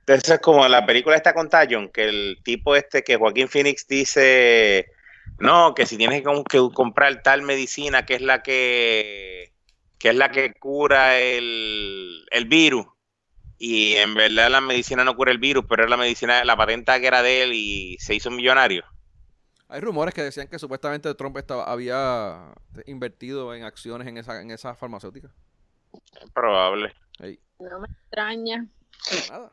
Entonces 0.00 0.34
es 0.34 0.40
como 0.40 0.66
la 0.68 0.86
película 0.86 1.16
está 1.16 1.34
con 1.34 1.50
Tayon, 1.50 1.90
que 1.90 2.08
el 2.08 2.38
tipo 2.42 2.74
este 2.76 3.02
que 3.02 3.16
Joaquín 3.16 3.48
Phoenix 3.48 3.86
dice, 3.86 4.86
no, 5.38 5.74
que 5.74 5.84
si 5.84 5.96
tienes 5.96 6.22
que, 6.22 6.68
comprar 6.72 7.22
tal 7.22 7.42
medicina 7.42 8.06
que 8.06 8.14
es 8.14 8.22
la 8.22 8.42
que, 8.42 9.52
que 9.98 10.08
es 10.10 10.14
la 10.14 10.30
que 10.30 10.54
cura 10.54 11.18
el, 11.18 12.24
el 12.30 12.44
virus, 12.46 12.86
y 13.58 13.94
en 13.96 14.14
verdad 14.14 14.50
la 14.50 14.60
medicina 14.60 15.04
no 15.04 15.16
cura 15.16 15.32
el 15.32 15.38
virus, 15.38 15.64
pero 15.68 15.84
es 15.84 15.90
la 15.90 15.96
medicina, 15.96 16.44
la 16.44 16.56
patenta 16.56 17.00
que 17.00 17.08
era 17.08 17.22
de 17.22 17.42
él 17.42 17.52
y 17.52 17.96
se 17.98 18.14
hizo 18.14 18.30
millonario. 18.30 18.84
Hay 19.68 19.80
rumores 19.80 20.14
que 20.14 20.22
decían 20.22 20.48
que 20.48 20.58
supuestamente 20.58 21.14
Trump 21.14 21.36
estaba, 21.36 21.64
había 21.64 22.54
invertido 22.86 23.54
en 23.54 23.64
acciones 23.64 24.08
en 24.08 24.16
esa, 24.16 24.40
en 24.40 24.50
esa 24.50 24.74
farmacéutica. 24.74 25.30
Es 26.22 26.30
probable. 26.30 26.94
No 27.58 27.80
me 27.80 27.88
extraña. 27.88 28.66
Nada. 29.30 29.52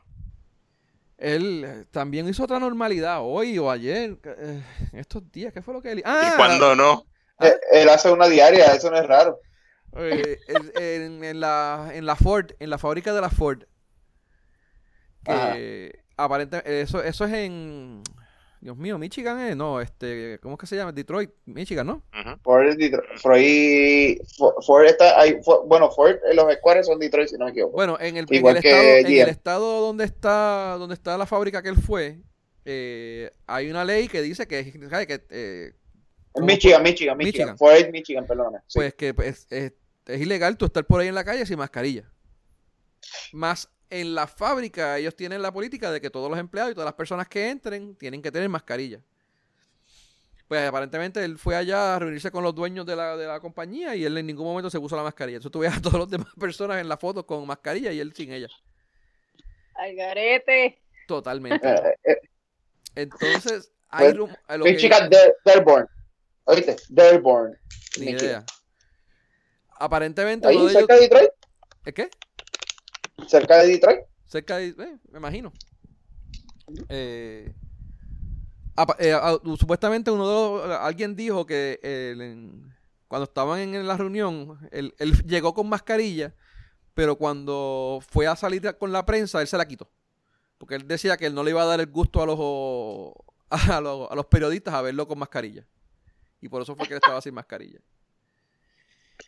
Él 1.18 1.64
eh, 1.66 1.86
también 1.92 2.28
hizo 2.28 2.44
otra 2.44 2.60
normalidad 2.60 3.20
hoy 3.22 3.58
o 3.58 3.72
ayer, 3.72 4.18
eh, 4.24 4.64
estos 4.94 5.30
días. 5.32 5.54
¿Qué 5.54 5.62
fue 5.62 5.74
lo 5.74 5.82
que 5.82 5.92
él 5.92 6.02
Ah, 6.06 6.32
¿Y 6.34 6.36
cuando 6.38 6.76
no? 6.76 7.06
Ah. 7.38 7.52
Él 7.72 7.90
hace 7.90 8.12
una 8.12 8.28
diaria, 8.28 8.74
eso 8.74 8.90
no 8.92 8.98
es 8.98 9.06
raro. 9.06 9.40
Eh, 9.98 10.40
en, 10.76 11.40
la, 11.40 11.92
en 11.94 12.06
la 12.06 12.16
Ford, 12.16 12.52
en 12.60 12.70
la 12.70 12.78
fábrica 12.78 13.14
de 13.14 13.22
la 13.22 13.30
Ford, 13.30 13.64
que 15.24 16.04
aparentemente, 16.18 16.82
eso, 16.82 17.02
eso 17.02 17.26
es 17.26 17.34
en, 17.34 18.04
Dios 18.66 18.78
mío, 18.78 18.98
Michigan 18.98 19.40
es, 19.42 19.56
no, 19.56 19.80
este, 19.80 20.40
¿cómo 20.42 20.56
es 20.56 20.60
que 20.60 20.66
se 20.66 20.76
llama? 20.76 20.92
Detroit, 20.92 21.30
Michigan, 21.46 21.86
¿no? 21.86 22.02
Ford 22.42 22.66
es 22.66 22.78
Detroit, 22.78 24.24
Ford, 24.66 24.86
está, 24.86 25.22
hay, 25.22 25.38
bueno, 25.68 25.92
Ford, 25.92 26.16
los 26.34 26.52
squares 26.56 26.88
son 26.88 26.98
Detroit, 26.98 27.30
si 27.30 27.38
no 27.38 27.46
me 27.46 27.52
equivoco. 27.52 27.76
Bueno, 27.76 27.96
en 28.00 28.18
el, 28.18 28.26
en 28.28 28.44
el, 28.44 28.58
estado, 28.58 28.84
en 28.84 29.06
el 29.06 29.30
estado 29.30 29.82
donde 29.82 30.06
está, 30.06 30.78
donde 30.80 30.96
está 30.96 31.16
la 31.16 31.28
fábrica 31.28 31.62
que 31.62 31.70
él 31.70 31.76
fue, 31.76 32.18
eh, 32.66 33.30
hay 33.46 33.70
una 33.70 33.86
ley 33.86 34.08
que 34.08 34.24
dice 34.24 34.48
que, 34.48 34.72
que 34.72 35.26
eh, 35.30 35.74
Michigan, 36.42 36.82
Michigan, 36.82 37.18
Michigan, 37.20 37.56
Ford 37.60 37.92
Michigan, 37.92 38.26
perdón. 38.26 38.56
Pues 38.74 38.96
que 38.96 39.14
pues, 39.14 39.46
es, 39.52 39.74
es 40.08 40.22
ilegal 40.22 40.58
tú 40.58 40.66
estar 40.66 40.84
por 40.86 41.02
ahí 41.02 41.08
en 41.08 41.14
la 41.14 41.24
calle 41.24 41.46
sin 41.46 41.60
mascarilla. 41.60 42.12
Más 43.32 43.70
en 43.90 44.16
la 44.16 44.28
fábrica 44.28 44.98
ellos 44.98 45.16
tienen 45.16 45.41
la 45.41 45.52
política 45.52 45.91
de 45.91 46.02
que 46.02 46.10
todos 46.10 46.30
los 46.30 46.40
empleados 46.40 46.72
y 46.72 46.76
todas 46.76 46.88
las 46.88 46.95
personas 46.95 47.28
que 47.28 47.49
entren 47.49 47.95
tienen 47.95 48.22
que 48.22 48.32
tener 48.32 48.49
mascarilla. 48.49 48.99
Pues 50.48 50.68
aparentemente 50.68 51.24
él 51.24 51.40
fue 51.40 51.56
allá 51.56 51.95
a 51.95 51.99
reunirse 51.99 52.30
con 52.30 52.44
los 52.44 52.53
dueños 52.53 52.86
de 52.86 52.95
la, 52.95 53.18
de 53.18 53.26
la 53.26 53.40
compañía 53.40 53.95
y 53.95 54.06
él 54.06 54.16
en 54.18 54.28
ningún 54.28 54.45
momento 54.45 54.70
se 54.70 54.80
puso 54.80 54.95
la 54.95 55.03
mascarilla. 55.03 55.38
Entonces 55.38 55.52
tuve 55.52 55.68
a 55.68 55.82
todas 55.82 55.99
las 56.02 56.10
demás 56.10 56.34
personas 56.40 56.80
en 56.80 56.88
la 56.88 56.98
foto 56.98 57.26
con 57.26 57.45
mascarilla 57.48 57.91
y 57.91 57.99
él 57.99 58.14
sin 58.14 58.32
ella. 58.32 58.49
Algarete. 59.74 60.80
Totalmente. 61.07 61.68
Eh, 61.68 61.98
eh. 62.03 62.18
Entonces, 62.95 63.72
hay 63.90 64.14
pues, 64.14 64.60
Michigan 64.60 65.10
Dearborn. 65.45 65.88
Oíste, 66.45 66.76
Dearborn. 66.90 67.57
Ni 67.99 68.12
idea. 68.12 68.45
Aparentemente. 69.78 70.48
¿Ahí 70.48 70.70
cerca 70.70 70.95
de 70.95 71.02
Detroit? 71.02 71.32
¿Es 71.86 71.94
qué? 71.94 72.10
Cerca 73.28 73.58
de 73.62 73.68
Detroit. 73.68 74.00
Cerca 74.26 74.58
de, 74.58 74.68
eh, 74.68 74.98
me 75.12 75.18
imagino. 75.18 75.52
Eh, 76.90 77.54
eh, 79.00 79.18
supuestamente 79.58 80.12
uno 80.12 80.28
de 80.28 80.68
los, 80.68 80.78
alguien 80.80 81.16
dijo 81.16 81.46
que 81.46 81.80
cuando 83.08 83.26
estaban 83.26 83.60
en 83.60 83.88
la 83.88 83.98
reunión, 83.98 84.58
él, 84.72 84.94
llegó 85.26 85.54
con 85.54 85.70
mascarilla, 85.70 86.34
pero 86.94 87.16
cuando 87.18 88.00
fue 88.08 88.28
a 88.28 88.36
salir 88.36 88.76
con 88.78 88.92
la 88.92 89.06
prensa, 89.06 89.42
él 89.42 89.48
se 89.48 89.58
la 89.58 89.68
quitó. 89.68 89.90
Porque 90.58 90.76
él 90.76 90.88
decía 90.88 91.18
que 91.18 91.26
él 91.28 91.36
no 91.36 91.44
le 91.44 91.52
iba 91.52 91.62
a 91.62 91.66
dar 91.66 91.80
el 91.80 91.88
gusto 91.88 92.22
a 92.22 92.26
los, 92.26 93.14
a 93.50 93.82
los, 93.82 94.12
a 94.12 94.16
los 94.16 94.26
periodistas 94.26 94.74
a 94.74 94.82
verlo 94.82 95.08
con 95.08 95.20
mascarilla. 95.20 95.66
Y 96.42 96.50
por 96.50 96.62
eso 96.62 96.76
fue 96.76 96.88
que 96.88 96.94
él 96.94 97.00
estaba 97.04 97.22
sin 97.22 97.34
mascarilla. 97.34 97.80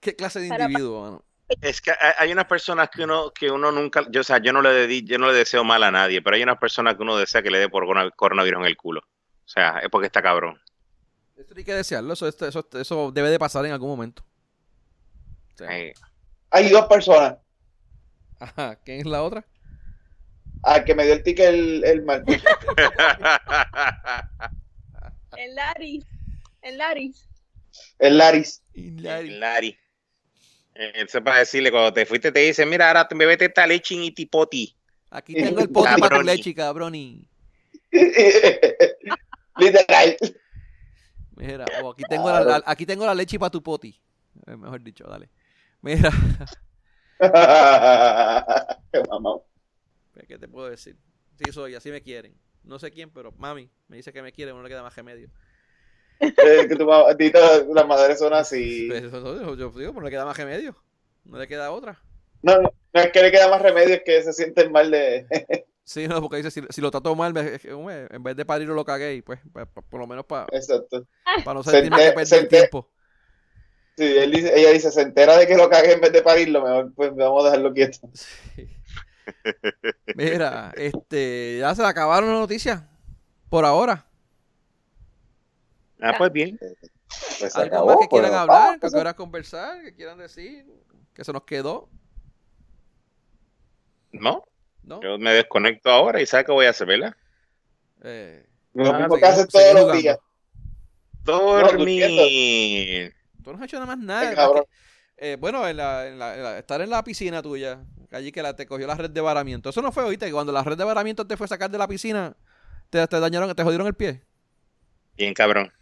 ¿Qué 0.00 0.14
clase 0.14 0.40
de 0.40 0.48
individuo, 0.48 1.24
es 1.60 1.80
que 1.80 1.92
hay 2.18 2.32
unas 2.32 2.46
personas 2.46 2.88
que 2.90 3.04
uno, 3.04 3.32
que 3.32 3.50
uno 3.50 3.72
nunca, 3.72 4.04
yo, 4.10 4.20
o 4.20 4.24
sea, 4.24 4.38
yo 4.38 4.52
no 4.52 4.62
le 4.62 5.04
yo 5.04 5.18
no 5.18 5.28
le 5.28 5.34
deseo 5.34 5.64
mal 5.64 5.82
a 5.82 5.90
nadie, 5.90 6.22
pero 6.22 6.36
hay 6.36 6.42
unas 6.42 6.58
personas 6.58 6.94
que 6.94 7.02
uno 7.02 7.16
desea 7.16 7.42
que 7.42 7.50
le 7.50 7.58
dé 7.58 7.68
por 7.68 7.86
coronavirus 8.16 8.60
en 8.60 8.66
el 8.66 8.76
culo. 8.76 9.00
O 9.00 9.48
sea, 9.48 9.78
es 9.78 9.88
porque 9.90 10.06
está 10.06 10.22
cabrón. 10.22 10.60
Esto 11.36 11.54
hay 11.56 11.64
que 11.64 11.74
desearlo, 11.74 12.12
eso, 12.12 12.28
eso, 12.28 12.68
eso 12.72 13.12
debe 13.12 13.30
de 13.30 13.38
pasar 13.38 13.64
en 13.66 13.72
algún 13.72 13.90
momento. 13.90 14.24
Hay 16.50 16.68
dos 16.70 16.86
personas. 16.86 17.36
Ajá, 18.38 18.76
¿quién 18.84 19.00
es 19.00 19.06
la 19.06 19.22
otra? 19.22 19.46
Al 20.62 20.84
que 20.84 20.94
me 20.94 21.04
dio 21.04 21.14
el 21.14 21.22
ticket 21.22 21.46
el, 21.46 21.84
el 21.84 22.04
mal. 22.04 22.24
el 25.36 25.54
Laris. 25.54 26.04
El 26.62 26.78
Laris. 26.78 27.28
El 27.98 28.18
Laris. 28.18 28.62
El 28.74 29.40
Laris. 29.40 29.76
Eso 30.74 31.22
para 31.22 31.38
decirle, 31.38 31.70
cuando 31.70 31.92
te 31.92 32.04
fuiste 32.04 32.32
te 32.32 32.40
dice, 32.40 32.66
mira, 32.66 32.88
ahora 32.88 33.08
me 33.14 33.26
vete 33.26 33.44
esta 33.44 33.66
leche 33.66 33.94
y 33.94 34.10
tipoti. 34.10 34.76
Aquí 35.10 35.34
tengo 35.34 35.60
el 35.60 35.70
poti 35.70 36.00
para 36.00 36.16
tu 36.16 36.22
leche, 36.22 36.52
cabrón. 36.54 36.92
Literal. 39.56 40.16
Mira, 41.36 41.64
oh, 41.82 41.90
aquí, 41.90 42.02
tengo 42.08 42.28
la, 42.28 42.62
aquí 42.66 42.86
tengo 42.86 43.06
la 43.06 43.14
leche 43.14 43.38
para 43.38 43.50
tu 43.50 43.62
poti. 43.62 43.96
Eh, 44.46 44.56
mejor 44.56 44.82
dicho, 44.82 45.04
dale. 45.04 45.30
Mira. 45.80 46.10
¿Qué 50.26 50.38
te 50.38 50.48
puedo 50.48 50.68
decir? 50.68 50.96
Sí, 51.36 51.52
soy, 51.52 51.76
así 51.76 51.90
me 51.90 52.02
quieren. 52.02 52.34
No 52.64 52.80
sé 52.80 52.90
quién, 52.90 53.10
pero 53.10 53.30
mami 53.32 53.70
me 53.88 53.96
dice 53.96 54.12
que 54.12 54.22
me 54.22 54.32
quiere, 54.32 54.52
no 54.52 54.62
le 54.62 54.68
queda 54.68 54.82
más 54.82 54.96
remedio. 54.96 55.30
Eh, 56.20 56.68
que 56.68 56.76
tu, 56.76 56.86
las 56.86 57.86
madres 57.86 58.18
son 58.18 58.32
así. 58.32 58.88
Pues 58.88 59.10
yo 59.10 59.70
digo, 59.70 59.70
pues 59.70 59.94
no 59.94 60.00
le 60.00 60.10
queda 60.10 60.24
más 60.24 60.36
remedio. 60.36 60.74
No 61.24 61.38
le 61.38 61.46
queda 61.46 61.70
otra. 61.70 62.00
No, 62.42 62.60
no, 62.60 62.70
es 62.92 63.10
que 63.10 63.22
le 63.22 63.32
queda 63.32 63.48
más 63.48 63.60
remedio, 63.60 63.94
es 63.94 64.02
que 64.04 64.22
se 64.22 64.32
sienten 64.32 64.70
mal 64.70 64.90
de. 64.90 65.26
sí, 65.84 66.06
no, 66.06 66.20
porque 66.20 66.38
dice, 66.38 66.50
si, 66.50 66.62
si 66.68 66.80
lo 66.80 66.90
trato 66.90 67.14
mal, 67.14 67.34
en 67.36 68.22
vez 68.22 68.36
de 68.36 68.44
parirlo 68.44 68.74
lo 68.74 68.84
cagué, 68.84 69.22
pues, 69.22 69.40
pues 69.52 69.66
por 69.90 70.00
lo 70.00 70.06
menos 70.06 70.26
para 70.26 70.46
para 71.44 71.54
no 71.54 71.62
sentirme 71.62 71.96
que 71.96 72.12
perdí 72.12 72.36
el 72.36 72.48
tiempo. 72.48 72.90
Sí, 73.96 74.04
él 74.04 74.32
dice, 74.32 74.58
ella 74.58 74.72
dice, 74.72 74.90
se 74.90 75.02
entera 75.02 75.36
de 75.36 75.46
que 75.46 75.56
lo 75.56 75.70
cagué 75.70 75.92
en 75.92 76.00
vez 76.00 76.12
de 76.12 76.22
parirlo, 76.22 76.62
mejor 76.62 76.92
pues 76.94 77.14
vamos 77.14 77.44
a 77.44 77.46
dejarlo 77.46 77.72
quieto. 77.72 77.98
Mira, 80.16 80.72
este, 80.76 81.58
ya 81.60 81.74
se 81.74 81.84
acabaron 81.84 82.30
las 82.30 82.40
noticias. 82.40 82.82
Por 83.48 83.64
ahora. 83.64 84.06
Ah, 86.00 86.14
pues 86.18 86.32
bien. 86.32 86.58
Pues 87.38 87.54
¿Algo 87.56 87.86
más 87.86 87.96
que 88.00 88.08
quieran 88.08 88.30
pues. 88.30 88.40
hablar, 88.40 88.80
que 88.80 88.88
quieran 88.88 89.14
conversar, 89.14 89.82
que 89.82 89.94
quieran 89.94 90.18
decir, 90.18 90.66
que 91.12 91.24
se 91.24 91.32
nos 91.32 91.44
quedó? 91.44 91.88
No. 94.12 94.44
¿No? 94.82 95.00
Yo 95.00 95.18
me 95.18 95.32
desconecto 95.32 95.90
ahora 95.90 96.20
y 96.20 96.26
¿sabes 96.26 96.46
qué 96.46 96.52
voy 96.52 96.66
a 96.66 96.70
hacer, 96.70 96.86
verdad? 96.86 97.14
Eh, 98.02 98.46
lo 98.74 98.92
mismo 98.92 99.16
que 99.16 99.24
haces 99.24 99.48
todos 99.48 99.74
los 99.74 99.92
días. 99.92 100.18
Dormir. 101.24 103.14
Tú 103.42 103.52
no 103.52 103.58
has 103.58 103.64
hecho 103.64 103.76
nada 103.80 103.96
más 103.96 103.98
nada. 103.98 104.62
eh, 105.16 105.36
bueno, 105.40 105.66
en 105.66 105.76
la, 105.78 106.06
en 106.06 106.18
la, 106.18 106.58
estar 106.58 106.80
en 106.82 106.90
la 106.90 107.02
piscina 107.02 107.40
tuya, 107.40 107.80
allí 108.10 108.30
que 108.30 108.42
la, 108.42 108.54
te 108.54 108.66
cogió 108.66 108.86
la 108.86 108.94
red 108.94 109.10
de 109.10 109.20
varamiento. 109.22 109.70
Eso 109.70 109.80
no 109.80 109.90
fue, 109.90 110.04
oíste, 110.04 110.26
que 110.26 110.32
cuando 110.32 110.52
la 110.52 110.62
red 110.62 110.76
de 110.76 110.84
varamiento 110.84 111.26
te 111.26 111.36
fue 111.36 111.46
a 111.46 111.48
sacar 111.48 111.70
de 111.70 111.78
la 111.78 111.88
piscina, 111.88 112.36
te, 112.90 113.06
te 113.06 113.20
dañaron, 113.20 113.54
te 113.54 113.62
jodieron 113.62 113.86
el 113.86 113.94
pie. 113.94 114.22
Bien, 115.16 115.32
cabrón. 115.32 115.72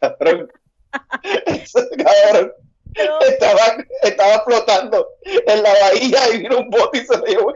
Cabrón. 0.00 0.52
cabrón. 2.04 2.52
Estaba, 3.28 3.76
estaba, 4.02 4.44
flotando 4.44 5.08
en 5.24 5.62
la 5.62 5.70
bahía 5.70 6.34
y 6.34 6.38
vino 6.38 6.58
un 6.58 6.70
bote 6.70 6.98
y 6.98 7.06
se 7.06 7.18
le 7.18 7.26
llevó. 7.26 7.54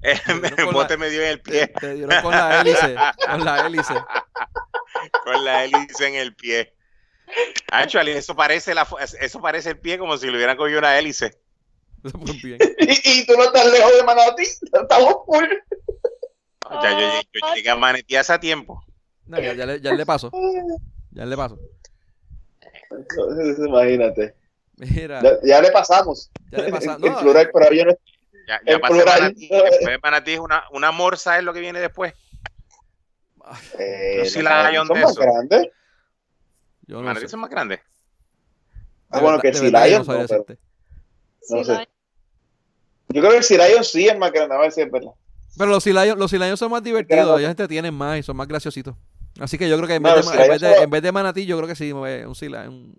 El 0.00 0.66
bote 0.72 0.96
me 0.96 1.10
dio 1.10 1.22
en 1.22 1.28
el 1.28 1.40
pie. 1.42 1.66
Te, 1.66 1.94
dieron 1.94 2.22
con 2.22 2.30
la 2.30 2.60
hélice. 2.60 2.96
Con 3.26 3.44
la 3.44 3.66
hélice. 3.66 3.94
Con 5.24 5.44
la 5.44 5.64
hélice 5.64 6.06
en 6.08 6.14
el 6.16 6.34
pie. 6.34 6.74
Actually, 7.70 8.12
eso 8.12 8.34
parece, 8.34 8.74
la, 8.74 8.86
eso 9.20 9.40
parece 9.40 9.70
el 9.70 9.78
pie 9.78 9.98
como 9.98 10.16
si 10.16 10.26
le 10.26 10.36
hubieran 10.36 10.56
cogido 10.56 10.78
una 10.78 10.98
hélice. 10.98 11.38
Eso 12.04 12.18
fue 12.18 12.34
bien. 12.42 12.58
Y, 12.80 13.20
y 13.20 13.26
tú 13.26 13.34
no 13.36 13.44
estás 13.44 13.66
lejos 13.70 13.92
de 13.96 14.02
Manatí, 14.02 14.42
estamos 14.42 15.14
full. 15.26 15.44
Ya 16.82 16.90
yo, 16.92 16.98
yo- 16.98 17.22
yo 17.34 17.54
llegué 17.54 17.70
a 17.70 17.76
Manatí 17.76 18.16
hace 18.16 18.38
tiempo. 18.38 18.82
No, 19.26 19.38
ya, 19.38 19.52
ya 19.52 19.66
le, 19.66 19.80
ya 19.80 19.92
le 19.92 20.06
paso. 20.06 20.30
Ya 21.18 21.26
le 21.26 21.36
paso. 21.36 21.58
Imagínate. 23.66 24.34
Mira, 24.76 25.20
Ya, 25.20 25.30
ya 25.42 25.60
le 25.60 25.72
pasamos. 25.72 26.30
ya 26.52 26.58
le 26.62 26.70
pasa. 26.70 26.94
En 27.02 27.12
No, 27.12 27.18
plural, 27.20 27.50
pero 27.52 27.70
Ya, 28.46 28.60
ya 28.64 28.78
pasé 28.78 28.94
plural. 28.94 29.20
Manatí. 29.22 29.48
Después 29.48 29.80
de 29.86 29.98
Manatí 30.02 30.32
es 30.34 30.38
una, 30.40 30.62
una 30.70 30.92
morsa 30.92 31.36
es 31.38 31.42
lo 31.44 31.52
que 31.52 31.60
viene 31.60 31.80
después. 31.80 32.14
Eh, 33.78 34.22
no, 34.42 34.70
Lion 34.70 34.86
son 34.86 34.96
de 34.96 35.02
más 35.02 35.12
eso. 35.12 35.20
grandes. 35.22 35.68
yo 36.86 36.96
no 36.98 37.02
Manatí 37.02 37.26
sé. 37.26 37.28
son 37.30 37.40
más 37.40 37.50
grandes. 37.50 37.80
Ah, 39.10 39.16
De 39.18 39.22
bueno, 39.22 39.38
verdad- 39.38 39.42
que 39.42 39.48
el 39.48 39.54
Sea 39.54 39.70
yo 39.70 39.86
Lion 39.86 39.98
no 39.98 40.04
sabría 40.04 40.22
no, 40.22 40.28
pero- 40.28 40.44
decirte. 40.44 40.62
No 41.50 41.58
Sí, 41.58 41.64
sé. 41.64 41.72
la- 41.72 41.88
Yo 43.08 43.20
creo 43.22 43.30
que 43.32 43.36
el 43.38 43.42
Sea 43.44 43.68
Lion 43.68 43.84
sí 43.84 44.06
es 44.06 44.16
más 44.18 44.30
grande, 44.32 44.54
a 44.54 44.58
ver 44.58 44.70
si 44.70 44.82
es 44.82 44.90
verdad. 44.90 45.12
Pero 45.56 45.70
los 45.70 45.82
Sea 45.82 46.04
Lions, 46.04 46.18
los 46.18 46.30
Sea 46.30 46.38
Lions 46.40 46.58
son 46.60 46.70
más 46.70 46.82
divertidos, 46.84 47.40
ellos 47.40 47.50
entretienen 47.50 47.92
más 47.94 48.18
y 48.18 48.22
son 48.22 48.36
más 48.36 48.46
graciositos. 48.46 48.94
Así 49.38 49.56
que 49.58 49.68
yo 49.68 49.76
creo 49.76 49.86
que 49.88 49.94
en, 49.94 50.02
No, 50.02 50.14
vez, 50.14 50.26
de, 50.30 50.42
en, 50.42 50.48
vez 50.50 50.60
de, 50.60 50.74
son- 50.74 50.82
en 50.84 50.90
vez 50.90 51.02
de 51.02 51.12
manatí, 51.12 51.46
yo 51.46 51.56
creo 51.56 51.68
que 51.68 51.76
sí, 51.76 51.92
un 51.92 52.06
Lion. 52.06 52.94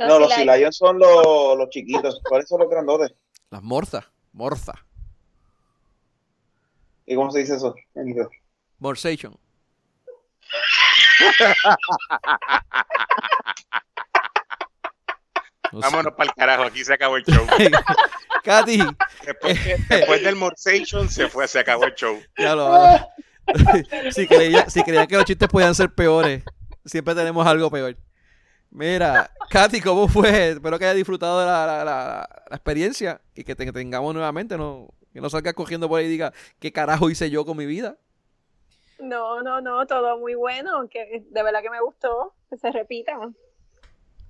No, 0.00 0.18
los 0.18 0.36
Lion 0.36 0.72
son 0.72 0.98
los, 0.98 1.56
los 1.58 1.68
chiquitos. 1.70 2.20
¿Cuáles 2.28 2.48
son 2.48 2.60
los 2.60 2.68
grandotes? 2.70 3.12
Las 3.50 3.62
morzas, 3.62 4.04
morza, 4.32 4.74
¿Y 7.06 7.14
cómo 7.16 7.30
se 7.32 7.40
dice 7.40 7.56
eso? 7.56 7.74
morsation. 8.78 9.36
No. 15.72 15.80
Vámonos 15.80 16.14
para 16.14 16.28
el 16.30 16.34
carajo, 16.34 16.62
aquí 16.64 16.84
se 16.84 16.92
acabó 16.94 17.16
el 17.16 17.24
show. 17.24 17.46
Katy, 18.44 18.82
Después, 19.24 20.22
del 20.24 20.34
Morsation 20.34 21.08
se 21.08 21.28
fue, 21.28 21.46
se 21.46 21.60
acabó 21.60 21.84
el 21.84 21.94
show. 21.94 22.20
ya 22.36 22.56
lo 22.56 22.70
va. 22.70 23.06
si, 24.12 24.26
creía, 24.26 24.68
si 24.70 24.82
que 24.82 24.92
los 24.92 25.24
chistes 25.24 25.48
podían 25.48 25.74
ser 25.74 25.90
peores, 25.92 26.44
siempre 26.84 27.14
tenemos 27.14 27.46
algo 27.46 27.70
peor. 27.70 27.96
Mira, 28.70 29.30
Katy, 29.48 29.80
¿cómo 29.80 30.06
fue? 30.06 30.50
Espero 30.50 30.78
que 30.78 30.84
hayas 30.84 30.96
disfrutado 30.96 31.40
de 31.40 31.46
la, 31.46 31.66
la- 31.66 31.84
la- 31.84 32.28
la 32.48 32.56
experiencia 32.56 33.20
y 33.34 33.42
que 33.42 33.56
te 33.56 33.70
tengamos 33.72 34.14
nuevamente, 34.14 34.56
no, 34.56 34.88
que 35.12 35.20
no 35.20 35.28
salgas 35.28 35.54
cogiendo 35.54 35.88
por 35.88 35.98
ahí 35.98 36.06
y 36.06 36.10
diga, 36.10 36.32
¿qué 36.60 36.72
carajo 36.72 37.10
hice 37.10 37.30
yo 37.30 37.44
con 37.44 37.56
mi 37.56 37.66
vida? 37.66 37.96
No, 39.00 39.42
no, 39.42 39.60
no, 39.60 39.86
todo 39.86 40.18
muy 40.18 40.34
bueno, 40.34 40.86
que 40.88 41.24
de 41.28 41.42
verdad 41.42 41.62
que 41.62 41.70
me 41.70 41.80
gustó, 41.80 42.34
que 42.48 42.56
se 42.58 42.70
repita. 42.70 43.18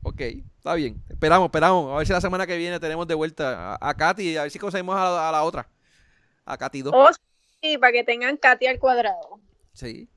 Ok, 0.03 0.21
está 0.21 0.75
bien. 0.75 1.03
Esperamos, 1.11 1.47
esperamos. 1.49 1.93
A 1.93 1.99
ver 1.99 2.07
si 2.07 2.13
la 2.13 2.21
semana 2.23 2.47
que 2.47 2.57
viene 2.57 2.81
tenemos 2.81 3.07
de 3.07 3.15
vuelta 3.15 3.75
a, 3.75 3.79
a 3.91 3.95
Katy 3.95 4.23
y 4.31 4.37
a 4.39 4.43
ver 4.43 4.51
si 4.51 4.59
conseguimos 4.59 4.97
a 4.97 5.05
la, 5.11 5.29
a 5.29 5.33
la 5.33 5.43
otra. 5.43 5.69
A 6.47 6.57
Katy 6.57 6.83
2. 6.83 6.95
Oh, 6.97 7.11
sí, 7.63 7.79
para 7.79 7.93
que 7.93 8.05
tengan 8.05 8.37
Katy 8.37 8.67
al 8.67 8.79
cuadrado. 8.79 9.41
Sí. 9.73 10.09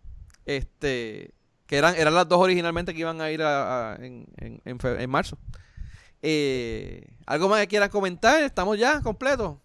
Este. 0.45 1.33
Que 1.67 1.77
eran, 1.77 1.95
eran 1.95 2.13
las 2.13 2.27
dos 2.27 2.39
originalmente 2.39 2.93
que 2.93 2.99
iban 2.99 3.21
a 3.21 3.31
ir 3.31 3.41
a- 3.41 3.93
a- 3.93 3.95
en, 3.95 4.25
en- 4.37 4.61
en 4.65 4.79
fe- 4.79 5.01
en 5.01 5.09
marzo. 5.09 5.37
Eh, 6.21 7.05
¿Algo 7.25 7.49
más 7.49 7.59
que 7.61 7.67
quieran 7.67 7.89
comentar? 7.89 8.41
¿Estamos 8.43 8.77
ya 8.77 9.01
completos? 9.01 9.57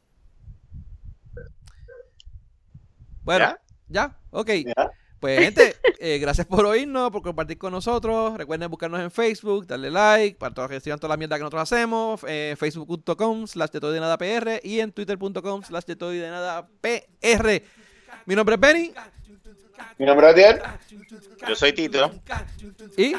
Bueno, 3.22 3.44
¿Ya? 3.46 3.60
¿ya? 3.88 4.18
Ok. 4.30 4.50
¿Ya? 4.64 4.90
Pues, 5.20 5.40
gente, 5.40 5.74
eh, 5.98 6.18
gracias 6.18 6.46
por 6.46 6.64
oírnos, 6.64 7.10
por 7.10 7.22
compartir 7.22 7.58
con 7.58 7.72
nosotros. 7.72 8.36
Recuerden 8.36 8.70
buscarnos 8.70 9.00
en 9.00 9.10
Facebook, 9.10 9.66
darle 9.66 9.90
like, 9.90 10.38
para 10.38 10.54
todos 10.54 10.70
que 10.70 10.80
sigan 10.80 10.98
toda 10.98 11.14
la 11.14 11.16
mierda 11.16 11.36
que 11.36 11.40
nosotros 11.40 11.62
hacemos. 11.62 12.20
Eh, 12.28 12.54
Facebook.com 12.56 13.46
slash 13.46 13.70
de 13.70 13.80
todo 13.80 13.90
y 13.90 13.94
de 13.94 14.00
nada 14.00 14.16
PR 14.16 14.60
y 14.62 14.80
en 14.80 14.92
Twitter.com 14.92 15.62
slash 15.62 15.84
de 15.84 15.96
todo 15.96 16.10
de 16.10 16.30
nada 16.30 16.68
PR. 16.80 17.62
Mi 18.26 18.36
nombre 18.36 18.54
es 18.54 18.60
Benny 18.60 18.92
Mi 19.98 20.06
nombre 20.06 20.28
es 20.28 20.32
Adiel. 20.34 20.62
Yo 21.46 21.54
soy 21.54 21.72
Tito. 21.72 22.12
y 22.96 23.14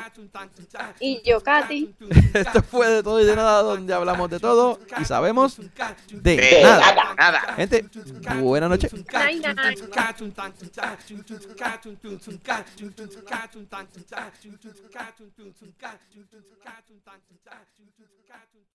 Y 1.00 1.22
yo, 1.24 1.42
Katy. 1.42 1.96
esto 2.34 2.64
fue 2.64 2.88
de 2.90 3.04
todo 3.04 3.20
y 3.22 3.26
de 3.26 3.36
nada, 3.36 3.62
donde 3.62 3.94
hablamos 3.94 4.30
de 4.30 4.40
todo 4.40 4.80
y 5.00 5.06
sabemos 5.06 5.58
de, 5.58 6.38
De 6.38 6.60
nada. 6.64 6.94
nada, 6.94 7.16
nada. 7.16 7.40
Gente. 7.56 7.86
Night, 9.12 9.46
night. 9.56 9.80